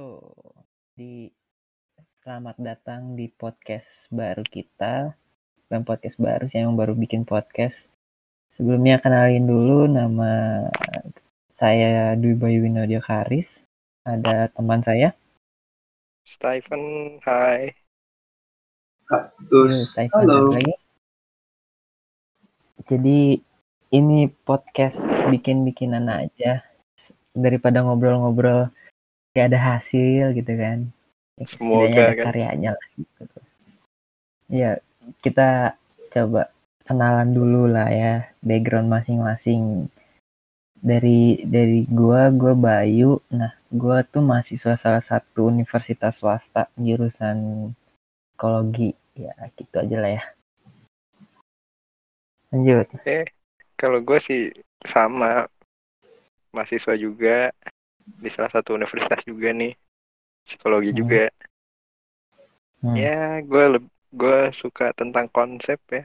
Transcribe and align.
Oh, 0.00 0.56
di 0.96 1.28
selamat 2.24 2.56
datang 2.56 3.20
di 3.20 3.28
podcast 3.28 4.08
baru 4.08 4.40
kita. 4.40 5.12
Dan 5.68 5.84
podcast 5.84 6.16
baru 6.16 6.48
sih 6.48 6.64
yang 6.64 6.72
baru 6.72 6.96
bikin 6.96 7.28
podcast. 7.28 7.84
Sebelumnya 8.56 8.96
kenalin 8.96 9.44
dulu 9.44 9.84
nama 9.92 10.64
saya 11.52 12.16
Dwi 12.16 12.32
Bayu 12.32 12.64
Winodio 12.64 13.04
Karis. 13.04 13.60
Ada 14.08 14.48
teman 14.48 14.80
saya. 14.80 15.12
Stephen, 16.24 17.20
hai. 17.20 17.76
Terus, 19.52 19.92
halo. 20.16 20.56
lagi. 20.56 20.80
Jadi 22.88 23.36
ini 23.92 24.32
podcast 24.48 25.28
bikin-bikinan 25.28 26.08
aja 26.08 26.64
daripada 27.36 27.84
ngobrol-ngobrol 27.84 28.72
gak 29.36 29.46
ada 29.52 29.60
hasil 29.76 30.34
gitu 30.34 30.52
kan. 30.58 30.90
Ya, 31.38 31.44
Semoga, 31.48 32.02
ada 32.10 32.14
kan. 32.18 32.24
karyanya 32.28 32.70
lah 32.76 32.88
gitu. 32.98 33.22
Ya 34.50 34.70
kita 35.22 35.78
coba 36.10 36.50
kenalan 36.84 37.30
dulu 37.30 37.70
lah 37.70 37.88
ya 37.88 38.28
background 38.42 38.90
masing-masing. 38.90 39.86
Dari 40.80 41.44
dari 41.44 41.84
gua, 41.86 42.32
gua 42.32 42.56
Bayu. 42.56 43.20
Nah, 43.30 43.52
gua 43.68 44.00
tuh 44.02 44.24
mahasiswa 44.24 44.74
salah 44.80 45.04
satu 45.04 45.52
universitas 45.52 46.18
swasta 46.18 46.72
jurusan 46.76 47.70
psikologi. 48.34 48.96
Ya 49.14 49.36
gitu 49.54 49.76
aja 49.76 49.96
lah 50.00 50.12
ya. 50.16 50.24
Lanjut. 52.50 52.90
Eh, 53.06 53.28
kalau 53.78 54.02
gue 54.02 54.18
sih 54.18 54.50
sama 54.82 55.46
mahasiswa 56.50 56.98
juga 56.98 57.54
di 58.06 58.30
salah 58.32 58.50
satu 58.52 58.76
universitas 58.76 59.20
juga 59.24 59.52
nih, 59.52 59.74
psikologi 60.44 60.90
Hmm. 60.92 61.00
juga. 61.00 61.24
Hmm. 62.80 62.96
Ya, 62.96 63.44
gue 63.44 63.84
gue 64.10 64.38
suka 64.56 64.90
tentang 64.96 65.28
konsep 65.30 65.78
ya, 65.92 66.04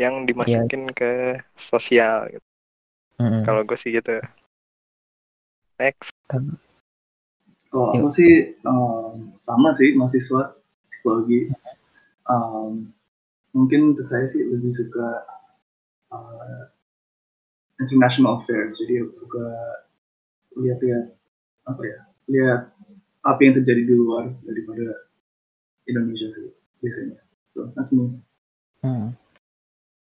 yang 0.00 0.24
dimasukin 0.24 0.90
ke 0.96 1.38
sosial. 1.54 2.32
Gitu. 2.32 2.46
Mm-mm. 3.20 3.44
Kalau 3.44 3.60
gue 3.68 3.76
sih 3.76 3.92
gitu. 3.92 4.16
Next. 5.76 6.10
Kalau 7.70 7.94
Yuk. 7.94 8.02
aku 8.02 8.08
sih 8.10 8.56
um, 8.66 9.36
sama 9.44 9.76
sih 9.76 9.94
mahasiswa 9.94 10.56
psikologi. 10.90 11.52
Um, 12.26 12.90
mungkin 13.52 13.94
untuk 13.94 14.08
saya 14.08 14.26
sih 14.32 14.42
lebih 14.42 14.72
suka 14.74 15.08
uh, 16.16 16.70
international 17.78 18.42
affairs. 18.42 18.74
Jadi 18.80 19.04
aku 19.04 19.12
suka 19.22 19.46
lihat-lihat 20.56 21.04
apa 21.68 21.82
ya, 21.84 21.98
lihat 22.30 22.60
apa 23.20 23.40
yang 23.44 23.54
terjadi 23.60 23.82
di 23.84 23.94
luar 23.94 24.32
daripada 24.42 24.86
Indonesia 25.84 26.28
biasanya. 26.80 27.20
So, 27.52 27.68
that's 27.76 27.90
me. 27.92 28.16
Hmm. 28.80 29.12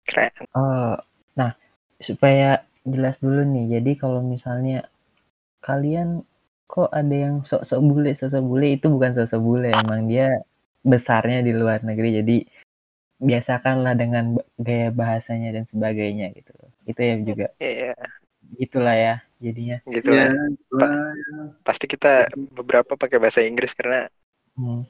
Keren. 0.08 0.31
Oh, 0.55 0.95
nah 1.36 1.52
supaya 2.00 2.64
jelas 2.88 3.20
dulu 3.20 3.44
nih. 3.44 3.80
Jadi 3.80 3.92
kalau 4.00 4.23
misalnya 4.23 4.88
kalian 5.59 6.23
kok 6.70 6.89
ada 6.94 7.16
yang 7.16 7.44
sok-sok 7.44 7.80
bule, 7.81 8.11
sok-sok 8.16 8.44
bule 8.45 8.67
itu 8.77 8.88
bukan 8.88 9.11
sok-sok 9.17 9.42
bule, 9.42 9.70
emang 9.73 10.08
dia 10.08 10.42
besarnya 10.86 11.44
di 11.44 11.52
luar 11.52 11.83
negeri. 11.83 12.09
Jadi 12.23 12.38
biasakanlah 13.20 13.94
dengan 14.00 14.39
gaya 14.55 14.89
bahasanya 14.95 15.52
dan 15.52 15.66
sebagainya 15.67 16.31
gitu. 16.31 16.55
Itu 16.88 17.00
ya 17.03 17.16
juga 17.20 17.47
Iya, 17.59 17.94
gitulah 18.58 18.95
ya 18.97 19.16
jadinya. 19.38 19.78
gitu 19.88 20.09
Ya, 20.09 20.28
itulah, 20.50 20.92
Pasti 21.64 21.86
kita 21.86 22.28
beberapa 22.53 22.97
pakai 22.97 23.17
bahasa 23.22 23.45
Inggris 23.45 23.75
karena 23.78 24.09
Hmm. 24.59 24.83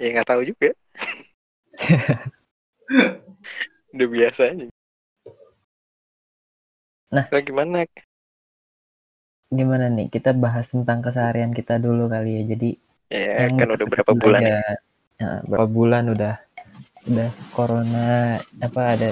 ya 0.00 0.08
nggak 0.16 0.28
tahu 0.32 0.42
juga. 0.48 0.72
Udah 3.92 4.08
biasa 4.08 4.40
aja. 4.54 4.66
Nah. 7.10 7.26
Lah, 7.26 7.42
gimana? 7.42 7.84
Gimana 9.50 9.90
nih? 9.90 10.08
Kita 10.14 10.30
bahas 10.30 10.70
tentang 10.70 11.02
keseharian 11.02 11.50
kita 11.50 11.76
dulu 11.82 12.06
kali 12.06 12.40
ya. 12.40 12.42
Jadi 12.54 12.70
Ya, 13.10 13.50
kan 13.50 13.66
udah 13.74 13.86
berapa 13.90 14.12
bulan 14.14 14.40
ya? 14.46 14.62
Nah, 15.18 15.42
berapa 15.42 15.66
bulan 15.66 16.14
udah 16.14 16.38
udah 17.08 17.30
corona 17.56 18.36
apa 18.60 18.82
ada 18.92 19.08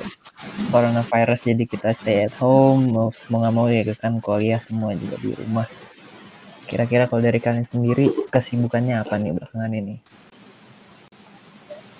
coronavirus 0.68 1.40
jadi 1.48 1.64
kita 1.64 1.88
stay 1.96 2.28
at 2.28 2.34
home 2.36 2.92
mau 2.92 3.08
mau 3.32 3.38
nggak 3.40 3.54
mau 3.56 3.66
ya 3.72 3.82
kan 3.96 4.20
kuliah 4.20 4.60
semua 4.60 4.92
juga 4.92 5.16
di 5.20 5.32
rumah 5.32 5.64
kira-kira 6.68 7.08
kalau 7.08 7.24
dari 7.24 7.40
kalian 7.40 7.64
sendiri 7.64 8.12
kesibukannya 8.28 9.00
apa 9.00 9.16
nih 9.16 9.32
belakangan 9.32 9.72
ini 9.72 9.96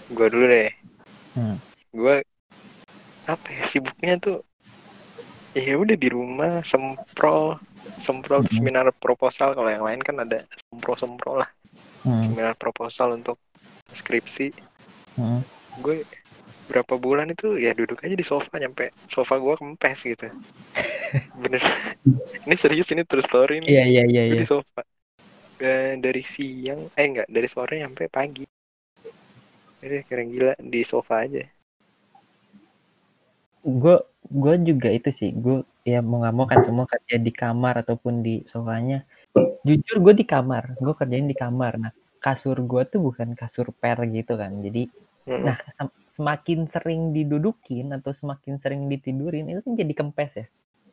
Gue 0.09 0.25
dulu 0.33 0.49
deh. 0.49 0.73
Hmm. 1.37 1.61
Gue 1.93 2.25
apa 3.29 3.45
ya 3.53 3.65
sibuknya 3.69 4.17
tuh 4.17 4.41
ya 5.53 5.77
udah 5.77 5.97
di 6.01 6.09
rumah 6.09 6.65
semprol 6.65 7.61
semprol 8.01 8.41
Mhm. 8.41 8.57
seminar 8.57 8.89
proposal 8.97 9.53
kalau 9.53 9.69
yang 9.69 9.85
lain 9.85 10.01
kan 10.01 10.17
ada 10.17 10.49
sempro 10.49 10.97
sempro 10.97 11.45
lah 11.45 11.49
hmm, 12.09 12.25
seminar 12.25 12.57
proposal 12.57 13.21
untuk 13.21 13.37
skripsi 13.93 14.57
hmm. 15.21 15.41
Gue 15.81 16.03
berapa 16.69 16.95
bulan 17.01 17.33
itu 17.33 17.57
ya 17.57 17.73
duduk 17.73 18.05
aja 18.05 18.13
di 18.13 18.27
sofa 18.27 18.61
nyampe 18.61 18.93
sofa 19.09 19.41
gue 19.41 19.55
kempes 19.57 20.05
gitu. 20.05 20.29
Bener. 21.43 21.63
Ini 22.45 22.55
serius 22.61 22.93
ini 22.93 23.03
terus 23.09 23.25
story 23.25 23.65
nih. 23.65 23.69
Iya 23.73 23.85
iya 23.89 24.03
iya 24.05 24.23
gue 24.29 24.37
iya. 24.37 24.43
di 24.45 24.49
sofa. 24.49 24.83
Eh, 25.59 25.99
dari 25.99 26.23
siang 26.23 26.93
eh 26.95 27.07
enggak 27.09 27.27
dari 27.27 27.49
sore 27.49 27.81
sampai 27.81 28.07
pagi. 28.13 28.47
Jadi 29.79 29.97
keren 30.07 30.29
gila 30.29 30.55
di 30.61 30.81
sofa 30.85 31.25
aja. 31.25 31.43
Gue 33.65 33.97
gue 34.29 34.55
juga 34.61 34.89
itu 34.93 35.09
sih 35.17 35.33
gue 35.33 35.65
ya 35.89 36.05
mau 36.05 36.21
nggak 36.21 36.35
mau 36.37 36.45
kan 36.45 36.61
semua 36.63 36.85
kerja 36.85 37.17
di 37.17 37.33
kamar 37.33 37.81
ataupun 37.81 38.21
di 38.21 38.45
sofanya. 38.45 39.03
Jujur 39.65 40.05
gue 40.05 40.15
di 40.21 40.27
kamar 40.29 40.77
gue 40.77 40.95
kerjain 40.95 41.27
di 41.27 41.35
kamar. 41.35 41.81
Nah 41.81 41.93
kasur 42.19 42.59
gue 42.61 42.83
tuh 42.91 43.01
bukan 43.01 43.33
kasur 43.39 43.71
per 43.71 44.03
gitu 44.11 44.35
kan 44.35 44.51
jadi 44.59 44.91
Nah, 45.29 45.57
sem- 45.77 45.97
semakin 46.17 46.67
sering 46.73 47.13
didudukin 47.15 47.93
atau 47.95 48.11
semakin 48.17 48.59
sering 48.59 48.89
ditidurin 48.89 49.47
itu 49.53 49.61
kan 49.63 49.75
jadi 49.77 49.93
kempes 49.95 50.33
ya. 50.35 50.47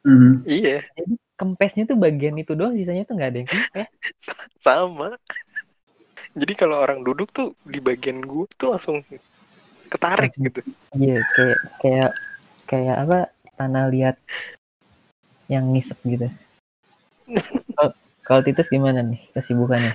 Mhm. 0.05 0.45
iya 0.45 0.85
Jadi 0.93 1.13
kempesnya 1.33 1.83
tuh 1.89 1.97
bagian 1.97 2.37
itu 2.37 2.53
doang, 2.53 2.77
sisanya 2.77 3.07
tuh 3.09 3.17
nggak 3.17 3.29
ada 3.33 3.39
yang 3.41 3.49
kempes. 3.49 3.89
sama 4.65 5.17
jadi 6.35 6.53
kalau 6.53 6.83
orang 6.83 6.99
duduk 7.01 7.31
tuh 7.31 7.55
di 7.63 7.79
bagian 7.79 8.19
gue 8.19 8.45
tuh 8.59 8.75
langsung 8.75 8.99
ketarik 9.87 10.35
Langsung. 10.35 10.45
gitu 10.51 10.59
Iya, 10.95 11.19
kayak 11.35 11.59
kayak 11.81 12.11
kayak 12.67 12.95
apa 13.07 13.17
tanah 13.55 13.87
liat 13.91 14.15
yang 15.47 15.71
ngisep 15.71 15.97
gitu. 16.03 16.27
Kalau- 17.77 17.97
Kalau 18.25 18.41
Titus 18.41 18.73
gimana 18.73 19.05
nih 19.05 19.21
kesibukannya? 19.37 19.93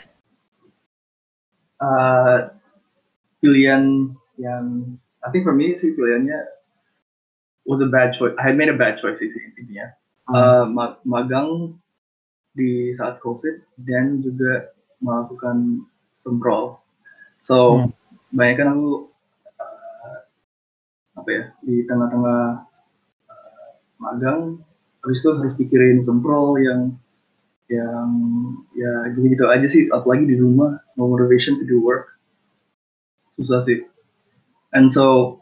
Uh, 1.83 2.47
pilihan 3.43 4.15
yang 4.41 4.97
I 5.21 5.29
think 5.29 5.45
for 5.45 5.53
me 5.53 5.77
sih 5.77 5.93
pilihannya 5.93 6.41
was 7.69 7.85
a 7.85 7.93
bad 7.93 8.17
choice. 8.17 8.33
I 8.41 8.49
had 8.49 8.57
made 8.57 8.73
a 8.73 8.79
bad 8.79 8.97
choice 9.05 9.21
sih 9.21 9.29
intinya. 9.29 9.93
Uh, 10.31 10.65
ma- 10.65 10.97
magang 11.05 11.77
di 12.57 12.95
saat 12.97 13.21
COVID 13.21 13.85
dan 13.85 14.25
juga 14.25 14.73
melakukan 15.05 15.85
semprol. 16.25 16.81
So 17.45 17.85
Hmm. 17.85 17.93
bayangkan 18.33 18.79
aku 18.79 19.11
uh, 19.59 20.19
apa 21.21 21.29
ya 21.29 21.45
di 21.67 21.83
tengah-tengah 21.85 22.43
uh, 23.29 23.69
magang, 24.01 24.63
habis 25.03 25.21
itu 25.21 25.29
harus 25.35 25.55
pikirin 25.59 26.01
semprol 26.07 26.57
yang 26.63 26.95
yang 27.71 28.09
ya 28.73 29.11
gitu-gitu 29.15 29.51
aja 29.51 29.67
sih. 29.67 29.91
Apalagi 29.91 30.31
di 30.31 30.37
rumah, 30.39 30.79
no 30.95 31.11
motivation 31.11 31.59
to 31.59 31.67
do 31.67 31.83
work, 31.83 32.15
susah 33.35 33.67
sih. 33.67 33.90
And 34.71 34.91
so 34.93 35.39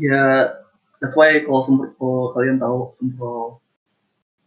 ya 0.00 0.50
that's 0.98 1.14
why 1.14 1.38
kalau 1.46 1.62
semprol 1.62 1.94
kalau 1.98 2.18
kalian 2.34 2.58
tahu 2.58 2.90
semprol 2.98 3.62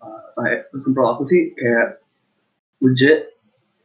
uh, 0.04 0.24
saya 0.36 0.68
semprol 0.84 1.16
aku 1.16 1.24
sih 1.24 1.56
kayak 1.56 2.04
legit 2.84 3.32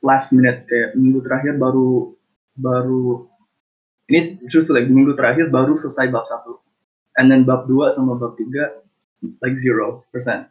last 0.03 0.35
minute 0.35 0.67
kayak 0.67 0.99
minggu 0.99 1.23
terakhir 1.23 1.56
baru 1.56 2.11
baru 2.59 3.31
ini 4.11 4.43
justru 4.50 4.75
like 4.75 4.91
minggu 4.91 5.15
terakhir 5.15 5.49
baru 5.49 5.79
selesai 5.79 6.11
bab 6.11 6.27
satu. 6.27 6.59
And 7.17 7.31
then 7.31 7.44
bab 7.47 7.69
dua 7.69 7.94
sama 7.94 8.19
bab 8.19 8.35
tiga 8.37 8.83
like 9.41 9.56
zero 9.62 10.03
percent. 10.11 10.50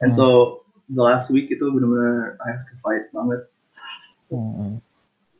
And 0.00 0.12
so 0.12 0.60
the 0.92 1.02
last 1.02 1.32
week 1.32 1.50
itu 1.50 1.66
benar-benar 1.66 2.36
I 2.40 2.46
have 2.52 2.64
to 2.68 2.74
fight 2.84 3.04
banget. 3.10 3.40
Hmm. 4.30 4.82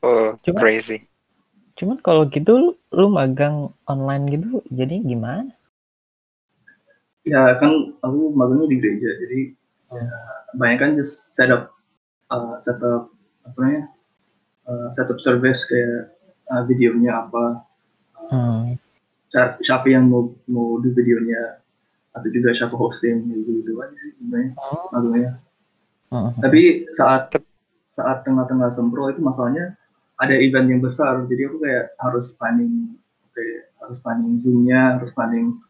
oh 0.03 0.35
Cuma- 0.43 0.61
crazy 0.63 1.06
Cuman 1.77 2.01
kalau 2.01 2.25
gitu 2.27 2.51
lu, 2.57 2.69
lu 2.89 3.07
magang 3.07 3.69
online 3.85 4.25
gitu, 4.27 4.59
jadi 4.73 4.97
gimana? 5.01 5.53
ya 7.27 7.59
kan 7.59 7.91
aku 8.07 8.31
magangnya 8.31 8.71
di 8.71 8.77
gereja 8.79 9.09
jadi 9.19 9.39
ya, 9.91 10.05
bayangkan 10.55 10.95
just 10.95 11.35
set 11.35 11.51
up 11.51 11.75
uh, 12.31 12.55
set 12.63 12.79
up 12.79 13.11
apa 13.43 13.57
namanya 13.59 13.83
uh, 14.63 14.87
setup 14.95 15.19
service 15.19 15.67
kayak 15.67 16.07
uh, 16.47 16.63
videonya 16.63 17.27
apa, 17.27 17.63
Hmm. 18.27 18.75
siapa, 19.63 19.87
yang 19.87 20.07
mau 20.07 20.31
mau 20.51 20.79
di 20.79 20.91
videonya 20.91 21.59
atau 22.11 22.27
juga 22.27 22.51
siapa 22.51 22.75
hosting 22.75 23.27
gitu 23.27 23.59
gitu 23.63 23.71
aja 23.79 23.91
sih 23.93 24.11
sebenarnya 24.19 24.51
Oh. 24.57 24.87
maksudnya. 24.91 25.31
Hmm. 26.07 26.31
Tapi 26.39 26.87
saat 26.95 27.35
saat 27.87 28.23
tengah-tengah 28.23 28.71
sempro 28.71 29.07
itu 29.07 29.19
masalahnya 29.19 29.75
ada 30.17 30.33
event 30.33 30.67
yang 30.69 30.81
besar, 30.81 31.25
jadi 31.29 31.49
aku 31.49 31.57
kayak 31.61 31.85
harus 32.01 32.33
planning, 32.35 32.97
kayak 33.37 33.69
harus 33.77 33.97
planning 34.01 34.41
zoomnya, 34.41 34.97
harus 34.97 35.13
planning 35.13 35.61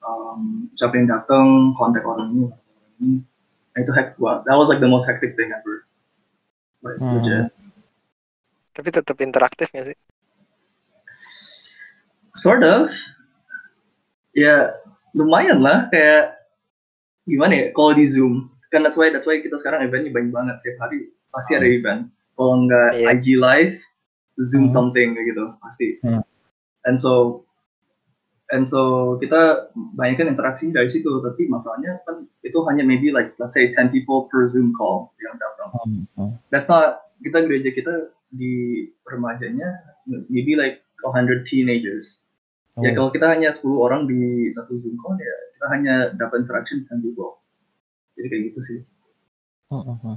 um, 0.00 0.70
siapa 0.78 0.94
yang 0.94 1.10
datang, 1.10 1.74
kontak 1.74 2.06
orang 2.06 2.30
ini, 2.32 2.42
orang 2.46 2.92
ini. 3.02 3.12
Nah, 3.74 3.78
itu 3.82 3.92
hectic 3.92 4.16
banget. 4.16 4.40
That 4.46 4.56
was 4.56 4.70
like 4.70 4.80
the 4.80 4.88
most 4.88 5.04
hectic 5.04 5.34
thing 5.34 5.50
ever. 5.50 5.84
Like, 6.80 7.02
Hmm. 7.02 7.18
legit. 7.18 7.50
Tapi 8.72 8.88
tetap 8.92 9.16
interaktif 9.18 9.66
nggak 9.72 9.86
sih? 9.90 9.98
Sort 12.36 12.62
of. 12.62 12.92
Ya 14.36 14.76
lumayan 15.16 15.64
lah 15.64 15.88
kayak 15.88 16.36
gimana 17.24 17.52
ya 17.56 17.66
kalau 17.72 17.96
di 17.96 18.04
Zoom 18.04 18.52
kan 18.68 18.84
that's 18.84 19.00
why 19.00 19.08
that's 19.08 19.24
why 19.24 19.40
kita 19.40 19.56
sekarang 19.56 19.80
eventnya 19.80 20.12
banyak 20.12 20.28
banget 20.28 20.60
setiap 20.60 20.84
hari 20.84 21.08
pasti 21.32 21.56
ada 21.56 21.64
event 21.64 22.12
kalau 22.36 22.68
nggak 22.68 23.00
Iya. 23.00 23.06
IG 23.16 23.26
live 23.40 23.76
Zoom 24.42 24.68
Hmm. 24.68 24.74
something 24.74 25.16
gitu 25.16 25.56
pasti 25.58 25.96
Hmm. 26.00 26.20
and 26.84 26.96
so 26.96 27.42
and 28.48 28.62
so 28.64 29.14
kita 29.18 29.68
banyak 29.96 30.16
kan 30.16 30.28
interaksi 30.28 30.70
dari 30.70 30.86
situ 30.86 31.08
tapi 31.18 31.48
masalahnya 31.48 31.98
kan 32.04 32.28
itu 32.40 32.58
hanya 32.64 32.82
maybe 32.82 33.10
like 33.10 33.34
let's 33.36 33.52
say 33.52 33.72
10 33.72 33.90
people 33.90 34.28
per 34.28 34.46
Zoom 34.48 34.70
call 34.70 35.10
yang 35.18 35.34
datang 35.36 35.68
Hmm. 35.82 36.02
Hmm. 36.14 36.32
that's 36.48 36.66
not 36.66 37.08
kita 37.18 37.42
gereja 37.42 37.70
kita 37.70 38.12
di 38.28 38.86
remajanya 39.04 39.80
maybe 40.28 40.54
like 40.54 40.84
100 41.02 41.44
teenagers 41.44 42.20
Ya 42.76 42.92
Oh. 42.92 42.94
kalau 42.94 43.08
kita 43.08 43.24
hanya 43.26 43.56
10 43.56 43.72
orang 43.72 44.04
di 44.04 44.52
satu 44.52 44.76
Zoom 44.76 45.00
call 45.00 45.16
ya 45.16 45.36
kita 45.56 45.66
hanya 45.72 45.94
dapat 46.12 46.44
interaction 46.44 46.84
dengan 46.84 47.00
people. 47.00 47.40
Jadi 48.12 48.26
kayak 48.28 48.42
gitu 48.52 48.60
sih. 48.62 48.78
Hmm, 49.72 49.96
hmm. 49.96 50.16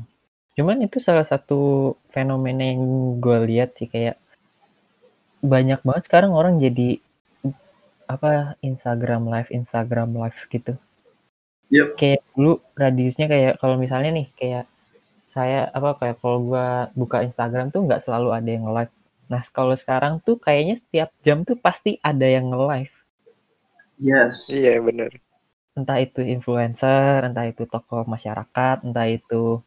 Cuman 0.59 0.83
itu 0.83 0.99
salah 0.99 1.23
satu 1.23 1.95
fenomena 2.11 2.67
yang 2.67 2.83
gue 3.23 3.37
lihat 3.47 3.79
sih 3.79 3.87
kayak 3.87 4.19
banyak 5.39 5.79
banget 5.87 6.03
sekarang 6.11 6.35
orang 6.35 6.59
jadi 6.59 6.99
apa 8.11 8.59
Instagram 8.59 9.31
live 9.31 9.47
Instagram 9.55 10.19
live 10.19 10.35
gitu. 10.51 10.75
Yep. 11.71 11.95
Kayak 11.95 12.21
dulu 12.35 12.59
radiusnya 12.75 13.31
kayak 13.31 13.53
kalau 13.63 13.79
misalnya 13.79 14.11
nih 14.11 14.27
kayak 14.35 14.65
saya 15.31 15.71
apa 15.71 15.95
kayak 15.95 16.17
kalau 16.19 16.43
gua 16.43 16.91
buka 16.91 17.23
Instagram 17.23 17.71
tuh 17.71 17.87
nggak 17.87 18.03
selalu 18.03 18.35
ada 18.35 18.49
yang 18.49 18.67
live. 18.67 18.91
Nah 19.31 19.39
kalau 19.55 19.79
sekarang 19.79 20.19
tuh 20.25 20.41
kayaknya 20.41 20.75
setiap 20.75 21.13
jam 21.23 21.47
tuh 21.47 21.55
pasti 21.55 22.01
ada 22.03 22.27
yang 22.27 22.51
nge-live. 22.51 22.91
Yes. 23.95 24.51
Iya 24.51 24.83
bener. 24.83 25.23
Entah 25.77 26.03
itu 26.03 26.19
influencer, 26.19 27.23
entah 27.23 27.47
itu 27.47 27.63
tokoh 27.63 28.03
masyarakat, 28.03 28.83
entah 28.83 29.07
itu 29.07 29.63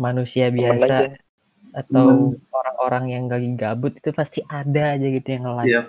manusia 0.00 0.48
biasa. 0.48 1.20
atau 1.70 2.34
orang-orang 2.50 3.14
yang 3.14 3.30
lagi 3.30 3.46
gabut 3.54 3.94
itu 3.94 4.10
pasti 4.10 4.42
ada 4.50 4.98
aja 4.98 5.06
gitu 5.06 5.28
yang 5.30 5.46
nge-live. 5.46 5.70
Iya. 5.70 5.82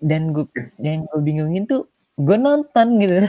Dan 0.00 0.32
gue 0.32 0.48
yang 0.80 1.04
gue 1.04 1.20
bingungin 1.20 1.68
tuh 1.68 1.84
gue 2.16 2.36
nonton 2.40 2.96
gitu. 3.02 3.28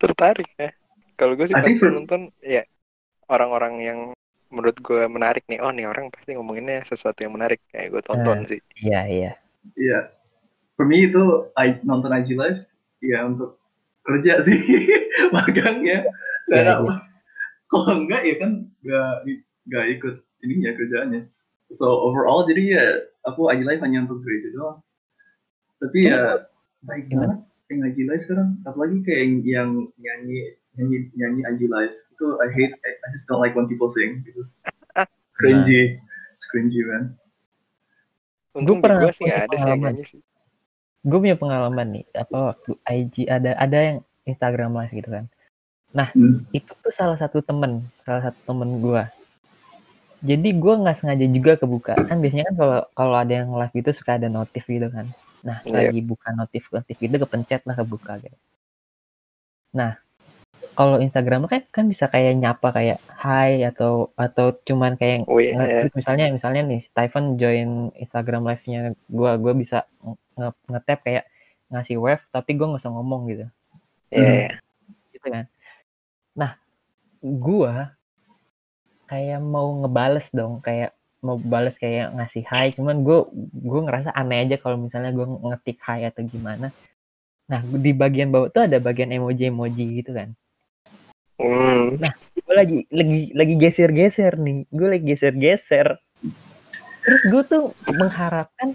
Tertarik 0.00 0.48
ya. 0.56 0.72
Kalau 1.20 1.36
gue 1.36 1.44
sih 1.44 1.52
pasti 1.52 1.76
nonton 1.92 2.32
ya 2.40 2.64
orang-orang 3.28 3.74
yang 3.84 3.98
menurut 4.48 4.80
gue 4.80 5.04
menarik 5.12 5.44
nih. 5.52 5.60
Oh 5.60 5.68
nih 5.68 5.84
orang 5.92 6.08
pasti 6.08 6.32
ngomonginnya 6.32 6.88
sesuatu 6.88 7.20
yang 7.20 7.36
menarik. 7.36 7.60
Kayak 7.68 8.00
gue 8.00 8.02
tonton 8.06 8.48
sih. 8.48 8.64
Iya 8.80 9.00
iya. 9.12 9.32
Iya. 9.76 10.08
For 10.76 10.88
me 10.88 11.04
itu 11.04 11.52
I, 11.52 11.84
nonton 11.84 12.16
IG 12.16 12.32
live 12.32 12.64
ya 13.04 13.28
untuk 13.28 13.60
kerja 14.06 14.32
sih 14.46 14.58
magang 15.34 15.82
ya. 15.82 16.06
Karena 16.46 16.78
iya. 16.78 16.94
kalau 17.66 17.90
enggak 17.90 18.22
ya 18.22 18.34
kan 18.38 18.50
nggak 18.86 19.10
nggak 19.66 19.86
ikut 19.98 20.14
ininya 20.46 20.70
kerjaannya. 20.78 21.22
So 21.74 21.90
overall 21.90 22.46
jadi 22.46 22.62
ya 22.62 22.84
aku 23.26 23.50
IG 23.50 23.66
live 23.66 23.82
hanya 23.82 24.06
untuk 24.06 24.22
gereja 24.22 24.54
doang. 24.54 24.78
Tapi 25.82 25.98
ya 26.06 26.46
baik 26.86 27.10
banget 27.10 27.40
yang 27.66 27.80
IG 27.90 27.98
live 28.06 28.22
sekarang. 28.30 28.50
Apalagi 28.62 28.96
kayak 29.02 29.20
yang, 29.26 29.34
yang 29.44 29.70
nyanyi 29.98 30.38
nyanyi 30.78 30.98
nyanyi 31.18 31.40
IG 31.50 31.60
live 31.66 31.94
itu 32.16 32.26
I 32.38 32.48
hate 32.54 32.74
I, 32.86 32.90
I 32.94 33.08
just 33.10 33.26
don't 33.26 33.42
like 33.42 33.58
when 33.58 33.66
people 33.66 33.90
sing. 33.90 34.22
It's 34.22 34.62
cringy. 35.34 35.98
It's 36.32 36.46
cringy 36.46 36.86
man. 36.86 37.18
Untung 38.56 38.80
di 38.80 38.82
pernah 38.88 39.04
gue 39.04 39.12
sih 39.12 39.28
ada 39.28 39.52
sih 39.52 39.72
nyanyi 39.74 40.04
sih. 40.06 40.22
Gue 41.06 41.18
punya 41.22 41.38
pengalaman 41.38 41.86
nih 41.94 42.04
apa 42.18 42.36
waktu 42.52 42.70
IG 42.82 43.30
ada 43.30 43.54
ada 43.54 43.78
yang 43.78 43.98
Instagram 44.26 44.74
live 44.74 44.90
gitu 44.90 45.10
kan. 45.14 45.24
Hmm. 45.96 46.44
Itu 46.52 46.74
tuh 46.82 46.92
salah 46.92 47.16
satu 47.16 47.40
temen, 47.40 47.86
salah 48.04 48.28
satu 48.28 48.40
temen 48.44 48.82
gue. 48.82 49.02
Jadi 50.26 50.48
gue 50.58 50.74
nggak 50.82 50.96
sengaja 50.98 51.26
juga 51.30 51.52
kebuka 51.56 51.94
kan 51.94 52.18
biasanya 52.18 52.50
kan 52.50 52.56
kalau 52.58 52.78
kalau 52.96 53.16
ada 53.16 53.32
yang 53.32 53.54
live 53.54 53.72
gitu 53.72 53.90
suka 53.94 54.18
ada 54.18 54.26
notif 54.26 54.66
gitu 54.66 54.90
kan. 54.90 55.06
Nah 55.46 55.62
Iya. 55.62 55.94
lagi 55.94 56.00
buka 56.02 56.34
notif 56.34 56.66
notif 56.74 56.96
gitu 56.98 57.14
kepencet 57.14 57.62
lah 57.62 57.76
kebuka 57.78 58.18
gitu. 58.18 58.36
Nah 59.70 60.00
kalau 60.76 61.00
Instagram 61.00 61.48
kan 61.48 61.64
kan 61.72 61.84
bisa 61.88 62.06
kayak 62.06 62.36
nyapa 62.36 62.68
kayak 62.70 62.98
hai 63.16 63.64
atau 63.64 64.12
atau 64.14 64.52
cuman 64.62 64.94
kayak 64.94 65.24
Oh 65.24 65.40
iya. 65.40 65.56
nge- 65.56 65.96
misalnya 65.96 66.28
misalnya 66.28 66.62
nih 66.62 66.80
Stephen 66.84 67.40
join 67.40 67.90
Instagram 67.96 68.44
live-nya 68.44 68.80
gua 69.08 69.40
gua 69.40 69.56
bisa 69.56 69.88
nge 70.36 70.52
nge-tap 70.68 71.00
kayak 71.02 71.24
ngasih 71.66 71.96
wave 71.96 72.22
tapi 72.28 72.54
gua 72.54 72.70
nggak 72.70 72.82
usah 72.84 72.92
ngomong 72.92 73.22
gitu 73.26 73.44
Iya. 74.12 74.30
iya. 74.46 74.50
gitu 75.10 75.26
kan 75.26 75.44
nah 76.32 76.52
gua 77.18 77.96
kayak 79.06 79.40
mau 79.40 79.66
ngebales 79.80 80.28
dong 80.30 80.60
kayak 80.60 80.92
mau 81.18 81.40
bales 81.40 81.74
kayak 81.74 82.12
ngasih 82.12 82.44
hai 82.46 82.70
cuman 82.70 83.02
gua 83.02 83.26
gua 83.56 83.80
ngerasa 83.82 84.10
aneh 84.12 84.46
aja 84.46 84.56
kalau 84.60 84.76
misalnya 84.76 85.10
gua 85.10 85.26
ngetik 85.26 85.80
hai 85.82 86.06
atau 86.06 86.22
gimana 86.22 86.70
nah 87.46 87.62
di 87.62 87.90
bagian 87.90 88.28
bawah 88.28 88.50
tuh 88.50 88.66
ada 88.66 88.78
bagian 88.78 89.10
emoji 89.10 89.48
emoji 89.48 90.02
gitu 90.02 90.12
kan 90.12 90.34
Hmm. 91.36 92.00
gue 92.32 92.54
lagi 92.54 92.88
lagi 92.88 93.20
lagi 93.36 93.54
geser 93.60 93.92
geser 93.92 94.40
nih. 94.40 94.64
Gue 94.72 94.88
lagi 94.88 95.04
geser 95.04 95.36
geser 95.36 96.00
terus 97.06 97.22
gue 97.30 97.42
tuh 97.46 97.70
mengharapkan 97.86 98.74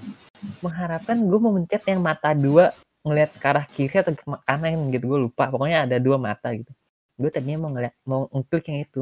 mengharapkan 0.63 1.19
gue 1.19 1.35
mau 1.35 1.51
mencet 1.51 1.83
yang 1.83 1.99
mata 1.99 2.31
dua 2.31 2.71
ngelihat 3.03 3.35
ke 3.35 3.43
arah 3.43 3.67
kiri 3.67 3.99
atau 3.99 4.15
ke 4.15 4.23
kanan 4.23 4.87
gitu. 4.93 5.03
Gue 5.11 5.19
lupa 5.27 5.51
pokoknya 5.51 5.83
ada 5.89 5.97
dua 5.99 6.15
mata 6.15 6.55
gitu. 6.55 6.71
Gue 7.19 7.27
tadinya 7.27 7.67
mau 7.67 7.75
ngeliat 7.75 7.91
mau 8.07 8.31
ngeklik 8.31 8.71
yang 8.71 8.87
itu. 8.87 9.01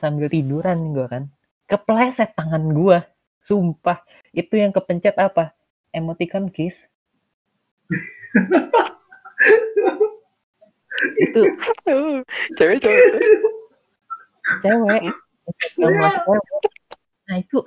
Sambil 0.00 0.32
tiduran 0.32 0.96
gue 0.96 1.06
kan. 1.10 1.28
Kepleset 1.68 2.32
tangan 2.32 2.72
gue 2.72 3.04
sumpah 3.44 4.00
itu 4.32 4.56
yang 4.56 4.72
kepencet 4.72 5.20
apa? 5.20 5.52
Emoticon 5.90 6.54
kiss 6.54 6.86
itu. 11.20 11.42
Cewek 12.56 12.78
cewek. 12.82 13.04
cewek. 14.62 15.02
Cewek. 15.78 16.14
nah 17.26 17.36
itu. 17.38 17.58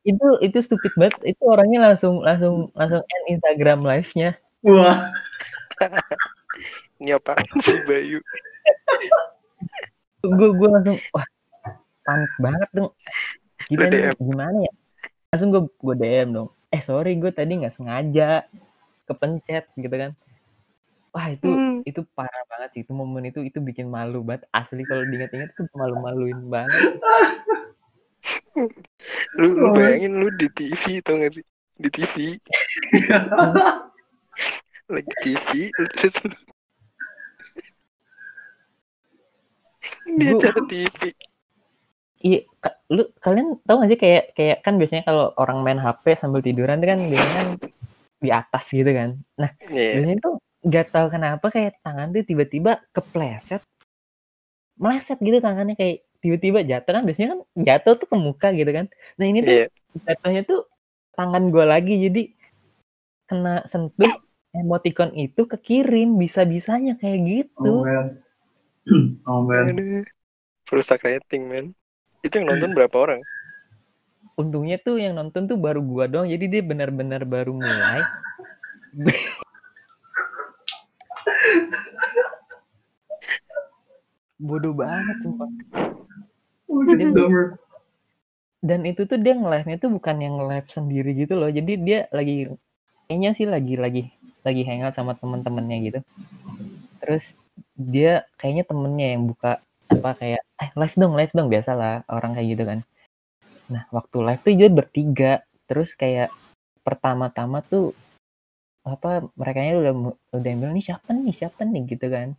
Itu 0.00 0.26
itu 0.40 0.58
stupid 0.64 0.92
banget. 0.96 1.36
Itu 1.36 1.42
orangnya 1.44 1.92
langsung 1.92 2.24
langsung 2.24 2.72
langsung 2.72 3.02
end 3.04 3.26
Instagram 3.36 3.84
live-nya. 3.84 4.40
Wah. 4.64 5.12
Ini 7.00 7.16
apaan 7.16 7.48
sih 7.64 7.80
Bayu? 7.88 8.20
gue 10.20 10.50
gue 10.52 10.68
langsung 10.68 11.00
wah 11.16 11.26
panik 12.04 12.32
banget 12.36 12.68
dong. 12.76 12.92
Nih, 13.72 13.88
DM. 13.88 14.16
gimana 14.20 14.58
ya? 14.60 14.72
Langsung 15.32 15.48
gue 15.48 15.62
gue 15.64 15.96
DM 15.96 16.28
dong. 16.36 16.48
Eh 16.68 16.82
sorry 16.84 17.16
gue 17.16 17.32
tadi 17.32 17.56
nggak 17.56 17.72
sengaja 17.72 18.44
kepencet 19.10 19.66
gitu 19.74 19.90
kan 19.92 20.12
wah 21.10 21.26
itu 21.26 21.50
Hmm. 21.50 21.82
itu 21.82 22.06
parah 22.14 22.44
banget 22.46 22.70
sih 22.70 22.80
itu 22.86 22.92
momen 22.94 23.26
itu 23.26 23.42
itu 23.42 23.58
bikin 23.58 23.90
malu 23.90 24.22
banget 24.22 24.46
asli 24.50 24.86
kalau 24.86 25.02
diingat-ingat 25.02 25.50
tuh 25.52 25.66
malu-maluin 25.74 26.38
banget 26.46 26.98
Lu, 29.34 29.48
lu 29.56 29.66
bayangin 29.72 30.20
lu 30.20 30.28
di 30.36 30.46
TV 30.50 31.00
tau 31.00 31.16
gak 31.16 31.32
sih? 31.32 31.44
Di 31.80 31.88
TV. 31.88 32.14
Lagi 34.92 35.14
TV. 35.24 35.48
Terus 35.96 36.14
lu. 36.20 36.36
Di 40.18 40.24
acara 40.28 40.60
TV. 40.66 40.98
Iya, 42.20 42.40
ka- 42.60 42.76
lu 42.92 43.08
kalian 43.16 43.56
tahu 43.64 43.76
gak 43.80 43.90
sih 43.90 43.98
kayak 43.98 44.24
kayak 44.36 44.58
kan 44.60 44.76
biasanya 44.76 45.08
kalau 45.08 45.32
orang 45.40 45.64
main 45.64 45.80
HP 45.80 46.20
sambil 46.20 46.44
tiduran 46.44 46.84
tuh 46.84 46.88
kan 46.92 47.00
biasanya 47.08 47.34
kan 47.40 47.48
di 48.20 48.30
atas 48.30 48.64
gitu 48.70 48.90
kan. 48.92 49.16
Nah, 49.40 49.50
Iya. 49.72 49.90
biasanya 49.96 50.18
tuh 50.20 50.34
nggak 50.60 50.86
tahu 50.92 51.06
kenapa 51.08 51.46
kayak 51.48 51.72
tangan 51.80 52.12
tuh 52.12 52.22
tiba-tiba 52.28 52.72
kepleset 52.92 53.64
meleset 54.80 55.16
gitu 55.20 55.40
tangannya 55.40 55.76
kayak 55.76 56.04
tiba-tiba 56.20 56.60
jatuh 56.64 56.92
kan 57.00 57.02
biasanya 57.08 57.28
kan 57.32 57.40
jatuh 57.56 57.92
tuh 57.96 58.06
ke 58.08 58.16
muka 58.16 58.48
gitu 58.52 58.68
kan 58.68 58.86
nah 59.16 59.24
ini 59.24 59.40
tuh 59.40 59.56
Iya. 59.56 59.66
jatuhnya 60.04 60.42
tuh 60.44 60.68
tangan 61.16 61.48
gue 61.48 61.64
lagi 61.64 61.94
jadi 61.96 62.22
kena 63.28 63.64
sentuh 63.64 64.20
emoticon 64.52 65.16
itu 65.16 65.48
kekirim 65.48 66.20
bisa-bisanya 66.20 67.00
kayak 67.00 67.18
gitu 67.24 67.72
Oh 67.72 67.84
man. 67.88 68.06
oh 69.28 69.40
man. 69.48 69.64
Aduh. 69.72 70.04
Perusak 70.68 71.02
rating, 71.02 71.48
men. 71.50 71.66
Itu 72.20 72.36
yang 72.40 72.52
nonton 72.52 72.76
berapa 72.76 72.94
orang? 72.94 73.20
Untungnya 74.38 74.76
tuh 74.82 74.96
yang 75.00 75.14
nonton 75.18 75.46
tuh 75.50 75.58
baru 75.58 75.80
gua 75.82 76.04
doang 76.10 76.28
jadi 76.30 76.44
dia 76.46 76.62
benar-benar 76.62 77.22
baru 77.26 77.52
mulai. 77.56 78.02
Bodoh 84.40 84.72
banget 84.72 85.16
sumpah. 85.22 85.48
Dia- 86.96 87.12
dumber. 87.12 87.58
dan 88.60 88.84
itu 88.84 89.08
tuh 89.08 89.16
dia 89.16 89.32
nge-live-nya 89.32 89.76
tuh 89.80 89.88
bukan 89.88 90.16
yang 90.20 90.36
live 90.44 90.68
sendiri 90.68 91.16
gitu 91.16 91.32
loh 91.32 91.48
jadi 91.48 91.72
dia 91.80 91.98
lagi 92.12 92.52
kayaknya 93.08 93.30
sih 93.32 93.48
lagi 93.48 93.74
lagi 93.80 94.12
lagi 94.44 94.62
hangout 94.68 94.94
sama 94.96 95.12
temen-temennya 95.16 95.76
gitu. 95.88 95.98
Terus 97.00 97.24
dia 97.76 98.24
kayaknya 98.40 98.64
temennya 98.68 99.06
yang 99.16 99.24
buka 99.28 99.60
apa 99.90 100.10
kayak 100.20 100.42
eh 100.62 100.70
live 100.76 100.96
dong 100.96 101.12
live 101.18 101.32
dong 101.34 101.48
biasalah 101.52 102.04
orang 102.08 102.32
kayak 102.36 102.48
gitu 102.54 102.64
kan 102.68 102.78
nah 103.70 103.86
waktu 103.94 104.16
live 104.20 104.42
tuh 104.42 104.52
dia 104.58 104.68
bertiga. 104.68 105.32
Terus 105.70 105.94
kayak 105.94 106.34
pertama-tama 106.82 107.62
tuh 107.62 107.94
apa 108.82 109.22
mereka 109.38 109.60
udah 109.78 109.94
udah 110.34 110.52
bilang 110.58 110.74
nih 110.74 110.84
siapa 110.90 111.14
nih? 111.14 111.34
Siapa 111.34 111.62
nih? 111.64 111.82
Gitu 111.86 112.06
kan. 112.10 112.34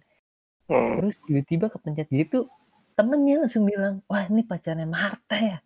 Hmm. 0.72 1.04
terus 1.04 1.20
tiba-tiba 1.28 1.68
kepencet 1.68 2.08
gitu 2.08 2.48
temennya 2.96 3.44
langsung 3.44 3.68
bilang 3.68 4.00
wah 4.08 4.24
ini 4.24 4.48
pacarnya 4.48 4.88
Marta 4.88 5.36
ya? 5.36 5.58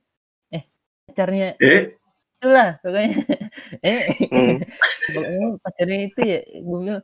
Eh 0.50 0.66
pacarnya 1.06 1.54
Eh, 1.62 1.94
itulah 2.42 2.82
pokoknya. 2.82 3.14
Eh 3.86 4.02
Hmm. 4.34 4.58
pokoknya 5.14 5.46
pacarnya 5.62 6.00
itu 6.10 6.20
ya 6.26 6.40
gue 6.58 6.78
bilang 6.82 7.04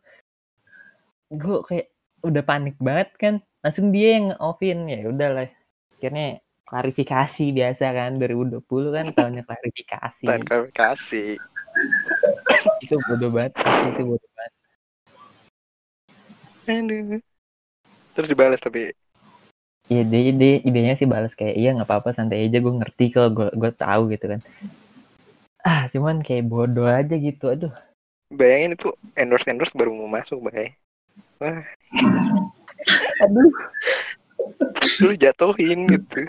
gue 1.29 1.57
kayak 1.69 1.87
udah 2.25 2.43
panik 2.45 2.75
banget 2.81 3.09
kan. 3.21 3.33
Langsung 3.61 3.93
dia 3.93 4.17
yang 4.17 4.27
offin 4.41 4.89
ya 4.89 5.05
udahlah. 5.05 5.49
Akhirnya 5.97 6.41
klarifikasi 6.71 7.45
biasa 7.51 7.85
kan 7.91 8.15
2020 8.15 8.63
kan 8.95 9.05
tahunnya 9.11 9.43
klarifikasi. 9.43 10.23
Dan 10.23 10.47
kasih. 10.71 11.35
itu 12.83 12.95
bodoh 13.07 13.31
banget 13.31 13.55
itu 13.91 14.01
bodoh 14.07 14.31
banget. 14.35 14.53
Aduh. 16.71 17.19
Terus 18.15 18.27
dibalas 18.31 18.63
tapi? 18.63 18.95
Iya 19.91 20.07
dia, 20.07 20.31
dia 20.31 20.53
idenya 20.63 20.95
sih 20.95 21.03
balas 21.03 21.35
kayak 21.35 21.59
iya 21.59 21.75
nggak 21.75 21.87
apa-apa 21.87 22.15
santai 22.15 22.47
aja 22.47 22.63
gue 22.63 22.73
ngerti 22.79 23.11
kok 23.11 23.35
gue 23.35 23.51
gue 23.51 23.71
tahu 23.75 24.07
gitu 24.15 24.31
kan. 24.31 24.39
Ah 25.67 25.91
cuman 25.91 26.23
kayak 26.23 26.47
bodoh 26.47 26.87
aja 26.87 27.11
gitu 27.19 27.51
aduh. 27.51 27.75
Bayangin 28.31 28.79
itu 28.79 28.95
endorse 29.19 29.47
endorse 29.51 29.75
baru 29.75 29.91
mau 29.91 30.07
masuk, 30.07 30.39
bay. 30.47 30.71
aduh 33.19 33.51
Lu 35.05 35.13
jatuhin 35.15 35.79
gitu. 35.89 36.25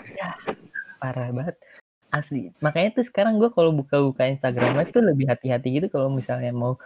parah 1.01 1.29
banget 1.35 1.55
asli 2.13 2.53
makanya 2.63 3.01
tuh 3.01 3.05
sekarang 3.09 3.41
gue 3.41 3.51
kalau 3.51 3.75
buka-buka 3.75 4.23
Instagram 4.23 4.79
tuh 4.93 5.03
lebih 5.03 5.27
hati-hati 5.27 5.81
gitu 5.81 5.91
kalau 5.91 6.07
misalnya 6.07 6.53
mau 6.55 6.79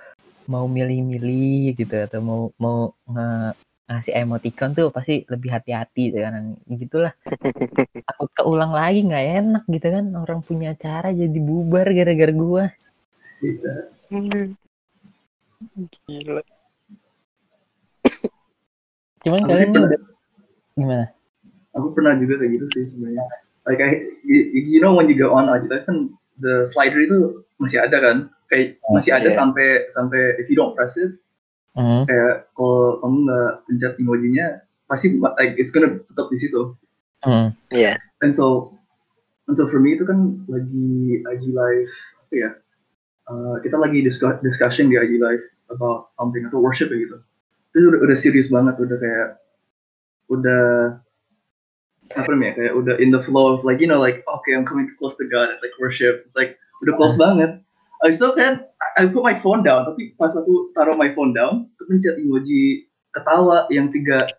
mau 0.48 0.66
milih-milih 0.66 1.76
gitu 1.78 1.94
atau 2.02 2.24
mau 2.24 2.42
mau 2.58 2.96
nge 3.06 3.54
ngasih 3.88 4.14
emoticon 4.18 4.72
tuh 4.74 4.90
pasti 4.90 5.28
lebih 5.30 5.54
hati-hati 5.54 6.10
gitu 6.10 6.20
kan 6.24 6.56
gitulah 6.66 7.14
takut 8.10 8.30
keulang 8.34 8.74
lagi 8.74 9.06
nggak 9.06 9.26
enak 9.44 9.64
gitu 9.70 9.88
kan 9.92 10.06
orang 10.18 10.40
punya 10.42 10.74
cara 10.74 11.14
jadi 11.14 11.38
bubar 11.38 11.86
gara-gara 11.94 12.34
gua 12.34 12.66
Gitu. 13.38 13.70
Aduh. 14.10 14.50
Gila. 16.06 16.42
cuman 19.26 19.42
Aku 19.44 19.50
kalian 19.50 19.70
udah 19.74 20.02
gimana 20.78 21.06
Aku 21.78 21.94
pernah 21.94 22.18
juga 22.18 22.42
kayak 22.42 22.52
gitu 22.58 22.66
sih 22.74 22.84
sebenarnya. 22.90 23.24
Like 23.70 23.82
I, 23.84 23.92
you, 24.26 24.40
you 24.78 24.80
know 24.82 24.96
when 24.96 25.08
you 25.12 25.18
go 25.20 25.32
on 25.32 25.48
aja 25.52 25.86
kan 25.86 26.10
the 26.42 26.66
slider 26.66 26.98
itu 27.04 27.46
masih 27.62 27.86
ada 27.86 27.98
kan? 28.02 28.18
Kayak 28.50 28.80
Oh, 28.88 28.96
masih 28.98 29.12
ada 29.12 29.28
iya. 29.30 29.36
sampai 29.36 29.92
sampai 29.92 30.40
if 30.42 30.48
you 30.48 30.56
don't 30.56 30.74
press 30.74 30.96
it 30.96 31.14
Hmm, 31.78 32.10
kayak 32.10 32.50
kalau 32.58 32.98
kamu 33.06 33.18
nggak 33.30 33.52
pencet 33.70 33.94
emojinya 34.02 34.48
pasti 34.90 35.14
like 35.22 35.54
it's 35.62 35.70
gonna 35.70 36.02
tetap 36.10 36.26
di 36.34 36.42
situ. 36.42 36.74
hmm, 37.22 37.54
Iya. 37.70 38.02
And 38.26 38.34
so 38.34 38.74
and 39.46 39.54
so 39.54 39.70
for 39.70 39.78
me 39.78 39.94
itu 39.94 40.02
kan 40.02 40.42
lagi 40.50 41.22
IG 41.22 41.44
live 41.54 41.94
apa 42.26 42.34
ya? 42.34 42.50
Uh, 43.30 43.62
kita 43.62 43.78
lagi 43.78 44.02
discuss, 44.02 44.42
discussion 44.42 44.90
di 44.90 44.98
IG 44.98 45.22
live 45.22 45.44
about 45.70 46.10
something 46.18 46.42
atau 46.50 46.58
worship 46.58 46.90
ya 46.90 46.98
gitu. 46.98 47.22
Itu 47.78 47.94
udah, 47.94 48.00
udah 48.10 48.18
serius 48.18 48.50
banget, 48.50 48.74
udah 48.82 48.98
kayak 48.98 49.30
udah 50.34 50.66
apa 52.16 52.30
namanya 52.32 52.54
kayak 52.56 52.74
udah 52.78 52.96
in 53.02 53.12
the 53.12 53.20
flow 53.20 53.58
of 53.58 53.66
like 53.68 53.84
you 53.84 53.90
know 53.90 54.00
like 54.00 54.24
okay 54.28 54.56
I'm 54.56 54.64
coming 54.64 54.88
close 54.96 55.20
to 55.20 55.28
God. 55.28 55.52
It's 55.52 55.64
like 55.66 55.76
worship. 55.82 56.24
It's 56.24 56.38
like 56.38 56.56
udah 56.86 56.96
close 56.96 57.20
banget. 57.20 57.60
Habis 58.06 58.22
itu 58.22 58.30
kan 58.38 58.64
I 58.96 59.04
I 59.04 59.12
put 59.12 59.26
my 59.26 59.36
phone 59.42 59.66
down. 59.66 59.90
Tapi 59.90 60.16
pas 60.16 60.32
aku 60.32 60.72
taruh 60.78 60.96
my 60.96 61.12
phone 61.18 61.34
down 61.34 61.68
kepencet 61.82 62.22
emoji 62.22 62.88
ketawa 63.12 63.68
yang 63.74 63.90
tiga. 63.92 64.30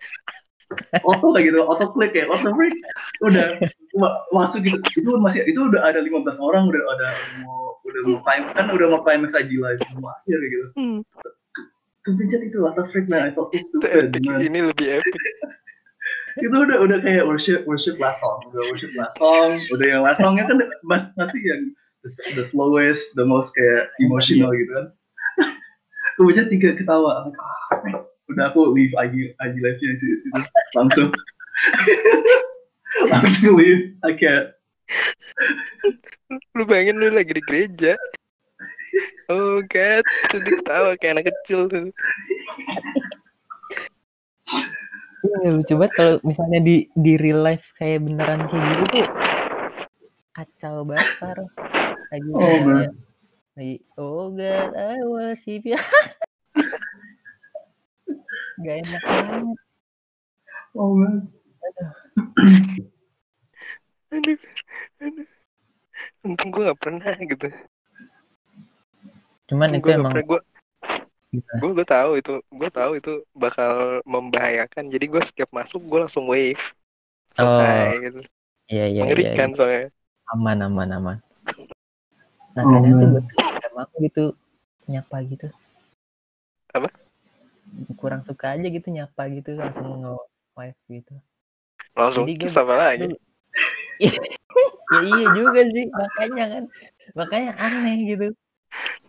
Auto 1.01 1.33
kayak 1.33 1.49
gitu? 1.49 1.65
Auto 1.65 1.91
click 1.97 2.13
ya? 2.13 2.29
Auto 2.29 2.53
break 2.53 2.77
udah 3.25 3.57
ma- 3.97 4.21
masuk 4.37 4.69
gitu. 4.69 4.79
Itu 5.01 5.17
masih 5.19 5.45
itu 5.49 5.59
udah 5.59 5.81
ada 5.81 6.01
15 6.05 6.25
orang 6.45 6.69
udah 6.69 6.83
ada 6.97 7.09
mau 7.41 7.81
udah 7.89 8.01
mau 8.05 8.21
climax 8.21 8.53
kan 8.53 8.67
udah 8.69 8.87
mau 8.93 9.01
climax 9.01 9.33
aja 9.33 9.49
live 9.49 9.81
mau 9.97 10.13
akhir 10.13 10.37
kayak 10.37 10.53
gitu. 10.53 10.69
Hmm. 10.77 11.01
kepencet 12.09 12.41
itu 12.41 12.57
the 12.65 12.85
freak 12.89 13.05
man. 13.05 13.29
I 13.29 13.33
felt 13.37 13.53
so 13.53 13.57
Itu 13.61 13.85
stupid. 13.85 14.17
Ini 14.25 14.59
lebih 14.73 14.87
epic. 15.01 15.13
Itu 16.39 16.57
udah 16.57 16.79
udah 16.79 16.99
kayak 17.03 17.25
worship 17.27 17.67
worship 17.67 17.99
last 17.99 18.23
song 18.23 18.39
udah 18.51 18.63
worship 18.71 18.93
last 18.95 19.17
song. 19.19 19.59
Udah 19.75 19.87
yang 19.87 20.03
last 20.07 20.21
songnya 20.23 20.45
kan 20.47 20.59
mas- 20.87 21.11
pasti 21.19 21.43
yang 21.43 21.75
the, 22.07 22.11
the 22.39 22.45
slowest 22.47 23.15
the 23.19 23.27
most 23.27 23.53
kayak 23.55 23.91
emotional 23.99 24.55
gitu 24.55 24.71
kan. 24.73 24.87
Kemudian 26.19 26.51
tiga 26.51 26.75
ketawa 26.75 27.31
like, 27.31 27.39
ah, 27.39 28.03
udah 28.31 28.45
aku 28.51 28.75
leave 28.75 28.95
IG 28.95 29.35
IG 29.39 29.55
live 29.63 29.79
nya 29.79 29.95
sih 29.95 30.11
itu 30.19 30.29
langsung. 30.75 31.09
Langsung 33.13 33.55
leave 33.55 33.95
I 34.03 34.13
can't. 34.17 34.49
Lu 36.57 36.65
bayangin 36.65 36.99
lu 36.99 37.13
lagi 37.13 37.37
di 37.37 37.43
gereja. 37.45 37.95
Oh 39.29 39.61
god, 39.69 40.05
dia 40.33 40.41
ketawa 40.41 40.97
kayak 40.97 41.21
anak 41.21 41.29
kecil 41.29 41.69
tuh. 41.69 41.93
Iya 45.19 45.51
lucu 45.51 45.75
banget 45.75 45.93
kalau 45.95 46.15
misalnya 46.23 46.61
di 46.63 46.75
di 46.95 47.13
real 47.17 47.43
life 47.43 47.67
kayak 47.75 48.07
beneran 48.07 48.47
kayak 48.47 48.65
gitu 48.71 48.85
tuh 48.93 49.07
kacau 50.31 50.87
banget 50.87 51.11
parah. 51.19 51.49
Lagi 52.09 52.31
Oh, 52.31 52.39
kayak- 52.39 52.65
man. 52.65 52.91
lagi 53.59 53.77
oh 53.99 54.31
God 54.31 54.71
I 54.73 54.97
worship 55.03 55.63
you. 55.65 55.75
Gak 58.59 58.75
enak 58.83 59.03
banget. 59.03 59.59
oh 60.75 60.91
man 60.93 61.31
Aduh, 64.09 64.39
aduh. 65.05 65.27
Untung 66.23 66.49
gue 66.49 66.63
gak 66.65 66.81
pernah 66.81 67.13
gitu. 67.19 67.49
Cuman 69.47 69.75
itu 69.75 69.83
gue 69.83 69.93
emang 69.95 70.13
gue 70.17 70.41
gitu. 71.35 71.53
gue 71.61 71.71
gue 71.77 71.87
tahu 71.87 72.11
itu 72.17 72.35
gue 72.49 72.71
tahu 72.73 72.93
itu 72.97 73.13
bakal 73.37 74.01
membahayakan. 74.09 74.89
Jadi 74.89 75.05
gue 75.09 75.23
setiap 75.25 75.51
masuk 75.53 75.81
gue 75.85 75.99
langsung 76.09 76.25
wave. 76.29 76.61
So, 77.37 77.45
Oh, 77.45 77.61
hai, 77.61 77.97
gitu. 78.03 78.21
Iya 78.69 78.85
iya 78.85 78.85
iya. 78.89 79.01
Mengerikan 79.05 79.51
soalnya. 79.57 79.89
Aman 80.33 80.59
aman 80.61 80.89
aman. 80.93 81.17
Nah 82.53 82.63
Oh, 82.65 82.71
kadang 82.75 82.93
tuh 82.99 83.09
gue 83.15 83.23
mau 83.77 83.87
gitu 84.03 84.25
nyapa 84.89 85.17
gitu. 85.29 85.47
Apa? 86.75 86.89
Kurang 88.01 88.25
suka 88.27 88.57
aja 88.57 88.67
gitu 88.67 88.89
nyapa 88.91 89.29
gitu 89.31 89.55
langsung 89.55 90.03
nge 90.03 90.13
wife 90.57 90.81
gitu. 90.91 91.15
Langsung 91.95 92.25
Jadi 92.27 92.35
gue 92.35 92.49
kiss 92.49 92.59
apa 92.59 92.75
lagi? 92.75 93.09
ya 94.89 95.01
iya 95.05 95.27
juga 95.37 95.61
sih 95.69 95.85
makanya 95.93 96.45
kan 96.49 96.65
makanya 97.13 97.53
aneh 97.61 97.97
gitu. 98.09 98.27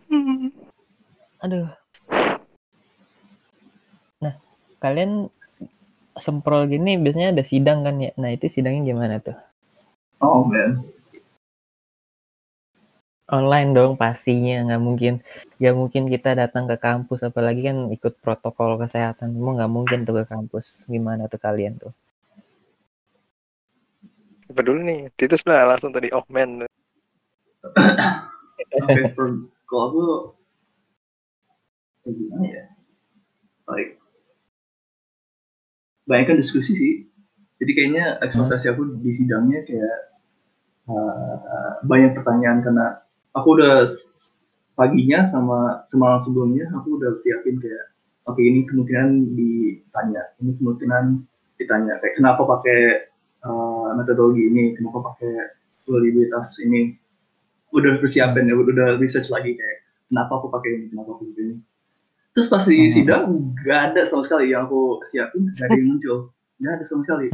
Aduh. 1.43 1.71
Nah 4.19 4.35
kalian 4.79 5.31
semprol 6.19 6.67
gini 6.67 6.99
biasanya 6.99 7.31
ada 7.35 7.43
sidang 7.47 7.85
kan 7.87 7.95
ya. 7.99 8.11
Nah 8.19 8.33
itu 8.35 8.51
sidangnya 8.51 8.83
gimana 8.91 9.15
tuh? 9.23 9.37
oh 10.19 10.43
man 10.43 10.83
Online 13.29 13.77
dong 13.77 13.93
pastinya, 13.93 14.65
nggak 14.65 14.81
mungkin 14.81 15.13
nggak 15.61 15.75
mungkin 15.77 16.09
kita 16.09 16.33
datang 16.33 16.65
ke 16.65 16.81
kampus 16.81 17.21
apalagi 17.21 17.61
kan 17.61 17.93
ikut 17.93 18.17
protokol 18.25 18.81
kesehatan, 18.81 19.37
semua 19.37 19.53
nggak 19.53 19.69
mungkin 19.69 20.01
tuh 20.01 20.17
ke 20.17 20.25
kampus. 20.25 20.89
Gimana 20.89 21.29
tuh 21.29 21.37
kalian 21.37 21.77
tuh? 21.77 21.93
Apa 24.49 24.65
dulu 24.65 24.81
nih? 24.81 25.13
Titus 25.13 25.45
lah 25.45 25.69
langsung 25.69 25.93
tadi 25.93 26.09
oh 26.09 26.25
man. 26.25 26.65
Kalau 29.69 29.81
aku 29.85 30.01
gimana 32.09 32.45
ya? 32.49 32.65
Like 33.69 33.98
banyak 36.09 36.25
kan 36.25 36.37
diskusi 36.41 36.73
sih. 36.73 36.93
Jadi 37.61 37.71
kayaknya 37.77 38.17
ekspektasi 38.25 38.65
aku 38.73 38.97
di 39.05 39.11
sidangnya 39.13 39.61
kayak 39.69 39.97
uh, 40.89 41.77
banyak 41.85 42.17
pertanyaan 42.17 42.65
karena 42.65 42.85
aku 43.37 43.61
udah 43.61 43.85
paginya 44.73 45.29
sama 45.29 45.85
semalam 45.93 46.25
sebelumnya 46.25 46.65
aku 46.73 46.97
udah 46.97 47.19
siapin 47.21 47.61
kayak 47.61 47.85
oke 48.25 48.39
ini 48.41 48.65
kemungkinan 48.65 49.37
ditanya, 49.37 50.23
ini 50.41 50.55
kemungkinan 50.57 51.03
ditanya 51.61 51.99
kayak 51.99 52.15
kenapa 52.17 52.41
pakai 52.47 52.79
uh, 53.45 53.93
metodologi 53.93 54.49
ini, 54.49 54.73
kenapa 54.73 55.13
pakai 55.13 55.53
probabilitas 55.85 56.57
ini? 56.63 56.97
Udah 57.69 58.01
persiapin 58.01 58.49
ya 58.49 58.57
udah 58.57 58.97
research 58.97 59.29
lagi 59.29 59.53
kayak 59.53 59.77
kenapa 60.09 60.41
aku 60.41 60.47
pakai 60.49 60.69
ini? 60.73 60.85
Kenapa 60.89 61.13
aku 61.13 61.27
pakai 61.29 61.43
ini 61.43 61.55
terus 62.39 62.47
pas 62.47 62.63
di 62.63 62.79
Hmm. 62.79 62.93
sidang 62.95 63.23
nggak 63.59 63.79
ada 63.91 64.01
sama 64.07 64.23
sekali 64.23 64.47
yang 64.49 64.63
aku 64.63 65.03
siapin 65.05 65.51
nggak 65.51 65.67
ada 65.67 65.75
yang 65.75 65.89
muncul. 65.91 66.17
Nggak 66.55 66.73
ada 66.79 66.83
sama 66.87 67.01
sekali. 67.03 67.27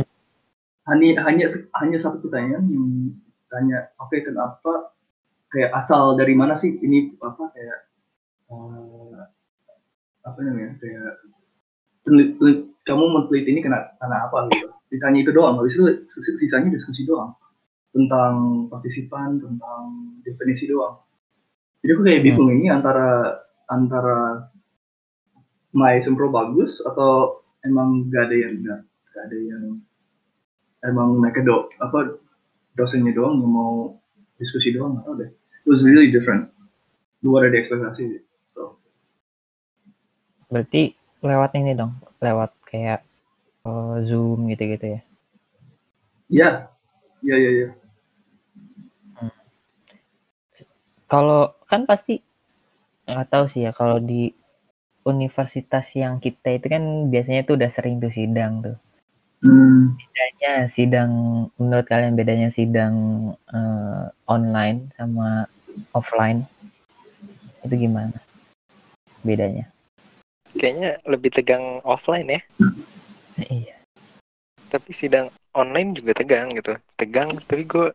Hanya 0.86 1.08
hanya 1.24 1.46
hanya 1.78 1.98
satu 1.98 2.18
pertanyaan 2.20 2.66
yang 2.66 2.86
tanya 3.46 3.94
oke 3.98 4.18
kenapa? 4.18 4.90
Kayak 5.50 5.78
asal 5.78 6.18
dari 6.18 6.34
mana 6.34 6.58
sih 6.58 6.74
ini 6.76 7.14
apa 7.22 7.54
kayak 7.54 7.80
eh, 8.50 9.22
apa 10.22 10.38
namanya 10.42 10.74
kayak 10.82 11.22
telit- 12.02 12.34
telit- 12.38 12.66
kamu 12.82 13.02
meneliti 13.08 13.50
ini 13.54 13.62
kena 13.62 13.94
karena 13.98 14.26
apa? 14.26 14.50
Gitu. 14.50 14.70
Ditanya 14.90 15.20
itu 15.22 15.32
doang. 15.32 15.58
Habis 15.58 15.78
itu 15.78 15.86
sis- 16.10 16.38
sisanya 16.42 16.74
diskusi 16.74 17.06
doang. 17.06 17.34
Tentang 17.94 18.66
partisipan 18.70 19.38
tentang 19.38 19.82
definisi 20.22 20.66
doang. 20.66 20.98
Jadi 21.82 21.94
aku 21.94 22.02
kayak 22.02 22.22
bingung 22.26 22.50
ini 22.50 22.70
antara 22.70 23.38
antara 23.66 24.50
my 25.76 26.00
sempro 26.00 26.32
bagus 26.32 26.80
atau 26.88 27.44
emang 27.68 28.08
gak 28.08 28.32
ada 28.32 28.36
yang 28.36 28.54
gak, 28.64 28.82
gak 29.12 29.24
ada 29.28 29.38
yang 29.38 29.64
emang 30.88 31.20
mereka 31.20 31.44
do 31.44 31.68
apa 31.84 32.16
dosennya 32.80 33.12
doang 33.12 33.44
yang 33.44 33.52
mau 33.52 34.00
diskusi 34.40 34.72
doang 34.72 35.04
atau 35.04 35.20
deh. 35.20 35.28
It 35.28 35.68
was 35.68 35.84
really 35.84 36.12
different. 36.16 36.52
Luar 37.20 37.52
dari 37.52 37.66
ekspektasi 37.66 38.24
so. 38.56 38.80
Berarti 40.48 40.96
lewat 41.20 41.52
ini 41.60 41.76
dong, 41.76 42.00
lewat 42.24 42.56
kayak 42.72 43.04
eh, 43.68 43.96
Zoom 44.08 44.48
gitu-gitu 44.48 44.96
ya. 44.96 45.02
ya 46.32 46.50
ya 47.26 47.36
ya 47.36 47.52
ya. 47.52 47.70
Kalau 51.06 51.54
kan 51.70 51.86
pasti 51.86 52.22
nggak 53.06 53.30
tahu 53.30 53.46
sih 53.50 53.62
ya 53.70 53.72
kalau 53.74 54.02
di 54.02 54.34
universitas 55.06 55.86
yang 55.94 56.18
kita 56.18 56.58
itu 56.58 56.66
kan 56.66 56.84
biasanya 57.14 57.46
tuh 57.46 57.56
udah 57.62 57.70
sering 57.70 58.02
tuh 58.02 58.10
sidang 58.10 58.66
tuh. 58.66 58.78
hmm, 59.46 59.94
Bedanya 60.02 60.54
sidang 60.68 61.12
menurut 61.62 61.86
kalian 61.86 62.18
bedanya 62.18 62.50
sidang 62.50 62.94
eh, 63.54 64.06
online 64.26 64.90
sama 64.98 65.46
offline 65.94 66.50
itu 67.62 67.76
gimana? 67.90 68.18
Bedanya? 69.22 69.70
Kayaknya 70.58 71.02
lebih 71.06 71.30
tegang 71.34 71.82
offline 71.86 72.30
ya. 72.30 72.42
Iya. 73.42 73.76
Tapi 74.70 74.92
sidang 74.94 75.30
online 75.54 75.98
juga 75.98 76.18
tegang 76.18 76.50
gitu. 76.54 76.78
Tegang 76.98 77.38
tapi 77.46 77.64
gue 77.66 77.94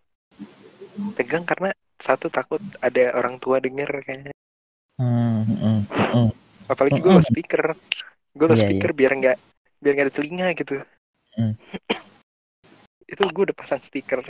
tegang 1.19 1.43
karena 1.47 1.75
satu 2.01 2.33
takut 2.33 2.61
ada 2.81 3.15
orang 3.17 3.37
tua 3.43 3.59
denger 3.61 3.89
kayaknya. 4.05 4.33
Hmm, 5.01 5.45
hmm, 5.49 5.81
hmm. 5.89 6.29
Apalagi 6.71 7.03
gue 7.03 7.11
Mm-mm. 7.11 7.27
speaker. 7.27 7.75
Gue 8.31 8.47
lo 8.47 8.55
Iya, 8.55 8.71
speaker 8.71 8.91
biar 8.95 9.13
nggak 9.19 9.37
biar 9.83 9.93
nggak 9.99 10.07
ada 10.07 10.15
telinga 10.15 10.49
gitu. 10.55 10.75
Hmm. 11.35 11.55
itu 13.13 13.23
gue 13.27 13.43
udah 13.51 13.57
pasang 13.59 13.83
stiker 13.83 14.23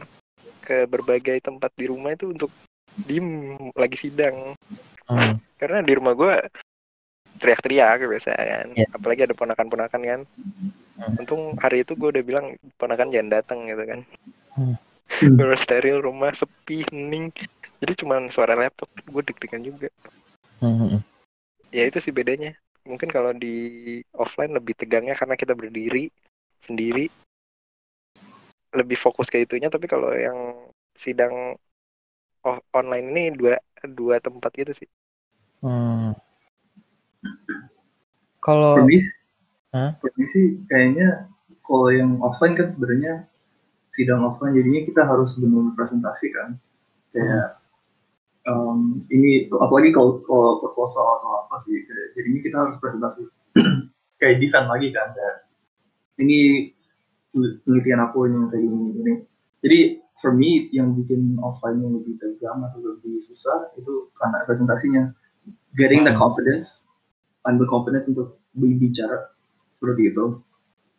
ke 0.64 0.88
berbagai 0.88 1.36
tempat 1.44 1.68
di 1.76 1.84
rumah 1.84 2.16
itu 2.16 2.32
untuk 2.32 2.48
diem 2.96 3.60
lagi 3.76 3.96
sidang. 4.00 4.56
Hmm. 5.04 5.36
Karena 5.60 5.84
di 5.84 5.92
rumah 5.92 6.16
gue 6.16 6.32
teriak-teriak 7.40 8.08
biasa 8.08 8.30
kan. 8.32 8.66
Iya. 8.72 8.88
Apalagi 8.96 9.20
ada 9.28 9.34
ponakan-ponakan 9.36 10.00
kan. 10.00 10.20
Hmm. 10.96 11.20
Untung 11.20 11.56
hari 11.60 11.84
itu 11.84 11.92
gue 11.92 12.08
udah 12.08 12.24
bilang 12.24 12.46
ponakan 12.80 13.12
jangan 13.12 13.28
datang 13.28 13.68
gitu 13.68 13.84
kan. 13.84 14.00
Hmm. 14.56 14.74
Bener 15.36 15.58
steril 15.60 16.00
rumah 16.00 16.32
sepi 16.32 16.88
hening. 16.88 17.32
Jadi 17.80 17.92
cuman 18.04 18.28
suara 18.28 18.56
laptop 18.56 18.88
gue 18.92 19.22
deg-degan 19.28 19.64
juga. 19.64 19.88
Hmm. 20.60 21.00
Ya 21.70 21.86
itu 21.86 21.98
sih 22.02 22.10
bedanya. 22.14 22.54
Mungkin 22.82 23.10
kalau 23.10 23.30
di 23.34 24.00
offline 24.16 24.54
lebih 24.54 24.74
tegangnya 24.74 25.14
karena 25.14 25.38
kita 25.38 25.54
berdiri 25.54 26.10
sendiri. 26.66 27.06
Lebih 28.70 28.98
fokus 28.98 29.26
ke 29.26 29.42
itunya 29.42 29.66
tapi 29.66 29.90
kalau 29.90 30.14
yang 30.14 30.70
sidang 30.94 31.58
online 32.72 33.06
ini 33.12 33.24
dua 33.36 33.58
dua 33.84 34.16
tempat 34.22 34.50
gitu 34.54 34.72
sih. 34.74 34.88
Hmm. 35.60 36.16
Kalau 38.40 38.80
me 38.82 40.24
sih 40.32 40.58
kayaknya 40.66 41.28
kalau 41.62 41.92
yang 41.92 42.18
offline 42.24 42.56
kan 42.58 42.66
sebenarnya 42.72 43.28
sidang 43.94 44.24
offline 44.24 44.56
jadinya 44.56 44.82
kita 44.82 45.02
harus 45.04 45.36
benar 45.36 45.76
presentasi 45.76 46.26
kan 46.32 46.56
kayak 47.12 47.59
em, 48.50 49.06
ini 49.14 49.46
apalagi 49.54 49.94
kalau 49.94 50.18
kalau 50.26 50.58
proposal 50.58 51.22
atau 51.22 51.30
apa 51.46 51.62
sih 51.64 51.86
kayak 51.86 52.06
jadinya 52.18 52.40
kita 52.42 52.56
harus 52.58 52.76
presentasi 52.82 53.22
kayak 54.20 54.42
defend 54.42 54.66
lagi 54.66 54.90
kan 54.90 55.14
kayak 55.14 55.36
ini 56.20 56.38
penelitian 57.32 58.00
aku 58.02 58.26
yang 58.26 58.50
kayak 58.50 58.66
gini 58.66 58.86
gini. 58.92 59.14
Jadi 59.62 59.78
for 60.20 60.34
me 60.34 60.68
yang 60.74 60.92
bikin 60.98 61.38
offline 61.40 61.80
yang 61.80 61.96
lebih 61.96 62.18
tegang 62.18 62.60
atau 62.66 62.82
lebih 62.82 63.22
susah 63.24 63.72
itu 63.78 64.10
karena 64.18 64.44
presentasinya. 64.44 65.04
Getting 65.78 66.02
the 66.02 66.10
Hmm. 66.10 66.18
confidence 66.18 66.90
and 67.46 67.62
the 67.62 67.66
confidence 67.70 68.10
untuk 68.10 68.42
berbicara 68.58 69.30
seperti 69.78 70.10
itu. 70.10 70.42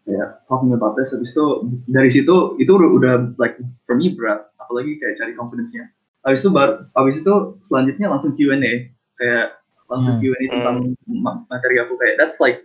Ya 0.09 0.41
talking 0.49 0.73
about 0.73 0.97
this 0.97 1.13
habis 1.13 1.29
itu 1.35 1.45
dari 1.91 2.09
situ 2.09 2.57
itu 2.57 2.71
udah, 2.71 2.89
udah 2.89 3.13
like 3.37 3.59
for 3.85 3.93
me 3.99 4.15
berat. 4.15 4.49
Apalagi 4.57 4.97
kayak 4.97 5.19
cari 5.19 5.35
confidence-nya 5.35 5.91
habis 6.25 6.41
itu 6.45 6.51
baru 6.53 6.73
habis 6.97 7.15
itu 7.21 7.33
selanjutnya 7.65 8.07
langsung 8.13 8.33
Q&A 8.37 8.73
kayak 9.19 9.45
langsung 9.91 10.13
Hmm. 10.13 10.21
Q&A 10.21 10.45
tentang 10.53 10.75
ma- 11.09 11.43
materi 11.51 11.81
aku. 11.83 11.93
Kayak 11.99 12.15
that's 12.21 12.39
like 12.43 12.61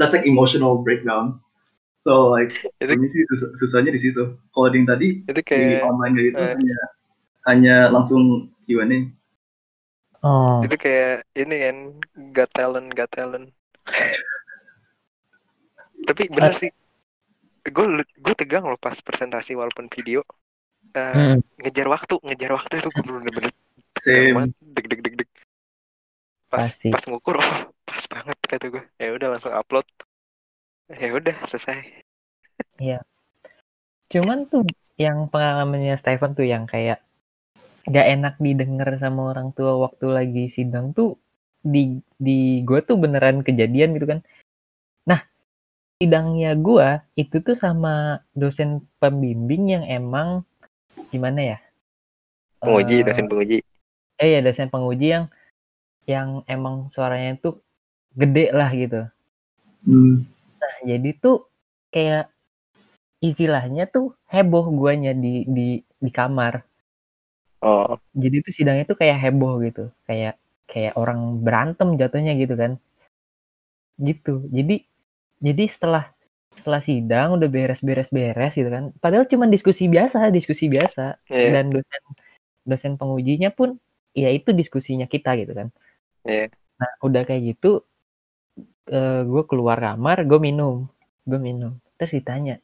that's 0.00 0.14
like 0.16 0.26
emotional 0.26 0.82
breakdown. 0.86 1.40
So 2.06 2.30
like 2.32 2.54
Itu 2.80 2.94
me 2.94 3.08
sih 3.12 3.24
sus- 3.30 3.54
susahnya 3.60 3.92
di 3.94 4.00
situ. 4.02 4.38
Kalau 4.54 4.68
yang 4.74 4.88
tadi 4.88 5.24
itu 5.28 5.40
di 5.54 5.64
kayak 5.70 5.82
online 5.82 6.12
kayak 6.16 6.28
gitu 6.34 6.42
eh. 6.42 6.56
hanya 6.56 6.78
hanya 7.48 7.74
langsung 7.94 8.52
Q&A 8.68 8.98
oh, 10.22 10.64
itu 10.64 10.74
kayak 10.82 11.08
ini 11.40 11.54
kan 11.64 11.76
got 12.36 12.48
talent 12.56 12.86
got 12.98 13.10
talent. 13.16 13.46
Tapi 16.08 16.22
bener 16.36 16.52
sih. 16.60 16.70
Gue 17.76 17.84
gue 18.24 18.34
tegang 18.40 18.64
loh 18.70 18.78
pas 18.84 18.98
presentasi 19.08 19.52
walaupun 19.60 19.86
video 19.96 20.20
Hmm, 21.14 21.38
ngejar 21.60 21.86
waktu 21.90 22.14
ngejar 22.22 22.50
waktu 22.54 22.74
itu 22.80 22.88
gue 22.92 23.02
bener-bener 23.04 23.52
deg 24.74 24.86
deg 24.86 25.00
deg 25.02 25.14
deg. 25.24 25.30
Pas 26.48 26.70
Pasti. 26.70 26.88
pas 26.88 27.04
ngukur 27.04 27.36
oh 27.40 27.50
pas 27.88 28.04
banget 28.08 28.38
kata 28.46 28.66
gue 28.72 28.84
ya 28.96 29.08
udah 29.14 29.28
langsung 29.36 29.54
upload. 29.54 29.86
Ya 30.88 31.12
udah 31.12 31.36
selesai. 31.44 31.84
Cuman 34.08 34.48
tuh 34.48 34.64
yang 34.96 35.28
pengalamannya 35.28 35.94
Stephen 36.00 36.32
tuh 36.32 36.48
yang 36.48 36.64
kayak 36.64 37.04
gak 37.88 38.06
enak 38.08 38.34
didengar 38.40 38.88
sama 38.96 39.32
orang 39.32 39.52
tua 39.52 39.76
waktu 39.76 40.06
lagi 40.08 40.44
sidang 40.48 40.96
tuh 40.96 41.16
di 41.60 42.00
di 42.16 42.64
gue 42.64 42.80
tuh 42.84 42.96
beneran 42.96 43.44
kejadian 43.44 43.96
gitu 43.96 44.06
kan. 44.08 44.20
Nah 45.04 45.20
sidangnya 46.00 46.56
gue 46.56 47.04
itu 47.20 47.36
tuh 47.44 47.56
sama 47.58 48.24
dosen 48.32 48.84
pembimbing 48.96 49.76
yang 49.76 49.84
emang 49.84 50.48
gimana 51.08 51.40
ya? 51.56 51.58
penguji 52.58 52.94
Eh, 53.00 53.04
dosen 53.06 53.26
penguji 53.30 53.58
eh 54.18 54.28
ya 54.34 54.40
dosen 54.42 54.66
penguji 54.66 55.06
yang 55.14 55.24
yang 56.08 56.28
emang 56.50 56.90
suaranya 56.90 57.38
tuh 57.38 57.62
gede 58.18 58.50
lah 58.50 58.70
gitu. 58.74 59.06
Hmm. 59.86 60.26
Nah, 60.58 60.76
jadi 60.82 61.10
tuh 61.14 61.46
kayak 61.94 62.32
istilahnya 63.22 63.86
tuh 63.86 64.16
heboh 64.26 64.66
guanya 64.74 65.14
di 65.14 65.46
di 65.46 65.78
di 65.84 66.10
kamar. 66.10 66.66
Oh, 67.62 67.98
jadi 68.14 68.42
itu 68.42 68.50
sidangnya 68.54 68.86
tuh 68.86 68.98
kayak 68.98 69.18
heboh 69.18 69.58
gitu 69.62 69.90
kayak 70.06 70.38
kayak 70.68 70.94
orang 70.94 71.40
berantem 71.42 71.96
jatuhnya 71.98 72.36
gitu 72.38 72.54
kan 72.54 72.72
gitu 73.98 74.46
jadi 74.52 74.84
jadi 75.42 75.64
setelah 75.66 76.12
setelah 76.58 76.82
sidang 76.82 77.38
udah 77.38 77.46
beres-beres 77.46 78.10
beres 78.10 78.52
gitu 78.58 78.66
kan. 78.66 78.90
Padahal 78.98 79.30
cuma 79.30 79.46
diskusi 79.46 79.86
biasa 79.86 80.28
diskusi 80.34 80.66
biasa. 80.66 81.22
Iya. 81.30 81.48
dan 81.54 81.70
dosen 81.70 82.02
dosen 82.68 82.92
pengujinya 83.00 83.48
pun 83.54 83.78
ya 84.12 84.28
itu 84.34 84.50
diskusinya 84.50 85.06
kita 85.06 85.38
gitu 85.38 85.54
kan. 85.54 85.68
Iya. 86.26 86.50
nah 86.78 86.90
udah 87.06 87.22
kayak 87.26 87.42
gitu 87.54 87.82
gue 89.32 89.42
keluar 89.50 89.78
kamar 89.78 90.26
gue 90.26 90.40
minum 90.42 90.90
gue 91.28 91.38
minum. 91.38 91.72
Terus 91.98 92.12
ditanya 92.18 92.56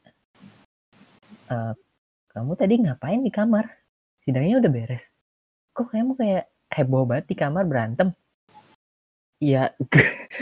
"Eh, 1.51 1.73
kamu 2.33 2.51
tadi 2.57 2.73
ngapain 2.81 3.21
di 3.21 3.31
kamar? 3.31 3.65
Sidangnya 4.25 4.57
udah 4.61 4.71
beres. 4.73 5.05
Kok 5.77 5.87
kamu 5.93 6.13
kayak 6.17 6.45
heboh 6.73 7.05
banget 7.05 7.25
di 7.31 7.35
kamar 7.37 7.63
berantem? 7.69 8.09
Iya, 9.43 9.75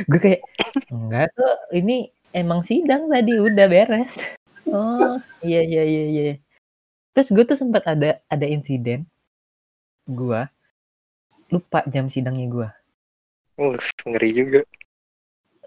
gue 0.06 0.20
kayak 0.22 0.42
enggak 0.94 1.34
tuh 1.34 1.54
ini 1.74 2.14
emang 2.34 2.66
sidang 2.66 3.08
tadi 3.08 3.38
udah 3.38 3.68
beres. 3.70 4.14
Oh 4.68 5.22
iya 5.46 5.62
iya 5.62 5.84
iya 5.86 6.04
iya. 6.10 6.24
Terus 7.14 7.30
gue 7.30 7.46
tuh 7.46 7.58
sempat 7.60 7.86
ada 7.86 8.20
ada 8.26 8.46
insiden, 8.50 9.06
gue 10.10 10.42
lupa 11.54 11.86
jam 11.86 12.10
sidangnya 12.10 12.48
gue. 12.50 12.70
Uh, 13.62 13.78
ngeri 14.10 14.30
juga. 14.34 14.62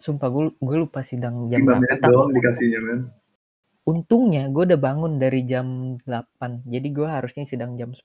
Sumpah 0.02 0.29
gue 0.29 0.44
gue 0.59 0.76
lupa 0.76 1.07
sidang 1.07 1.46
jam 1.48 1.62
5 1.62 1.70
berapa. 1.87 2.05
doang 2.11 2.31
dikasihnya 2.35 2.81
men. 2.83 3.00
Untungnya 3.87 4.50
gue 4.50 4.66
udah 4.66 4.81
bangun 4.83 5.22
dari 5.22 5.46
jam 5.46 5.94
8 6.02 6.66
Jadi 6.66 6.88
gue 6.90 7.07
harusnya 7.07 7.46
sidang 7.46 7.79
jam 7.79 7.94
10 7.94 8.02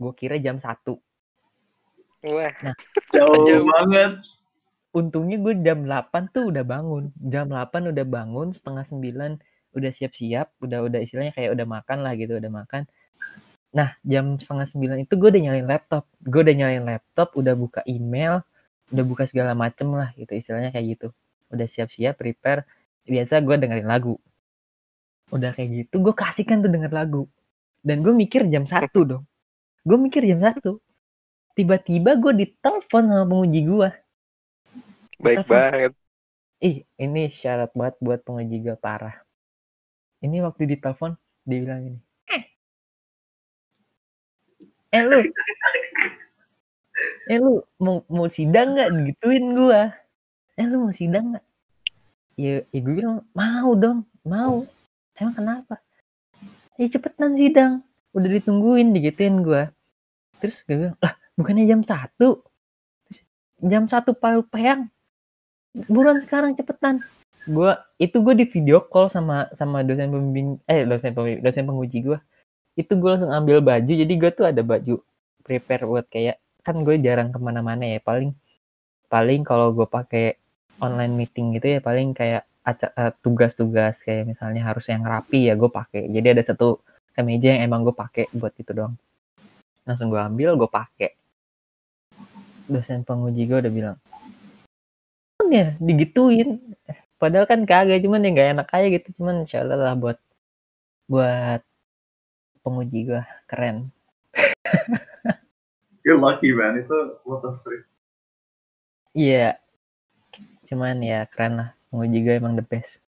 Gue 0.00 0.12
kira 0.16 0.40
jam 0.40 0.56
1 0.56 0.64
Wah, 2.32 2.50
Jauh 3.12 3.44
Jauh. 3.46 3.62
banget. 3.68 4.24
Untungnya 4.98 5.38
gue 5.38 5.54
jam 5.62 5.86
8 5.86 6.34
tuh 6.34 6.50
udah 6.50 6.66
bangun. 6.66 7.14
Jam 7.30 7.46
8 7.46 7.94
udah 7.94 8.06
bangun 8.08 8.50
Setengah 8.50 8.82
9 8.82 9.38
Udah 9.78 9.90
siap-siap 9.94 10.50
Udah 10.58 10.82
udah 10.82 10.98
istilahnya 10.98 11.30
kayak 11.38 11.54
udah 11.54 11.66
makan 11.70 11.98
lah 12.02 12.18
gitu 12.18 12.42
Udah 12.42 12.50
makan. 12.50 12.90
Nah 13.70 13.94
jam 14.02 14.42
setengah 14.42 14.66
9 14.66 15.06
itu 15.06 15.14
gue 15.14 15.28
udah 15.30 15.42
nyalain 15.46 15.68
laptop. 15.70 16.04
Gue 16.26 16.40
udah 16.42 16.54
nyalain 16.58 16.82
laptop 16.82 17.28
Udah 17.38 17.54
buka 17.54 17.86
email 17.86 18.42
Udah 18.90 19.04
buka 19.06 19.30
segala 19.30 19.54
macem 19.54 19.86
lah 19.94 20.10
gitu 20.18 20.34
Istilahnya 20.34 20.74
kayak 20.74 20.98
gitu. 20.98 21.08
Udah 21.54 21.66
siap-siap 21.70 22.18
prepare. 22.18 22.66
Biasa 23.06 23.38
gue 23.38 23.54
dengerin 23.54 23.86
lagu. 23.86 24.18
Udah 25.30 25.54
kayak 25.54 25.86
gitu 25.86 26.02
Gue 26.02 26.14
kasihkan 26.18 26.58
tuh 26.58 26.74
denger 26.74 26.90
lagu. 26.90 27.30
Dan 27.86 28.02
gue 28.02 28.10
mikir 28.10 28.50
jam 28.50 28.66
1 28.66 28.90
dong. 29.06 29.22
Gue 29.86 29.94
mikir 29.94 30.26
jam 30.26 30.42
1 30.42 30.58
Tiba-tiba 31.54 32.18
gue 32.18 32.32
ditelepon 32.34 33.02
sama 33.06 33.24
penguji 33.26 33.62
gue 33.62 33.90
baik 35.18 35.44
Telepon. 35.44 35.50
banget. 35.50 35.92
Ih, 36.58 36.76
ini 36.98 37.30
syarat 37.30 37.70
banget 37.74 37.96
buat 38.02 38.20
penguji 38.22 38.62
gue 38.62 38.76
parah. 38.78 39.14
Ini 40.18 40.42
waktu 40.42 40.66
ditelepon, 40.66 41.14
dia 41.46 41.58
bilang 41.62 41.80
gini. 41.86 42.00
Eh, 42.26 42.42
eh 44.90 45.02
lu, 45.06 45.22
eh 47.30 47.38
lu 47.38 47.62
mau 47.78 48.02
mau 48.10 48.26
sidang 48.26 48.74
nggak? 48.74 49.14
Gituin 49.14 49.54
gua. 49.54 49.94
Eh 50.58 50.66
lu 50.66 50.90
mau 50.90 50.94
sidang 50.94 51.34
nggak? 51.34 51.46
Ya, 52.34 52.66
ya 52.74 52.78
gue 52.82 52.94
bilang 52.98 53.22
mau 53.30 53.70
dong, 53.78 54.02
mau. 54.26 54.66
Emang 55.14 55.34
kenapa? 55.34 55.78
Ya 56.74 56.90
cepetan 56.90 57.38
sidang. 57.38 57.86
Udah 58.10 58.30
ditungguin, 58.34 58.90
digituin 58.90 59.46
gua. 59.46 59.70
Terus 60.42 60.66
gue 60.66 60.74
bilang, 60.74 60.98
lah 60.98 61.14
bukannya 61.38 61.70
jam 61.70 61.86
satu? 61.86 62.42
Terus, 63.06 63.22
Jam 63.62 63.86
satu 63.86 64.14
palu 64.14 64.42
peyang 64.46 64.90
buruan 65.86 66.18
sekarang 66.26 66.58
cepetan. 66.58 67.04
Gua 67.46 67.78
itu 68.02 68.18
gue 68.18 68.34
di 68.34 68.46
video 68.50 68.82
call 68.82 69.08
sama 69.08 69.46
sama 69.54 69.86
dosen 69.86 70.10
pembimbing 70.10 70.58
eh 70.66 70.82
dosen 70.84 71.14
pembimbing 71.14 71.42
dosen 71.42 71.64
penguji 71.64 71.98
gue 72.04 72.18
itu 72.78 72.92
gue 72.94 73.10
langsung 73.10 73.34
ambil 73.34 73.58
baju 73.58 73.90
jadi 73.90 74.14
gue 74.14 74.30
tuh 74.30 74.46
ada 74.46 74.62
baju 74.62 75.02
prepare 75.42 75.82
buat 75.82 76.06
kayak 76.06 76.38
kan 76.62 76.86
gue 76.86 76.94
jarang 77.02 77.34
ke 77.34 77.38
mana-mana 77.42 77.82
ya 77.82 77.98
paling 77.98 78.30
paling 79.10 79.42
kalau 79.42 79.74
gue 79.74 79.88
pakai 79.88 80.38
online 80.78 81.14
meeting 81.18 81.58
gitu 81.58 81.78
ya 81.78 81.80
paling 81.82 82.14
kayak 82.14 82.46
eh, 82.68 83.12
tugas-tugas 83.24 83.98
kayak 84.06 84.30
misalnya 84.30 84.62
harus 84.62 84.86
yang 84.86 85.02
rapi 85.02 85.50
ya 85.50 85.58
gue 85.58 85.66
pakai. 85.66 86.06
Jadi 86.06 86.26
ada 86.38 86.42
satu 86.44 86.78
kemeja 87.16 87.56
yang 87.56 87.66
emang 87.66 87.82
gue 87.82 87.96
pakai 87.96 88.30
buat 88.36 88.54
itu 88.54 88.70
doang. 88.70 88.94
Langsung 89.88 90.12
gue 90.12 90.20
ambil 90.20 90.54
gue 90.54 90.70
pakai. 90.70 91.16
Dosen 92.68 93.02
penguji 93.02 93.48
gue 93.48 93.58
udah 93.64 93.72
bilang 93.72 93.96
ya 95.50 95.66
digituin. 95.82 96.60
Padahal 97.18 97.50
kan 97.50 97.66
kagak 97.66 98.04
cuman 98.04 98.22
ya 98.22 98.30
nggak 98.30 98.50
enak 98.54 98.68
aja 98.70 98.86
gitu. 98.94 99.08
Cuman 99.18 99.42
insya 99.42 99.66
Allah 99.66 99.78
lah 99.78 99.94
buat 99.98 100.18
buat 101.10 101.60
penguji 102.62 103.10
gua. 103.10 103.22
Keren. 103.50 103.90
You're 106.06 106.20
lucky 106.20 106.54
man. 106.54 106.78
Itu 106.78 107.18
what 107.26 107.42
the 107.42 107.58
frick. 107.66 107.84
iya. 109.16 109.58
Cuman 110.70 111.02
ya 111.02 111.26
keren 111.26 111.58
lah. 111.58 111.70
Penguji 111.90 112.18
gua 112.22 112.34
emang 112.38 112.54
the 112.54 112.64
best. 112.64 113.02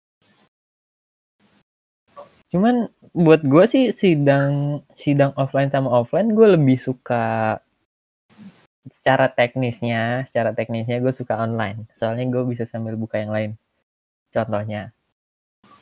Cuman 2.47 2.87
buat 3.11 3.43
gua 3.43 3.67
sih 3.67 3.91
sidang 3.91 4.87
sidang 4.95 5.35
offline 5.35 5.69
sama 5.69 5.91
offline 5.91 6.31
gue 6.31 6.55
lebih 6.55 6.79
suka 6.79 7.59
secara 8.91 9.27
teknisnya 9.31 10.27
secara 10.31 10.55
teknisnya 10.55 11.03
gue 11.03 11.13
suka 11.15 11.39
online. 11.39 11.87
Soalnya 11.99 12.27
gue 12.31 12.43
bisa 12.47 12.65
sambil 12.69 12.95
buka 12.95 13.19
yang 13.19 13.33
lain. 13.35 13.51
Contohnya. 14.31 14.95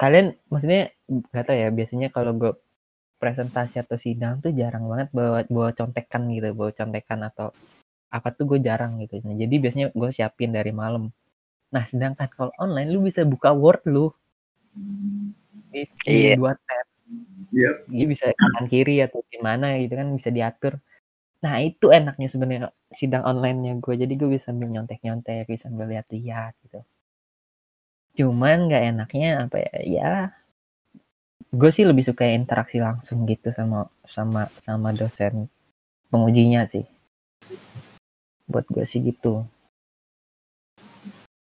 Kalian 0.00 0.34
maksudnya 0.50 0.90
nggak 1.06 1.44
tahu 1.46 1.56
ya 1.56 1.68
biasanya 1.70 2.08
kalau 2.10 2.32
gue 2.34 2.52
presentasi 3.20 3.80
atau 3.80 3.96
sidang 3.96 4.42
tuh 4.42 4.52
jarang 4.52 4.84
banget 4.90 5.08
bawa 5.14 5.46
bawa 5.48 5.70
contekan 5.72 6.28
gitu 6.34 6.50
bawa 6.52 6.70
contekan 6.74 7.20
atau 7.24 7.54
apa 8.10 8.28
tuh 8.34 8.44
gue 8.54 8.58
jarang 8.62 8.98
gitu. 9.02 9.22
Nah, 9.22 9.34
jadi 9.34 9.54
biasanya 9.58 9.86
gue 9.94 10.10
siapin 10.14 10.50
dari 10.54 10.70
malam. 10.74 11.10
Nah 11.74 11.84
sedangkan 11.86 12.28
kalau 12.30 12.52
online 12.58 12.88
lu 12.90 13.02
bisa 13.06 13.22
buka 13.26 13.50
word 13.54 13.82
lu. 13.86 14.10
Di, 15.70 15.86
Iya. 16.06 16.38
dua 16.38 16.54
tab. 16.54 16.86
Yep. 17.54 17.76
jadi 17.86 18.04
bisa 18.10 18.26
kanan 18.34 18.66
kiri 18.66 18.98
atau 18.98 19.22
gimana 19.30 19.78
gitu 19.78 19.94
kan 19.94 20.08
bisa 20.18 20.32
diatur 20.34 20.74
nah 21.44 21.60
itu 21.60 21.92
enaknya 21.92 22.32
sebenarnya 22.32 22.72
sidang 22.96 23.28
online-nya 23.28 23.76
gue 23.84 23.94
jadi 24.00 24.14
gue 24.16 24.28
bisa 24.32 24.48
sambil 24.48 24.72
nyontek 24.72 25.04
nyontek 25.04 25.44
bisa 25.44 25.68
sambil 25.68 25.92
lihat 25.92 26.08
lihat 26.08 26.56
gitu 26.64 26.80
cuman 28.16 28.70
nggak 28.70 28.84
enaknya 28.96 29.30
apa 29.44 29.56
ya 29.60 29.76
ya 29.84 30.12
gue 31.52 31.70
sih 31.70 31.84
lebih 31.84 32.08
suka 32.08 32.24
interaksi 32.32 32.80
langsung 32.80 33.28
gitu 33.28 33.52
sama 33.52 33.92
sama 34.08 34.48
sama 34.64 34.96
dosen 34.96 35.52
pengujinya 36.08 36.64
sih 36.64 36.88
buat 38.48 38.64
gue 38.72 38.88
sih 38.88 39.04
gitu 39.04 39.44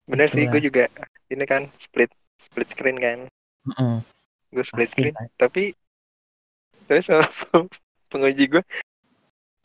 Bener 0.05 0.29
sih, 0.29 0.45
gue 0.45 0.61
juga 0.61 0.85
ini 1.33 1.45
kan 1.49 1.65
split 1.81 2.13
split 2.37 2.69
screen 2.69 3.01
kan. 3.01 3.19
Mm-mm. 3.65 4.05
Gue 4.53 4.65
split 4.65 4.89
Pasti, 4.93 5.01
screen, 5.01 5.15
Pak. 5.17 5.25
tapi 5.41 5.73
terus 6.85 7.09
sama 7.09 7.25
penguji 8.13 8.45
gue, 8.53 8.63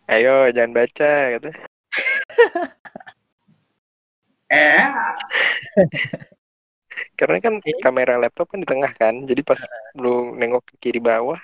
ayo 0.10 0.50
jangan 0.56 0.74
baca 0.78 1.12
gitu. 1.38 1.50
Eh, 4.50 4.82
Karena 7.20 7.38
kan 7.38 7.54
Iya. 7.62 7.78
kamera 7.86 8.18
laptop 8.18 8.50
kan 8.50 8.60
di 8.64 8.68
tengah 8.68 8.90
kan, 8.98 9.14
jadi 9.30 9.46
pas 9.46 9.62
lu 9.94 10.34
nengok 10.34 10.66
ke 10.74 10.90
kiri 10.90 10.98
bawah 10.98 11.38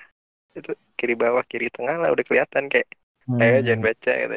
itu 0.58 0.72
kiri 0.98 1.14
bawah 1.14 1.44
kiri 1.46 1.68
tengah 1.70 2.00
lah 2.02 2.10
udah 2.10 2.24
kelihatan 2.26 2.66
kayak 2.66 2.88
ayo 3.38 3.60
Hmm. 3.60 3.66
jangan 3.66 3.82
baca 3.86 4.12
gitu. 4.26 4.36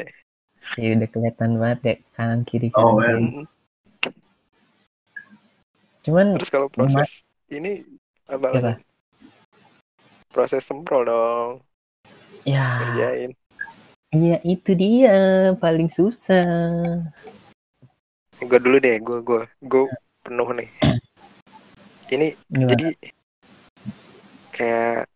ya 0.77 0.89
udah 0.99 1.09
kelihatan 1.09 1.49
banget 1.57 1.79
ya 1.81 1.95
kanan 2.13 2.41
kiri 2.45 2.67
Oh, 2.77 2.93
kanan 2.93 2.93
kiri. 2.93 3.09
man. 3.09 3.23
Hmm. 3.25 3.45
cuman 6.05 6.27
Terus 6.37 6.51
kalau 6.53 6.67
proses 6.69 7.09
ini 7.49 7.81
apa? 8.29 8.77
Proses 10.29 10.61
semprol 10.61 11.09
dong, 11.09 11.51
ya 12.45 12.65
kerjain. 12.85 13.31
Iya 14.09 14.37
itu 14.41 14.73
dia 14.73 15.17
paling 15.57 15.89
susah 15.93 16.45
Gue 18.39 18.55
dulu 18.55 18.79
deh, 18.79 18.95
gue 19.03 19.19
gue 19.19 19.41
gue 19.67 19.83
penuh 20.23 20.49
nih. 20.55 20.69
Ini 22.07 22.27
Gimana? 22.47 22.71
jadi 22.71 22.87
kayak 24.55 25.11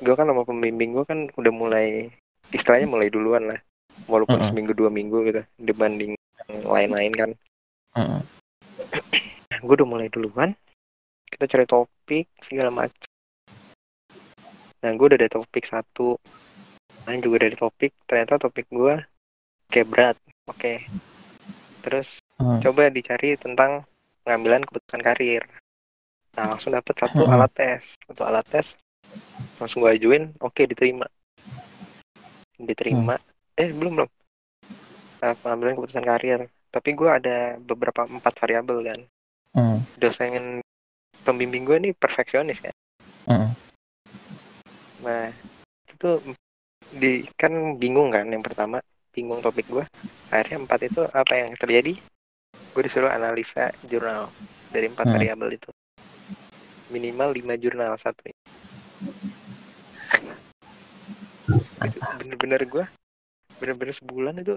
gue 0.00 0.14
kan 0.16 0.24
sama 0.24 0.48
pembimbing 0.48 0.96
gue 0.96 1.04
kan 1.04 1.28
udah 1.36 1.52
mulai 1.52 2.08
istilahnya 2.50 2.88
mulai 2.88 3.12
duluan 3.12 3.44
lah 3.52 3.60
walaupun 4.08 4.40
Mm-mm. 4.40 4.48
seminggu 4.48 4.72
dua 4.72 4.88
minggu 4.88 5.20
gitu 5.28 5.42
dibanding 5.60 6.16
yang 6.16 6.64
lain-lain 6.64 7.12
kan 7.12 7.30
Mm-mm. 7.96 8.20
gue 9.64 9.74
udah 9.76 9.88
mulai 9.88 10.08
duluan 10.08 10.56
kita 11.28 11.44
cari 11.46 11.64
topik 11.68 12.26
segala 12.40 12.72
macam 12.72 13.08
nah 14.80 14.90
gue 14.96 15.06
udah 15.12 15.18
ada 15.20 15.28
topik 15.28 15.68
satu 15.68 16.16
lain 17.06 17.20
juga 17.20 17.46
dari 17.48 17.56
topik 17.56 17.92
ternyata 18.04 18.36
topik 18.36 18.66
gue 18.68 19.00
kayak 19.72 19.88
berat. 19.88 20.16
Oke. 20.48 20.84
Terus 21.80 22.20
Hmm. 22.40 22.60
coba 22.64 22.88
dicari 22.88 23.36
tentang 23.36 23.84
pengambilan 24.24 24.64
keputusan 24.64 25.04
karir. 25.04 25.44
Nah 26.36 26.56
langsung 26.56 26.72
dapet 26.72 26.96
satu 26.96 27.28
Hmm. 27.28 27.36
alat 27.36 27.52
tes. 27.52 27.96
Satu 28.08 28.22
alat 28.24 28.46
tes 28.48 28.72
langsung 29.60 29.84
gue 29.84 29.92
ajuin 29.92 30.32
oke 30.40 30.64
diterima. 30.64 31.04
Diterima. 32.56 33.16
Eh 33.56 33.72
belum 33.72 34.00
belum. 34.00 34.10
Nah, 35.20 35.36
pengambilan 35.36 35.76
keputusan 35.76 36.04
karir. 36.08 36.40
Tapi 36.72 36.96
gue 36.96 37.10
ada 37.12 37.60
beberapa 37.60 38.08
empat 38.08 38.32
variabel 38.40 38.78
kan. 38.84 39.00
Hmm. 39.50 39.82
dosen 39.98 40.62
pembimbing 41.26 41.66
gue 41.66 41.76
nih 41.76 41.92
perfeksionis 41.98 42.62
kan. 42.62 42.74
Hmm. 43.26 43.50
nah 45.00 45.32
itu 45.88 46.10
di 46.90 47.22
kan 47.38 47.78
bingung 47.78 48.10
kan 48.10 48.26
yang 48.26 48.42
pertama 48.42 48.82
bingung 49.10 49.42
topik 49.42 49.66
gue 49.66 49.84
akhirnya 50.30 50.66
empat 50.66 50.80
itu 50.86 51.00
apa 51.10 51.32
yang 51.34 51.50
terjadi? 51.58 51.94
Gue 52.70 52.82
disuruh 52.86 53.10
analisa 53.10 53.74
jurnal. 53.86 54.30
Dari 54.70 54.86
empat 54.86 55.06
Hmm. 55.10 55.14
variabel 55.18 55.58
itu. 55.58 55.70
Minimal 56.94 57.34
lima 57.34 57.54
jurnal 57.58 57.94
satu 57.98 58.30
bener-bener 62.20 62.62
gue 62.68 62.84
bener-bener 63.56 63.94
sebulan 63.96 64.34
itu 64.44 64.54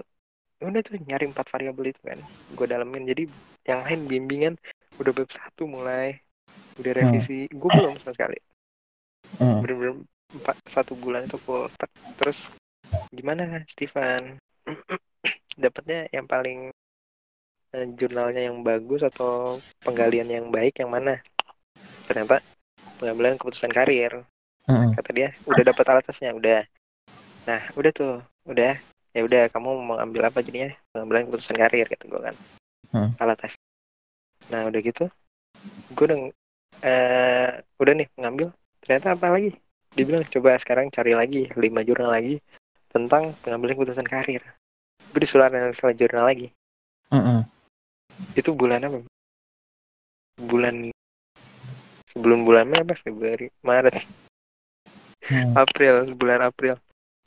udah 0.62 0.80
tuh 0.80 0.96
nyari 0.96 1.28
empat 1.28 1.46
variabel 1.50 1.92
itu 1.92 2.00
kan. 2.00 2.18
Gue 2.56 2.66
dalemin. 2.70 3.04
Jadi 3.04 3.28
yang 3.68 3.84
lain 3.84 4.00
bimbingan 4.08 4.54
udah 4.96 5.12
bab 5.12 5.28
satu 5.28 5.68
mulai. 5.68 6.16
Udah 6.80 6.92
revisi. 6.94 7.50
Gue 7.52 7.70
belum 7.74 7.98
sama 8.00 8.14
sekali. 8.14 8.38
Hmm. 9.34 9.60
bener-bener 9.66 10.06
empat 10.34 10.56
satu 10.66 10.98
bulan 10.98 11.30
itu 11.30 11.38
full. 11.38 11.70
Tek. 11.78 11.90
terus 12.18 12.38
gimana 13.10 13.62
Stefan 13.70 14.38
dapatnya 15.62 16.10
yang 16.10 16.26
paling 16.26 16.74
eh, 17.74 17.86
jurnalnya 17.94 18.50
yang 18.50 18.62
bagus 18.66 19.06
atau 19.06 19.58
penggalian 19.82 20.28
yang 20.30 20.46
baik 20.50 20.82
yang 20.82 20.90
mana? 20.90 21.22
Ternyata 22.10 22.42
pengambilan 22.98 23.38
keputusan 23.38 23.70
karir. 23.70 24.26
Hmm. 24.64 24.96
kata 24.96 25.12
dia 25.12 25.28
udah 25.44 25.60
dapat 25.60 25.84
alat 25.92 26.04
tesnya 26.08 26.32
udah. 26.32 26.64
Nah 27.44 27.60
udah 27.76 27.92
tuh 27.92 28.24
udah. 28.48 28.80
Ya 29.14 29.20
udah 29.22 29.46
kamu 29.52 29.70
mau 29.84 29.96
ambil 30.00 30.26
apa 30.32 30.40
jadinya? 30.40 30.72
Pengambilan 30.90 31.28
keputusan 31.28 31.56
karir 31.60 31.86
kata 31.86 32.04
gue 32.08 32.20
kan. 32.20 32.36
Alat 33.20 33.38
tes 33.40 33.54
nah 34.52 34.68
udah 34.68 34.80
gitu 34.84 35.08
gue 35.96 36.04
udah 36.04 36.20
eh 36.84 37.50
udah 37.80 37.92
nih 37.92 38.08
ngambil. 38.16 38.48
Ternyata 38.84 39.16
apa 39.16 39.32
lagi 39.32 39.56
dibilang 39.94 40.26
coba 40.26 40.58
sekarang 40.58 40.90
cari 40.90 41.14
lagi 41.14 41.48
lima 41.54 41.86
jurnal 41.86 42.10
lagi 42.10 42.42
tentang 42.90 43.34
pengambilan 43.42 43.74
keputusan 43.74 44.06
karir. 44.06 44.42
Gue 45.10 45.20
disuruh 45.22 45.46
analisa 45.46 45.90
jurnal 45.94 46.26
lagi. 46.26 46.50
Hmm. 47.10 47.46
itu 48.34 48.50
bulan 48.54 48.82
apa? 48.86 49.02
Bulan 50.38 50.90
sebelum 52.10 52.46
bulan 52.46 52.66
Mei 52.66 52.82
apa? 52.82 52.94
Februari 52.98 53.50
Maret. 53.62 54.02
Hmm. 55.26 55.54
April 55.58 56.14
bulan 56.14 56.42
April. 56.42 56.78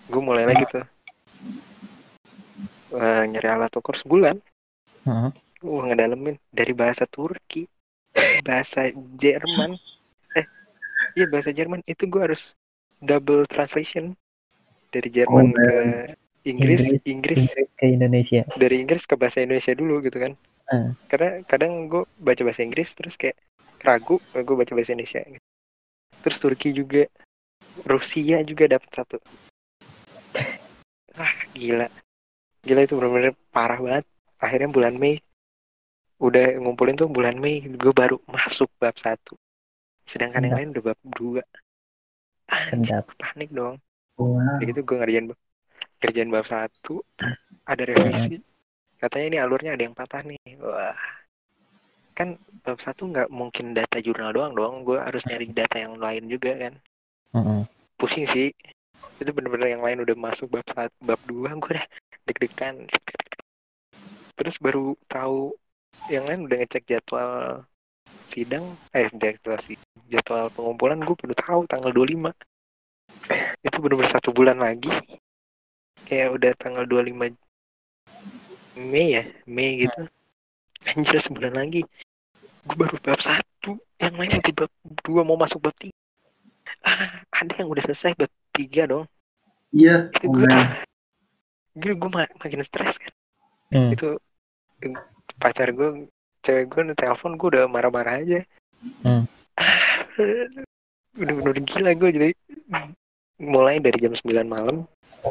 Gue 0.08 0.22
mulai 0.24 0.48
lagi 0.48 0.64
tuh. 0.68 0.84
Wah, 2.96 3.28
nyari 3.28 3.48
alat 3.48 3.72
ukur 3.76 4.00
sebulan. 4.00 4.40
Hmm. 5.04 5.32
Wah 5.64 5.84
ngedalemin 5.88 6.40
dari 6.52 6.72
bahasa 6.72 7.04
Turki 7.08 7.68
bahasa 8.48 8.90
Jerman. 9.20 9.76
Eh 10.36 10.46
iya 11.16 11.26
bahasa 11.28 11.52
Jerman. 11.54 11.84
Itu 11.86 12.08
gue 12.08 12.22
harus 12.24 12.57
double 13.00 13.46
translation 13.46 14.18
dari 14.90 15.10
Jerman 15.10 15.48
Oh, 15.48 15.54
ke 15.54 15.74
Inggris 16.44 16.82
Inggris. 17.04 17.44
Ke 17.76 17.86
Indonesia. 17.86 18.48
dari 18.56 18.80
Inggris 18.80 19.04
ke 19.04 19.14
bahasa 19.14 19.40
Indonesia 19.40 19.74
dulu 19.74 20.00
gitu 20.02 20.18
kan 20.18 20.34
Hmm. 20.68 21.00
karena 21.08 21.48
kadang 21.48 21.88
gue 21.88 22.04
baca 22.20 22.42
bahasa 22.44 22.60
Inggris 22.60 22.92
terus 22.92 23.16
kayak 23.16 23.40
ragu 23.80 24.20
gue 24.32 24.52
baca 24.54 24.68
bahasa 24.76 24.92
Indonesia 24.92 25.24
gitu. 25.24 25.40
terus 26.20 26.38
Turki 26.38 26.76
juga 26.76 27.08
Rusia 27.88 28.44
juga 28.44 28.68
dapat 28.68 28.90
satu 28.92 29.16
ah 31.16 31.34
gila 31.56 31.88
gila 32.62 32.82
itu 32.84 32.94
benar-benar 32.94 33.32
parah 33.48 33.80
banget 33.80 34.06
akhirnya 34.38 34.68
bulan 34.68 35.00
Mei 35.00 35.24
udah 36.20 36.60
ngumpulin 36.60 37.00
tuh 37.00 37.08
bulan 37.08 37.40
Mei 37.40 37.64
gue 37.64 37.94
baru 37.96 38.20
masuk 38.28 38.68
bab 38.76 39.00
satu 39.00 39.40
sedangkan 40.04 40.44
yang 40.44 40.52
Sedap. 40.52 40.60
lain 40.60 40.70
udah 40.76 40.84
bab 40.84 41.00
dua 41.16 41.42
Sedap. 42.48 43.08
gue 43.12 43.18
panik 43.20 43.50
dong. 43.52 43.76
Wow. 44.18 44.58
Udah 44.58 44.66
gitu 44.66 44.82
gue 44.82 44.98
ngerjain 44.98 45.26
bab 45.30 45.40
ngerjain 46.02 46.30
bab 46.30 46.46
satu 46.48 47.04
ada 47.68 47.84
revisi. 47.84 48.42
Katanya 48.98 49.26
ini 49.30 49.38
alurnya 49.38 49.72
ada 49.78 49.84
yang 49.86 49.94
patah 49.94 50.24
nih. 50.26 50.40
Wah. 50.64 50.98
Kan 52.18 52.40
bab 52.66 52.82
satu 52.82 53.06
nggak 53.12 53.30
mungkin 53.30 53.78
data 53.78 54.02
jurnal 54.02 54.34
doang 54.34 54.54
dong. 54.58 54.82
Gue 54.88 54.98
harus 54.98 55.22
nyari 55.28 55.52
data 55.54 55.78
yang 55.78 56.00
lain 56.00 56.26
juga 56.32 56.56
kan. 56.58 56.74
Hmm. 57.36 57.64
pusing 58.00 58.26
sih. 58.26 58.50
Itu 59.18 59.34
bener-bener 59.34 59.74
yang 59.78 59.84
lain 59.84 60.02
udah 60.06 60.16
masuk 60.18 60.48
bab 60.48 60.66
satu 60.70 60.96
bab 61.04 61.20
dua 61.28 61.54
gue 61.54 61.72
udah 61.78 61.86
deg-degan. 62.26 62.88
Terus 64.38 64.56
baru 64.62 64.94
tahu 65.10 65.54
yang 66.14 66.30
lain 66.30 66.46
udah 66.46 66.58
ngecek 66.62 66.86
jadwal 66.88 67.66
sidang 68.28 68.76
eh 68.92 69.08
jadwal 69.16 69.58
si 69.64 69.80
jadwal 70.12 70.52
pengumpulan 70.52 71.00
gue 71.02 71.16
baru 71.16 71.34
tahu 71.34 71.62
tanggal 71.66 71.92
25 71.96 72.32
itu 73.64 73.78
bener-bener 73.82 74.12
satu 74.12 74.30
bulan 74.32 74.60
lagi. 74.60 74.92
Kayak 76.08 76.40
udah 76.40 76.52
tanggal 76.56 76.84
25 76.88 77.36
Mei 78.78 79.08
ya 79.18 79.24
Mei 79.50 79.88
gitu. 79.88 80.02
Anjir 80.88 81.20
sebulan 81.20 81.58
lagi. 81.58 81.82
Gue 82.68 82.78
baru 82.78 82.96
bab 83.02 83.20
satu 83.20 83.82
yang 83.98 84.16
lain 84.16 84.38
udah 84.38 84.54
bab 84.54 84.72
dua 85.04 85.22
mau 85.26 85.36
masuk 85.40 85.60
bab 85.60 85.76
tiga. 85.82 85.96
Ah, 86.86 87.26
ada 87.34 87.54
yang 87.58 87.68
udah 87.68 87.84
selesai 87.84 88.14
bab 88.16 88.32
tiga 88.54 88.86
dong. 88.88 89.10
Iya, 89.76 90.08
itu 90.16 90.26
gue 90.32 90.48
man. 90.48 90.80
gue 91.76 91.94
gue 91.94 92.10
makin 92.14 92.62
stres 92.64 93.02
kan. 93.02 93.12
Hmm. 93.68 93.92
itu 93.92 94.16
pacar 95.36 95.76
gue 95.76 96.08
cewek 96.46 96.66
gue 96.72 96.82
telepon 96.96 97.36
gue 97.36 97.48
udah 97.58 97.64
marah-marah 97.70 98.22
aja. 98.22 98.40
Hmm. 99.04 99.26
Ah, 99.58 100.06
udah 101.22 101.36
udah 101.42 101.64
gila 101.66 101.92
gue 101.98 102.10
jadi 102.14 102.30
mulai 103.42 103.82
dari 103.82 103.98
jam 104.02 104.14
9 104.14 104.46
malam 104.46 104.86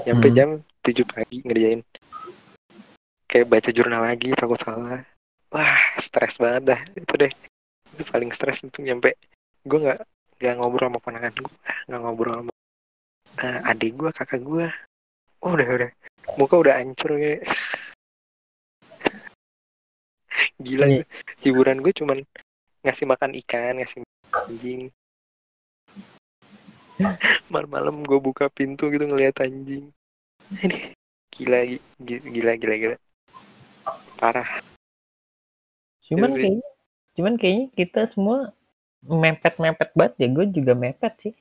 sampai 0.06 0.30
Hmm. 0.30 0.36
jam 0.36 0.48
7 0.82 1.06
pagi 1.06 1.42
ngerjain. 1.46 1.80
Kayak 3.26 3.46
baca 3.50 3.70
jurnal 3.74 4.02
lagi 4.06 4.30
takut 4.34 4.58
salah. 4.62 5.02
Wah 5.50 5.78
stres 5.98 6.38
banget 6.38 6.62
dah 6.74 6.80
itu 6.94 7.14
deh. 7.18 7.32
Itu 7.94 8.02
paling 8.06 8.30
stres 8.34 8.62
itu 8.62 8.82
nyampe. 8.82 9.14
Gue 9.66 9.78
nggak 9.82 10.00
nggak 10.36 10.54
ngobrol 10.60 10.92
sama 10.92 11.00
ponakan 11.00 11.32
gue 11.32 11.54
nggak 11.88 12.00
ngobrol 12.02 12.34
sama 12.44 12.52
eh, 13.40 13.70
adik 13.72 13.96
gue 13.96 14.10
kakak 14.12 14.42
gue 14.44 14.66
oh, 15.42 15.52
udah 15.54 15.68
udah. 15.70 15.90
Muka 16.36 16.54
udah 16.58 16.74
hancur 16.82 17.14
kayak 17.16 17.46
gila 20.66 20.86
Iya. 20.86 21.02
gue. 21.02 21.06
hiburan 21.44 21.78
gue 21.82 21.92
cuman 21.92 22.18
ngasih 22.84 23.06
makan 23.08 23.32
ikan 23.44 23.80
ngasih 23.80 24.02
anjing 24.32 24.92
malam-malam 27.52 28.00
gue 28.02 28.18
buka 28.18 28.48
pintu 28.48 28.88
gitu 28.88 29.04
ngeliat 29.04 29.36
anjing 29.42 29.92
ini 30.62 30.94
gila 31.28 31.60
gi- 31.66 31.84
gila 32.32 32.52
gila 32.56 32.74
gila 32.76 32.96
parah 34.16 34.62
Cuman 36.06 36.30
Iya 36.30 36.38
sih. 36.38 36.42
kayaknya, 36.46 36.68
cuman 37.18 37.34
kayaknya 37.34 37.66
kita 37.74 38.02
semua 38.06 38.54
mepet-mepet 39.02 39.90
banget 39.98 40.14
ya. 40.22 40.28
Gue 40.30 40.46
juga 40.54 40.72
mepet 40.78 41.14
sih. 41.18 41.34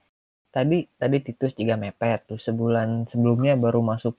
Tadi 0.49 0.89
tadi 0.97 1.21
Titus 1.21 1.53
juga 1.53 1.77
mepet 1.77 2.25
tuh 2.25 2.41
sebulan 2.41 3.05
sebelumnya 3.13 3.53
baru 3.53 3.86
masuk 3.86 4.17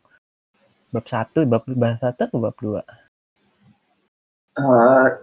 bab 0.95 1.03
satu, 1.03 1.43
bab 1.51 1.67
bab 1.67 1.99
satu 1.99 2.31
atau 2.31 2.39
bab 2.39 2.55
dua. 2.63 2.87
Uh, 4.57 5.21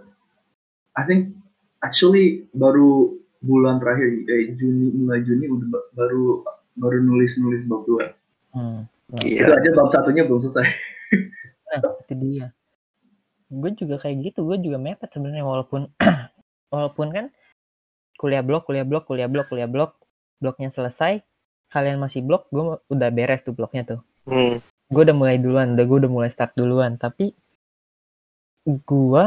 I 0.94 1.02
think 1.10 1.34
actually 1.82 2.46
baru 2.54 3.18
bulan 3.44 3.82
terakhir 3.82 4.24
eh, 4.30 4.54
Juni 4.56 4.94
mulai 4.94 5.20
Juni 5.26 5.50
udah 5.50 5.68
ba- 5.68 5.90
baru 5.92 6.46
baru 6.78 6.98
nulis 7.02 7.36
nulis 7.36 7.62
bab 7.68 7.84
dua. 7.84 8.14
Hmm. 8.54 8.86
Nah, 9.12 9.20
Itu 9.20 9.44
gila 9.44 9.54
aja 9.60 9.70
bab 9.76 9.88
satunya 9.92 10.22
belum 10.24 10.48
selesai. 10.48 10.66
Nah, 11.68 11.78
itu 11.82 12.14
dia. 12.16 12.46
Gue 13.52 13.70
juga 13.76 14.00
kayak 14.00 14.32
gitu, 14.32 14.46
gue 14.46 14.58
juga 14.62 14.78
mepet 14.80 15.10
sebenarnya 15.12 15.44
walaupun 15.44 15.90
walaupun 16.74 17.06
kan 17.12 17.26
kuliah 18.16 18.40
blok, 18.40 18.64
kuliah 18.66 18.86
blok, 18.86 19.04
kuliah 19.10 19.28
blok, 19.28 19.50
kuliah 19.52 19.68
blok, 19.68 19.98
bloknya 20.40 20.72
selesai, 20.72 21.20
kalian 21.70 22.00
masih 22.00 22.24
blok, 22.24 22.48
gue 22.48 22.80
udah 22.88 23.08
beres 23.10 23.44
tuh 23.44 23.52
bloknya 23.52 23.82
tuh. 23.84 24.00
hmm. 24.30 24.62
Gue 24.88 25.02
udah 25.04 25.16
mulai 25.16 25.36
duluan, 25.36 25.74
udah 25.76 25.84
gue 25.84 25.98
udah 26.06 26.10
mulai 26.10 26.30
start 26.32 26.56
duluan, 26.56 26.96
tapi 26.96 27.34
gue 28.64 29.26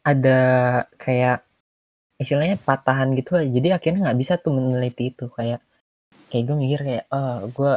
ada 0.00 0.40
kayak 0.96 1.44
istilahnya 2.20 2.56
patahan 2.60 3.12
gitu 3.16 3.36
aja. 3.36 3.48
Jadi 3.48 3.68
akhirnya 3.72 4.10
nggak 4.10 4.20
bisa 4.20 4.34
tuh 4.40 4.52
meneliti 4.56 5.12
itu 5.12 5.28
kayak 5.32 5.60
kayak 6.32 6.44
gue 6.46 6.56
mikir 6.56 6.80
kayak 6.86 7.04
ah 7.12 7.44
gue 7.44 7.72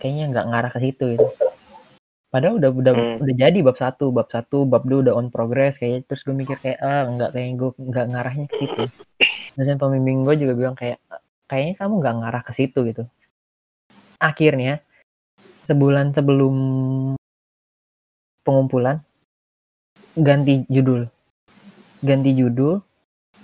kayaknya 0.00 0.24
nggak 0.32 0.46
ngarah 0.48 0.70
ke 0.72 0.80
situ 0.80 1.04
gitu 1.14 1.28
padahal 2.30 2.62
udah 2.62 2.70
udah 2.70 2.92
Hmm. 2.94 3.18
udah 3.20 3.34
jadi 3.36 3.58
bab 3.60 3.76
satu 3.76 4.14
bab 4.14 4.30
satu 4.30 4.62
bab 4.64 4.86
dua 4.86 5.02
udah 5.02 5.14
on 5.18 5.28
progress 5.28 5.76
kayak 5.76 6.06
terus 6.06 6.22
gue 6.22 6.32
mikir 6.32 6.56
kayak 6.62 6.78
ah 6.78 7.04
nggak 7.10 7.34
kayak 7.34 7.58
gue 7.58 7.70
nggak 7.76 8.06
ngarahnya 8.14 8.46
ke 8.46 8.56
situ 8.64 8.82
dan 9.58 9.76
pembimbing 9.76 10.22
gue 10.22 10.34
juga 10.38 10.54
bilang 10.54 10.76
kayak 10.78 11.02
kayaknya 11.50 11.74
kamu 11.76 11.94
nggak 12.00 12.16
ngarah 12.22 12.42
ke 12.46 12.52
situ 12.54 12.78
gitu 12.86 13.02
akhirnya 14.22 14.78
sebulan 15.66 16.14
sebelum 16.14 16.54
pengumpulan 18.46 19.02
ganti 20.16 20.64
judul. 20.66 21.06
Ganti 22.00 22.30
judul 22.32 22.80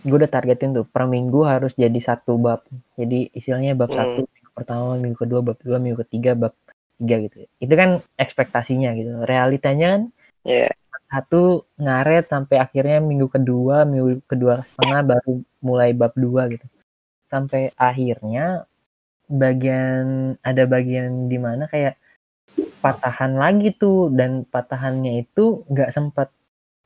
gue 0.07 0.17
udah 0.23 0.31
targetin 0.31 0.71
tuh. 0.71 0.87
Per 0.87 1.05
minggu 1.11 1.43
harus 1.43 1.75
jadi 1.75 1.99
satu 1.99 2.39
bab. 2.39 2.63
Jadi 2.95 3.31
istilahnya 3.35 3.75
bab 3.75 3.91
Hmm. 3.91 3.99
satu 3.99 4.21
minggu 4.31 4.51
pertama 4.55 4.95
minggu 4.97 5.19
kedua 5.19 5.41
bab 5.43 5.59
dua 5.61 5.79
minggu 5.83 5.99
ketiga 6.07 6.39
bab 6.39 6.55
tiga 6.97 7.17
gitu. 7.27 7.37
Itu 7.59 7.75
kan 7.75 8.01
ekspektasinya 8.17 8.95
gitu. 8.97 9.27
Realitanya 9.27 9.87
kan 9.99 10.03
ya 10.47 10.71
satu 11.07 11.67
ngaret 11.79 12.27
sampai 12.27 12.59
akhirnya 12.59 12.99
minggu 12.99 13.31
kedua 13.31 13.87
minggu 13.87 14.27
kedua 14.27 14.67
setengah 14.67 15.01
baru 15.17 15.33
mulai 15.63 15.91
bab 15.95 16.15
dua 16.15 16.49
gitu. 16.51 16.67
Sampai 17.31 17.75
akhirnya 17.75 18.65
bagian 19.27 20.39
ada 20.47 20.63
bagian 20.71 21.27
di 21.27 21.39
mana 21.43 21.67
kayak 21.67 21.99
patahan 22.79 23.35
lagi 23.35 23.75
tuh. 23.75 24.09
Dan 24.15 24.47
patahannya 24.47 25.27
itu 25.27 25.67
nggak 25.67 25.91
sempat 25.91 26.31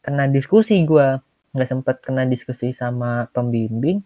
kena 0.05 0.29
diskusi 0.29 0.83
gua. 0.85 1.21
Nggak 1.51 1.69
sempat 1.69 1.97
kena 2.05 2.29
diskusi 2.29 2.73
sama 2.77 3.27
pembimbing. 3.33 4.01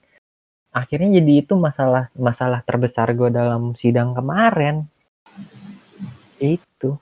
Akhirnya 0.74 1.22
jadi 1.22 1.46
itu 1.46 1.54
masalah 1.54 2.10
masalah 2.18 2.60
terbesar 2.66 3.14
gua 3.14 3.30
dalam 3.30 3.78
sidang 3.78 4.14
kemarin. 4.14 4.86
Itu. 6.38 6.98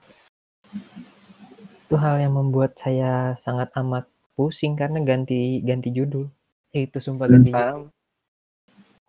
Itu 1.87 1.95
hal 2.01 2.25
yang 2.25 2.37
membuat 2.37 2.77
saya 2.81 3.37
sangat 3.41 3.73
amat 3.77 4.09
pusing 4.33 4.77
karena 4.77 5.01
ganti 5.05 5.61
ganti 5.65 5.93
judul. 5.93 6.29
Itu 6.73 6.99
sumpah 7.01 7.29
ganti 7.29 7.53
judul. 7.53 7.93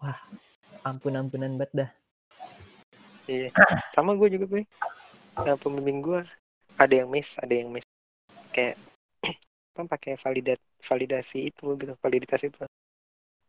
sama 0.04 0.20
ampun 0.84 1.16
ampunan 1.16 1.56
banget 1.56 1.72
dah. 1.72 1.90
Iya. 3.28 3.50
Sama 3.96 4.20
gue 4.20 4.36
juga 4.36 4.46
gue 4.52 4.64
nah 5.34 5.58
pembimbing 5.58 6.06
gue 6.06 6.22
ada 6.78 6.94
yang 6.94 7.10
miss 7.10 7.34
ada 7.40 7.54
yang 7.56 7.72
miss. 7.72 7.88
Kayak 8.54 8.78
apa 9.74 9.90
pakai 9.98 10.22
validat 10.22 10.62
validasi 10.86 11.50
itu 11.50 11.74
gitu 11.82 11.98
validitas 11.98 12.46
itu. 12.46 12.62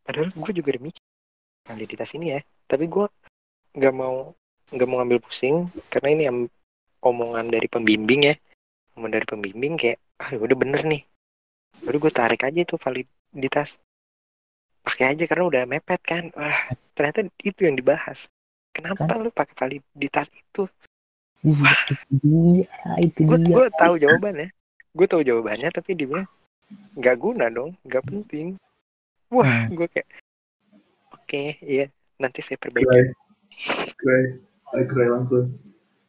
Padahal 0.00 0.32
gue 0.32 0.52
juga 0.56 0.72
mikir 0.80 1.04
validitas 1.68 2.08
ini 2.16 2.32
ya. 2.32 2.40
Tapi 2.64 2.88
gue 2.88 3.04
nggak 3.76 3.92
mau 3.92 4.32
nggak 4.72 4.88
mau 4.88 5.04
ngambil 5.04 5.20
pusing 5.20 5.68
karena 5.92 6.08
ini 6.16 6.24
am- 6.24 6.52
omongan 7.04 7.52
dari 7.52 7.68
pembimbing 7.68 8.32
ya. 8.32 8.34
Omongan 8.96 9.20
dari 9.20 9.26
pembimbing 9.28 9.76
kayak 9.76 10.00
ah 10.24 10.32
udah 10.32 10.56
bener 10.56 10.80
nih. 10.88 11.04
Baru 11.84 12.00
gue 12.00 12.08
tarik 12.08 12.40
aja 12.40 12.64
tuh 12.64 12.80
validitas. 12.80 13.76
Pakai 14.80 15.12
aja 15.12 15.28
karena 15.28 15.44
udah 15.44 15.62
mepet 15.68 16.00
kan. 16.00 16.32
Wah 16.32 16.72
ternyata 16.96 17.28
itu 17.44 17.68
yang 17.68 17.76
dibahas. 17.76 18.24
Kenapa 18.72 19.12
lu 19.20 19.28
pakai 19.28 19.52
validitas 19.60 20.32
itu? 20.32 20.64
Iya 21.44 21.76
itu 21.84 21.92
dia 22.24 22.64
itu 23.04 23.20
dia. 23.28 23.52
gue 23.60 23.66
tahu 23.76 24.00
jawabannya 24.00 24.48
gue 24.94 25.06
tahu 25.10 25.22
jawabannya 25.26 25.68
tapi 25.74 25.98
dia 25.98 26.06
bilang 26.06 26.28
nggak 26.94 27.16
guna 27.18 27.50
dong 27.50 27.74
nggak 27.82 28.04
penting 28.06 28.54
wah 29.28 29.42
Hmm. 29.44 29.74
gue 29.74 29.86
kayak 29.90 30.08
oke 31.10 31.42
iya 31.60 31.90
nanti 32.16 32.40
saya 32.40 32.56
perbaiki 32.56 32.86
Keren. 32.86 33.08
Keren. 33.98 34.24
Keren 34.86 35.08
langsung. 35.10 35.46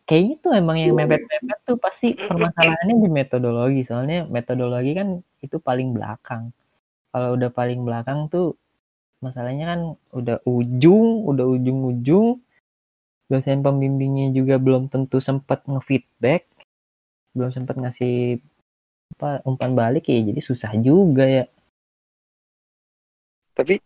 kayaknya 0.06 0.36
tuh 0.38 0.54
emang 0.54 0.78
yang 0.78 0.94
mepet-mepet 0.94 1.60
tuh 1.66 1.78
pasti 1.82 2.14
permasalahannya 2.30 2.96
di 3.02 3.10
metodologi 3.10 3.82
soalnya 3.84 4.30
metodologi 4.30 4.94
kan 4.94 5.18
itu 5.42 5.58
paling 5.58 5.98
belakang 5.98 6.54
kalau 7.10 7.34
udah 7.34 7.50
paling 7.50 7.82
belakang 7.82 8.30
tuh 8.30 8.54
masalahnya 9.18 9.66
kan 9.74 9.82
udah 10.14 10.38
ujung 10.46 11.26
udah 11.26 11.46
ujung-ujung 11.50 12.38
dosen 13.26 13.66
pembimbingnya 13.66 14.30
juga 14.30 14.62
belum 14.62 14.94
tentu 14.94 15.18
sempat 15.18 15.66
ngefeedback 15.66 16.46
belum 17.34 17.50
sempat 17.50 17.74
ngasih 17.82 18.38
apa 19.16 19.40
umpan 19.48 19.72
balik 19.72 20.12
ya 20.12 20.20
jadi 20.20 20.42
susah 20.44 20.76
juga 20.76 21.24
ya. 21.24 21.46
Tapi 23.56 23.80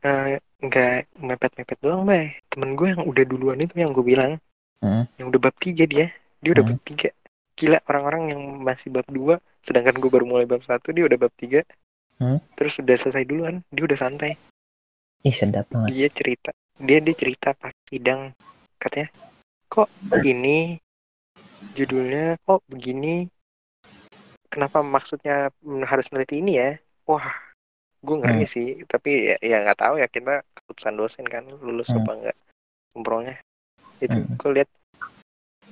eh, 0.00 0.40
nggak 0.40 1.20
mepet-mepet 1.20 1.78
doang 1.84 2.08
bay. 2.08 2.40
Temen 2.48 2.72
gue 2.72 2.88
yang 2.96 3.04
udah 3.04 3.24
duluan 3.28 3.60
itu 3.60 3.76
yang 3.76 3.92
gue 3.92 4.04
bilang. 4.04 4.40
Hmm. 4.76 5.08
yang 5.16 5.32
udah 5.32 5.40
bab 5.40 5.56
tiga 5.56 5.88
dia. 5.88 6.12
Dia 6.44 6.52
udah 6.52 6.64
Hmm. 6.64 6.76
bab 6.76 6.82
tiga. 6.84 7.08
Gila 7.56 7.78
orang-orang 7.88 8.22
yang 8.32 8.42
masih 8.60 8.88
bab 8.92 9.08
dua 9.08 9.40
sedangkan 9.64 9.96
gue 9.96 10.10
baru 10.12 10.24
mulai 10.28 10.44
bab 10.48 10.60
satu 10.64 10.92
dia 10.92 11.04
udah 11.04 11.18
bab 11.20 11.32
tiga. 11.36 11.60
Hmm. 12.16 12.40
terus 12.56 12.80
udah 12.80 12.96
selesai 12.96 13.28
duluan 13.28 13.60
dia 13.68 13.84
udah 13.84 13.98
santai. 14.00 14.40
Ih 15.20 15.36
sedap 15.36 15.68
banget. 15.68 15.92
Dia 15.92 16.08
cerita 16.08 16.50
dia 16.80 16.98
dia 17.04 17.12
cerita 17.12 17.52
pas 17.52 17.72
sidang. 17.92 18.32
Katanya 18.80 19.12
kok 19.68 19.92
ini 20.24 20.80
judulnya 21.76 22.40
kok 22.40 22.64
begini 22.72 23.28
kenapa 24.48 24.80
maksudnya 24.80 25.50
harus 25.86 26.06
meneliti 26.10 26.40
ini 26.40 26.52
ya? 26.56 26.70
Wah 27.06 27.28
gue 28.02 28.16
ngeri 28.22 28.46
sih. 28.46 28.68
Tapi 28.86 29.34
ya 29.34 29.36
ya 29.42 29.56
nggak 29.66 29.80
tahu 29.82 29.94
ya 29.98 30.06
kita 30.06 30.42
keputusan 30.56 30.94
dosen 30.96 31.26
kan 31.26 31.44
lulus 31.62 31.90
Hmm. 31.90 32.02
apa 32.02 32.10
enggak 32.16 32.36
umrohnya. 32.96 33.36
Itu 34.00 34.16
Hmm. 34.22 34.36
gue 34.38 34.50
lihat 34.62 34.70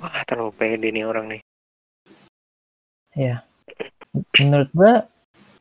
wah 0.03 0.23
terlalu 0.27 0.53
pede 0.55 0.89
nih 0.91 1.07
orang 1.07 1.27
nih. 1.31 1.43
Menurut 4.43 4.71
gua 4.75 5.07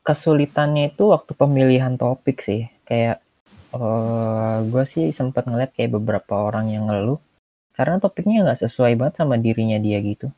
kesulitannya 0.04 0.94
itu 0.94 1.10
waktu 1.10 1.32
pemilihan 1.34 1.94
topik 1.94 2.42
sih. 2.42 2.66
Kayak 2.84 3.22
eh 3.74 4.56
gue 4.70 4.84
sih 4.90 5.10
sempat 5.10 5.46
ngeliat 5.50 5.74
kayak 5.74 5.94
beberapa 5.98 6.34
orang 6.50 6.70
yang 6.70 6.90
ngeluh. 6.90 7.18
Karena 7.74 7.98
topiknya 7.98 8.46
nggak 8.46 8.70
sesuai 8.70 8.94
banget 8.94 9.14
sama 9.18 9.34
dirinya 9.34 9.78
dia 9.82 9.98
gitu. 9.98 10.30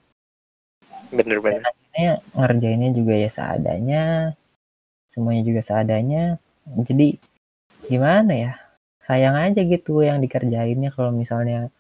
Bener-bener 1.13 1.63
Akhirnya 1.97 2.21
ngerjainnya 2.37 2.91
juga 2.93 3.15
ya 3.17 3.31
seadanya 3.33 4.05
semuanya 5.17 5.49
juga 5.49 5.65
seadanya. 5.65 6.37
Jadi 6.69 7.17
gimana 7.89 8.37
ya? 8.37 8.53
Sayang 9.09 9.33
aja 9.33 9.65
gitu 9.65 10.05
yang 10.05 10.21
dikerjainnya 10.21 10.93
kalau 10.93 11.09
misalnya 11.09 11.73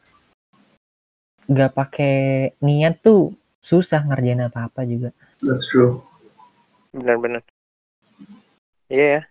nggak 1.53 1.69
pakai 1.77 2.17
niat 2.65 3.05
tuh 3.05 3.37
susah 3.61 4.09
ngerjain 4.09 4.41
apa-apa 4.41 4.89
juga. 4.89 5.13
That's 5.45 5.69
true. 5.69 6.01
bener-bener 6.97 7.45
iya 8.89 9.21
ya. 9.21 9.23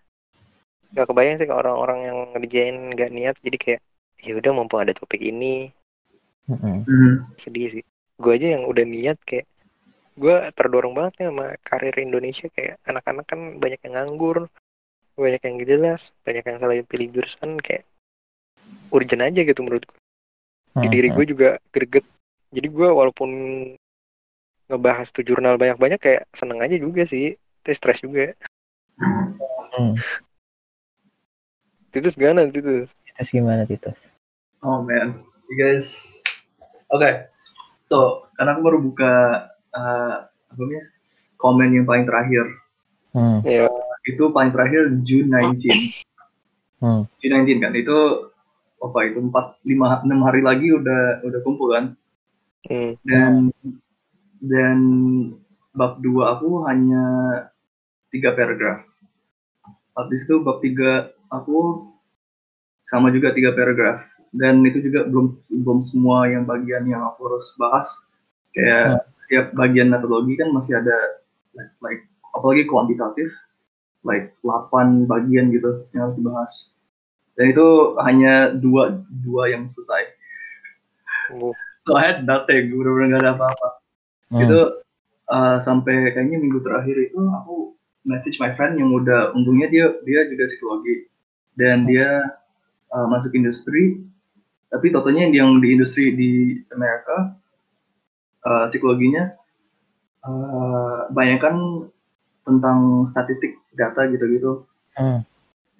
Nggak 0.93 1.07
kebayang 1.09 1.37
sih 1.41 1.47
kalau 1.49 1.65
orang-orang 1.65 1.99
yang 2.05 2.17
ngerjain 2.37 2.77
nggak 2.93 3.09
niat 3.09 3.35
jadi 3.41 3.57
kayak 3.57 3.81
ya 4.21 4.37
udah 4.37 4.51
mumpung 4.53 4.85
ada 4.85 4.93
topik 4.93 5.17
ini. 5.17 5.73
Mm-mm. 6.45 6.85
Hmm. 6.85 7.25
sedih 7.41 7.73
sih. 7.73 7.83
Gue 8.21 8.37
aja 8.37 8.53
yang 8.53 8.69
udah 8.69 8.85
niat 8.85 9.17
kayak 9.25 9.49
gue 10.15 10.35
terdorong 10.55 10.95
banget 10.95 11.13
nih 11.19 11.27
sama 11.31 11.47
karir 11.61 11.95
Indonesia 11.99 12.47
kayak 12.51 12.79
anak-anak 12.87 13.25
kan 13.27 13.39
banyak 13.59 13.79
yang 13.83 13.93
nganggur 13.99 14.47
banyak 15.15 15.41
yang 15.43 15.53
gak 15.59 15.69
jelas 15.69 16.01
banyak 16.23 16.43
yang 16.43 16.57
salah 16.59 16.75
pilih 16.87 17.07
jurusan 17.11 17.59
kayak 17.59 17.83
urgent 18.91 19.23
aja 19.23 19.41
gitu 19.43 19.59
menurut 19.63 19.83
gue 19.87 19.99
di 20.75 20.87
diri 20.91 21.07
gue 21.11 21.25
juga 21.27 21.49
greget. 21.71 22.03
Jadi 22.51 22.67
gue 22.67 22.87
walaupun 22.91 23.29
ngebahas 24.67 25.07
tuh 25.11 25.23
jurnal 25.23 25.55
banyak-banyak 25.55 25.99
kayak 25.99 26.23
seneng 26.35 26.59
aja 26.59 26.75
juga 26.75 27.07
sih. 27.07 27.39
Tapi 27.63 27.75
stres 27.75 28.03
juga. 28.03 28.35
Hmm. 29.75 29.95
Titus 31.95 32.19
gimana 32.19 32.47
Titus? 32.51 32.91
Terus 32.91 33.31
gimana 33.31 33.63
Titus? 33.63 33.99
Oh 34.59 34.83
man, 34.83 35.23
you 35.47 35.55
guys. 35.55 36.19
Oke, 36.91 37.31
so 37.87 38.27
karena 38.35 38.55
aku 38.55 38.61
baru 38.61 38.77
buka 38.83 39.13
uh, 39.75 40.25
apa 40.25 40.59
namanya 40.59 40.83
komen 41.35 41.69
yang 41.75 41.85
paling 41.85 42.07
terakhir. 42.07 42.45
Hmm. 43.15 43.39
ya 43.43 43.67
Itu 44.07 44.31
paling 44.31 44.51
terakhir 44.55 44.91
June 45.03 45.31
19. 45.31 46.03
Hmm. 46.79 47.03
June 47.19 47.35
19 47.43 47.63
kan 47.63 47.73
itu 47.75 47.97
apa 48.75 48.99
itu 49.07 49.19
empat 49.23 49.45
lima 49.65 50.03
enam 50.03 50.27
hari 50.27 50.45
lagi 50.45 50.69
udah 50.69 51.25
udah 51.25 51.39
kumpul 51.41 51.73
kan 51.73 51.95
hmm. 52.69 53.01
dan 53.07 53.49
dan 54.43 54.77
bab 55.73 55.97
dua 56.03 56.37
aku 56.37 56.67
hanya 56.69 57.03
tiga 58.13 58.35
paragraf. 58.35 58.83
Habis 59.95 60.27
itu 60.27 60.43
bab 60.43 60.59
tiga 60.59 61.09
aku 61.31 61.89
sama 62.85 63.09
juga 63.09 63.33
tiga 63.33 63.55
paragraf 63.55 64.05
dan 64.35 64.61
itu 64.67 64.83
juga 64.83 65.07
belum 65.07 65.39
belum 65.49 65.79
semua 65.81 66.27
yang 66.29 66.43
bagian 66.45 66.85
yang 66.85 67.01
aku 67.07 67.25
harus 67.25 67.47
bahas 67.57 67.87
kayak 68.51 69.03
setiap 69.25 69.57
bagian 69.57 69.89
metodologi 69.89 70.37
kan 70.37 70.53
masih 70.53 70.77
ada 70.77 70.93
like, 71.57 71.73
like 71.81 72.01
apalagi 72.37 72.69
kuantitatif 72.69 73.33
like 74.05 74.37
8 74.45 75.09
bagian 75.09 75.49
gitu 75.49 75.89
yang 75.97 76.09
harus 76.09 76.17
dibahas. 76.21 76.53
Dan 77.35 77.51
itu 77.51 77.67
hanya 77.99 78.53
dua 78.55 79.01
dua 79.25 79.51
yang 79.51 79.67
selesai. 79.73 80.13
Bu. 81.33 81.51
so 81.83 81.97
I 81.97 82.13
had 82.13 82.23
nothing. 82.23 82.71
Bener-bener 82.71 83.17
gak 83.17 83.21
ada 83.25 83.31
apa-apa. 83.35 83.69
Hmm. 84.25 84.41
itu 84.41 84.59
uh, 85.29 85.57
sampai 85.61 86.09
kayaknya 86.13 86.41
minggu 86.41 86.65
terakhir 86.65 86.97
itu 86.97 87.17
aku 87.17 87.77
message 88.05 88.41
my 88.41 88.53
friend 88.57 88.77
yang 88.77 88.89
udah 88.89 89.33
untungnya 89.33 89.67
dia 89.67 89.85
dia 90.05 90.29
juga 90.29 90.47
psikologi. 90.47 91.09
Dan 91.57 91.89
dia 91.89 92.29
uh, 92.93 93.07
masuk 93.09 93.33
industri 93.33 94.05
tapi 94.75 94.91
totalnya 94.91 95.31
yang 95.31 95.63
di 95.63 95.71
industri 95.71 96.11
di 96.11 96.59
Amerika 96.75 97.31
uh, 98.45 98.65
psikologinya 98.69 99.33
uh, 100.23 101.09
banyak 101.11 101.41
kan 101.41 101.55
tentang 102.45 103.09
statistik 103.09 103.57
data 103.73 104.05
gitu-gitu 104.07 104.63
Hmm. 104.95 105.27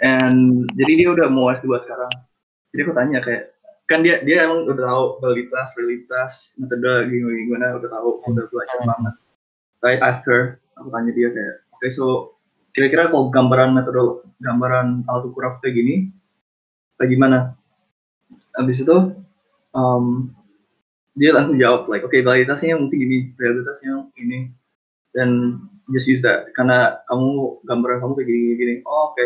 and 0.03 0.67
jadi 0.75 0.91
dia 0.99 1.09
udah 1.15 1.31
mau 1.31 1.47
S2 1.47 1.71
sekarang 1.87 2.11
jadi 2.75 2.83
aku 2.83 2.93
tanya 2.99 3.23
kayak 3.23 3.55
kan 3.87 4.03
dia 4.03 4.19
dia 4.27 4.43
emang 4.43 4.67
udah 4.67 4.75
tahu 4.91 5.05
realitas 5.23 5.71
realitas 5.79 6.31
metode 6.59 7.07
gimana 7.07 7.31
gimana 7.47 7.65
udah 7.79 7.89
tahu 7.95 8.09
udah 8.27 8.45
belajar 8.51 8.77
Hmm. 8.83 8.91
banget 8.91 9.13
I 9.87 9.95
asked 10.03 10.27
her 10.27 10.59
aku 10.75 10.91
tanya 10.91 11.15
dia 11.15 11.31
kayak 11.31 11.55
oke 11.71 11.87
so 11.95 12.05
kira-kira 12.75 13.07
kalau 13.07 13.31
gambaran 13.31 13.71
metode 13.71 14.27
gambaran 14.43 15.07
autokuraf 15.07 15.63
kayak 15.63 15.79
gini 15.79 15.95
kayak 16.99 17.15
gimana 17.15 17.55
habis 18.59 18.83
itu 18.83 19.15
um, 19.71 20.27
dia 21.15 21.31
langsung 21.31 21.55
jawab 21.55 21.87
like 21.87 22.03
oke 22.03 22.11
realitasnya 22.11 22.75
mungkin 22.75 22.99
gini 22.99 23.17
realitasnya 23.39 24.11
ini. 24.19 24.51
Dan 25.15 25.59
just 25.95 26.11
use 26.11 26.19
that. 26.19 26.51
Karena 26.53 26.99
kamu 27.07 27.63
gambaran 27.63 28.03
kamu 28.03 28.13
kayak 28.19 28.27
gini 28.27 28.53
gini 28.59 28.73
oh, 28.83 29.15
oke. 29.15 29.25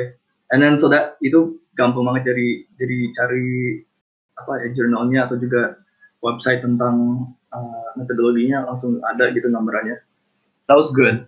And 0.53 0.61
then 0.61 0.77
so 0.77 0.89
that 0.93 1.17
itu 1.21 1.57
gampang 1.73 2.05
banget 2.05 2.33
jadi 2.33 2.47
jadi 2.77 2.95
cari 3.17 3.49
apa 4.37 4.51
ya 4.65 4.67
jurnalnya 4.77 5.27
atau 5.27 5.37
juga 5.41 5.81
website 6.23 6.63
tentang 6.63 7.27
uh, 7.51 7.89
metodologinya 7.97 8.69
langsung 8.69 9.01
ada 9.01 9.33
gitu 9.33 9.49
gambarannya. 9.49 9.97
Was 10.69 10.93
good. 10.93 11.25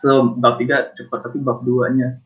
So 0.00 0.32
bab 0.40 0.56
tiga 0.56 0.96
cepat 0.96 1.28
tapi 1.28 1.44
bab 1.44 1.60
duanya. 1.68 2.16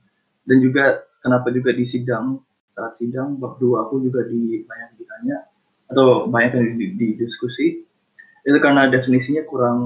Dan 0.46 0.62
juga 0.62 1.02
kenapa 1.20 1.50
juga 1.50 1.74
di 1.74 1.82
sidang 1.84 2.40
saat 2.78 2.94
sidang 3.02 3.42
bab 3.42 3.58
dua 3.58 3.90
aku 3.90 4.06
juga 4.06 4.22
di 4.30 4.62
banyak 4.62 5.02
ditanya 5.02 5.42
atau 5.88 6.28
banyak 6.28 6.52
yang 6.54 6.66
di, 6.76 6.86
di 6.96 7.08
diskusi. 7.16 7.84
Itu 8.44 8.58
karena 8.60 8.88
definisinya 8.88 9.44
kurang 9.44 9.80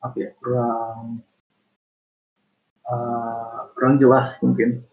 apa 0.00 0.16
ya 0.16 0.30
kurang 0.38 1.20
uh, 2.86 3.68
kurang 3.74 3.98
jelas 3.98 4.36
mungkin. 4.42 4.86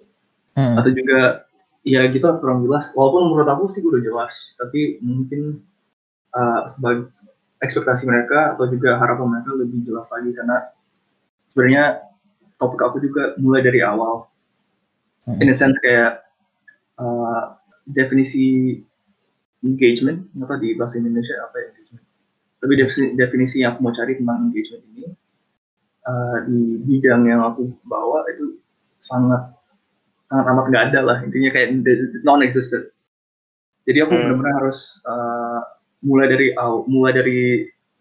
Hmm. 0.58 0.74
atau 0.74 0.90
juga 0.90 1.46
ya 1.86 2.10
gitu 2.10 2.26
kurang 2.42 2.66
jelas. 2.66 2.90
Walaupun 2.98 3.30
menurut 3.30 3.50
aku 3.50 3.70
sih 3.74 3.86
udah 3.86 4.02
jelas 4.02 4.58
tapi 4.58 4.98
mungkin 5.06 5.62
uh, 6.34 6.74
sebagai 6.74 7.14
ekspektasi 7.62 8.10
mereka 8.10 8.58
atau 8.58 8.66
juga 8.70 8.98
harapan 8.98 9.38
mereka 9.38 9.54
lebih 9.54 9.86
jelas 9.86 10.10
lagi. 10.10 10.34
Karena 10.34 10.58
sebenarnya 11.54 12.02
topik 12.58 12.82
aku 12.82 12.98
juga 13.06 13.38
mulai 13.38 13.62
dari 13.62 13.86
awal. 13.86 14.26
Hmm. 15.28 15.44
in 15.44 15.52
a 15.52 15.56
sense 15.56 15.76
kayak 15.84 16.24
uh, 16.96 17.60
definisi 17.84 18.80
engagement 19.66 20.28
tahu 20.38 20.58
di 20.62 20.78
bahasa 20.78 21.00
Indonesia 21.02 21.36
apa 21.46 21.56
ya 21.58 21.66
engagement 21.74 22.06
tapi 22.58 22.74
definisi, 22.74 23.14
definisi 23.18 23.58
yang 23.62 23.78
aku 23.78 23.80
mau 23.86 23.94
cari 23.94 24.14
tentang 24.18 24.50
engagement 24.50 24.84
ini 24.94 25.10
uh, 26.06 26.38
di 26.46 26.60
bidang 26.86 27.24
yang 27.30 27.42
aku 27.46 27.70
bawa 27.86 28.26
itu 28.34 28.58
sangat 29.02 29.54
sangat 30.28 30.46
amat 30.52 30.66
nggak 30.70 30.84
ada 30.94 31.00
lah 31.06 31.18
intinya 31.24 31.50
kayak 31.54 31.74
non 32.26 32.42
existent 32.44 32.90
jadi 33.88 34.04
aku 34.04 34.14
Hmm. 34.14 34.22
benar-benar 34.28 34.54
harus 34.66 35.00
uh, 35.08 35.62
mulai 36.04 36.28
dari 36.28 36.48
aw- 36.60 36.86
mulai 36.86 37.14
dari 37.16 37.40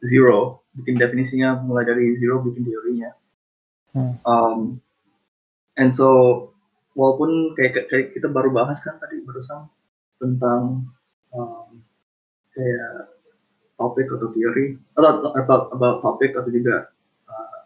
zero 0.05 0.67
bikin 0.77 0.99
definisinya 1.01 1.63
mulai 1.65 1.87
dari 1.89 2.17
zero 2.21 2.43
bikin 2.45 2.65
teorinya 2.67 3.11
Hmm. 3.97 4.13
um, 4.29 4.61
and 5.81 5.89
so 5.89 6.09
walaupun 6.93 7.57
kayak, 7.57 7.89
kayak 7.89 8.13
kita 8.13 8.29
baru 8.29 8.53
bahas 8.53 8.85
kan 8.85 9.01
tadi 9.01 9.25
barusan 9.25 9.73
tentang 10.21 10.85
um, 11.37 11.85
kayak 12.57 13.13
topik 13.77 14.09
atau 14.09 14.33
teori 14.33 14.81
atau 14.97 15.37
about 15.37 15.69
about 15.77 15.97
topik 16.01 16.33
atau 16.33 16.49
juga 16.49 16.89
uh, 17.29 17.59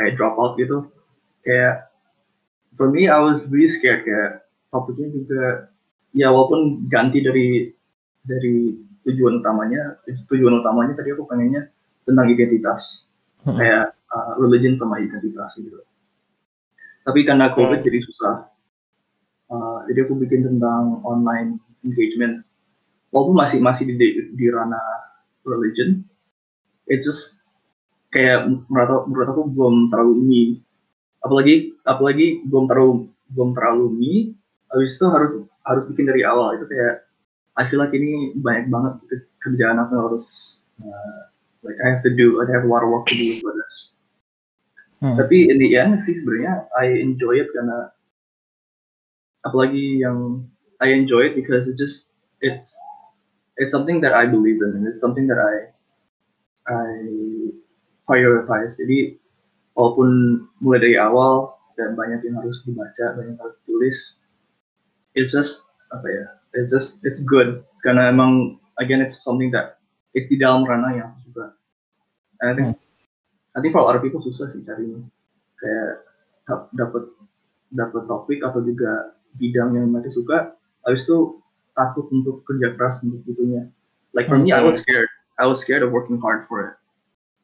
kayak 0.00 0.16
drop 0.16 0.40
out 0.40 0.56
gitu. 0.56 0.88
Kayak 1.44 1.92
for 2.80 2.88
me 2.88 3.06
I 3.12 3.20
was 3.20 3.44
really 3.52 3.68
scared. 3.68 4.08
Kayak 4.08 4.48
topiknya 4.72 5.12
juga 5.12 5.44
ya 6.16 6.32
walaupun 6.32 6.88
ganti 6.88 7.20
dari 7.20 7.70
dari 8.24 8.80
tujuan 9.04 9.44
utamanya 9.44 10.00
tujuan 10.08 10.64
utamanya 10.64 10.96
tadi 10.96 11.12
aku 11.12 11.28
pengennya 11.28 11.68
tentang 12.08 12.26
identitas. 12.32 13.08
Hmm. 13.46 13.54
kayak 13.54 13.94
uh, 14.10 14.32
religion 14.40 14.74
sama 14.82 14.98
identitas 14.98 15.54
gitu. 15.54 15.78
Tapi 17.06 17.22
karena 17.24 17.54
covid 17.54 17.80
Hmm. 17.80 17.86
jadi 17.86 17.98
susah. 18.02 18.34
Uh, 19.48 19.80
jadi 19.88 20.04
aku 20.04 20.18
bikin 20.20 20.44
tentang 20.44 21.00
online 21.08 21.56
engagement 21.80 22.44
walaupun 23.12 23.36
masih 23.36 23.58
masih 23.60 23.84
di, 23.88 23.96
di 24.34 24.46
ranah 24.48 24.82
religion 25.44 26.04
it 26.88 27.04
just 27.04 27.40
kayak 28.12 28.48
menurut 28.68 28.88
aku, 28.88 29.04
menurut 29.12 29.28
aku 29.28 29.42
belum 29.52 29.74
terlalu 29.92 30.14
me 30.24 30.42
apalagi 31.20 31.76
apalagi 31.84 32.26
belum 32.48 32.64
terlalu 32.68 32.92
belum 33.32 33.50
terlalu 33.52 33.86
me 33.92 34.12
habis 34.72 34.96
itu 34.96 35.06
harus 35.08 35.32
harus 35.64 35.84
bikin 35.92 36.08
dari 36.08 36.24
awal. 36.24 36.56
Itu 36.56 36.68
kayak 36.68 37.04
I 37.58 37.66
feel 37.68 37.80
like 37.82 37.92
ini 37.92 38.36
banyak 38.38 38.70
banget 38.70 38.94
ke- 39.10 39.28
kerjaan 39.42 39.80
aku 39.82 39.94
harus 39.96 40.26
uh, 40.80 41.28
like 41.66 41.76
I 41.82 41.96
have 41.96 42.02
to 42.06 42.12
do 42.12 42.40
I 42.40 42.48
have 42.52 42.64
a 42.64 42.70
lot 42.70 42.84
of 42.84 42.92
work 42.92 43.08
to 43.10 43.16
do 43.16 43.40
for 43.40 43.52
this. 43.52 43.92
Hmm. 44.98 45.14
tapi 45.14 45.46
in 45.46 45.62
the 45.62 45.78
end 45.78 46.02
sih 46.02 46.10
sebenarnya 46.18 46.66
I 46.74 46.90
enjoy 46.98 47.38
it 47.38 47.54
karena 47.54 47.94
apalagi 49.46 50.02
yang 50.02 50.42
I 50.82 50.90
enjoy 50.90 51.30
it 51.30 51.38
because 51.38 51.70
it 51.70 51.78
just 51.78 52.10
it's 52.42 52.74
it's 53.58 53.74
something 53.74 54.00
that 54.00 54.14
I 54.14 54.24
believe 54.24 54.62
in 54.62 54.78
and 54.78 54.86
it's 54.86 55.02
something 55.02 55.26
that 55.26 55.38
I 55.38 55.74
I 56.70 56.88
prioritize. 58.06 58.78
Jadi 58.78 59.18
walaupun 59.74 60.42
mulai 60.62 60.80
dari 60.82 60.96
awal 60.96 61.58
dan 61.74 61.94
banyak 61.94 62.22
yang 62.26 62.42
harus 62.42 62.62
dibaca 62.66 63.14
banyak 63.14 63.34
yang 63.34 63.38
harus 63.38 63.54
ditulis 63.62 63.98
it's 65.14 65.30
just 65.30 65.70
apa 65.94 66.06
ya 66.06 66.26
it's 66.54 66.70
just 66.70 67.02
it's 67.02 67.20
good. 67.26 67.62
Karena 67.82 68.10
emang 68.10 68.58
again 68.78 69.02
it's 69.02 69.18
something 69.22 69.50
that 69.50 69.78
it's 70.14 70.30
di 70.30 70.38
dalam 70.38 70.66
ranah 70.66 70.94
yang 70.94 71.06
aku 71.12 71.18
suka. 71.30 71.46
And 72.42 72.46
I 72.50 72.54
think 72.54 72.68
I 73.54 73.58
think 73.60 73.74
for 73.74 73.82
a 73.82 73.86
lot 73.86 73.98
of 73.98 74.02
people 74.06 74.22
susah 74.22 74.54
sih 74.54 74.62
cari 74.62 74.94
kayak 75.58 76.06
dap- 76.46 76.70
dapat 76.74 77.10
dapat 77.74 78.02
topik 78.06 78.40
atau 78.40 78.62
juga 78.62 79.18
bidang 79.36 79.76
yang 79.76 79.90
mereka 79.90 80.14
suka 80.14 80.56
habis 80.86 81.04
itu 81.04 81.36
takut 81.78 82.10
untuk 82.10 82.42
kerja 82.42 82.74
keras 82.74 82.98
untuk 83.06 83.22
itunya. 83.30 83.70
Like 84.10 84.26
for 84.26 84.34
me 84.34 84.50
I 84.50 84.66
was 84.66 84.82
scared. 84.82 85.06
I 85.38 85.46
was 85.46 85.62
scared 85.62 85.86
of 85.86 85.94
working 85.94 86.18
hard 86.18 86.50
for 86.50 86.66
it. 86.66 86.74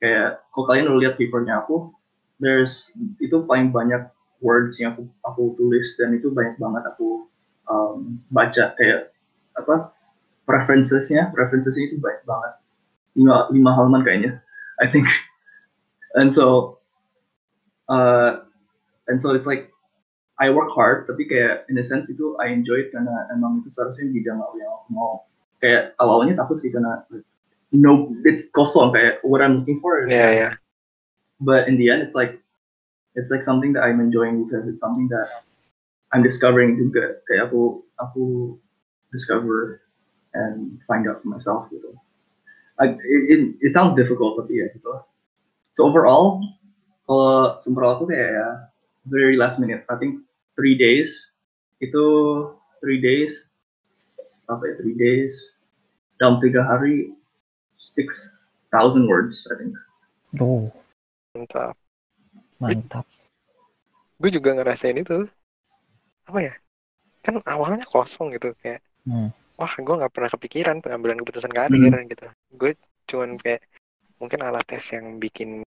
Kayak 0.03 0.43
kalau 0.51 0.67
kalian 0.67 0.91
udah 0.91 1.01
lihat 1.07 1.15
papernya 1.15 1.63
aku 1.63 1.95
there's 2.43 2.91
itu 3.23 3.47
paling 3.47 3.71
banyak 3.71 4.11
words 4.43 4.83
yang 4.83 4.99
aku 4.99 5.07
aku 5.23 5.55
tulis 5.55 5.95
dan 5.95 6.19
itu 6.19 6.35
banyak 6.35 6.59
banget 6.59 6.83
aku 6.91 7.31
um, 7.71 8.19
baca. 8.35 8.75
Kayak 8.75 9.15
apa 9.55 9.95
preferencesnya 10.51 11.31
preferencesnya 11.31 11.95
itu 11.95 11.97
banyak 12.03 12.27
banget. 12.27 12.53
Lima 13.15 13.47
lima 13.55 13.71
halaman 13.71 14.03
kayaknya 14.03 14.43
I 14.83 14.91
think. 14.91 15.07
And 16.19 16.35
so 16.35 16.79
uh, 17.91 18.47
and 19.07 19.19
so 19.19 19.35
it's 19.35 19.47
like 19.47 19.74
I 20.35 20.51
work 20.51 20.75
hard 20.75 21.07
tapi 21.07 21.31
kayak 21.31 21.71
in 21.71 21.79
a 21.79 21.87
sense 21.87 22.11
itu 22.11 22.35
I 22.43 22.51
enjoy 22.51 22.87
it 22.87 22.89
karena 22.91 23.31
emang 23.31 23.63
itu 23.63 23.71
seharusnya 23.71 24.11
bidang 24.11 24.43
aku 24.43 24.55
yang 24.59 24.73
aku 24.75 24.89
mau. 24.91 25.13
Kayak 25.63 25.95
awalnya 26.03 26.35
takut 26.35 26.59
sih 26.59 26.75
karena 26.75 27.07
no 27.71 28.11
it's 28.27 28.51
kosong 28.51 28.91
kayak 28.91 29.23
what 29.23 29.39
I'm 29.39 29.63
looking 29.63 29.79
for 29.79 30.03
is 30.03 30.11
Iya, 30.11 30.29
iya. 30.35 30.51
but 31.39 31.71
in 31.71 31.79
the 31.79 31.91
end 31.91 32.03
it's 32.03 32.19
like 32.19 32.43
it's 33.15 33.31
like 33.31 33.47
something 33.47 33.75
that 33.79 33.87
I'm 33.87 34.03
enjoying 34.03 34.43
because 34.43 34.67
it's 34.67 34.83
something 34.83 35.07
that 35.15 35.47
I'm 36.11 36.27
discovering 36.27 36.75
juga. 36.79 37.23
Kayak 37.31 37.55
aku 37.55 37.87
aku 38.03 38.25
discover 39.15 39.87
and 40.35 40.83
find 40.91 41.07
out 41.07 41.23
for 41.23 41.31
myself 41.31 41.71
gitu. 41.71 41.95
I, 42.75 42.91
it, 42.99 43.23
it, 43.31 43.41
it 43.63 43.71
sounds 43.71 43.95
difficult 43.95 44.35
tapi 44.35 44.59
ya 44.59 44.67
gitu 44.75 44.99
so 45.79 45.87
overall 45.87 46.43
kalau 47.07 47.63
semprot 47.63 48.03
aku 48.03 48.11
kayak 48.11 48.35
ya 48.35 48.49
very 49.05 49.37
last 49.37 49.61
minute. 49.61 49.85
I 49.89 49.97
think 50.01 50.24
three 50.55 50.75
days 50.79 51.35
itu 51.83 52.05
three 52.81 52.99
days 53.03 53.51
apa 54.47 54.63
ya 54.65 54.75
three 54.81 54.97
days 54.97 55.35
dalam 56.19 56.39
tiga 56.41 56.63
hari 56.65 57.13
six 57.79 58.09
thousand 58.71 59.07
words 59.11 59.45
I 59.51 59.55
think 59.61 59.75
Duh, 60.35 60.67
Mantap. 61.39 61.79
mantap. 62.59 63.07
Gue 64.19 64.35
juga 64.35 64.51
ngerasain 64.51 64.99
itu. 64.99 65.31
Apa 66.27 66.43
ya? 66.43 66.55
Kan 67.23 67.39
awalnya 67.47 67.87
kosong 67.87 68.35
gitu 68.35 68.51
kayak. 68.59 68.83
Hmm. 69.07 69.31
wah 69.55 69.71
gue 69.71 69.95
nggak 70.01 70.11
pernah 70.11 70.31
kepikiran 70.33 70.81
pengambilan 70.83 71.21
keputusan 71.23 71.53
karir 71.55 71.77
gitu 72.09 72.27
gue 72.57 72.73
cuman 73.07 73.37
kayak 73.39 73.63
mungkin 74.19 74.41
alat 74.43 74.65
tes 74.67 74.83
yang 74.91 75.21
bikin 75.21 75.61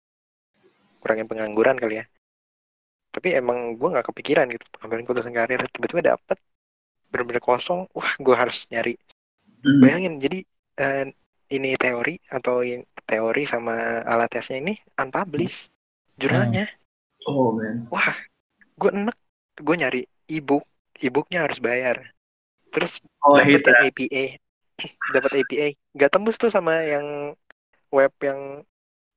kurangin 1.05 1.29
pengangguran 1.29 1.77
kali 1.79 2.01
ya 2.01 2.05
tapi 3.17 3.33
emang 3.33 3.81
gue 3.81 3.89
nggak 3.97 4.13
kepikiran 4.13 4.45
gitu 4.53 4.69
pengambilan 4.77 5.09
keputusan 5.09 5.33
karir. 5.33 5.61
Tiba-tiba 5.73 6.13
dapet 6.13 6.37
bener-bener 7.09 7.41
kosong 7.41 7.89
wah 7.97 8.13
gue 8.21 8.37
harus 8.37 8.69
nyari. 8.69 9.01
Hmm. 9.65 9.81
bayangin 9.81 10.21
jadi 10.21 10.39
eh, 10.77 11.05
ini 11.49 11.81
teori 11.81 12.21
atau 12.29 12.61
in- 12.61 12.85
teori 13.09 13.49
sama 13.49 14.05
alat 14.05 14.29
tesnya 14.37 14.61
ini 14.61 14.77
unpublished 15.01 15.73
jurnalnya. 16.21 16.69
Oh 17.25 17.57
man. 17.57 17.89
wah 17.89 18.13
gue 18.77 18.91
enek 18.93 19.17
gue 19.65 19.77
nyari 19.81 20.03
ebook. 20.29 20.69
Ebooknya 20.97 21.49
harus 21.49 21.57
bayar. 21.57 22.13
Terus 22.69 23.01
Oh 23.25 23.41
yang 23.41 23.65
APA 23.65 24.37
dapat 25.17 25.33
APA 25.41 25.67
nggak 25.97 26.11
tembus 26.13 26.37
tuh 26.37 26.53
sama 26.53 26.85
yang 26.85 27.33
web 27.89 28.13
yang 28.21 28.61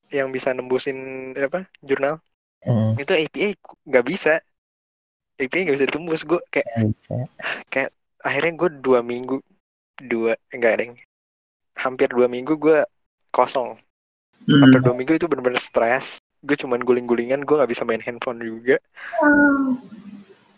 yang 0.09 0.27
bisa 0.31 0.55
nembusin 0.55 1.31
apa 1.35 1.67
jurnal 1.83 2.23
Hmm, 2.63 2.99
itu 2.99 3.11
APA 3.15 3.49
nggak 3.87 4.05
bisa. 4.05 4.33
APA 5.39 5.59
nggak 5.63 5.75
bisa 5.79 5.87
ditembus. 5.87 6.21
Gue 6.27 6.41
kayak 6.51 6.67
bisa. 6.91 7.15
akhirnya 8.19 8.51
gue 8.59 8.69
dua 8.83 8.99
minggu 8.99 9.39
dua 10.03 10.35
enggak 10.51 10.83
deng. 10.83 10.93
Hampir 11.79 12.11
dua 12.11 12.27
minggu 12.27 12.59
gue 12.59 12.83
kosong. 13.31 13.79
Hmm. 14.47 14.59
hampir 14.63 14.79
dua 14.83 14.95
minggu 14.95 15.13
itu 15.15 15.27
bener-bener 15.27 15.59
stres. 15.63 16.19
Gue 16.43 16.55
cuman 16.55 16.83
guling-gulingan 16.83 17.43
gue 17.43 17.55
nggak 17.55 17.71
bisa 17.71 17.83
main 17.87 18.03
handphone 18.03 18.43
juga. 18.43 18.79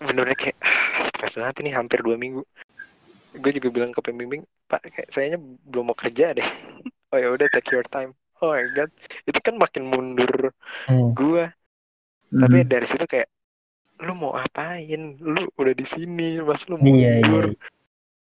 Bener-bener 0.01 0.37
kayak 0.37 0.57
"Ah, 0.61 1.05
stres 1.09 1.37
banget 1.37 1.61
ini 1.61 1.69
hampir 1.73 2.01
dua 2.01 2.17
minggu. 2.17 2.41
Gue 3.37 3.51
juga 3.53 3.69
bilang 3.69 3.93
ke 3.93 4.01
pembimbing 4.01 4.41
pak 4.65 4.81
kayak 4.89 5.09
sayanya 5.13 5.37
belum 5.69 5.93
mau 5.93 5.97
kerja 5.97 6.33
deh. 6.33 6.45
Oh 7.11 7.19
ya 7.19 7.27
udah 7.27 7.43
take 7.51 7.75
your 7.75 7.83
time. 7.91 8.15
Oh 8.39 8.55
my 8.55 8.63
god. 8.71 8.87
Itu 9.27 9.43
kan 9.43 9.59
makin 9.59 9.83
mundur 9.83 10.55
Hmm, 10.87 11.11
gue 11.11 11.43
Hmm. 12.31 12.47
tapi 12.47 12.63
dari 12.63 12.87
situ 12.87 13.03
kayak 13.03 13.27
lu 14.01 14.15
mau 14.17 14.33
apain? 14.33 15.19
Lu 15.19 15.45
udah 15.59 15.73
di 15.75 15.85
sini 15.85 16.39
mas 16.41 16.63
lu 16.65 16.79
Iya, 16.79 17.21
iya, 17.21 17.27
mundur? 17.27 17.45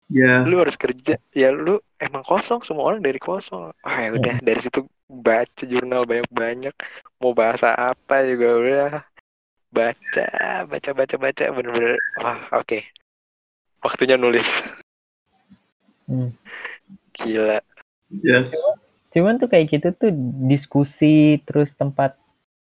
Ya. 0.07 0.47
lu 0.47 0.63
harus 0.63 0.79
kerja. 0.79 1.19
Ya 1.35 1.51
lu 1.51 1.83
emang 1.99 2.23
kosong 2.23 2.63
semua 2.63 2.87
orang 2.95 3.03
dari 3.03 3.19
kosong. 3.19 3.75
Ah 3.83 4.07
ya 4.07 4.15
udah 4.15 4.39
dari 4.41 4.63
situ 4.63 4.87
baca 5.11 5.63
jurnal 5.67 6.07
banyak 6.07 6.31
banyak 6.31 6.75
mau 7.19 7.35
bahasa 7.35 7.75
apa 7.75 8.23
juga 8.25 8.49
udah. 8.57 8.91
Baca 9.75 10.27
baca 10.71 10.91
baca 10.95 11.15
baca. 11.19 11.45
Bener-bener 11.51 11.99
wah 12.23 12.41
oke. 12.55 12.87
Waktunya 13.83 14.15
nulis. 14.17 14.47
Hmm. 16.07 16.31
gila. 17.11 17.59
Yes. 18.23 18.55
Cuman 19.11 19.43
tuh 19.43 19.51
kayak 19.51 19.75
gitu 19.75 19.89
tuh 19.91 20.15
diskusi 20.47 21.43
terus 21.43 21.75
tempat 21.75 22.15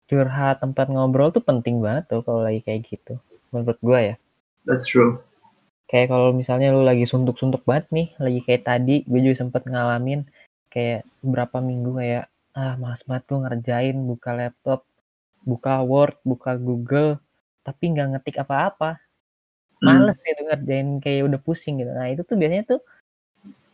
curhat, 0.08 0.60
tempat 0.60 0.88
ngobrol 0.92 1.32
tuh 1.32 1.44
penting 1.44 1.80
banget 1.80 2.10
tuh 2.12 2.22
kalau 2.26 2.44
lagi 2.44 2.60
kayak 2.64 2.88
gitu. 2.88 3.20
Menurut 3.54 3.80
gua 3.80 4.00
ya. 4.02 4.16
That's 4.68 4.88
true. 4.88 5.20
Kayak 5.92 6.10
kalau 6.10 6.34
misalnya 6.34 6.74
lu 6.74 6.82
lagi 6.82 7.06
suntuk-suntuk 7.06 7.68
banget 7.70 7.86
nih, 7.94 8.08
lagi 8.18 8.40
kayak 8.48 8.66
tadi, 8.66 9.06
gue 9.06 9.20
juga 9.22 9.46
sempet 9.46 9.68
ngalamin 9.70 10.26
kayak 10.74 11.06
beberapa 11.22 11.62
minggu 11.62 12.02
kayak 12.02 12.26
ah 12.58 12.74
malas 12.82 13.02
banget 13.06 13.24
gue 13.30 13.40
ngerjain 13.46 13.98
buka 14.02 14.32
laptop, 14.34 14.80
buka 15.46 15.86
Word, 15.86 16.18
buka 16.26 16.58
Google, 16.58 17.22
tapi 17.62 17.94
nggak 17.94 18.18
ngetik 18.18 18.42
apa-apa. 18.42 18.98
Hmm. 19.84 19.86
Males 19.86 20.18
gitu 20.24 20.42
ngerjain 20.48 20.98
kayak 21.04 21.22
udah 21.30 21.40
pusing 21.44 21.84
gitu. 21.84 21.92
Nah 21.94 22.10
itu 22.10 22.26
tuh 22.26 22.36
biasanya 22.40 22.64
tuh 22.66 22.82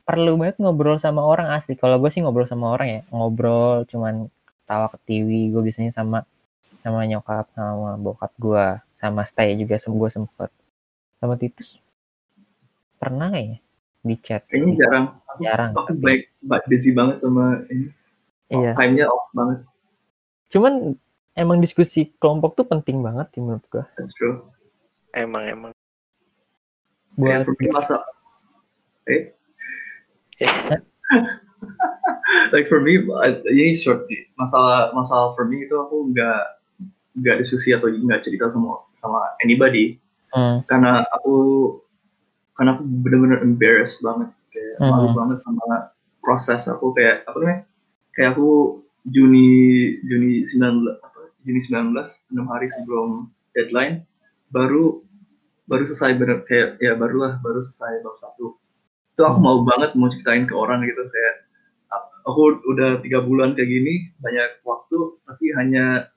perlu 0.03 0.41
banget 0.41 0.57
ngobrol 0.57 0.97
sama 0.97 1.21
orang 1.21 1.53
asli. 1.53 1.77
Kalau 1.77 2.01
gue 2.01 2.09
sih 2.09 2.19
ngobrol 2.19 2.49
sama 2.49 2.73
orang 2.73 2.87
ya, 2.89 3.01
ngobrol 3.13 3.85
cuman 3.87 4.27
tawa 4.69 4.85
ke 4.93 4.97
TV. 5.09 5.49
Gue 5.49 5.65
biasanya 5.65 5.89
sama 5.97 6.21
sama 6.85 7.01
nyokap, 7.09 7.49
sama 7.57 7.97
bokap 7.97 8.31
gue, 8.37 8.65
sama 9.01 9.25
stay 9.25 9.57
juga 9.57 9.81
sem 9.81 9.89
gue 9.89 10.09
sempet. 10.13 10.53
Sama 11.17 11.33
Titus 11.35 11.81
pernah 13.01 13.33
nggak 13.33 13.45
ya 13.49 13.57
di 14.05 14.15
chat? 14.21 14.45
Kayaknya 14.45 14.73
jarang. 14.85 15.05
Aku, 15.25 15.39
Jarang. 15.41 15.71
aku 15.73 15.91
baik, 15.97 16.21
baik 16.45 16.63
busy 16.69 16.93
banget 16.93 17.25
sama 17.25 17.65
ini. 17.73 17.89
Iya. 18.53 18.77
Time-nya 18.77 19.05
off 19.09 19.27
banget. 19.33 19.59
Cuman 20.53 20.73
emang 21.33 21.57
diskusi 21.61 22.13
kelompok 22.21 22.57
tuh 22.59 22.65
penting 22.67 23.01
banget 23.01 23.29
sih 23.33 23.41
menurut 23.41 23.65
gue. 23.73 23.83
That's 23.97 24.13
true. 24.13 24.45
emang 25.09 25.41
emang 25.49 25.71
Buat 27.17 27.49
masa 27.73 27.97
eh 29.09 29.33
Ya. 30.39 30.79
Like 32.53 32.67
for 32.69 32.79
me 32.81 33.01
ini 33.49 33.73
short 33.73 34.05
sih. 34.05 34.25
Masalah 34.35 34.93
masalah 34.93 35.33
for 35.33 35.45
me 35.45 35.65
itu 35.65 35.75
aku 35.75 36.11
nggak 36.13 36.41
nggak 37.19 37.35
diskusi 37.41 37.73
atau 37.73 37.89
nggak 37.89 38.23
cerita 38.23 38.51
sama 38.53 38.85
sama 38.99 39.19
anybody. 39.41 39.97
Hmm, 40.29 40.61
karena 40.69 41.03
aku 41.09 41.35
karena 42.53 42.77
aku 42.77 42.83
bener-bener 42.85 43.39
embarrassed 43.41 44.03
banget. 44.03 44.29
Kayak 44.53 44.75
Hmm. 44.81 44.89
malu 44.91 45.07
banget 45.15 45.37
sama 45.41 45.93
proses 46.21 46.67
aku. 46.67 46.93
Kayak 46.93 47.25
apa 47.25 47.37
namanya? 47.39 47.59
Kayak 48.13 48.29
aku 48.37 48.49
Juni 49.09 49.47
Juni 50.05 50.43
19 50.45 50.85
apa? 51.01 51.19
Juni 51.47 51.59
19 51.63 51.95
enam 52.35 52.45
hari 52.51 52.67
sebelum 52.69 53.31
deadline 53.55 54.03
baru 54.51 55.01
baru 55.69 55.85
selesai 55.85 56.17
bener 56.17 56.41
kayak 56.49 56.81
ya 56.81 56.97
barulah 56.97 57.37
baru 57.39 57.61
selesai 57.63 58.01
bab 58.03 58.17
satu. 58.19 58.57
Itu 59.15 59.21
aku 59.23 59.39
Hmm. 59.39 59.45
mau 59.45 59.57
banget 59.65 59.95
mau 59.95 60.09
ceritain 60.11 60.45
ke 60.45 60.53
orang 60.53 60.83
gitu. 60.85 60.99
Kayak 61.09 61.35
aku 62.31 62.63
udah 62.69 63.01
tiga 63.01 63.19
bulan 63.25 63.57
kayak 63.57 63.69
gini 63.69 63.93
banyak 64.21 64.61
waktu 64.63 64.97
tapi 65.25 65.45
hanya 65.57 66.09